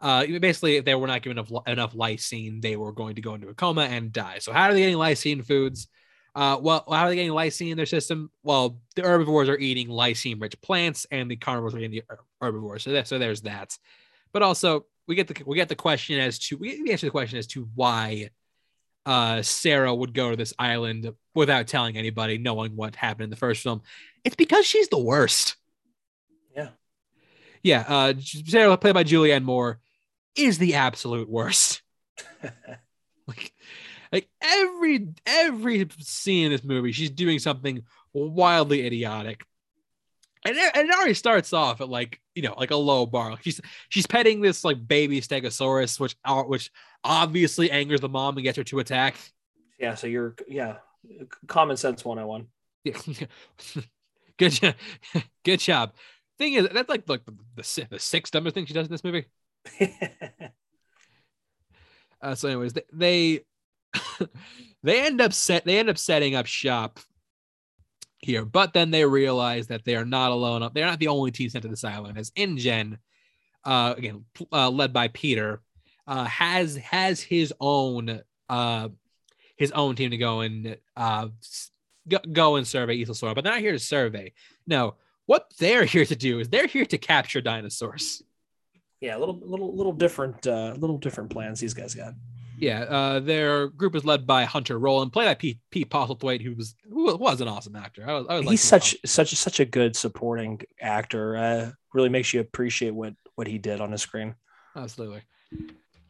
uh, 0.00 0.26
basically, 0.38 0.76
if 0.76 0.84
they 0.84 0.94
were 0.94 1.06
not 1.06 1.22
given 1.22 1.38
enough, 1.38 1.66
enough 1.66 1.94
lysine, 1.94 2.62
they 2.62 2.76
were 2.76 2.92
going 2.92 3.16
to 3.16 3.20
go 3.20 3.34
into 3.34 3.48
a 3.48 3.54
coma 3.54 3.82
and 3.82 4.12
die. 4.12 4.38
So 4.38 4.52
how 4.52 4.64
are 4.64 4.72
they 4.72 4.80
getting 4.80 4.96
lysine 4.96 5.44
foods? 5.44 5.88
Uh, 6.34 6.56
well, 6.60 6.84
how 6.88 7.04
are 7.04 7.08
they 7.08 7.16
getting 7.16 7.32
lysine 7.32 7.72
in 7.72 7.76
their 7.76 7.86
system? 7.86 8.30
Well, 8.42 8.80
the 8.94 9.02
herbivores 9.02 9.48
are 9.48 9.58
eating 9.58 9.88
lysine-rich 9.88 10.60
plants, 10.62 11.06
and 11.10 11.30
the 11.30 11.36
carnivores 11.36 11.74
are 11.74 11.78
eating 11.78 12.02
the 12.08 12.16
herbivores. 12.40 12.84
So, 12.84 12.92
that, 12.92 13.08
so 13.08 13.18
there's 13.18 13.42
that. 13.42 13.76
But 14.32 14.42
also, 14.42 14.86
we 15.08 15.16
get 15.16 15.26
the 15.26 15.42
we 15.44 15.56
get 15.56 15.68
the 15.68 15.74
question 15.74 16.20
as 16.20 16.38
to 16.38 16.56
we 16.56 16.88
answer 16.90 17.06
the 17.06 17.10
question 17.10 17.38
as 17.38 17.48
to 17.48 17.68
why 17.74 18.30
uh, 19.04 19.42
Sarah 19.42 19.92
would 19.92 20.14
go 20.14 20.30
to 20.30 20.36
this 20.36 20.54
island 20.56 21.12
without 21.34 21.66
telling 21.66 21.96
anybody, 21.96 22.38
knowing 22.38 22.76
what 22.76 22.94
happened 22.94 23.24
in 23.24 23.30
the 23.30 23.36
first 23.36 23.62
film. 23.62 23.82
It's 24.24 24.36
because 24.36 24.66
she's 24.66 24.88
the 24.88 24.98
worst. 24.98 25.56
Yeah. 26.54 26.68
Yeah. 27.62 27.84
Uh, 27.88 28.14
Sarah, 28.20 28.76
played 28.76 28.94
by 28.94 29.04
Julianne 29.04 29.42
Moore, 29.42 29.80
is 30.36 30.58
the 30.58 30.74
absolute 30.74 31.28
worst. 31.28 31.82
like, 33.26 33.52
like 34.12 34.28
every 34.40 35.08
every 35.26 35.88
scene 35.98 36.46
in 36.46 36.52
this 36.52 36.64
movie, 36.64 36.92
she's 36.92 37.10
doing 37.10 37.38
something 37.38 37.82
wildly 38.12 38.86
idiotic. 38.86 39.44
And 40.42 40.56
it, 40.56 40.72
and 40.74 40.88
it 40.88 40.94
already 40.94 41.14
starts 41.14 41.52
off 41.52 41.80
at 41.80 41.88
like 41.88 42.18
you 42.34 42.42
know 42.42 42.54
like 42.56 42.70
a 42.70 42.76
low 42.76 43.06
bar. 43.06 43.36
She's 43.42 43.60
she's 43.88 44.06
petting 44.06 44.40
this 44.40 44.64
like 44.64 44.86
baby 44.86 45.20
stegosaurus, 45.20 46.00
which 46.00 46.16
uh, 46.24 46.42
which 46.42 46.70
obviously 47.04 47.70
angers 47.70 48.00
the 48.00 48.08
mom 48.08 48.36
and 48.36 48.44
gets 48.44 48.56
her 48.56 48.64
to 48.64 48.78
attack. 48.78 49.16
Yeah, 49.78 49.94
so 49.94 50.06
you're 50.06 50.34
yeah, 50.48 50.76
common 51.46 51.76
sense 51.76 52.04
101. 52.04 52.46
Yeah. 52.84 52.96
Good 54.38 54.52
job. 54.52 54.74
Good 55.44 55.60
job. 55.60 55.92
Thing 56.38 56.54
is, 56.54 56.68
that's 56.72 56.88
like 56.88 57.08
like 57.08 57.26
the, 57.26 57.32
the, 57.56 57.86
the 57.90 57.98
sixth 57.98 58.32
dumbest 58.32 58.54
thing 58.54 58.64
she 58.64 58.72
does 58.72 58.86
in 58.86 58.92
this 58.92 59.04
movie. 59.04 59.26
uh, 62.22 62.34
so, 62.34 62.48
anyways, 62.48 62.72
they 62.72 62.82
they, 62.92 63.40
they 64.82 65.06
end 65.06 65.20
up 65.20 65.32
set 65.32 65.64
they 65.64 65.78
end 65.78 65.88
up 65.88 65.98
setting 65.98 66.34
up 66.34 66.46
shop 66.46 67.00
here, 68.18 68.44
but 68.44 68.72
then 68.72 68.90
they 68.90 69.04
realize 69.04 69.68
that 69.68 69.84
they 69.84 69.96
are 69.96 70.04
not 70.04 70.30
alone. 70.30 70.68
They're 70.74 70.86
not 70.86 70.98
the 70.98 71.08
only 71.08 71.30
team 71.30 71.48
sent 71.48 71.62
to 71.62 71.68
this 71.68 71.84
island. 71.84 72.18
As 72.18 72.30
InGen, 72.36 72.98
uh, 73.64 73.94
again 73.96 74.24
uh, 74.52 74.70
led 74.70 74.92
by 74.92 75.08
Peter, 75.08 75.62
uh, 76.06 76.24
has 76.24 76.76
has 76.76 77.20
his 77.20 77.52
own 77.60 78.20
uh 78.48 78.88
his 79.56 79.70
own 79.72 79.94
team 79.94 80.10
to 80.10 80.16
go 80.16 80.40
and 80.40 80.76
uh 80.96 81.28
go, 82.08 82.18
go 82.32 82.56
and 82.56 82.66
survey 82.66 83.00
Isla 83.00 83.34
but 83.34 83.44
they're 83.44 83.52
not 83.52 83.60
here 83.60 83.72
to 83.72 83.78
survey. 83.78 84.32
No, 84.66 84.96
what 85.26 85.52
they're 85.58 85.84
here 85.86 86.04
to 86.04 86.16
do 86.16 86.40
is 86.40 86.48
they're 86.48 86.66
here 86.66 86.86
to 86.86 86.98
capture 86.98 87.40
dinosaurs. 87.40 88.22
Yeah, 89.00 89.16
a 89.16 89.18
little 89.18 89.38
little 89.42 89.74
little 89.74 89.92
different 89.92 90.46
uh 90.46 90.74
little 90.78 90.98
different 90.98 91.30
plans 91.30 91.60
these 91.60 91.74
guys 91.74 91.94
got. 91.94 92.14
Yeah, 92.58 92.80
uh, 92.82 93.20
their 93.20 93.68
group 93.68 93.96
is 93.96 94.04
led 94.04 94.26
by 94.26 94.44
Hunter 94.44 94.78
Roland, 94.78 95.14
played 95.14 95.24
by 95.24 95.34
Pete, 95.34 95.58
Pete 95.70 95.88
Postlethwaite, 95.88 96.42
who 96.42 96.54
was 96.54 96.74
who 96.90 97.16
was 97.16 97.40
an 97.40 97.48
awesome 97.48 97.74
actor. 97.74 98.04
I 98.06 98.12
was, 98.12 98.26
I 98.28 98.38
was 98.40 98.50
He's 98.50 98.62
such 98.62 98.96
such 99.06 99.34
such 99.34 99.60
a 99.60 99.64
good 99.64 99.96
supporting 99.96 100.60
actor. 100.78 101.36
Uh, 101.36 101.70
really 101.94 102.10
makes 102.10 102.34
you 102.34 102.40
appreciate 102.40 102.94
what 102.94 103.14
what 103.36 103.46
he 103.46 103.56
did 103.56 103.80
on 103.80 103.90
the 103.90 103.98
screen. 103.98 104.34
Absolutely 104.76 105.22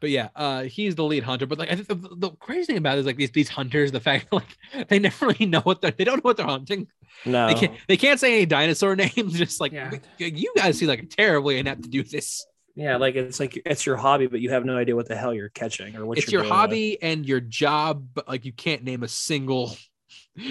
but 0.00 0.10
yeah, 0.10 0.28
uh, 0.34 0.62
he's 0.62 0.94
the 0.94 1.04
lead 1.04 1.22
hunter. 1.22 1.46
But 1.46 1.58
like, 1.58 1.70
I 1.70 1.76
think 1.76 1.88
the, 1.88 2.08
the 2.16 2.30
crazy 2.40 2.66
thing 2.66 2.78
about 2.78 2.96
it 2.96 3.00
is 3.00 3.06
like 3.06 3.16
these 3.16 3.30
these 3.30 3.48
hunters, 3.48 3.92
the 3.92 4.00
fact 4.00 4.30
that 4.30 4.36
like 4.36 4.88
they 4.88 4.98
never 4.98 5.28
really 5.28 5.46
know 5.46 5.60
what 5.60 5.80
they're 5.80 5.90
they 5.90 6.04
don't 6.04 6.16
know 6.16 6.28
what 6.28 6.36
they're 6.36 6.46
hunting. 6.46 6.88
No, 7.24 7.46
they 7.48 7.54
can't 7.54 7.74
they 7.86 7.96
can't 7.96 8.18
say 8.18 8.34
any 8.34 8.46
dinosaur 8.46 8.96
names. 8.96 9.34
Just 9.34 9.60
like 9.60 9.72
yeah. 9.72 9.92
you 10.18 10.52
guys 10.56 10.78
seem 10.78 10.88
like 10.88 11.08
terribly 11.10 11.58
inept 11.58 11.84
to 11.84 11.88
do 11.88 12.02
this. 12.02 12.44
Yeah, 12.74 12.96
like 12.96 13.14
it's 13.16 13.40
like 13.40 13.60
it's 13.66 13.84
your 13.84 13.96
hobby, 13.96 14.26
but 14.26 14.40
you 14.40 14.50
have 14.50 14.64
no 14.64 14.76
idea 14.76 14.94
what 14.96 15.08
the 15.08 15.16
hell 15.16 15.34
you're 15.34 15.48
catching 15.48 15.96
or 15.96 16.06
what. 16.06 16.18
It's 16.18 16.30
your 16.30 16.44
hobby 16.44 16.92
with. 16.92 17.10
and 17.10 17.26
your 17.26 17.40
job, 17.40 18.06
but 18.14 18.28
like 18.28 18.44
you 18.44 18.52
can't 18.52 18.84
name 18.84 19.02
a 19.02 19.08
single. 19.08 19.76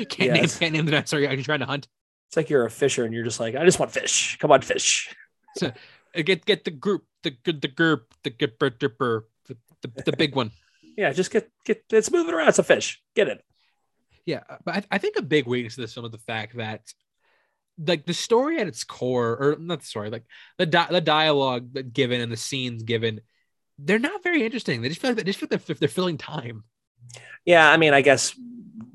Can't 0.09 0.33
name 0.33 0.45
can't 0.45 0.73
name 0.73 0.85
the 0.85 0.91
dinosaur 0.91 1.19
you're 1.19 1.41
trying 1.41 1.61
to 1.61 1.65
hunt. 1.65 1.87
It's 2.27 2.37
like 2.37 2.49
you're 2.49 2.65
a 2.65 2.69
fisher 2.69 3.05
and 3.05 3.13
you're 3.13 3.23
just 3.23 3.39
like, 3.39 3.55
I 3.55 3.65
just 3.65 3.79
want 3.79 3.91
fish. 3.91 4.37
Come 4.39 4.51
on, 4.51 4.61
fish. 4.61 5.15
So, 5.57 5.67
uh, 5.67 6.21
get 6.21 6.45
get 6.45 6.63
the 6.63 6.71
group, 6.71 7.05
the 7.23 7.31
good 7.31 7.61
the 7.61 7.69
group, 7.69 8.13
the 8.23 8.29
the 9.47 9.57
the, 9.81 10.03
the 10.03 10.11
big 10.15 10.35
one. 10.35 10.51
yeah, 10.97 11.11
just 11.11 11.31
get 11.31 11.49
get 11.65 11.85
it's 11.91 12.11
moving 12.11 12.35
around. 12.35 12.49
It's 12.49 12.59
a 12.59 12.63
fish. 12.63 13.01
Get 13.15 13.29
it. 13.29 13.43
Yeah, 14.25 14.43
but 14.63 14.75
I, 14.75 14.83
I 14.91 14.97
think 14.99 15.15
a 15.17 15.23
big 15.23 15.47
weakness 15.47 15.77
of 15.77 15.81
this 15.81 15.93
film 15.93 16.05
is 16.05 16.11
the 16.11 16.19
fact 16.19 16.57
that 16.57 16.81
like 17.85 18.05
the 18.05 18.13
story 18.13 18.59
at 18.59 18.67
its 18.67 18.83
core, 18.83 19.37
or 19.37 19.57
not 19.59 19.79
the 19.81 19.85
story, 19.85 20.09
like 20.09 20.25
the 20.57 20.65
di- 20.65 20.87
the 20.89 21.01
dialogue 21.01 21.93
given 21.93 22.21
and 22.21 22.31
the 22.31 22.37
scenes 22.37 22.83
given, 22.83 23.21
they're 23.77 23.99
not 23.99 24.23
very 24.23 24.43
interesting. 24.43 24.81
They 24.81 24.89
just 24.89 25.01
feel 25.01 25.11
like 25.11 25.17
they 25.17 25.23
just 25.23 25.39
feel 25.39 25.47
like 25.51 25.65
they're, 25.65 25.75
they're 25.75 25.89
filling 25.89 26.17
time. 26.17 26.63
Yeah, 27.45 27.69
I 27.69 27.77
mean, 27.77 27.93
I 27.93 28.01
guess 28.01 28.35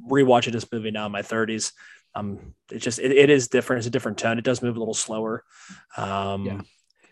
rewatching 0.09 0.53
this 0.53 0.71
movie 0.71 0.91
now 0.91 1.07
in 1.07 1.13
my 1.13 1.23
30s, 1.23 1.73
um, 2.15 2.55
it 2.71 2.79
just 2.79 2.99
it, 2.99 3.13
it 3.13 3.31
is 3.31 3.49
different. 3.49 3.79
It's 3.79 3.87
a 3.87 3.91
different 3.91 4.19
tone. 4.19 4.39
It 4.39 4.45
does 4.45 4.63
move 4.63 4.77
a 4.77 4.79
little 4.79 4.95
slower. 4.95 5.45
Um, 5.97 6.45
yeah. 6.45 6.61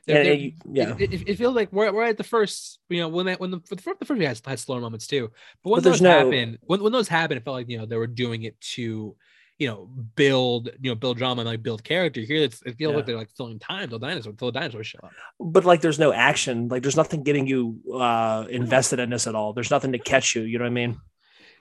They're, 0.04 0.24
they're, 0.24 0.34
yeah, 0.72 0.96
it, 0.98 1.12
it, 1.12 1.28
it, 1.28 1.38
feels 1.38 1.54
like 1.54 1.72
we're, 1.72 1.92
we're 1.92 2.02
at 2.02 2.18
the 2.18 2.24
first, 2.24 2.80
you 2.88 3.00
know, 3.00 3.08
when 3.08 3.26
that 3.26 3.38
when 3.38 3.52
the, 3.52 3.60
the 3.70 3.76
first 3.80 4.00
the 4.00 4.04
first 4.04 4.18
we 4.18 4.24
had, 4.24 4.40
had 4.44 4.58
slower 4.58 4.80
moments 4.80 5.06
too, 5.06 5.30
but 5.62 5.70
when 5.70 5.78
but 5.78 5.84
those 5.84 6.00
no... 6.00 6.10
happen, 6.10 6.58
when, 6.62 6.82
when 6.82 6.92
those 6.92 7.06
happen, 7.06 7.36
it 7.36 7.44
felt 7.44 7.54
like 7.54 7.68
you 7.68 7.78
know 7.78 7.86
they 7.86 7.96
were 7.96 8.08
doing 8.08 8.42
it 8.42 8.60
to, 8.60 9.14
you 9.58 9.68
know, 9.68 9.88
build 10.16 10.70
you 10.80 10.90
know 10.90 10.94
build 10.94 11.18
drama 11.18 11.40
and 11.40 11.48
like 11.48 11.62
build 11.62 11.84
character. 11.84 12.20
Here, 12.20 12.42
it's, 12.42 12.62
it 12.62 12.76
feels 12.76 12.90
yeah. 12.90 12.96
like 12.96 13.06
they're 13.06 13.16
like 13.16 13.30
filling 13.36 13.58
time 13.58 13.88
till 13.88 13.98
dinosaurs 13.98 14.36
till 14.36 14.50
the 14.50 14.58
dinosaurs 14.58 14.86
show 14.86 14.98
up. 15.02 15.12
But 15.38 15.64
like, 15.64 15.80
there's 15.80 15.98
no 15.98 16.12
action. 16.12 16.68
Like, 16.68 16.82
there's 16.82 16.96
nothing 16.96 17.22
getting 17.22 17.46
you 17.46 17.80
uh 17.94 18.46
invested 18.48 18.98
in 18.98 19.10
this 19.10 19.26
at 19.26 19.34
all. 19.34 19.52
There's 19.52 19.70
nothing 19.70 19.92
to 19.92 19.98
catch 19.98 20.34
you. 20.34 20.42
You 20.42 20.58
know 20.58 20.64
what 20.64 20.70
I 20.70 20.74
mean? 20.74 21.00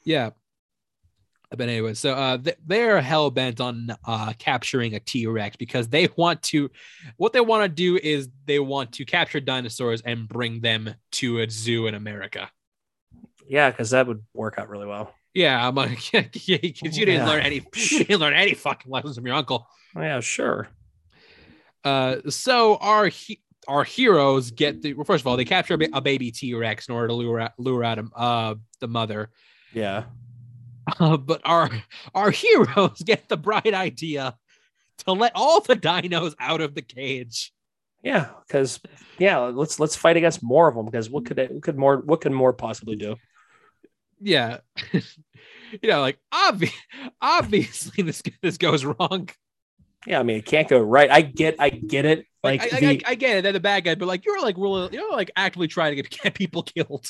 Yeah, 0.03 0.31
but 1.51 1.67
anyway, 1.67 1.95
so 1.95 2.13
uh, 2.13 2.37
they're 2.65 3.01
hell 3.01 3.29
bent 3.29 3.59
on 3.59 3.93
uh, 4.05 4.33
capturing 4.39 4.95
a 4.95 5.01
T 5.01 5.27
Rex 5.27 5.57
because 5.57 5.89
they 5.89 6.07
want 6.15 6.41
to. 6.43 6.71
What 7.17 7.33
they 7.33 7.41
want 7.41 7.63
to 7.63 7.69
do 7.69 7.97
is 7.97 8.29
they 8.45 8.59
want 8.59 8.93
to 8.93 9.05
capture 9.05 9.41
dinosaurs 9.41 10.01
and 10.01 10.29
bring 10.29 10.61
them 10.61 10.95
to 11.13 11.41
a 11.41 11.49
zoo 11.49 11.87
in 11.87 11.95
America. 11.95 12.49
Yeah, 13.49 13.69
because 13.69 13.89
that 13.89 14.07
would 14.07 14.23
work 14.33 14.55
out 14.57 14.69
really 14.69 14.87
well. 14.87 15.13
Yeah, 15.33 15.67
I'm 15.67 15.75
like, 15.75 16.13
yeah, 16.13 16.21
because 16.31 16.97
you 16.97 17.05
didn't 17.05 17.25
yeah. 17.25 17.27
learn 17.27 17.41
any, 17.41 17.55
you 17.75 17.99
didn't 17.99 18.19
learn 18.19 18.33
any 18.33 18.53
fucking 18.53 18.91
lessons 18.91 19.15
from 19.15 19.25
your 19.25 19.35
uncle. 19.35 19.67
Yeah, 19.95 20.19
sure. 20.19 20.67
Uh, 21.83 22.17
so 22.29 22.77
our 22.77 23.07
he- 23.07 23.41
our 23.67 23.83
heroes 23.83 24.51
get 24.51 24.81
the 24.81 24.93
well, 24.93 25.05
first 25.05 25.21
of 25.21 25.27
all 25.27 25.37
they 25.37 25.45
capture 25.45 25.77
a 25.93 26.01
baby 26.01 26.31
T 26.31 26.53
Rex 26.53 26.87
in 26.87 26.95
order 26.95 27.07
to 27.09 27.13
lure 27.13 27.39
out, 27.39 27.51
lure 27.57 27.83
out 27.83 27.97
him, 27.99 28.11
uh 28.15 28.55
the 28.79 28.87
mother. 28.87 29.29
Yeah. 29.73 30.05
Uh, 30.99 31.17
but 31.17 31.41
our 31.45 31.69
our 32.13 32.31
heroes 32.31 33.01
get 33.05 33.29
the 33.29 33.37
bright 33.37 33.73
idea 33.73 34.35
to 35.05 35.11
let 35.13 35.31
all 35.35 35.61
the 35.61 35.75
dinos 35.75 36.35
out 36.39 36.61
of 36.61 36.75
the 36.75 36.81
cage. 36.81 37.53
Yeah, 38.03 38.29
because 38.47 38.79
yeah, 39.19 39.37
let's 39.37 39.79
let's 39.79 39.95
fight 39.95 40.17
against 40.17 40.43
more 40.43 40.67
of 40.67 40.75
them. 40.75 40.85
Because 40.85 41.09
what 41.09 41.25
could 41.25 41.37
it, 41.37 41.51
what 41.51 41.61
could 41.61 41.77
more 41.77 41.97
what 41.97 42.21
could 42.21 42.31
more 42.31 42.53
possibly 42.53 42.95
do? 42.95 43.15
Yeah, 44.21 44.59
you 44.93 45.89
know, 45.89 46.01
like 46.01 46.19
obvi- 46.33 46.73
obviously 47.21 48.03
this 48.03 48.21
this 48.41 48.57
goes 48.57 48.85
wrong. 48.85 49.29
Yeah, 50.05 50.19
I 50.19 50.23
mean 50.23 50.37
it 50.37 50.45
can't 50.45 50.67
go 50.67 50.79
right. 50.79 51.09
I 51.09 51.21
get 51.21 51.55
I 51.59 51.69
get 51.69 52.05
it. 52.05 52.25
Like, 52.43 52.61
like 52.61 52.73
I, 52.73 52.79
the, 52.79 52.87
I, 52.87 53.11
I, 53.11 53.15
get 53.15 53.37
it. 53.37 53.41
They're 53.43 53.51
the 53.51 53.59
bad 53.59 53.83
guy, 53.83 53.95
but 53.95 54.07
like 54.07 54.25
you're 54.25 54.41
like 54.41 54.57
really 54.57 54.89
you're 54.91 55.11
like 55.11 55.29
actively 55.35 55.67
trying 55.67 55.95
to 55.95 56.01
get, 56.01 56.09
get 56.23 56.33
people 56.33 56.63
killed. 56.63 57.07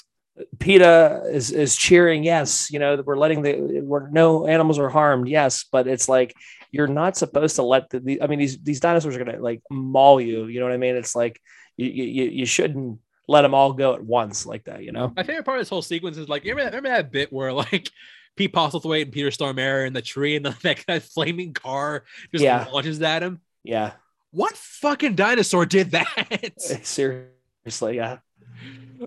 PETA 0.59 1.23
is 1.31 1.51
is 1.51 1.75
cheering, 1.75 2.23
yes, 2.23 2.71
you 2.71 2.79
know, 2.79 3.01
we're 3.05 3.17
letting 3.17 3.41
the 3.41 3.81
we're 3.81 4.09
no 4.09 4.47
animals 4.47 4.79
are 4.79 4.89
harmed, 4.89 5.27
yes, 5.27 5.65
but 5.71 5.88
it's 5.88 6.09
like 6.09 6.33
you're 6.71 6.88
not 6.88 7.17
supposed 7.17 7.57
to 7.57 7.63
let 7.63 7.89
the, 7.89 7.99
the 7.99 8.21
I 8.21 8.27
mean 8.27 8.39
these 8.39 8.57
these 8.59 8.79
dinosaurs 8.79 9.15
are 9.15 9.23
gonna 9.23 9.39
like 9.39 9.61
maul 9.69 10.21
you, 10.21 10.45
you 10.45 10.59
know 10.59 10.65
what 10.65 10.73
I 10.73 10.77
mean? 10.77 10.95
It's 10.95 11.15
like 11.15 11.39
you 11.77 11.88
you, 11.88 12.23
you 12.29 12.45
shouldn't 12.45 12.99
let 13.31 13.43
them 13.43 13.53
all 13.53 13.71
go 13.71 13.93
at 13.93 14.03
once 14.03 14.45
like 14.45 14.65
that, 14.65 14.83
you 14.83 14.91
know. 14.91 15.13
My 15.15 15.23
favorite 15.23 15.45
part 15.45 15.57
of 15.57 15.61
this 15.61 15.69
whole 15.69 15.81
sequence 15.81 16.17
is 16.17 16.27
like, 16.27 16.43
remember 16.43 16.63
that, 16.63 16.75
remember 16.75 16.89
that 16.89 17.11
bit 17.11 17.31
where 17.31 17.53
like 17.53 17.89
Pete 18.35 18.53
Postlethwaite 18.53 19.03
and 19.03 19.11
Peter 19.11 19.29
Stormare 19.29 19.87
in 19.87 19.93
the 19.93 20.01
tree 20.01 20.35
and 20.35 20.45
the, 20.45 20.83
that, 20.87 21.03
flaming 21.03 21.53
car 21.53 22.03
just 22.31 22.43
yeah. 22.43 22.67
launches 22.71 23.01
at 23.01 23.23
him. 23.23 23.39
Yeah. 23.63 23.93
What 24.31 24.55
fucking 24.55 25.15
dinosaur 25.15 25.65
did 25.65 25.91
that? 25.91 26.53
Seriously, 26.83 27.95
yeah. 27.95 28.17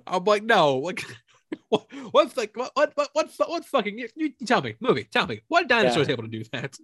I'm 0.06 0.24
like, 0.24 0.42
no, 0.42 0.78
like, 0.78 1.04
what, 1.68 1.86
what's 2.10 2.36
like, 2.36 2.56
what, 2.56 2.72
what, 2.74 2.92
what, 2.94 3.10
what, 3.12 3.30
what 3.46 3.64
fucking, 3.66 3.98
you, 3.98 4.08
you, 4.16 4.32
tell 4.46 4.62
me, 4.62 4.74
movie, 4.80 5.04
tell 5.04 5.26
me, 5.26 5.42
what 5.48 5.68
dinosaur 5.68 6.02
is 6.02 6.08
able 6.08 6.24
to 6.24 6.28
do 6.28 6.44
that? 6.52 6.76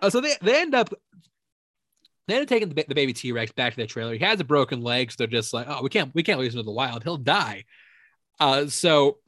uh, 0.00 0.10
so 0.10 0.20
they, 0.20 0.34
they 0.42 0.60
end 0.60 0.74
up, 0.74 0.92
they 2.26 2.34
end 2.34 2.42
up 2.42 2.48
taking 2.48 2.68
the, 2.68 2.84
the 2.88 2.94
baby 2.94 3.12
T 3.12 3.32
Rex 3.32 3.52
back 3.52 3.72
to 3.72 3.76
their 3.76 3.86
trailer. 3.86 4.12
He 4.14 4.18
has 4.20 4.40
a 4.40 4.44
broken 4.44 4.82
leg, 4.82 5.10
so 5.10 5.16
they're 5.18 5.26
just 5.26 5.54
like, 5.54 5.66
oh, 5.68 5.82
we 5.82 5.88
can't, 5.88 6.14
we 6.14 6.22
can't 6.22 6.38
lose 6.40 6.54
him 6.54 6.60
to 6.60 6.64
the 6.64 6.70
wild. 6.72 7.02
He'll 7.02 7.16
die. 7.16 7.64
Uh, 8.40 8.66
so 8.66 9.18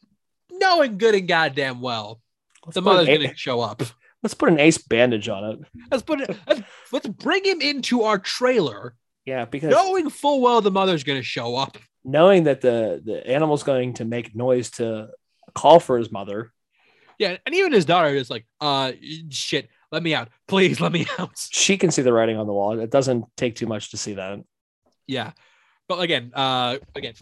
knowing 0.51 0.99
good 0.99 1.15
and 1.15 1.29
goddamn 1.29 1.81
well 1.81 2.21
Let's 2.67 2.75
the 2.75 2.83
mother's 2.83 3.07
gonna 3.07 3.35
show 3.37 3.61
up. 3.61 3.83
Let's 4.23 4.35
put 4.35 4.49
an 4.51 4.59
ace 4.59 4.79
bandage 4.79 5.29
on 5.29 5.45
it. 5.45 5.59
Let's 5.91 6.03
put 6.03 6.21
it. 6.21 6.37
Let's, 6.47 6.63
let's 6.93 7.07
bring 7.07 7.45
him 7.45 7.61
into 7.61 8.03
our 8.03 8.19
trailer, 8.19 8.95
Yeah, 9.25 9.45
because 9.45 9.71
knowing 9.71 10.11
full 10.11 10.41
well 10.41 10.61
the 10.61 10.71
mother's 10.73 11.05
gonna 11.05 11.23
show 11.23 11.55
up. 11.57 11.79
knowing 12.05 12.45
that 12.45 12.61
the 12.61 13.01
the 13.05 13.27
animal's 13.27 13.63
going 13.63 13.95
to 13.95 14.05
make 14.05 14.35
noise 14.35 14.71
to 14.73 15.09
call 15.55 15.79
for 15.81 15.97
his 15.99 16.11
mother. 16.11 16.53
Yeah, 17.19 17.37
and 17.47 17.55
even 17.55 17.73
his 17.73 17.85
daughter 17.85 18.09
is 18.09 18.29
like, 18.31 18.47
uh, 18.61 18.93
shit, 19.31 19.69
let 19.91 20.03
me 20.03 20.15
out, 20.15 20.29
please, 20.47 20.81
let 20.81 20.93
me 20.93 21.07
out. 21.19 21.33
She 21.51 21.77
can 21.77 21.91
see 21.91 22.03
the 22.03 22.13
writing 22.13 22.37
on 22.37 22.47
the 22.47 22.53
wall. 22.53 22.79
It 22.79 22.91
doesn't 22.91 23.25
take 23.37 23.57
too 23.57 23.67
much 23.67 23.91
to 23.91 23.97
see 23.97 24.15
that. 24.15 24.41
Yeah, 25.07 25.33
but 25.89 26.01
again, 26.01 26.33
uh, 26.35 26.79
again, 26.95 27.15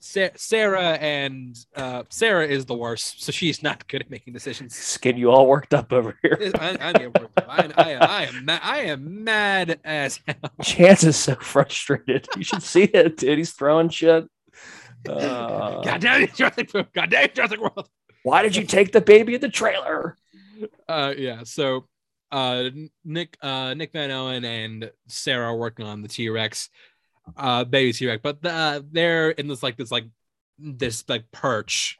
Sarah 0.00 0.92
and 0.94 1.56
uh, 1.76 2.04
Sarah 2.08 2.46
is 2.46 2.64
the 2.64 2.74
worst, 2.74 3.22
so 3.22 3.32
she's 3.32 3.62
not 3.62 3.86
good 3.88 4.00
at 4.00 4.10
making 4.10 4.32
decisions. 4.32 4.98
Getting 5.00 5.20
you 5.20 5.30
all 5.30 5.46
worked 5.46 5.74
up 5.74 5.92
over 5.92 6.18
here. 6.22 6.52
I, 6.54 6.76
I, 6.80 6.92
get 6.92 7.20
worked 7.20 7.38
up. 7.38 7.46
I, 7.48 7.70
I, 7.76 7.92
I 7.94 8.22
am 8.24 8.44
ma- 8.44 8.60
I 8.62 8.78
am 8.80 9.24
mad 9.24 9.80
as 9.84 10.20
hell. 10.26 10.50
Chance 10.62 11.04
is 11.04 11.16
so 11.16 11.34
frustrated. 11.36 12.28
You 12.36 12.44
should 12.44 12.62
see 12.62 12.84
it, 12.84 13.18
dude. 13.18 13.38
He's 13.38 13.52
throwing 13.52 13.90
shit. 13.90 14.26
Uh, 15.08 15.82
God 15.82 16.00
damn 16.00 16.22
it, 16.22 16.34
Jurassic 16.34 16.72
World. 16.72 16.88
God 16.92 17.10
damn 17.10 17.24
it, 17.24 17.34
Jurassic 17.34 17.60
World. 17.60 17.88
why 18.22 18.42
did 18.42 18.56
you 18.56 18.64
take 18.64 18.92
the 18.92 19.00
baby 19.00 19.34
in 19.34 19.40
the 19.40 19.48
trailer? 19.48 20.16
Uh, 20.88 21.14
yeah. 21.16 21.42
So, 21.44 21.88
uh, 22.32 22.70
Nick, 23.04 23.36
uh, 23.42 23.74
Nick 23.74 23.92
Van 23.92 24.10
Owen 24.10 24.44
and 24.44 24.90
Sarah 25.08 25.46
are 25.46 25.56
working 25.56 25.86
on 25.86 26.02
the 26.02 26.08
T 26.08 26.28
Rex, 26.28 26.68
uh, 27.36 27.64
baby 27.64 27.92
T 27.92 28.06
Rex, 28.06 28.20
but 28.22 28.44
uh, 28.44 28.82
they're 28.90 29.30
in 29.30 29.48
this 29.48 29.62
like 29.62 29.76
this 29.76 29.90
like 29.90 30.06
this 30.58 31.04
like 31.08 31.24
perch 31.32 31.96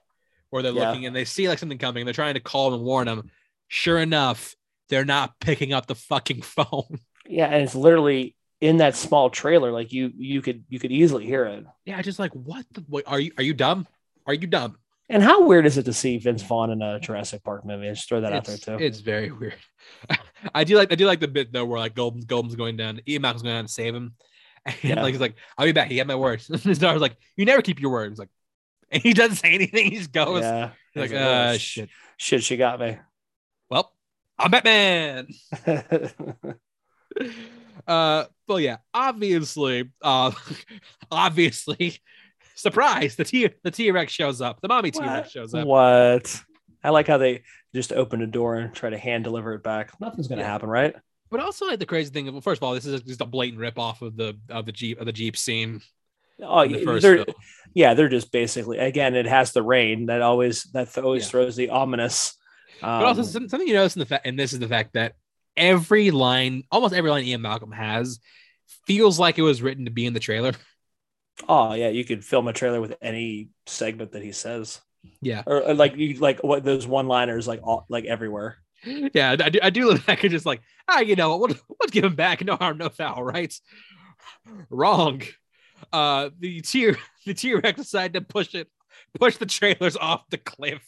where 0.50 0.62
they're 0.62 0.72
Yeah. 0.72 0.90
looking 0.90 1.06
and 1.06 1.14
they 1.16 1.24
see 1.24 1.48
like 1.48 1.58
something 1.58 1.78
coming. 1.78 2.04
They're 2.04 2.14
trying 2.14 2.34
to 2.34 2.40
call 2.40 2.70
them 2.70 2.80
and 2.80 2.86
warn 2.86 3.06
them. 3.06 3.30
Sure 3.68 3.98
enough, 3.98 4.54
they're 4.88 5.04
not 5.04 5.38
picking 5.40 5.72
up 5.72 5.86
the 5.86 5.94
fucking 5.94 6.42
phone. 6.42 6.98
Yeah, 7.28 7.46
and 7.46 7.62
it's 7.62 7.76
literally 7.76 8.34
in 8.60 8.78
that 8.78 8.96
small 8.96 9.30
trailer. 9.30 9.70
Like 9.70 9.92
you, 9.92 10.10
you 10.16 10.42
could, 10.42 10.64
you 10.68 10.80
could 10.80 10.90
easily 10.90 11.24
hear 11.26 11.44
it. 11.44 11.64
yeah, 11.84 12.02
just 12.02 12.18
like 12.18 12.32
what? 12.32 12.66
The, 12.72 12.84
wait, 12.88 13.04
are 13.06 13.20
you 13.20 13.30
are 13.36 13.44
you 13.44 13.54
dumb? 13.54 13.86
Are 14.26 14.34
you 14.34 14.48
dumb? 14.48 14.78
And 15.10 15.22
how 15.24 15.44
weird 15.44 15.66
is 15.66 15.76
it 15.76 15.82
to 15.86 15.92
see 15.92 16.18
Vince 16.18 16.42
Vaughn 16.42 16.70
in 16.70 16.80
a 16.82 17.00
Jurassic 17.00 17.42
Park 17.42 17.66
movie? 17.66 17.88
I 17.88 17.94
Just 17.94 18.08
throw 18.08 18.20
that 18.20 18.32
out 18.32 18.44
there 18.44 18.56
too. 18.56 18.76
it's 18.82 19.00
very 19.00 19.30
weird. 19.32 19.56
I 20.54 20.62
do 20.64 20.76
like 20.76 20.92
I 20.92 20.94
do 20.94 21.04
like 21.04 21.18
the 21.20 21.26
bit 21.28 21.52
though 21.52 21.64
where 21.64 21.80
like 21.80 21.94
Golden's 21.96 22.24
Golden's 22.26 22.54
going 22.54 22.76
down, 22.76 23.00
Ian 23.08 23.22
Malcolm's 23.22 23.42
going 23.42 23.56
down 23.56 23.66
to 23.66 23.72
save 23.72 23.94
him. 23.94 24.14
And 24.66 24.76
Yeah. 24.82 25.02
like 25.02 25.12
he's 25.12 25.20
like, 25.20 25.34
I'll 25.58 25.66
be 25.66 25.72
back. 25.72 25.88
He 25.88 25.96
got 25.96 26.06
my 26.06 26.14
word. 26.14 26.40
His 26.42 26.78
daughter's 26.78 27.00
like, 27.00 27.16
You 27.36 27.44
never 27.44 27.60
keep 27.62 27.80
your 27.80 27.90
word. 27.90 28.10
He's 28.12 28.18
like, 28.18 28.28
and 28.92 29.02
he 29.02 29.12
doesn't 29.14 29.36
say 29.36 29.52
anything. 29.54 29.90
He 29.90 29.96
just 29.98 30.12
goes 30.12 30.42
yeah, 30.42 30.70
he's 30.92 31.00
like, 31.00 31.10
He's 31.10 31.18
uh 31.18 31.50
"Oh, 31.54 31.58
shit. 31.58 31.88
shit, 32.16 32.42
she 32.44 32.56
got 32.56 32.78
me. 32.78 32.98
Well, 33.68 33.92
I'm 34.38 34.50
Batman. 34.50 35.26
Uh 37.86 38.24
well 38.46 38.60
yeah, 38.60 38.76
obviously, 38.94 39.90
uh 40.02 40.30
obviously, 41.10 41.98
surprise, 42.60 43.16
the 43.16 43.24
T 43.24 43.48
the 43.62 43.70
T-Rex 43.70 44.12
shows 44.12 44.40
up. 44.40 44.60
The 44.60 44.68
mommy 44.68 44.90
T-Rex 44.90 45.30
shows 45.30 45.54
up. 45.54 45.66
what? 45.66 46.40
I 46.82 46.90
like 46.90 47.06
how 47.06 47.18
they 47.18 47.42
just 47.74 47.92
open 47.92 48.22
a 48.22 48.26
door 48.26 48.56
and 48.56 48.74
try 48.74 48.90
to 48.90 48.98
hand 48.98 49.24
deliver 49.24 49.54
it 49.54 49.62
back. 49.62 49.92
Nothing's 50.00 50.28
gonna 50.28 50.42
Yeah. 50.42 50.48
happen, 50.48 50.68
right? 50.68 50.94
But 51.30 51.40
also 51.40 51.66
like 51.66 51.78
the 51.78 51.86
crazy 51.86 52.10
thing, 52.10 52.30
well, 52.32 52.40
first 52.40 52.58
of 52.60 52.64
all, 52.64 52.74
this 52.74 52.86
is 52.86 53.02
just 53.02 53.20
a 53.20 53.26
blatant 53.26 53.60
rip 53.60 53.78
off 53.78 54.02
of 54.02 54.16
the 54.16 54.36
of 54.48 54.66
the 54.66 54.72
Jeep 54.72 54.98
of 55.00 55.06
the 55.06 55.12
Jeep 55.12 55.36
scene. 55.36 55.80
Oh, 56.42 56.66
the 56.66 56.78
yeah, 56.78 56.84
first 56.84 57.02
they're, 57.02 57.24
film. 57.24 57.36
yeah, 57.74 57.94
they're 57.94 58.08
just 58.08 58.32
basically 58.32 58.78
again. 58.78 59.14
It 59.14 59.26
has 59.26 59.52
the 59.52 59.62
rain 59.62 60.06
that 60.06 60.22
always 60.22 60.64
that 60.72 60.92
th- 60.92 61.04
always 61.04 61.24
Yeah. 61.24 61.28
throws 61.30 61.56
the 61.56 61.68
ominous. 61.70 62.34
But 62.80 63.04
also 63.04 63.20
um, 63.20 63.48
something 63.48 63.68
you 63.68 63.74
notice 63.74 63.94
in 63.94 64.00
the 64.00 64.06
fact, 64.06 64.26
and 64.26 64.38
this 64.38 64.54
is 64.54 64.58
the 64.58 64.66
fact 64.68 64.94
that 64.94 65.12
every 65.56 66.10
line, 66.10 66.62
almost 66.72 66.94
every 66.94 67.10
line 67.10 67.24
Ian 67.24 67.42
Malcolm 67.42 67.72
has, 67.72 68.18
feels 68.86 69.18
like 69.18 69.38
it 69.38 69.42
was 69.42 69.60
written 69.60 69.84
to 69.84 69.90
be 69.90 70.06
in 70.06 70.14
the 70.14 70.20
trailer. 70.20 70.52
oh 71.48 71.74
yeah, 71.74 71.88
you 71.88 72.04
could 72.04 72.24
film 72.24 72.48
a 72.48 72.52
trailer 72.52 72.80
with 72.80 72.96
any 73.02 73.50
segment 73.66 74.12
that 74.12 74.22
he 74.22 74.32
says, 74.32 74.80
Yeah, 75.20 75.42
or, 75.46 75.62
or 75.62 75.74
like 75.74 75.96
you 75.96 76.14
like 76.14 76.42
what 76.42 76.64
those 76.64 76.86
one 76.86 77.06
liners 77.08 77.46
like 77.48 77.60
all 77.62 77.86
like 77.88 78.04
everywhere. 78.04 78.58
yeah, 78.84 79.36
I 79.38 79.48
do. 79.50 79.58
I 79.62 79.70
do 79.70 79.86
look 79.86 80.04
back 80.06 80.24
and 80.24 80.30
just 80.30 80.46
like, 80.46 80.62
ah, 80.88 81.00
you 81.00 81.16
know 81.16 81.36
what? 81.36 81.50
We'll, 81.50 81.58
we'll 81.68 81.88
give 81.90 82.04
him 82.04 82.14
back. 82.14 82.44
No 82.44 82.56
harm, 82.56 82.78
no 82.78 82.88
foul, 82.88 83.22
right? 83.22 83.54
Wrong. 84.70 85.22
Uh, 85.92 86.30
the 86.38 86.60
T 86.60 86.92
the 87.26 87.34
T 87.34 87.54
Rex 87.54 87.76
decided 87.78 88.14
to 88.14 88.20
push 88.20 88.54
it, 88.54 88.68
push 89.18 89.36
the 89.36 89.46
trailers 89.46 89.96
off 89.96 90.28
the 90.30 90.38
cliff. 90.38 90.82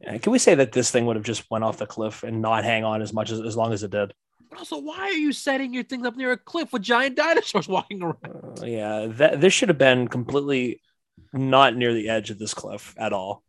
Yeah, 0.00 0.16
can 0.18 0.32
we 0.32 0.38
say 0.38 0.54
that 0.54 0.72
this 0.72 0.90
thing 0.90 1.04
would 1.06 1.16
have 1.16 1.24
just 1.24 1.50
went 1.50 1.62
off 1.64 1.76
the 1.76 1.86
cliff 1.86 2.22
and 2.22 2.40
not 2.40 2.64
hang 2.64 2.84
on 2.84 3.02
as 3.02 3.12
much 3.12 3.30
as 3.30 3.40
as 3.40 3.56
long 3.56 3.72
as 3.72 3.82
it 3.82 3.90
did? 3.90 4.12
But 4.50 4.58
also, 4.58 4.78
why 4.78 4.98
are 4.98 5.12
you 5.12 5.32
setting 5.32 5.72
your 5.72 5.84
things 5.84 6.04
up 6.06 6.16
near 6.16 6.32
a 6.32 6.36
cliff 6.36 6.72
with 6.72 6.82
giant 6.82 7.16
dinosaurs 7.16 7.68
walking 7.76 8.02
around? 8.02 8.58
Uh, 8.60 8.66
yeah, 8.66 9.06
that 9.08 9.40
this 9.40 9.52
should 9.52 9.68
have 9.68 9.78
been 9.78 10.08
completely 10.08 10.80
not 11.32 11.76
near 11.76 11.94
the 11.94 12.08
edge 12.08 12.30
of 12.30 12.38
this 12.38 12.52
cliff 12.52 12.94
at 12.98 13.12
all. 13.12 13.44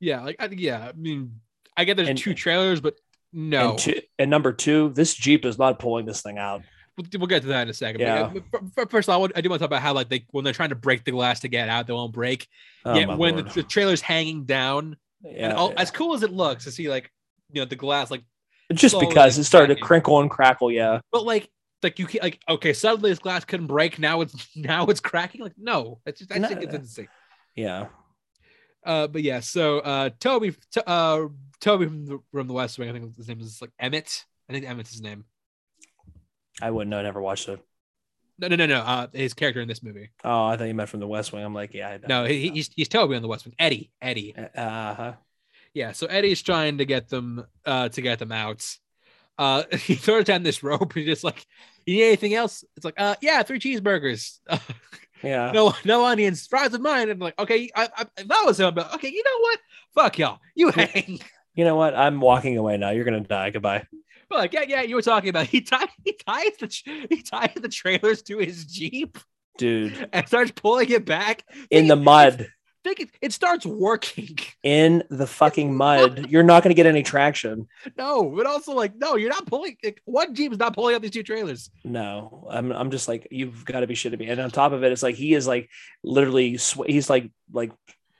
Yeah, 0.00 0.22
like 0.22 0.36
I, 0.40 0.46
yeah. 0.50 0.88
I 0.88 0.92
mean, 0.92 1.40
I 1.76 1.84
get 1.84 1.96
there's 1.96 2.08
And- 2.08 2.18
two 2.18 2.34
trailers, 2.34 2.80
but 2.80 2.94
no. 3.32 3.70
And, 3.70 3.78
two, 3.78 4.00
and 4.18 4.30
number 4.30 4.52
two, 4.52 4.90
this 4.94 5.14
Jeep 5.14 5.44
is 5.44 5.58
not 5.58 5.78
pulling 5.78 6.06
this 6.06 6.22
thing 6.22 6.38
out. 6.38 6.62
We'll, 6.96 7.06
we'll 7.20 7.26
get 7.26 7.42
to 7.42 7.48
that 7.48 7.62
in 7.62 7.68
a 7.70 7.74
second. 7.74 8.00
Yeah. 8.02 8.30
But, 8.32 8.42
but 8.50 8.62
f- 8.64 8.70
f- 8.78 8.90
first 8.90 9.08
of 9.08 9.14
all, 9.14 9.28
I 9.34 9.40
do 9.40 9.48
want 9.48 9.60
to 9.60 9.64
talk 9.64 9.70
about 9.70 9.80
how 9.82 9.94
like 9.94 10.08
they 10.10 10.26
when 10.30 10.44
they're 10.44 10.52
trying 10.52 10.68
to 10.70 10.74
break 10.74 11.04
the 11.04 11.10
glass 11.12 11.40
to 11.40 11.48
get 11.48 11.68
out, 11.68 11.86
they 11.86 11.92
won't 11.94 12.12
break. 12.12 12.46
Oh, 12.84 12.94
Yet 12.94 13.16
when 13.16 13.36
the, 13.36 13.42
the 13.44 13.62
trailer's 13.62 14.00
hanging 14.02 14.44
down, 14.44 14.96
yeah, 15.22 15.50
and 15.50 15.52
all, 15.54 15.72
as 15.76 15.90
cool 15.90 16.14
as 16.14 16.22
it 16.22 16.32
looks 16.32 16.64
to 16.64 16.70
see 16.70 16.88
like 16.90 17.10
you 17.50 17.60
know 17.62 17.64
the 17.66 17.76
glass 17.76 18.10
like, 18.10 18.22
just 18.72 18.98
because 19.00 19.38
it 19.38 19.44
started 19.44 19.74
to 19.76 19.80
crinkle 19.80 20.20
and 20.20 20.30
crackle. 20.30 20.70
Yeah, 20.70 21.00
but 21.10 21.24
like 21.24 21.48
like 21.82 21.98
you 21.98 22.06
can't 22.06 22.22
like 22.22 22.40
okay 22.48 22.72
suddenly 22.72 23.10
this 23.10 23.18
glass 23.18 23.44
couldn't 23.44 23.66
break 23.66 23.98
now 23.98 24.20
it's 24.20 24.48
now 24.56 24.86
it's 24.86 25.00
cracking 25.00 25.40
like 25.40 25.54
no 25.58 26.00
that's 26.04 26.20
just 26.20 26.32
I 26.32 26.38
No. 26.38 26.48
think 26.48 26.62
it's 26.62 26.74
insane. 26.74 27.08
yeah. 27.56 27.86
Uh, 28.84 29.06
but 29.06 29.22
yeah, 29.22 29.38
so 29.38 29.78
uh, 29.78 30.10
Toby, 30.18 30.50
T- 30.72 30.80
uh, 30.84 31.26
Toby 31.60 31.84
from 31.86 32.04
the, 32.04 32.18
from 32.32 32.48
the 32.48 32.52
West 32.52 32.80
Wing, 32.80 32.88
I 32.88 32.92
think 32.92 33.16
his 33.16 33.28
name 33.28 33.40
is 33.40 33.60
like 33.60 33.70
Emmett. 33.78 34.24
I 34.48 34.52
think 34.52 34.66
Emmett's 34.68 34.90
his 34.90 35.00
name. 35.00 35.24
I 36.60 36.70
wouldn't 36.72 36.90
know. 36.90 36.98
I 36.98 37.02
never 37.02 37.20
watched 37.22 37.48
it. 37.48 37.60
No, 38.40 38.48
no, 38.48 38.56
no, 38.56 38.66
no. 38.66 38.80
Uh, 38.80 39.06
his 39.12 39.34
character 39.34 39.60
in 39.60 39.68
this 39.68 39.84
movie. 39.84 40.10
Oh, 40.24 40.46
I 40.46 40.56
thought 40.56 40.64
you 40.64 40.74
meant 40.74 40.88
from 40.88 40.98
the 40.98 41.06
West 41.06 41.32
Wing. 41.32 41.44
I'm 41.44 41.54
like, 41.54 41.74
yeah, 41.74 41.90
I 41.90 42.00
No, 42.08 42.24
he, 42.24 42.48
he's 42.50 42.70
he's 42.74 42.88
Toby 42.88 43.14
on 43.14 43.22
the 43.22 43.28
West 43.28 43.44
Wing. 43.44 43.54
Eddie, 43.56 43.92
Eddie. 44.02 44.34
Uh 44.36 44.94
huh. 44.94 45.12
Yeah, 45.74 45.92
so 45.92 46.06
Eddie's 46.06 46.42
trying 46.42 46.78
to 46.78 46.84
get 46.84 47.08
them 47.08 47.44
uh 47.64 47.88
to 47.90 48.02
get 48.02 48.18
them 48.18 48.32
out. 48.32 48.66
Uh 49.38 49.64
he 49.72 49.94
throws 49.94 50.24
down 50.24 50.42
this 50.42 50.62
rope. 50.62 50.92
He's 50.92 51.06
just 51.06 51.24
like, 51.24 51.46
you 51.86 51.96
need 51.96 52.06
anything 52.08 52.34
else? 52.34 52.64
It's 52.76 52.84
like, 52.84 52.98
uh 52.98 53.16
yeah, 53.20 53.42
three 53.42 53.58
cheeseburgers. 53.58 54.38
Yeah. 55.24 55.52
no 55.52 55.72
no 55.84 56.04
onions, 56.04 56.48
fries 56.48 56.74
of 56.74 56.80
mine. 56.80 57.02
And 57.02 57.12
I'm 57.12 57.18
like, 57.20 57.38
okay, 57.38 57.70
I, 57.76 57.88
I, 57.96 58.04
that 58.24 58.42
was 58.44 58.58
him, 58.58 58.74
like, 58.74 58.92
okay, 58.94 59.08
you 59.08 59.22
know 59.24 59.38
what? 59.38 59.60
Fuck 59.94 60.18
y'all. 60.18 60.40
You 60.56 60.70
hang. 60.70 61.20
You 61.54 61.64
know 61.66 61.76
what? 61.76 61.94
I'm 61.94 62.18
walking 62.18 62.56
away 62.56 62.78
now. 62.78 62.90
You're 62.90 63.04
gonna 63.04 63.20
die. 63.20 63.50
Goodbye. 63.50 63.86
But 64.30 64.38
like, 64.38 64.52
yeah, 64.54 64.64
yeah, 64.66 64.80
you 64.82 64.94
were 64.94 65.02
talking 65.02 65.28
about 65.28 65.46
he 65.46 65.60
ties 65.60 65.88
he 66.02 66.14
ties 66.14 66.56
the 66.58 67.06
he 67.10 67.20
ties 67.22 67.52
the 67.54 67.68
trailers 67.68 68.22
to 68.22 68.38
his 68.38 68.64
Jeep 68.64 69.18
Dude, 69.58 70.08
and 70.14 70.26
starts 70.26 70.50
pulling 70.52 70.88
it 70.90 71.04
back. 71.04 71.44
in 71.70 71.88
the 71.88 71.94
mud, 71.96 72.48
it, 72.84 73.10
it 73.20 73.32
starts 73.32 73.64
working. 73.64 74.38
in 74.62 75.02
the 75.08 75.26
fucking 75.26 75.74
mud, 75.74 76.26
you're 76.30 76.42
not 76.42 76.62
gonna 76.62 76.74
get 76.74 76.86
any 76.86 77.02
traction. 77.02 77.68
No, 77.96 78.32
but 78.36 78.46
also 78.46 78.72
like, 78.74 78.94
no, 78.96 79.16
you're 79.16 79.30
not 79.30 79.46
pulling 79.46 79.76
like, 79.82 80.00
one 80.04 80.34
Jeep 80.34 80.52
is 80.52 80.58
not 80.58 80.74
pulling 80.74 80.94
up 80.94 81.02
these 81.02 81.10
two 81.10 81.22
trailers. 81.22 81.70
No, 81.84 82.46
I'm. 82.50 82.72
I'm 82.72 82.90
just 82.90 83.08
like, 83.08 83.28
you've 83.30 83.64
got 83.64 83.80
to 83.80 83.86
be 83.86 83.94
shitting 83.94 84.18
me. 84.18 84.28
And 84.28 84.40
on 84.40 84.50
top 84.50 84.72
of 84.72 84.82
it, 84.84 84.92
it's 84.92 85.02
like 85.02 85.14
he 85.14 85.34
is 85.34 85.46
like 85.46 85.70
literally. 86.02 86.56
Sw- 86.56 86.86
he's 86.86 87.08
like 87.08 87.30
like 87.52 87.72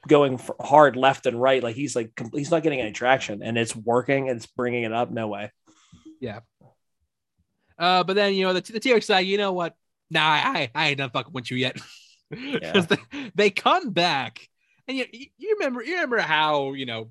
going 0.09 0.41
hard 0.61 0.97
left 0.97 1.27
and 1.27 1.41
right. 1.41 1.63
Like 1.63 1.77
he's 1.77 1.95
like 1.97 2.13
he's 2.33 2.51
not 2.51 2.63
getting 2.63 2.81
any 2.81 2.93
traction, 2.93 3.43
and 3.43 3.59
it's 3.59 3.75
working. 3.75 4.29
and 4.29 4.37
It's 4.37 4.47
bringing 4.47 4.85
it 4.85 4.93
up. 4.93 5.11
No 5.11 5.29
way. 5.29 5.51
Yeah. 6.21 6.41
Uh, 7.79 8.05
but 8.05 8.15
then 8.15 8.35
you 8.35 8.45
know 8.45 8.53
the, 8.53 8.61
the 8.61 8.79
T-Rex 8.79 9.07
side, 9.07 9.21
you 9.21 9.39
know 9.39 9.53
what? 9.53 9.75
Nah, 10.11 10.21
I 10.21 10.71
I 10.75 10.89
ain't 10.89 10.99
done 10.99 11.11
fucking 11.11 11.33
with 11.33 11.51
you 11.51 11.57
yet. 11.57 11.81
Because 12.31 12.87
they, 12.87 12.97
they 13.35 13.51
come 13.51 13.91
back, 13.91 14.49
and 15.01 15.09
you 15.13 15.27
you 15.39 15.57
remember 15.59 15.83
you 15.83 15.95
remember 15.95 16.19
how 16.19 16.73
you 16.73 16.87
know 16.87 17.11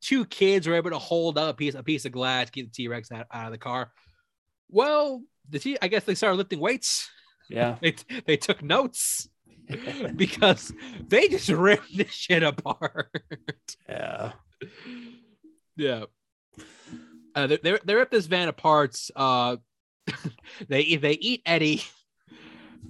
two 0.00 0.24
kids 0.26 0.66
were 0.66 0.74
able 0.74 0.90
to 0.90 0.98
hold 0.98 1.38
up 1.38 1.54
a 1.54 1.56
piece 1.56 1.74
a 1.74 1.82
piece 1.82 2.04
of 2.04 2.12
glass, 2.12 2.46
to 2.46 2.52
get 2.52 2.66
the 2.66 2.72
T-Rex 2.72 3.10
out, 3.10 3.26
out 3.32 3.46
of 3.46 3.52
the 3.52 3.58
car. 3.58 3.90
Well, 4.68 5.22
the 5.48 5.58
T 5.58 5.78
I 5.80 5.88
guess 5.88 6.04
they 6.04 6.14
started 6.14 6.36
lifting 6.36 6.60
weights. 6.60 7.10
Yeah. 7.48 7.76
They 7.80 7.96
they 8.26 8.36
took 8.36 8.62
notes 8.62 9.28
because 10.16 10.72
they 11.06 11.28
just 11.28 11.48
ripped 11.48 11.96
this 11.96 12.12
shit 12.12 12.42
apart. 12.42 13.10
Yeah. 13.88 14.32
Yeah. 15.76 16.04
Uh, 17.34 17.48
they, 17.48 17.56
they, 17.56 17.78
they 17.84 17.94
rip 17.94 18.10
this 18.10 18.26
van 18.26 18.48
apart. 18.48 18.96
Uh, 19.16 19.56
they 20.68 20.96
they 20.96 21.12
eat 21.12 21.42
Eddie, 21.44 21.82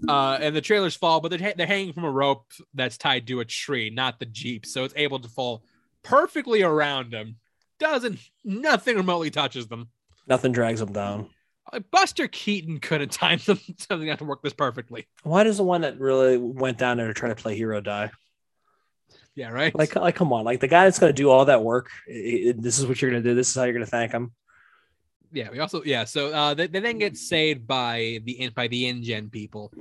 uh, 0.08 0.38
and 0.40 0.54
the 0.54 0.60
trailers 0.60 0.94
fall, 0.94 1.20
but 1.20 1.30
they're, 1.30 1.54
they're 1.56 1.66
hanging 1.66 1.92
from 1.92 2.04
a 2.04 2.10
rope 2.10 2.46
that's 2.74 2.96
tied 2.98 3.26
to 3.28 3.40
a 3.40 3.44
tree, 3.44 3.90
not 3.90 4.18
the 4.18 4.26
Jeep, 4.26 4.66
so 4.66 4.84
it's 4.84 4.94
able 4.96 5.18
to 5.20 5.28
fall 5.28 5.62
perfectly 6.02 6.62
around 6.62 7.10
them. 7.12 7.36
Doesn't 7.78 8.18
nothing 8.44 8.96
remotely 8.96 9.30
touches 9.30 9.66
them. 9.68 9.88
Nothing 10.26 10.52
drags 10.52 10.80
them 10.80 10.92
down. 10.92 11.28
Buster 11.90 12.28
Keaton 12.28 12.78
could 12.78 13.00
have 13.00 13.10
timed 13.22 13.40
them 13.42 13.58
something 13.78 14.06
that 14.08 14.18
to 14.18 14.24
work 14.24 14.42
this 14.42 14.52
perfectly. 14.52 15.06
Why 15.22 15.44
does 15.44 15.56
the 15.56 15.64
one 15.64 15.80
that 15.80 15.98
really 15.98 16.36
went 16.36 16.78
down 16.78 16.96
there 16.98 17.08
to 17.08 17.14
try 17.14 17.28
to 17.30 17.34
play 17.34 17.56
hero 17.56 17.80
die? 17.80 18.10
Yeah, 19.34 19.48
right. 19.50 19.74
Like, 19.74 19.96
like, 19.96 20.14
come 20.14 20.32
on, 20.32 20.44
like 20.44 20.60
the 20.60 20.68
guy 20.68 20.84
that's 20.84 21.00
going 21.00 21.10
to 21.12 21.16
do 21.16 21.28
all 21.30 21.46
that 21.46 21.62
work. 21.64 21.90
i- 22.08 22.12
i- 22.50 22.54
this 22.56 22.78
is 22.78 22.86
what 22.86 23.02
you're 23.02 23.10
going 23.10 23.22
to 23.22 23.28
do. 23.28 23.34
This 23.34 23.48
is 23.48 23.54
how 23.56 23.64
you're 23.64 23.72
going 23.72 23.84
to 23.84 23.90
thank 23.90 24.12
him. 24.12 24.32
Yeah, 25.32 25.50
we 25.50 25.58
also 25.58 25.82
yeah. 25.82 26.04
So 26.04 26.32
uh, 26.32 26.54
they, 26.54 26.68
they 26.68 26.78
then 26.78 26.98
get 26.98 27.16
saved 27.16 27.66
by 27.66 28.20
the 28.22 28.50
by 28.54 28.68
the 28.68 28.84
InGen 28.88 29.30
people. 29.30 29.72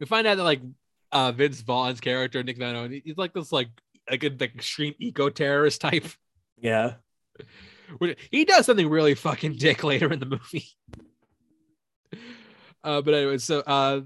We 0.00 0.06
find 0.06 0.26
out 0.26 0.36
that 0.36 0.44
like 0.44 0.62
uh, 1.12 1.32
Vince 1.32 1.60
Vaughn's 1.60 2.00
character 2.00 2.42
Nick 2.42 2.58
Van 2.58 2.74
Owen, 2.74 3.00
he's 3.04 3.16
like 3.16 3.34
this 3.34 3.52
like 3.52 3.68
like 4.10 4.24
a 4.24 4.28
like 4.28 4.54
extreme 4.54 4.94
eco 4.98 5.28
terrorist 5.28 5.80
type. 5.80 6.06
Yeah. 6.58 6.94
He 8.30 8.44
does 8.44 8.66
something 8.66 8.88
really 8.88 9.14
fucking 9.14 9.56
dick 9.56 9.82
later 9.82 10.12
in 10.12 10.20
the 10.20 10.26
movie. 10.26 10.66
Uh, 12.82 13.02
but 13.02 13.12
anyway, 13.12 13.36
so 13.36 13.60
uh, 13.60 14.00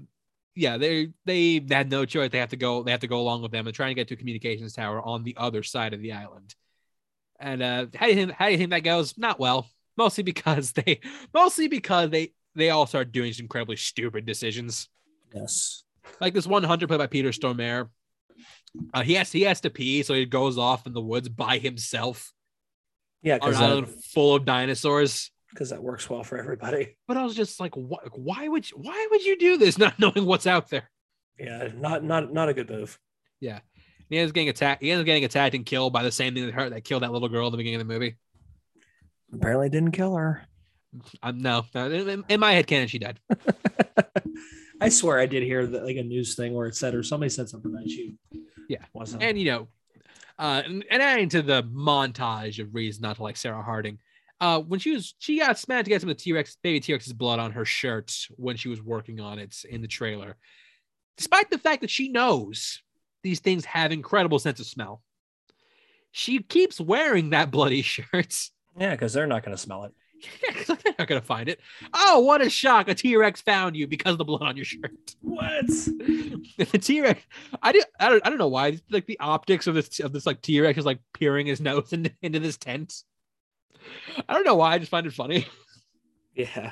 yeah, 0.53 0.77
they 0.77 1.13
they 1.23 1.65
had 1.69 1.89
no 1.89 2.03
choice. 2.03 2.29
They 2.29 2.39
have 2.39 2.49
to 2.49 2.57
go. 2.57 2.83
They 2.83 2.91
have 2.91 2.99
to 2.99 3.07
go 3.07 3.21
along 3.21 3.41
with 3.41 3.53
them 3.53 3.67
and 3.67 3.73
trying 3.73 3.91
to 3.91 3.93
get 3.95 4.09
to 4.09 4.15
a 4.15 4.17
communications 4.17 4.73
tower 4.73 5.01
on 5.01 5.23
the 5.23 5.35
other 5.37 5.63
side 5.63 5.93
of 5.93 6.01
the 6.01 6.11
island. 6.11 6.53
And 7.39 7.63
uh, 7.63 7.85
how 7.95 8.07
do 8.07 8.11
you 8.11 8.17
think? 8.17 8.31
How 8.31 8.47
do 8.47 8.51
you 8.51 8.57
think 8.57 8.71
that 8.71 8.83
goes? 8.83 9.17
Not 9.17 9.39
well. 9.39 9.69
Mostly 9.95 10.25
because 10.25 10.73
they, 10.73 10.99
mostly 11.33 11.69
because 11.69 12.09
they 12.09 12.33
they 12.53 12.69
all 12.69 12.85
start 12.85 13.13
doing 13.13 13.31
some 13.31 13.45
incredibly 13.45 13.77
stupid 13.77 14.25
decisions. 14.25 14.89
Yes. 15.33 15.84
Like 16.19 16.33
this 16.33 16.47
one 16.47 16.63
hunter 16.63 16.87
played 16.87 16.99
by 16.99 17.07
Peter 17.07 17.29
Stormare. 17.29 17.89
Uh, 18.93 19.03
he 19.03 19.13
has 19.13 19.31
he 19.31 19.43
has 19.43 19.61
to 19.61 19.69
pee, 19.69 20.03
so 20.03 20.13
he 20.13 20.25
goes 20.25 20.57
off 20.57 20.85
in 20.85 20.93
the 20.93 21.01
woods 21.01 21.29
by 21.29 21.57
himself 21.57 22.33
Yeah, 23.21 23.37
on 23.41 23.49
an 23.49 23.55
island 23.55 23.89
full 23.89 24.35
of 24.35 24.45
dinosaurs. 24.45 25.31
Because 25.49 25.69
that 25.69 25.81
works 25.81 26.09
well 26.09 26.23
for 26.23 26.37
everybody. 26.37 26.97
But 27.07 27.15
I 27.15 27.23
was 27.23 27.33
just 27.33 27.61
like, 27.61 27.73
why, 27.75 27.99
why 28.13 28.47
would 28.47 28.69
you, 28.69 28.77
why 28.77 29.07
would 29.09 29.23
you 29.23 29.37
do 29.37 29.57
this, 29.57 29.77
not 29.79 29.97
knowing 29.99 30.25
what's 30.25 30.47
out 30.47 30.69
there? 30.69 30.89
Yeah, 31.39 31.69
not 31.75 32.03
not 32.03 32.33
not 32.33 32.49
a 32.49 32.53
good 32.53 32.69
move. 32.69 32.99
Yeah, 33.39 33.59
he 34.09 34.17
ends 34.17 34.31
up 34.31 34.35
getting 34.35 34.49
attacked. 34.49 34.83
He 34.83 34.91
ends 34.91 35.01
up 35.01 35.05
getting 35.05 35.25
attacked 35.25 35.55
and 35.55 35.65
killed 35.65 35.93
by 35.93 36.03
the 36.03 36.11
same 36.11 36.33
thing 36.33 36.45
that 36.45 36.53
hurt 36.53 36.71
that 36.71 36.83
killed 36.83 37.03
that 37.03 37.11
little 37.11 37.29
girl 37.29 37.47
at 37.47 37.51
the 37.51 37.57
beginning 37.57 37.79
of 37.81 37.87
the 37.87 37.93
movie. 37.93 38.17
Apparently, 39.33 39.69
didn't 39.69 39.91
kill 39.91 40.15
her. 40.15 40.43
Um, 41.21 41.39
no, 41.39 41.65
no, 41.73 41.91
in, 41.91 42.23
in 42.29 42.39
my 42.39 42.53
head 42.53 42.67
canon, 42.67 42.87
she 42.87 42.99
died. 42.99 43.19
I 44.81 44.89
swear 44.89 45.19
I 45.19 45.25
did 45.25 45.43
hear 45.43 45.65
that, 45.65 45.85
like 45.85 45.97
a 45.97 46.03
news 46.03 46.35
thing 46.35 46.53
where 46.53 46.67
it 46.67 46.75
said 46.75 46.93
or 46.95 47.03
somebody 47.03 47.29
said 47.29 47.49
something 47.49 47.71
that 47.73 47.89
she 47.89 48.15
Yeah. 48.67 48.79
wasn't. 48.93 49.23
And 49.23 49.37
you 49.39 49.45
know, 49.45 49.67
uh, 50.37 50.61
and, 50.65 50.83
and 50.91 51.01
adding 51.01 51.29
to 51.29 51.41
the 51.41 51.63
montage 51.63 52.59
of 52.61 52.73
reasons 52.75 53.01
not 53.01 53.15
to 53.17 53.23
like 53.23 53.37
Sarah 53.37 53.63
Harding. 53.63 53.99
Uh, 54.41 54.59
when 54.59 54.81
she 54.81 54.91
was, 54.91 55.15
she 55.19 55.39
got 55.39 55.57
smacked 55.57 55.87
against 55.87 56.01
some 56.01 56.09
of 56.09 56.17
the 56.17 56.21
T 56.23 56.33
Rex, 56.33 56.57
baby 56.61 56.81
T 56.81 56.91
Rex's 56.91 57.13
blood 57.13 57.39
on 57.39 57.51
her 57.53 57.63
shirt 57.63 58.13
when 58.35 58.57
she 58.57 58.67
was 58.67 58.81
working 58.81 59.21
on 59.21 59.39
it 59.39 59.55
in 59.69 59.81
the 59.81 59.87
trailer, 59.87 60.35
despite 61.15 61.49
the 61.49 61.57
fact 61.57 61.79
that 61.81 61.89
she 61.89 62.09
knows 62.09 62.81
these 63.23 63.39
things 63.39 63.63
have 63.65 63.91
incredible 63.93 64.39
sense 64.39 64.59
of 64.59 64.65
smell. 64.65 65.01
She 66.11 66.39
keeps 66.39 66.79
wearing 66.81 67.29
that 67.31 67.49
bloody 67.49 67.81
shirt. 67.81 68.49
yeah, 68.77 68.91
because 68.91 69.13
they're 69.13 69.25
not 69.27 69.43
going 69.43 69.55
to 69.55 69.61
smell 69.61 69.85
it. 69.85 69.93
They're 70.67 70.93
not 70.99 71.07
gonna 71.07 71.21
find 71.21 71.49
it. 71.49 71.59
Oh, 71.93 72.19
what 72.21 72.41
a 72.41 72.49
shock! 72.49 72.87
A 72.87 72.95
T 72.95 73.15
Rex 73.15 73.41
found 73.41 73.75
you 73.75 73.87
because 73.87 74.13
of 74.13 74.17
the 74.17 74.25
blood 74.25 74.41
on 74.41 74.55
your 74.55 74.65
shirt. 74.65 74.91
What? 75.21 75.67
the 75.67 76.79
T 76.81 77.01
Rex, 77.01 77.21
I 77.61 77.71
did. 77.73 77.85
I 77.99 78.09
don't. 78.09 78.25
I 78.25 78.29
don't 78.29 78.39
know 78.39 78.47
why. 78.47 78.79
Like 78.89 79.05
the 79.05 79.19
optics 79.19 79.67
of 79.67 79.75
this 79.75 79.99
of 79.99 80.13
this 80.13 80.25
like 80.25 80.41
T 80.41 80.59
Rex 80.61 80.77
is 80.79 80.85
like 80.85 80.99
peering 81.13 81.45
his 81.47 81.59
nose 81.61 81.91
into, 81.93 82.11
into 82.21 82.39
this 82.39 82.57
tent. 82.57 83.03
I 84.27 84.33
don't 84.33 84.45
know 84.45 84.55
why. 84.55 84.73
I 84.73 84.77
just 84.79 84.91
find 84.91 85.05
it 85.05 85.13
funny. 85.13 85.45
Yeah. 86.35 86.71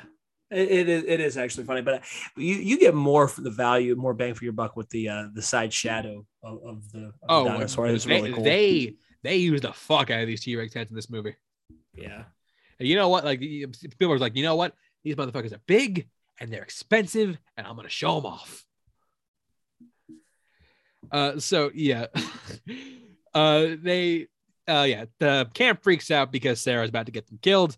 It, 0.50 0.70
it 0.70 0.88
is. 0.88 1.04
It 1.04 1.20
is 1.20 1.36
actually 1.38 1.64
funny, 1.64 1.82
but 1.82 2.02
you 2.36 2.54
you 2.56 2.78
get 2.78 2.94
more 2.94 3.28
for 3.28 3.40
the 3.40 3.50
value, 3.50 3.94
more 3.96 4.14
bang 4.14 4.34
for 4.34 4.44
your 4.44 4.52
buck 4.52 4.76
with 4.76 4.88
the 4.90 5.08
uh 5.08 5.24
the 5.32 5.42
side 5.42 5.72
shadow 5.72 6.26
of, 6.42 6.58
of 6.64 6.92
the, 6.92 6.98
of 7.06 7.12
the 7.12 7.26
Oh, 7.28 7.44
dinosaur. 7.46 7.86
It 7.88 7.92
was 7.92 8.04
they, 8.04 8.14
really 8.20 8.32
cool. 8.32 8.44
they 8.44 8.94
they 9.22 9.36
use 9.36 9.60
the 9.62 9.72
fuck 9.72 10.10
out 10.10 10.20
of 10.20 10.26
these 10.26 10.42
T 10.42 10.54
Rex 10.56 10.74
heads 10.74 10.90
in 10.90 10.96
this 10.96 11.08
movie. 11.10 11.34
yeah. 11.94 12.24
And 12.78 12.88
you 12.88 12.96
know 12.96 13.08
what? 13.08 13.24
Like 13.24 13.40
people 13.40 14.12
are 14.12 14.18
like, 14.18 14.36
you 14.36 14.42
know 14.42 14.56
what? 14.56 14.74
These 15.02 15.16
motherfuckers 15.16 15.52
are 15.52 15.60
big 15.66 16.08
and 16.40 16.52
they're 16.52 16.62
expensive, 16.62 17.38
and 17.56 17.66
I'm 17.66 17.76
gonna 17.76 17.88
show 17.88 18.20
them 18.20 18.26
off. 18.26 18.64
Uh, 21.10 21.38
so 21.38 21.70
yeah, 21.74 22.06
uh, 23.34 23.68
they, 23.80 24.28
uh, 24.66 24.86
yeah, 24.88 25.04
the 25.20 25.48
camp 25.54 25.82
freaks 25.82 26.10
out 26.10 26.32
because 26.32 26.60
Sarah's 26.60 26.88
about 26.88 27.06
to 27.06 27.12
get 27.12 27.26
them 27.28 27.38
killed, 27.40 27.76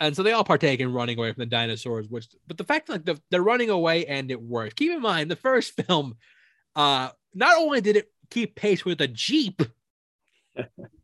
and 0.00 0.16
so 0.16 0.22
they 0.22 0.32
all 0.32 0.44
partake 0.44 0.80
in 0.80 0.92
running 0.92 1.18
away 1.18 1.32
from 1.32 1.42
the 1.42 1.46
dinosaurs. 1.46 2.08
Which, 2.08 2.28
but 2.46 2.56
the 2.56 2.64
fact 2.64 2.88
like 2.88 3.04
the, 3.04 3.20
they're 3.30 3.42
running 3.42 3.70
away 3.70 4.06
and 4.06 4.30
it 4.30 4.40
works. 4.40 4.74
Keep 4.74 4.92
in 4.92 5.02
mind, 5.02 5.30
the 5.30 5.36
first 5.36 5.74
film, 5.86 6.16
uh, 6.76 7.10
not 7.34 7.58
only 7.58 7.80
did 7.80 7.96
it 7.96 8.10
keep 8.30 8.54
pace 8.54 8.84
with 8.84 9.00
a 9.00 9.08
jeep. 9.08 9.62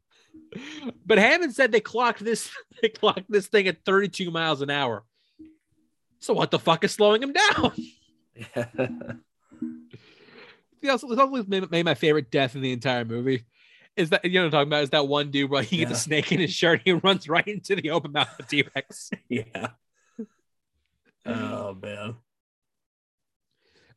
But 1.07 1.19
Hammond 1.19 1.55
said 1.55 1.73
they 1.73 1.81
clocked 1.81 2.25
this 2.25 2.51
they 2.83 2.89
clocked 2.89 3.31
this 3.31 3.47
thing 3.47 3.69
at 3.69 3.85
32 3.85 4.31
miles 4.31 4.63
an 4.63 4.71
hour. 4.71 5.05
So 6.21 6.33
what 6.33 6.51
the 6.51 6.59
fuck 6.59 6.85
is 6.85 6.93
slowing 6.93 7.23
him 7.23 7.33
down? 7.33 7.73
Yeah. 8.35 8.67
You 10.81 10.91
know, 10.91 10.99
so 10.99 11.11
it's 11.11 11.19
always 11.19 11.49
made, 11.49 11.83
my 11.83 11.95
favorite 11.95 12.31
death 12.31 12.55
in 12.57 12.61
the 12.61 12.71
entire 12.71 13.07
movie. 13.07 13.47
Is 13.97 14.11
that 14.11 14.23
you 14.23 14.33
know 14.33 14.41
what 14.41 14.45
I'm 14.45 14.51
talking 14.51 14.69
about? 14.69 14.83
Is 14.83 14.91
that 14.91 15.09
one 15.09 15.31
dude 15.31 15.51
where 15.51 15.63
he 15.63 15.79
gets 15.79 15.93
a 15.93 15.95
snake 15.95 16.31
in 16.31 16.41
his 16.41 16.53
shirt, 16.53 16.83
he 16.85 16.93
runs 17.05 17.27
right 17.27 17.49
into 17.49 17.75
the 17.75 17.91
open 17.91 18.13
mouth 18.13 18.29
of 18.39 18.47
T 18.47 18.65
Rex. 18.75 19.11
yeah. 19.31 19.69
Oh 21.25 21.75
man. 21.81 22.17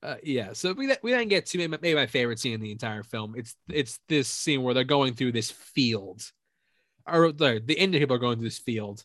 Uh, 0.02 0.16
yeah, 0.24 0.54
so 0.54 0.72
we 0.74 0.90
we 1.04 1.12
then 1.12 1.28
get 1.28 1.48
to 1.48 1.58
maybe, 1.58 1.78
maybe 1.82 1.96
my 1.96 2.06
favorite 2.06 2.40
scene 2.40 2.54
in 2.54 2.62
the 2.62 2.72
entire 2.72 3.04
film. 3.04 3.34
It's 3.36 3.56
it's 3.68 4.00
this 4.08 4.30
scene 4.30 4.64
where 4.64 4.74
they're 4.74 4.86
going 4.86 5.14
through 5.14 5.34
this 5.34 5.52
field, 5.52 6.22
or 7.08 7.32
the 7.32 7.62
the 7.64 7.76
InGen 7.76 8.00
people 8.00 8.16
are 8.16 8.20
going 8.20 8.38
through 8.38 8.48
this 8.48 8.58
field, 8.58 9.04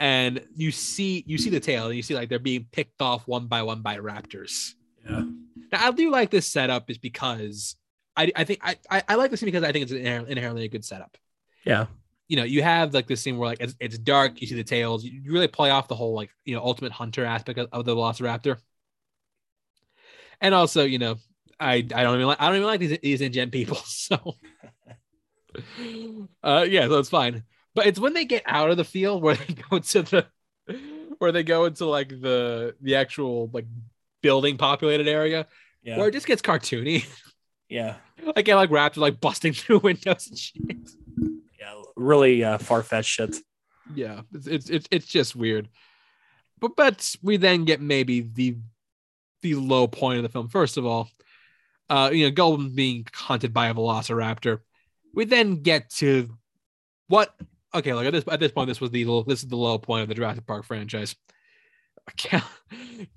and 0.00 0.44
you 0.54 0.70
see 0.70 1.24
you 1.26 1.38
see 1.38 1.50
the 1.50 1.60
tail, 1.60 1.86
and 1.86 1.96
you 1.96 2.02
see 2.02 2.14
like 2.14 2.28
they're 2.28 2.38
being 2.38 2.66
picked 2.70 3.00
off 3.00 3.26
one 3.26 3.46
by 3.46 3.62
one 3.62 3.82
by 3.82 3.98
raptors. 3.98 4.74
Yeah. 5.04 5.24
Now 5.72 5.86
I 5.86 5.90
do 5.92 6.10
like 6.10 6.30
this 6.30 6.46
setup, 6.46 6.90
is 6.90 6.98
because 6.98 7.76
I 8.16 8.32
I 8.36 8.44
think 8.44 8.60
I 8.62 8.76
I, 8.90 9.02
I 9.08 9.14
like 9.16 9.30
this 9.30 9.40
scene 9.40 9.48
because 9.48 9.64
I 9.64 9.72
think 9.72 9.84
it's 9.84 9.92
inherently 9.92 10.64
a 10.64 10.68
good 10.68 10.84
setup. 10.84 11.16
Yeah. 11.64 11.86
You 12.28 12.38
know, 12.38 12.44
you 12.44 12.62
have 12.62 12.94
like 12.94 13.06
this 13.06 13.20
scene 13.20 13.36
where 13.36 13.48
like 13.48 13.60
it's, 13.60 13.74
it's 13.80 13.98
dark, 13.98 14.40
you 14.40 14.46
see 14.46 14.54
the 14.54 14.64
tails, 14.64 15.04
you, 15.04 15.20
really 15.30 15.48
play 15.48 15.70
off 15.70 15.88
the 15.88 15.94
whole 15.94 16.14
like 16.14 16.30
you 16.44 16.54
know 16.54 16.62
ultimate 16.62 16.92
hunter 16.92 17.24
aspect 17.24 17.58
of, 17.58 17.68
of 17.72 17.84
the 17.84 17.94
Velociraptor. 17.94 18.58
And 20.40 20.54
also, 20.54 20.84
you 20.84 20.98
know, 20.98 21.16
I 21.60 21.74
I 21.74 22.02
don't 22.02 22.14
even 22.14 22.26
like 22.26 22.40
I 22.40 22.46
don't 22.46 22.56
even 22.56 22.66
like 22.66 22.80
these 22.80 22.98
these 23.00 23.20
InGen 23.20 23.50
people, 23.50 23.76
so 23.84 24.36
uh 26.42 26.66
yeah, 26.68 26.86
so 26.88 26.98
it's 26.98 27.08
fine. 27.08 27.44
But 27.74 27.86
it's 27.86 27.98
when 27.98 28.14
they 28.14 28.24
get 28.24 28.42
out 28.46 28.70
of 28.70 28.76
the 28.76 28.84
field 28.84 29.22
where 29.22 29.34
they 29.36 29.54
go 29.70 29.78
to 29.78 30.02
the 30.02 30.26
where 31.18 31.32
they 31.32 31.42
go 31.42 31.64
into 31.64 31.86
like 31.86 32.08
the 32.08 32.74
the 32.80 32.96
actual 32.96 33.50
like 33.52 33.66
building 34.22 34.56
populated 34.56 35.08
area 35.08 35.46
Yeah. 35.82 35.98
where 35.98 36.08
it 36.08 36.12
just 36.12 36.26
gets 36.26 36.42
cartoony. 36.42 37.04
yeah. 37.68 37.96
like 38.36 38.46
yeah, 38.48 38.56
like 38.56 38.70
raptors 38.70 38.96
like 38.98 39.20
busting 39.20 39.52
through 39.52 39.78
windows 39.82 40.28
and 40.28 40.38
shit. 40.38 40.62
Yeah. 41.60 41.74
Really 41.96 42.42
uh, 42.44 42.58
far 42.58 42.82
fetched 42.82 43.10
shit. 43.10 43.36
Yeah, 43.94 44.22
it's, 44.32 44.46
it's 44.46 44.70
it's 44.70 44.88
it's 44.90 45.06
just 45.06 45.36
weird. 45.36 45.68
But 46.60 46.76
but 46.76 47.16
we 47.22 47.36
then 47.36 47.64
get 47.64 47.80
maybe 47.80 48.20
the 48.20 48.56
the 49.42 49.56
low 49.56 49.86
point 49.86 50.16
of 50.18 50.22
the 50.22 50.30
film. 50.30 50.48
First 50.48 50.78
of 50.78 50.86
all, 50.86 51.10
uh, 51.90 52.10
you 52.12 52.24
know, 52.24 52.34
Goldblum 52.34 52.74
being 52.74 53.06
hunted 53.12 53.52
by 53.52 53.66
a 53.68 53.74
velociraptor. 53.74 54.60
We 55.14 55.24
then 55.24 55.62
get 55.62 55.90
to 55.96 56.28
what? 57.08 57.34
Okay, 57.74 57.92
like 57.94 58.06
at 58.06 58.12
this 58.12 58.24
at 58.30 58.40
this 58.40 58.52
point, 58.52 58.68
this 58.68 58.80
was 58.80 58.90
the 58.90 59.04
this 59.26 59.42
is 59.42 59.48
the 59.48 59.56
low 59.56 59.78
point 59.78 60.02
of 60.02 60.08
the 60.08 60.14
Jurassic 60.14 60.46
Park 60.46 60.64
franchise. 60.64 61.14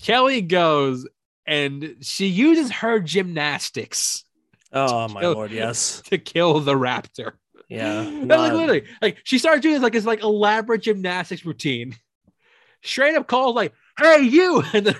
Kelly 0.01 0.41
goes 0.41 1.07
and 1.45 1.97
she 2.01 2.27
uses 2.27 2.71
her 2.71 2.99
gymnastics 2.99 4.23
Oh 4.73 5.07
my 5.07 5.21
kill- 5.21 5.33
lord, 5.33 5.51
yes. 5.51 6.01
to 6.05 6.17
kill 6.17 6.59
the 6.59 6.73
raptor. 6.73 7.33
Yeah. 7.69 8.03
Like 8.27 8.53
literally 8.53 8.83
like 9.01 9.17
she 9.23 9.39
started 9.39 9.61
doing 9.61 9.75
this 9.75 9.83
like 9.83 9.93
this 9.93 10.05
like 10.05 10.23
elaborate 10.23 10.81
gymnastics 10.83 11.45
routine. 11.45 11.95
Straight 12.83 13.15
up 13.15 13.27
calls 13.27 13.55
like, 13.55 13.73
"Hey 13.99 14.21
you!" 14.21 14.63
And 14.73 14.85
the, 14.85 14.97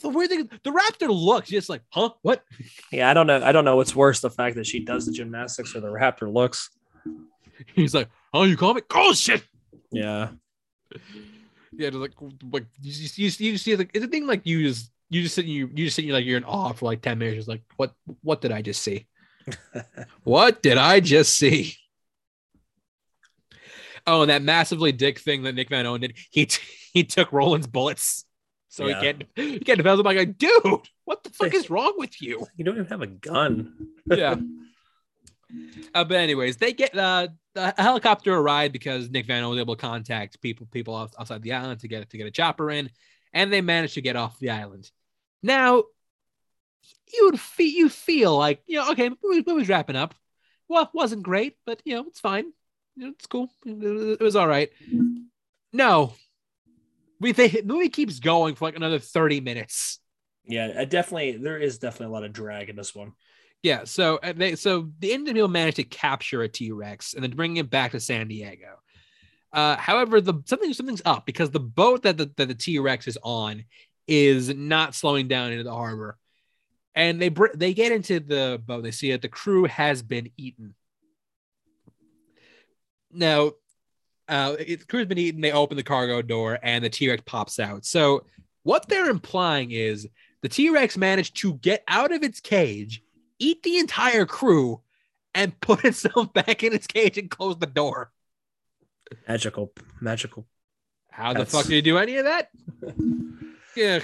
the 0.00 0.08
weird 0.08 0.30
thing, 0.30 0.50
the 0.62 0.70
raptor 0.70 1.08
looks 1.08 1.48
just 1.48 1.68
like, 1.68 1.82
"Huh? 1.90 2.10
What?" 2.22 2.44
Yeah, 2.92 3.10
I 3.10 3.14
don't 3.14 3.26
know. 3.26 3.42
I 3.42 3.52
don't 3.52 3.64
know 3.64 3.76
what's 3.76 3.94
worse, 3.94 4.20
the 4.20 4.30
fact 4.30 4.56
that 4.56 4.66
she 4.66 4.80
does 4.80 5.06
the 5.06 5.12
gymnastics 5.12 5.74
or 5.74 5.80
the 5.80 5.88
raptor 5.88 6.32
looks. 6.32 6.70
He's 7.74 7.94
like, 7.94 8.08
"Oh, 8.32 8.44
you 8.44 8.56
call 8.56 8.74
me? 8.74 8.82
Oh 8.92 9.12
shit!" 9.12 9.42
Yeah. 9.90 10.30
Yeah, 11.76 11.90
like 11.92 12.12
like 12.50 12.66
you, 12.80 12.92
you, 12.92 13.30
you, 13.38 13.50
you 13.52 13.58
see 13.58 13.76
like 13.76 13.90
it's 13.94 14.04
a 14.04 14.08
thing 14.08 14.26
like 14.26 14.42
you 14.44 14.62
just 14.62 14.90
you 15.10 15.22
just 15.22 15.34
sit 15.34 15.44
you 15.44 15.70
you 15.74 15.84
just 15.84 15.96
sit 15.96 16.06
like 16.06 16.24
you're 16.24 16.38
in 16.38 16.44
awe 16.44 16.72
for 16.72 16.86
like 16.86 17.02
ten 17.02 17.18
minutes, 17.18 17.36
just 17.36 17.48
like 17.48 17.62
what 17.76 17.92
what 18.22 18.40
did 18.40 18.52
I 18.52 18.62
just 18.62 18.82
see? 18.82 19.06
what 20.24 20.62
did 20.62 20.78
I 20.78 21.00
just 21.00 21.34
see? 21.34 21.76
Oh, 24.06 24.22
and 24.22 24.30
that 24.30 24.42
massively 24.42 24.92
dick 24.92 25.18
thing 25.18 25.42
that 25.42 25.54
Nick 25.54 25.68
Van 25.68 25.86
Owen 25.86 26.00
did. 26.00 26.16
He 26.30 26.46
t- 26.46 26.62
he 26.92 27.04
took 27.04 27.32
Roland's 27.32 27.66
bullets, 27.66 28.24
so 28.68 28.86
Yeah. 28.86 29.00
he 29.00 29.02
can't 29.02 29.24
he 29.34 29.58
can't 29.60 29.76
develop. 29.78 30.06
I'm 30.06 30.16
like, 30.16 30.38
dude, 30.38 30.80
what 31.04 31.24
the 31.24 31.30
fuck 31.30 31.54
is 31.54 31.70
wrong 31.70 31.94
with 31.96 32.20
you? 32.20 32.46
You 32.56 32.64
don't 32.64 32.74
even 32.74 32.86
have 32.86 33.02
a 33.02 33.06
gun. 33.06 33.88
yeah. 34.06 34.36
Uh, 35.94 36.04
but 36.04 36.16
anyways, 36.16 36.58
they 36.58 36.72
get 36.72 36.96
uh, 36.96 37.28
a 37.56 37.82
helicopter 37.82 38.34
arrived 38.34 38.72
because 38.72 39.08
Nick 39.08 39.26
Van 39.26 39.48
was 39.48 39.58
able 39.58 39.76
to 39.76 39.80
contact 39.80 40.40
people 40.42 40.66
people 40.70 40.94
off, 40.94 41.12
outside 41.18 41.42
the 41.42 41.52
island 41.54 41.80
to 41.80 41.88
get 41.88 42.08
to 42.10 42.18
get 42.18 42.26
a 42.26 42.30
chopper 42.30 42.70
in, 42.70 42.90
and 43.32 43.52
they 43.52 43.62
managed 43.62 43.94
to 43.94 44.02
get 44.02 44.16
off 44.16 44.38
the 44.38 44.50
island. 44.50 44.90
Now, 45.42 45.84
you 47.12 47.30
would 47.30 47.40
feel 47.40 47.66
you 47.66 47.88
feel 47.88 48.36
like 48.36 48.62
you 48.66 48.76
know, 48.76 48.90
okay, 48.92 49.10
movie, 49.24 49.44
movie's 49.46 49.68
wrapping 49.68 49.96
up. 49.96 50.14
Well, 50.68 50.90
wasn't 50.92 51.22
great, 51.22 51.56
but 51.64 51.80
you 51.84 51.94
know, 51.94 52.04
it's 52.06 52.20
fine. 52.20 52.52
You 52.96 53.04
know, 53.04 53.10
it's 53.10 53.26
cool. 53.26 53.50
It, 53.64 54.20
it 54.20 54.20
was 54.20 54.36
all 54.36 54.48
right. 54.48 54.70
No, 55.72 56.12
we 57.20 57.32
they, 57.32 57.48
the 57.48 57.62
movie 57.64 57.88
keeps 57.88 58.18
going 58.18 58.54
for 58.54 58.66
like 58.66 58.76
another 58.76 58.98
thirty 58.98 59.40
minutes. 59.40 60.00
Yeah, 60.44 60.72
I 60.78 60.84
definitely 60.84 61.36
there 61.36 61.58
is 61.58 61.78
definitely 61.78 62.06
a 62.06 62.10
lot 62.10 62.24
of 62.24 62.32
drag 62.32 62.68
in 62.68 62.76
this 62.76 62.94
one. 62.94 63.12
Yeah, 63.62 63.84
so 63.84 64.20
they 64.36 64.54
so 64.54 64.88
the 65.00 65.12
InGen 65.12 65.34
people 65.34 65.48
managed 65.48 65.76
to 65.76 65.84
capture 65.84 66.42
a 66.42 66.48
T 66.48 66.70
Rex 66.70 67.14
and 67.14 67.22
then 67.22 67.32
bring 67.32 67.56
it 67.56 67.70
back 67.70 67.92
to 67.92 68.00
San 68.00 68.28
Diego. 68.28 68.80
Uh, 69.52 69.76
however, 69.76 70.20
the 70.20 70.34
something 70.44 70.72
something's 70.72 71.02
up 71.04 71.26
because 71.26 71.50
the 71.50 71.60
boat 71.60 72.02
that 72.02 72.16
the 72.16 72.30
that 72.36 72.46
the 72.46 72.54
T 72.54 72.78
Rex 72.78 73.08
is 73.08 73.18
on 73.22 73.64
is 74.06 74.48
not 74.54 74.94
slowing 74.94 75.26
down 75.28 75.52
into 75.52 75.64
the 75.64 75.74
harbor, 75.74 76.16
and 76.94 77.20
they 77.20 77.30
br- 77.30 77.54
they 77.54 77.74
get 77.74 77.92
into 77.92 78.20
the 78.20 78.62
boat. 78.64 78.82
They 78.82 78.90
see 78.90 79.10
that 79.10 79.22
the 79.22 79.28
crew 79.28 79.64
has 79.64 80.02
been 80.02 80.30
eaten. 80.36 80.74
Now, 83.10 83.52
uh, 84.28 84.56
it, 84.58 84.80
the 84.80 84.86
crew's 84.86 85.06
been 85.06 85.18
eaten. 85.18 85.40
They 85.40 85.52
open 85.52 85.76
the 85.76 85.82
cargo 85.82 86.22
door 86.22 86.58
and 86.62 86.84
the 86.84 86.90
T 86.90 87.08
Rex 87.08 87.22
pops 87.26 87.58
out. 87.58 87.84
So 87.84 88.24
what 88.62 88.88
they're 88.88 89.10
implying 89.10 89.70
is 89.70 90.08
the 90.42 90.48
T 90.48 90.70
Rex 90.70 90.96
managed 90.96 91.36
to 91.38 91.54
get 91.54 91.82
out 91.88 92.12
of 92.12 92.22
its 92.22 92.40
cage 92.40 93.02
eat 93.38 93.62
the 93.62 93.78
entire 93.78 94.26
crew 94.26 94.80
and 95.34 95.58
put 95.60 95.84
itself 95.84 96.32
back 96.32 96.62
in 96.62 96.72
its 96.72 96.86
cage 96.86 97.18
and 97.18 97.30
close 97.30 97.56
the 97.58 97.66
door. 97.66 98.12
Magical, 99.26 99.72
magical. 100.00 100.46
How 101.10 101.32
the 101.32 101.46
fuck 101.46 101.66
do 101.66 101.74
you 101.74 101.82
do 101.82 101.98
any 101.98 102.16
of 102.16 102.24
that? 102.24 102.50
Yeah, 103.76 104.00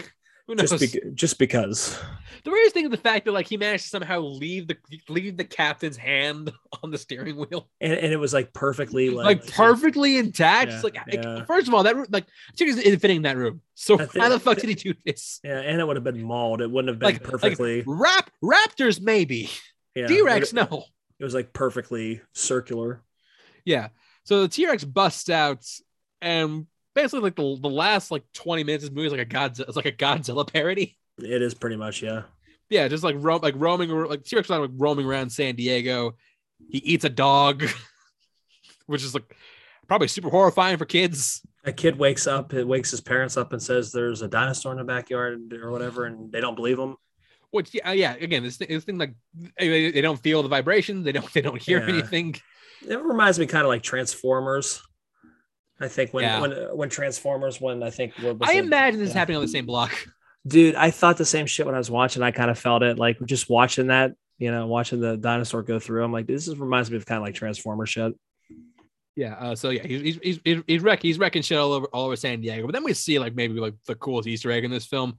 who 0.47 0.55
knows? 0.55 0.71
Just, 0.71 0.93
be- 0.93 1.01
just 1.15 1.39
because. 1.39 1.99
the 2.45 2.51
weirdest 2.51 2.75
thing 2.75 2.85
is 2.85 2.91
the 2.91 2.97
fact 2.97 3.25
that 3.25 3.33
like 3.33 3.47
he 3.49 3.57
managed 3.57 3.85
to 3.85 3.89
somehow 3.91 4.21
leave 4.21 4.69
the 4.69 4.77
leave 5.09 5.37
the 5.37 5.45
captain's 5.45 5.97
hand 5.97 6.53
on 6.83 6.91
the 6.91 6.99
steering 6.99 7.37
wheel, 7.37 7.69
And, 7.81 7.93
and 7.95 8.13
it 8.13 8.17
was 8.19 8.35
like 8.35 8.53
perfectly 8.53 9.11
like, 9.11 9.43
like, 9.43 9.53
perfectly 9.55 10.19
intact. 10.19 10.71
Yeah, 10.71 10.81
like, 10.83 10.95
like, 11.07 11.15
yeah. 11.15 11.45
first 11.47 11.69
of 11.69 11.75
all, 11.75 11.83
that 11.85 11.97
room, 11.97 12.07
like 12.11 12.27
chicken 12.57 12.79
isn't 12.79 13.01
fitting 13.01 13.17
in 13.19 13.23
that 13.23 13.37
room. 13.37 13.61
So 13.75 13.97
think- 13.97 14.17
how 14.17 14.29
the 14.29 14.39
fuck 14.41 14.59
did 14.59 14.69
he 14.69 14.75
do 14.75 14.95
this? 15.05 15.41
Yeah, 15.43 15.61
and 15.61 15.81
it 15.81 15.87
would 15.87 15.97
have 15.97 16.05
been 16.05 16.23
mauled. 16.23 16.61
It 16.61 16.71
wouldn't 16.71 16.89
have 16.91 16.99
been 16.99 17.07
Like, 17.15 17.23
perfectly. 17.23 17.83
like 17.83 17.85
rap 17.87 18.31
raptors 18.43 19.01
maybe. 19.01 19.51
yeah, 19.95 20.07
T 20.07 20.21
Rex 20.21 20.53
no. 20.53 20.85
it 21.19 21.25
was 21.25 21.35
like 21.35 21.53
perfectly 21.53 22.21
circular. 22.35 23.03
Yeah. 23.65 23.89
So 24.25 24.43
the 24.43 24.49
T 24.49 24.67
Rex 24.67 24.85
busts 24.85 25.31
out, 25.31 25.65
and 26.21 26.67
basically, 26.95 27.21
like 27.21 27.37
the, 27.37 27.59
the 27.61 27.71
last 27.71 28.11
like 28.11 28.25
twenty 28.33 28.65
minutes 28.65 28.85
of 28.85 28.91
this 28.91 28.97
movie 28.97 29.07
is 29.07 29.13
like 29.13 29.21
a 29.21 29.27
Godzilla, 29.27 29.69
it's 29.69 29.77
like 29.77 29.87
a 29.87 29.93
Godzilla 29.93 30.51
parody. 30.51 30.97
It 31.19 31.43
is 31.43 31.55
pretty 31.55 31.77
much, 31.77 32.03
yeah. 32.03 32.23
Yeah, 32.71 32.89
just 32.89 33.05
like 33.05 33.17
roam, 33.19 33.41
like 33.43 33.55
roaming, 33.57 33.91
like 33.91 34.25
T 34.25 34.37
Rex 34.37 34.49
like 34.49 34.71
roaming 34.75 35.07
around 35.07 35.31
San 35.31 35.55
Diego. 35.55 36.17
He 36.71 36.79
eats 36.79 37.05
a 37.05 37.11
dog, 37.11 37.65
which 38.87 39.03
is 39.03 39.15
like 39.15 39.37
probably 39.87 40.09
super 40.09 40.31
horrifying 40.31 40.77
for 40.77 40.85
kids. 40.85 41.43
A 41.65 41.73
kid 41.73 41.99
wakes 41.99 42.27
up, 42.27 42.53
it 42.53 42.67
wakes 42.67 42.91
his 42.91 43.01
parents 43.01 43.37
up 43.37 43.53
and 43.53 43.63
says 43.63 43.91
there's 43.93 44.23
a 44.23 44.29
dinosaur 44.29 44.73
in 44.73 44.79
the 44.79 44.85
backyard 44.85 45.53
or 45.55 45.71
whatever, 45.71 46.05
and 46.05 46.31
they 46.31 46.41
don't 46.41 46.55
believe 46.57 46.79
him. 46.79 46.97
Which 47.51 47.73
yeah, 47.75 47.93
yeah. 47.93 48.15
Again, 48.15 48.43
this 48.43 48.57
thing, 48.57 48.69
this 48.69 48.85
thing 48.85 48.99
like 48.99 49.15
they, 49.59 49.91
they 49.91 50.01
don't 50.01 50.21
feel 50.21 50.43
the 50.43 50.49
vibrations. 50.49 51.05
They 51.05 51.13
don't 51.13 51.33
they 51.33 51.41
don't 51.43 51.61
hear 51.61 51.81
Yeah. 51.81 51.89
anything. 51.95 52.35
It 52.87 53.01
reminds 53.03 53.39
me 53.39 53.47
kind 53.47 53.63
of 53.65 53.69
like 53.69 53.83
Transformers. 53.83 54.83
I 55.81 55.89
think 55.89 56.13
when 56.15 56.25
Yeah. 56.25 56.41
when 56.41 56.51
when 56.77 56.89
Transformers 56.89 57.61
when 57.61 57.83
I 57.83 57.91
think 57.91 58.17
was 58.19 58.37
I 58.43 58.55
imagine 58.55 59.01
this 59.01 59.09
is 59.11 59.15
yeah. 59.15 59.19
happening 59.21 59.37
on 59.39 59.43
the 59.43 59.49
same 59.49 59.67
block. 59.67 59.93
dude, 60.47 60.75
I 60.75 60.91
thought 60.91 61.17
the 61.17 61.25
same 61.25 61.47
shit 61.47 61.67
when 61.67 61.75
I 61.75 61.79
was 61.79 61.91
watching. 61.91 62.23
I 62.23 62.31
kind 62.31 62.51
of 62.51 62.59
felt 62.59 62.83
it 62.83 62.99
like 62.99 63.19
just 63.27 63.49
watching 63.51 63.89
that, 63.89 64.13
you 64.39 64.51
know, 64.51 64.67
watching 64.67 65.01
the 65.01 65.17
dinosaur 65.17 65.63
go 65.63 65.79
through. 65.79 66.05
I'm 66.05 66.13
like, 66.13 66.27
this 66.27 66.47
is 66.49 66.57
reminds 66.59 66.91
me 66.91 66.97
of 66.97 67.07
kind 67.07 67.17
of 67.19 67.23
like 67.25 67.35
Transformer 67.35 67.87
shit. 67.87 68.13
Yeah. 69.17 69.35
Uh, 69.35 69.55
so 69.55 69.71
yeah, 69.71 69.87
he's 69.87 70.01
he's 70.03 70.19
he's 70.23 70.41
he's, 70.45 70.63
he's, 70.67 70.83
wreck, 70.83 71.01
he's 71.03 71.19
wrecking 71.19 71.43
shit 71.43 71.59
all 71.59 71.73
over 71.73 71.87
all 71.93 72.07
over 72.07 72.17
San 72.17 72.41
Diego. 72.41 72.67
But 72.67 72.73
then 72.73 72.85
we 72.85 72.95
see 72.95 73.19
like 73.19 73.35
maybe 73.35 73.55
like 73.61 73.75
the 73.87 73.95
coolest 73.95 74.29
Easter 74.29 74.51
egg 74.51 74.65
in 74.65 74.71
this 74.71 74.87
film. 74.87 75.19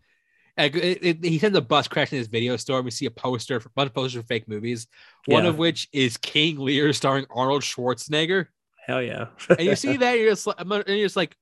Like, 0.57 0.73
it, 0.75 0.99
it- 1.01 1.25
he 1.25 1.37
sends 1.37 1.57
a 1.57 1.61
bus 1.61 1.87
crashing 1.89 2.17
his 2.17 2.27
video 2.27 2.55
store. 2.55 2.81
We 2.81 2.91
see 2.91 3.05
a 3.07 3.11
poster 3.11 3.59
for 3.59 3.67
a 3.67 3.71
bunch 3.75 3.89
of 3.89 3.93
posters 3.93 4.21
for 4.21 4.27
fake 4.27 4.47
movies. 4.47 4.87
One 5.25 5.43
Yeah. 5.43 5.49
of 5.49 5.57
which 5.57 5.89
is 5.91 6.15
King 6.17 6.57
Lear 6.59 6.93
starring 6.93 7.25
Arnold 7.29 7.61
Schwarzenegger. 7.63 8.47
Hell 8.85 9.01
yeah. 9.01 9.27
And 9.49 9.61
you 9.61 9.75
see 9.75 9.97
that, 9.97 10.19
you're 10.19 10.29
just 10.29 10.45
like, 10.45 10.59
and 10.59 10.69
you're 10.87 11.05
just 11.05 11.15
like, 11.15 11.35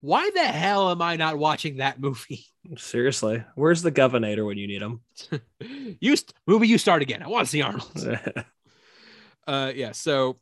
why 0.00 0.30
the 0.34 0.44
hell 0.44 0.90
am 0.90 1.02
I 1.02 1.16
not 1.16 1.38
watching 1.38 1.78
that 1.78 2.00
movie? 2.00 2.46
Seriously, 2.76 3.42
where's 3.54 3.82
the 3.82 3.90
governor 3.90 4.44
when 4.44 4.58
you 4.58 4.66
need 4.66 4.82
him? 4.82 5.00
you 6.00 6.16
st- 6.16 6.34
movie, 6.46 6.68
you 6.68 6.78
start 6.78 7.02
again. 7.02 7.22
I 7.22 7.28
want 7.28 7.46
to 7.46 7.50
see 7.50 7.62
Arnold. 7.62 8.18
uh 9.46 9.72
yeah 9.74 9.92
so 9.92 10.38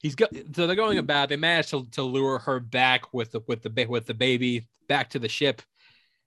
he's 0.00 0.14
got 0.14 0.30
so 0.54 0.66
they're 0.66 0.76
going 0.76 0.98
about 0.98 1.28
they 1.28 1.36
managed 1.36 1.70
to, 1.70 1.86
to 1.92 2.02
lure 2.02 2.38
her 2.38 2.60
back 2.60 3.12
with 3.14 3.32
the 3.32 3.40
with 3.46 3.62
the 3.62 3.86
with 3.86 4.06
the 4.06 4.14
baby 4.14 4.68
back 4.88 5.10
to 5.10 5.18
the 5.18 5.28
ship 5.28 5.62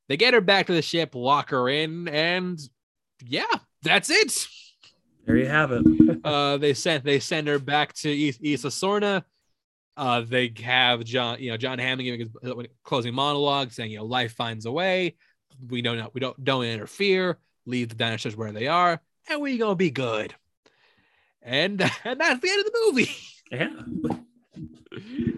they 0.10 0.18
get 0.18 0.34
her 0.34 0.42
back 0.42 0.68
to 0.68 0.74
the 0.74 0.82
ship 0.82 1.16
lock 1.16 1.50
her 1.50 1.70
in 1.70 2.08
and 2.08 2.60
yeah 3.26 3.46
that's 3.84 4.10
it 4.10 4.48
there 5.26 5.38
you 5.38 5.48
have 5.48 5.72
it. 5.72 5.86
uh 6.24 6.58
they 6.58 6.74
sent 6.74 7.04
they 7.04 7.20
send 7.20 7.48
her 7.48 7.60
back 7.60 7.94
to 7.94 8.10
East, 8.10 8.40
East 8.42 8.66
Sorna. 8.66 9.24
uh 9.98 10.22
they 10.22 10.52
have 10.62 11.04
john 11.04 11.40
you 11.40 11.52
know 11.52 11.58
john 11.58 11.80
hammond 11.80 12.06
giving 12.06 12.20
his 12.22 12.30
closing 12.84 13.14
monologue 13.14 13.72
saying 13.72 13.92
you 13.92 13.98
know 13.98 14.06
life 14.06 14.34
finds 14.34 14.66
a 14.66 14.72
way 14.72 15.16
we 15.70 15.82
don't 15.82 15.98
know 15.98 16.10
we 16.14 16.20
don't 16.20 16.42
don't 16.44 16.64
interfere 16.66 17.38
leave 17.66 17.90
the 17.90 17.96
dinosaurs 17.96 18.36
where 18.36 18.52
they 18.52 18.68
are 18.68 19.00
and 19.30 19.40
we 19.42 19.58
gonna 19.58 19.76
be 19.76 19.92
good 19.92 20.34
and 21.42 21.82
and 22.04 22.20
that's 22.20 22.40
the 22.42 22.50
end 22.50 22.66
of 22.66 22.72
the 22.72 22.82
movie 22.86 23.12
Yeah. 23.52 23.70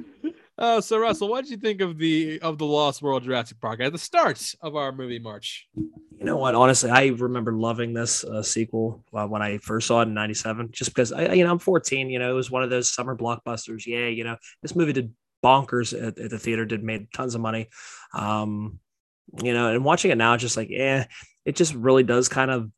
uh 0.57 0.80
so 0.80 0.98
russell 0.98 1.27
what 1.27 1.44
did 1.44 1.52
you 1.52 1.57
think 1.57 1.82
of 1.82 1.98
the 1.98 2.40
of 2.41 2.57
the 2.57 2.65
lost 2.65 3.02
world 3.02 3.23
jurassic 3.23 3.60
park 3.60 3.80
at 3.82 3.91
the 3.91 3.98
start 3.98 4.53
of 4.61 4.76
our 4.76 4.91
movie 4.91 5.19
march 5.19 5.68
You 6.18 6.23
know 6.23 6.38
what? 6.38 6.56
Honestly, 6.56 6.90
I 6.90 7.07
remember 7.07 7.52
loving 7.52 7.94
this 7.94 8.23
uh, 8.23 8.41
sequel 8.41 9.03
uh, 9.14 9.27
when 9.27 9.41
I 9.41 9.57
first 9.57 9.88
saw 9.88 9.99
it 9.99 10.07
in 10.07 10.14
'97. 10.14 10.69
Just 10.72 10.91
because 10.91 11.11
I, 11.11 11.34
you 11.34 11.44
know, 11.44 11.52
I'm 11.52 11.60
14. 11.60 12.10
You 12.10 12.19
know, 12.19 12.32
it 12.32 12.34
was 12.34 12.49
one 12.49 12.64
of 12.64 12.69
those 12.69 12.90
summer 12.90 13.18
blockbusters. 13.18 13.86
Yeah, 13.86 14.07
you 14.07 14.23
know, 14.23 14.38
this 14.61 14.76
movie 14.76 14.94
did 14.94 15.14
bonkers 15.44 15.94
at, 15.94 16.18
at 16.18 16.30
the 16.30 16.40
theater. 16.40 16.65
Did 16.65 16.84
made 16.84 17.11
tons 17.11 17.36
of 17.36 17.41
money. 17.41 17.68
Um, 18.14 18.80
you 19.44 19.53
know, 19.53 19.73
and 19.73 19.84
watching 19.84 20.10
it 20.11 20.18
now, 20.18 20.38
just 20.38 20.56
like, 20.56 20.72
eh, 20.72 21.03
it 21.44 21.57
just 21.57 21.73
really 21.73 22.03
does 22.03 22.30
kind 22.30 22.49
of 22.49 22.72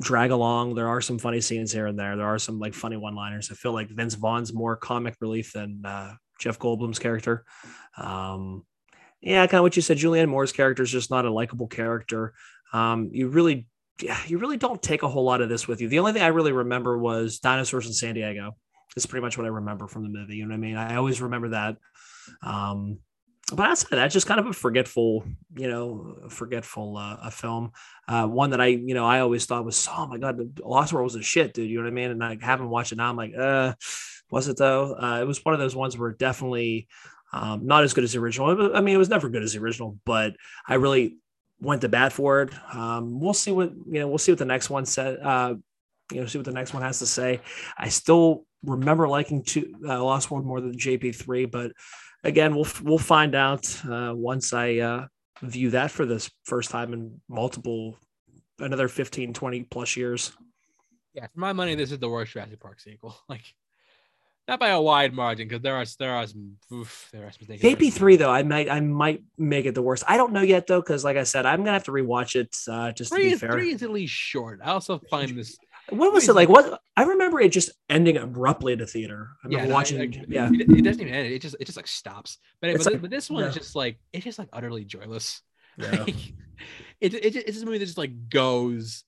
drag 0.00 0.32
along. 0.32 0.74
There 0.74 0.88
are 0.88 1.00
some 1.00 1.18
funny 1.18 1.40
scenes 1.40 1.72
here 1.72 1.86
and 1.86 1.98
there. 1.98 2.16
There 2.16 2.26
are 2.26 2.40
some 2.40 2.58
like 2.58 2.74
funny 2.74 2.96
one-liners. 2.96 3.50
I 3.52 3.54
feel 3.54 3.72
like 3.72 3.88
Vince 3.88 4.14
Vaughn's 4.14 4.52
more 4.52 4.76
comic 4.76 5.14
relief 5.20 5.52
than 5.52 5.82
uh, 5.84 6.14
Jeff 6.40 6.58
Goldblum's 6.58 6.98
character. 6.98 7.44
Um, 7.96 8.64
yeah, 9.20 9.46
kind 9.46 9.58
of 9.58 9.62
what 9.62 9.76
you 9.76 9.82
said. 9.82 9.98
Julianne 9.98 10.28
Moore's 10.28 10.52
character 10.52 10.82
is 10.82 10.90
just 10.90 11.10
not 11.10 11.26
a 11.26 11.30
likable 11.30 11.68
character. 11.68 12.32
Um, 12.72 13.10
you 13.12 13.28
really, 13.28 13.68
you 14.26 14.38
really 14.38 14.56
don't 14.56 14.82
take 14.82 15.02
a 15.02 15.08
whole 15.08 15.24
lot 15.24 15.42
of 15.42 15.48
this 15.48 15.68
with 15.68 15.80
you. 15.80 15.88
The 15.88 15.98
only 15.98 16.12
thing 16.12 16.22
I 16.22 16.28
really 16.28 16.52
remember 16.52 16.98
was 16.98 17.38
dinosaurs 17.38 17.86
in 17.86 17.92
San 17.92 18.14
Diego. 18.14 18.56
Is 18.96 19.06
pretty 19.06 19.22
much 19.22 19.38
what 19.38 19.44
I 19.44 19.50
remember 19.50 19.86
from 19.86 20.02
the 20.02 20.08
movie. 20.08 20.34
You 20.34 20.46
know 20.46 20.50
what 20.50 20.56
I 20.56 20.60
mean? 20.60 20.76
I 20.76 20.96
always 20.96 21.22
remember 21.22 21.50
that. 21.50 21.76
Um, 22.42 22.98
but 23.52 23.68
outside 23.68 23.92
of 23.92 23.98
that, 23.98 24.10
just 24.10 24.26
kind 24.26 24.40
of 24.40 24.46
a 24.46 24.52
forgetful, 24.52 25.24
you 25.56 25.68
know, 25.68 26.16
forgetful 26.28 26.96
uh, 26.96 27.18
a 27.22 27.30
film. 27.30 27.72
Uh, 28.08 28.26
one 28.26 28.50
that 28.50 28.60
I, 28.60 28.66
you 28.66 28.94
know, 28.94 29.06
I 29.06 29.20
always 29.20 29.46
thought 29.46 29.64
was, 29.64 29.88
oh 29.90 30.06
my 30.06 30.18
god, 30.18 30.60
Lost 30.60 30.92
World 30.92 31.04
was 31.04 31.14
a 31.14 31.22
shit, 31.22 31.54
dude. 31.54 31.68
You 31.68 31.78
know 31.78 31.84
what 31.84 31.90
I 31.90 31.94
mean? 31.94 32.10
And 32.10 32.24
I 32.24 32.38
haven't 32.40 32.68
watched 32.68 32.92
it 32.92 32.96
now. 32.96 33.10
I'm 33.10 33.16
like, 33.16 33.32
uh, 33.36 33.74
was 34.30 34.48
it 34.48 34.56
though? 34.56 34.94
Uh, 34.94 35.20
it 35.20 35.26
was 35.26 35.44
one 35.44 35.54
of 35.54 35.60
those 35.60 35.76
ones 35.76 35.96
where 35.96 36.12
definitely 36.12 36.88
um, 37.32 37.66
not 37.66 37.84
as 37.84 37.94
good 37.94 38.04
as 38.04 38.12
the 38.12 38.18
original. 38.18 38.76
I 38.76 38.80
mean, 38.80 38.94
it 38.94 38.98
was 38.98 39.08
never 39.08 39.28
good 39.28 39.42
as 39.42 39.52
the 39.52 39.60
original, 39.60 39.98
but 40.04 40.34
I 40.66 40.74
really 40.74 41.16
went 41.60 41.82
to 41.82 41.88
bat 41.88 42.12
for 42.12 42.42
it. 42.42 42.50
Um, 42.74 43.20
we'll 43.20 43.34
see 43.34 43.52
what 43.52 43.70
you 43.70 44.00
know. 44.00 44.08
We'll 44.08 44.18
see 44.18 44.32
what 44.32 44.38
the 44.38 44.44
next 44.44 44.70
one 44.70 44.86
said. 44.86 45.18
Uh, 45.20 45.54
you 46.12 46.20
know, 46.20 46.26
see 46.26 46.38
what 46.38 46.44
the 46.44 46.52
next 46.52 46.74
one 46.74 46.82
has 46.82 46.98
to 46.98 47.06
say. 47.06 47.40
I 47.78 47.88
still 47.88 48.44
remember 48.64 49.06
liking 49.06 49.44
to 49.44 49.74
uh, 49.86 50.02
Lost 50.02 50.30
World 50.30 50.44
more 50.44 50.60
than 50.60 50.76
JP 50.76 51.14
three, 51.14 51.44
but 51.46 51.72
again, 52.24 52.54
we'll 52.54 52.68
we'll 52.82 52.98
find 52.98 53.34
out 53.34 53.66
uh, 53.88 54.12
once 54.14 54.52
I 54.52 54.78
uh, 54.78 55.06
view 55.42 55.70
that 55.70 55.90
for 55.90 56.06
this 56.06 56.30
first 56.44 56.70
time 56.70 56.92
in 56.92 57.20
multiple 57.28 57.98
another 58.58 58.88
15 58.88 59.32
20 59.32 59.62
plus 59.64 59.96
years 59.96 60.32
yeah 61.14 61.26
for 61.26 61.40
my 61.40 61.52
money 61.52 61.74
this 61.74 61.92
is 61.92 61.98
the 61.98 62.08
worst 62.08 62.32
jurassic 62.32 62.60
park 62.60 62.78
sequel 62.78 63.16
like 63.28 63.42
not 64.48 64.58
by 64.60 64.68
a 64.70 64.80
wide 64.80 65.12
margin 65.14 65.46
because 65.48 65.62
there 65.62 65.76
are 65.76 65.84
there 65.98 66.12
are 66.12 66.26
some 66.26 66.56
oof, 66.72 67.08
there 67.12 67.24
are 67.26 67.30
some 67.32 67.46
things. 67.46 67.62
maybe 67.62 67.90
three 67.90 68.16
though. 68.16 68.30
I 68.30 68.42
might 68.42 68.68
I 68.68 68.80
might 68.80 69.22
make 69.38 69.66
it 69.66 69.74
the 69.74 69.82
worst. 69.82 70.04
I 70.08 70.16
don't 70.16 70.32
know 70.32 70.42
yet 70.42 70.66
though, 70.66 70.80
because 70.80 71.04
like 71.04 71.16
I 71.16 71.22
said, 71.24 71.46
I'm 71.46 71.60
gonna 71.60 71.72
have 71.72 71.84
to 71.84 71.92
rewatch 71.92 72.34
it 72.34 72.56
uh, 72.68 72.92
just 72.92 73.10
to 73.10 73.16
Three 73.16 73.24
be 73.26 73.32
is 73.32 73.40
fair. 73.40 73.52
three 73.52 73.70
is 73.72 73.82
at 73.82 73.90
least 73.90 74.12
short. 74.12 74.60
I 74.64 74.70
also 74.70 74.98
find 75.10 75.36
this. 75.38 75.56
What 75.90 76.12
was 76.12 76.28
it 76.28 76.34
like? 76.34 76.48
What 76.48 76.80
I 76.96 77.02
remember 77.04 77.40
it 77.40 77.50
just 77.50 77.70
ending 77.88 78.16
abruptly 78.16 78.72
at 78.74 78.80
a 78.80 78.86
theater. 78.86 79.30
I 79.42 79.48
remember 79.48 79.68
no, 79.68 79.74
watching. 79.74 79.98
like, 79.98 80.14
yeah, 80.28 80.48
it, 80.52 80.60
it 80.60 80.84
doesn't 80.84 81.00
even 81.00 81.12
end. 81.14 81.26
It 81.32 81.42
just 81.42 81.56
it 81.58 81.64
just 81.64 81.76
like 81.76 81.88
stops. 81.88 82.38
But, 82.60 82.76
but, 82.76 82.86
like- 82.86 83.00
but 83.02 83.10
this 83.10 83.28
one 83.30 83.44
is 83.44 83.54
just 83.54 83.74
like 83.74 83.98
it's 84.12 84.24
just 84.24 84.38
like 84.38 84.48
utterly 84.52 84.84
joyless. 84.84 85.42
yeah. 85.76 85.90
Like, 86.02 86.16
it, 87.00 87.14
it, 87.14 87.36
it's 87.36 87.62
a 87.62 87.64
movie 87.64 87.78
that 87.78 87.86
just 87.86 87.98
like 87.98 88.28
goes 88.28 89.04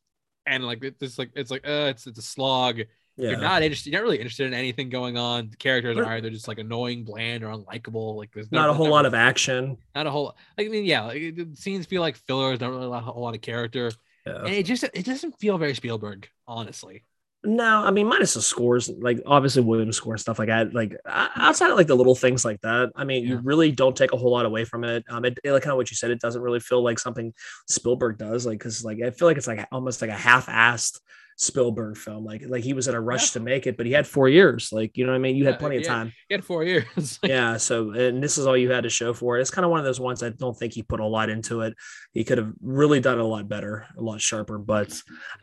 and 0.47 0.65
like 0.65 0.83
it's 0.83 1.19
like 1.19 1.31
it's 1.35 1.51
like 1.51 1.67
uh 1.67 1.89
it's 1.91 2.07
it's 2.07 2.19
a 2.19 2.23
slog. 2.23 2.81
You're 3.17 3.37
not 3.37 3.63
interested. 3.63 3.91
You're 3.93 4.01
not 4.01 4.05
really 4.07 4.19
interested 4.19 4.47
in 4.47 4.55
anything 4.55 4.89
going 4.89 5.17
on. 5.19 5.51
The 5.51 5.57
characters 5.57 5.97
are 5.99 6.05
either 6.07 6.31
just 6.31 6.49
like 6.49 6.59
annoying, 6.59 7.05
bland, 7.05 7.45
or 7.45 7.49
unlikable. 7.49 8.17
Like 8.17 8.33
there's 8.33 8.51
not 8.51 8.63
never- 8.63 8.71
a 8.71 8.75
whole 8.75 8.89
lot 8.91 9.05
of 9.07 9.15
action. 9.15 9.77
not 9.95 10.07
a 10.07 10.11
whole. 10.11 10.35
I 10.59 10.67
mean, 10.69 10.85
yeah, 10.85 11.03
like, 11.05 11.35
scenes 11.55 11.87
feel 11.87 12.01
like 12.01 12.17
fillers. 12.17 12.59
Don't 12.59 12.71
really 12.75 12.87
a 12.87 13.01
whole 13.01 13.23
lot 13.23 13.35
of 13.35 13.41
character, 13.43 13.91
Yeah. 14.27 14.39
and 14.45 14.49
it 14.55 14.65
just 14.67 14.83
it 14.85 15.05
doesn't 15.05 15.39
feel 15.39 15.59
very 15.59 15.75
Spielberg, 15.75 16.29
honestly. 16.49 17.05
No, 17.45 17.83
I 17.85 17.91
mean 17.91 18.07
minus 18.07 18.35
the 18.35 18.41
scores, 18.41 18.89
like 18.89 19.21
obviously 19.27 19.63
Williams 19.63 19.97
score 19.97 20.13
and 20.13 20.21
stuff 20.21 20.39
like 20.39 20.47
that. 20.47 20.73
Like 20.73 20.97
outside 21.05 21.71
of 21.73 21.77
like 21.77 21.89
the 21.89 21.97
little 21.97 22.15
things 22.15 22.45
like 22.45 22.61
that, 22.61 22.93
I 22.95 23.03
mean, 23.05 23.27
you 23.27 23.39
really 23.39 23.73
don't 23.73 23.97
take 23.97 24.13
a 24.13 24.17
whole 24.17 24.31
lot 24.31 24.47
away 24.47 24.65
from 24.65 24.85
it. 24.85 25.05
Um, 25.11 25.25
it, 25.25 25.39
it- 25.43 25.51
like 25.53 25.65
kind 25.65 25.73
of 25.73 25.77
what 25.77 25.91
you 25.91 25.97
said, 25.97 26.13
it 26.13 26.21
doesn't 26.21 26.41
really 26.41 26.61
feel 26.61 26.85
like 26.85 27.01
something 27.01 27.35
Spielberg 27.69 28.17
does. 28.17 28.47
Like 28.47 28.59
because 28.61 28.85
like 28.85 29.03
I 29.05 29.11
feel 29.11 29.27
like 29.27 29.37
it's 29.39 29.49
like 29.49 29.67
almost 29.73 30.01
like 30.01 30.11
a 30.11 30.15
half-assed 30.15 31.01
Spielberg 31.37 31.97
film. 31.97 32.25
Like 32.25 32.43
like 32.47 32.65
he 32.65 32.73
was 32.73 32.89
in 32.89 32.95
a 32.95 33.01
rush 33.01 33.31
to 33.33 33.41
make 33.41 33.67
it, 33.67 33.77
but 33.77 33.87
he 33.87 33.93
had 33.93 34.07
four 34.07 34.29
years. 34.29 34.71
Like 34.73 34.97
you 34.97 35.05
know 35.07 35.13
what 35.13 35.17
I 35.17 35.21
mean? 35.21 35.37
You 35.37 35.47
had 35.47 35.55
Yeah, 35.55 35.59
plenty 35.59 35.77
of 35.79 35.85
time. 35.85 36.13
He 36.29 36.35
had 36.35 36.45
four 36.45 36.65
years. 36.65 37.19
yeah 37.25 37.57
so 37.57 37.91
and 37.91 38.23
this 38.23 38.39
is 38.39 38.47
all 38.47 38.57
you 38.57 38.71
had 38.71 38.85
to 38.85 38.91
show 38.91 39.13
for 39.13 39.39
it 39.39 39.41
it's 39.41 39.51
kind 39.51 39.65
of 39.65 39.71
one 39.71 39.79
of 39.79 39.85
those 39.85 40.01
ones 40.01 40.23
i 40.23 40.29
don't 40.29 40.57
think 40.57 40.73
he 40.73 40.83
put 40.83 41.01
a 41.01 41.07
lot 41.07 41.31
into 41.31 41.61
it 41.61 41.75
he 42.13 42.25
could 42.25 42.39
have 42.39 42.53
really 42.61 43.01
done 43.01 43.19
it 43.19 43.21
a 43.21 43.27
lot 43.27 43.49
better 43.49 43.87
a 43.97 44.01
lot 44.01 44.21
sharper 44.21 44.59
but 44.59 44.93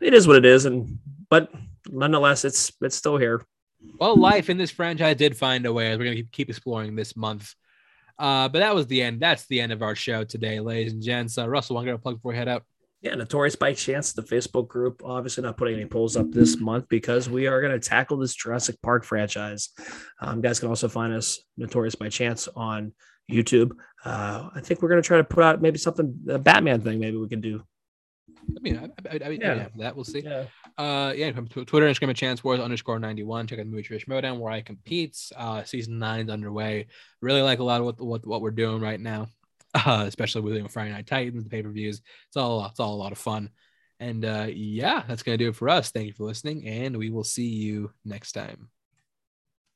it 0.01 0.13
is 0.13 0.27
what 0.27 0.35
it 0.35 0.45
is 0.45 0.65
and 0.65 0.99
but 1.29 1.51
nonetheless 1.89 2.45
it's 2.45 2.71
it's 2.81 2.95
still 2.95 3.17
here 3.17 3.45
well, 3.99 4.17
life 4.17 4.49
in 4.49 4.57
this 4.57 4.71
franchise 4.71 5.15
did 5.15 5.37
find 5.37 5.65
a 5.65 5.73
way. 5.73 5.95
We're 5.95 6.03
gonna 6.03 6.15
keep, 6.17 6.31
keep 6.31 6.49
exploring 6.49 6.95
this 6.95 7.15
month. 7.15 7.53
Uh, 8.17 8.49
but 8.49 8.59
that 8.59 8.75
was 8.75 8.87
the 8.87 9.01
end. 9.01 9.21
That's 9.21 9.45
the 9.47 9.61
end 9.61 9.71
of 9.71 9.81
our 9.81 9.95
show 9.95 10.23
today, 10.23 10.59
ladies 10.59 10.93
and 10.93 11.01
gents. 11.01 11.37
Uh, 11.37 11.47
Russell, 11.47 11.75
want 11.75 11.85
to 11.85 11.91
get 11.91 11.95
a 11.95 11.99
plug 11.99 12.15
before 12.15 12.33
we 12.33 12.37
head 12.37 12.49
out? 12.49 12.63
Yeah 13.01 13.15
notorious 13.15 13.55
by 13.55 13.73
chance 13.73 14.13
the 14.13 14.21
facebook 14.21 14.67
group 14.67 15.01
obviously 15.03 15.43
not 15.43 15.57
putting 15.57 15.75
any 15.75 15.85
polls 15.85 16.17
up 16.17 16.29
this 16.31 16.59
month 16.59 16.85
because 16.89 17.29
we 17.29 17.47
are 17.47 17.61
going 17.61 17.71
to 17.77 17.79
tackle 17.89 18.17
this 18.17 18.35
jurassic 18.35 18.75
park 18.81 19.03
franchise 19.03 19.69
um, 20.21 20.37
you 20.37 20.41
guys 20.41 20.59
can 20.59 20.69
also 20.69 20.87
find 20.87 21.13
us 21.13 21.39
notorious 21.57 21.95
by 21.95 22.09
chance 22.09 22.47
on 22.55 22.91
youtube 23.31 23.71
uh, 24.05 24.49
i 24.55 24.61
think 24.61 24.81
we're 24.81 24.89
going 24.89 25.01
to 25.01 25.07
try 25.07 25.17
to 25.17 25.23
put 25.23 25.43
out 25.43 25.61
maybe 25.61 25.77
something 25.77 26.13
a 26.29 26.37
batman 26.37 26.81
thing 26.81 26.99
maybe 26.99 27.17
we 27.17 27.29
can 27.29 27.41
do 27.41 27.63
I 28.57 28.61
mean, 28.61 28.77
I, 28.77 29.15
I, 29.15 29.19
I 29.25 29.29
mean, 29.29 29.41
Yeah. 29.41 29.55
yeah. 29.55 29.67
that 29.77 29.95
we'll 29.95 30.05
see. 30.05 30.21
yeah 30.21 30.45
Uh, 30.77 31.13
yeah, 31.15 31.31
Twitter, 31.31 31.87
Instagram, 31.87 32.09
at 32.09 32.15
Chance 32.15 32.43
Wars 32.43 32.59
underscore 32.59 32.97
91. 32.99 33.47
Check 33.47 33.59
out 33.59 33.65
the 33.65 33.71
movie 33.71 33.83
Trish 33.83 34.07
Modown 34.07 34.39
where 34.39 34.51
I 34.51 34.61
compete. 34.61 35.17
Uh, 35.35 35.63
season 35.63 35.99
nine's 35.99 36.29
underway. 36.29 36.87
Really 37.21 37.41
like 37.41 37.59
a 37.59 37.63
lot 37.63 37.81
of 37.81 37.85
what, 37.85 38.01
what, 38.01 38.25
what 38.25 38.41
we're 38.41 38.51
doing 38.51 38.81
right 38.81 38.99
now, 38.99 39.27
uh, 39.73 40.05
especially 40.07 40.41
with 40.41 40.55
you 40.55 40.61
know, 40.61 40.67
Friday 40.67 40.91
Night 40.91 41.07
Titans, 41.07 41.43
the 41.43 41.49
pay 41.49 41.63
per 41.63 41.69
views. 41.69 42.01
It's 42.27 42.37
all, 42.37 42.65
it's 42.65 42.79
all 42.79 42.93
a 42.93 42.95
lot 42.95 43.11
of 43.11 43.17
fun. 43.17 43.49
And 43.99 44.23
uh, 44.23 44.47
yeah, 44.49 45.03
that's 45.07 45.23
to 45.37 45.43
do 45.43 45.49
it 45.49 45.55
for 45.55 45.67
us. 45.67 45.91
Thank 45.91 46.07
you 46.07 46.13
for 46.13 46.23
listening, 46.23 46.65
and 46.65 46.95
we 46.95 47.09
will 47.09 47.25
see 47.25 47.47
you 47.47 47.91
next 48.05 48.31
time. 48.31 48.69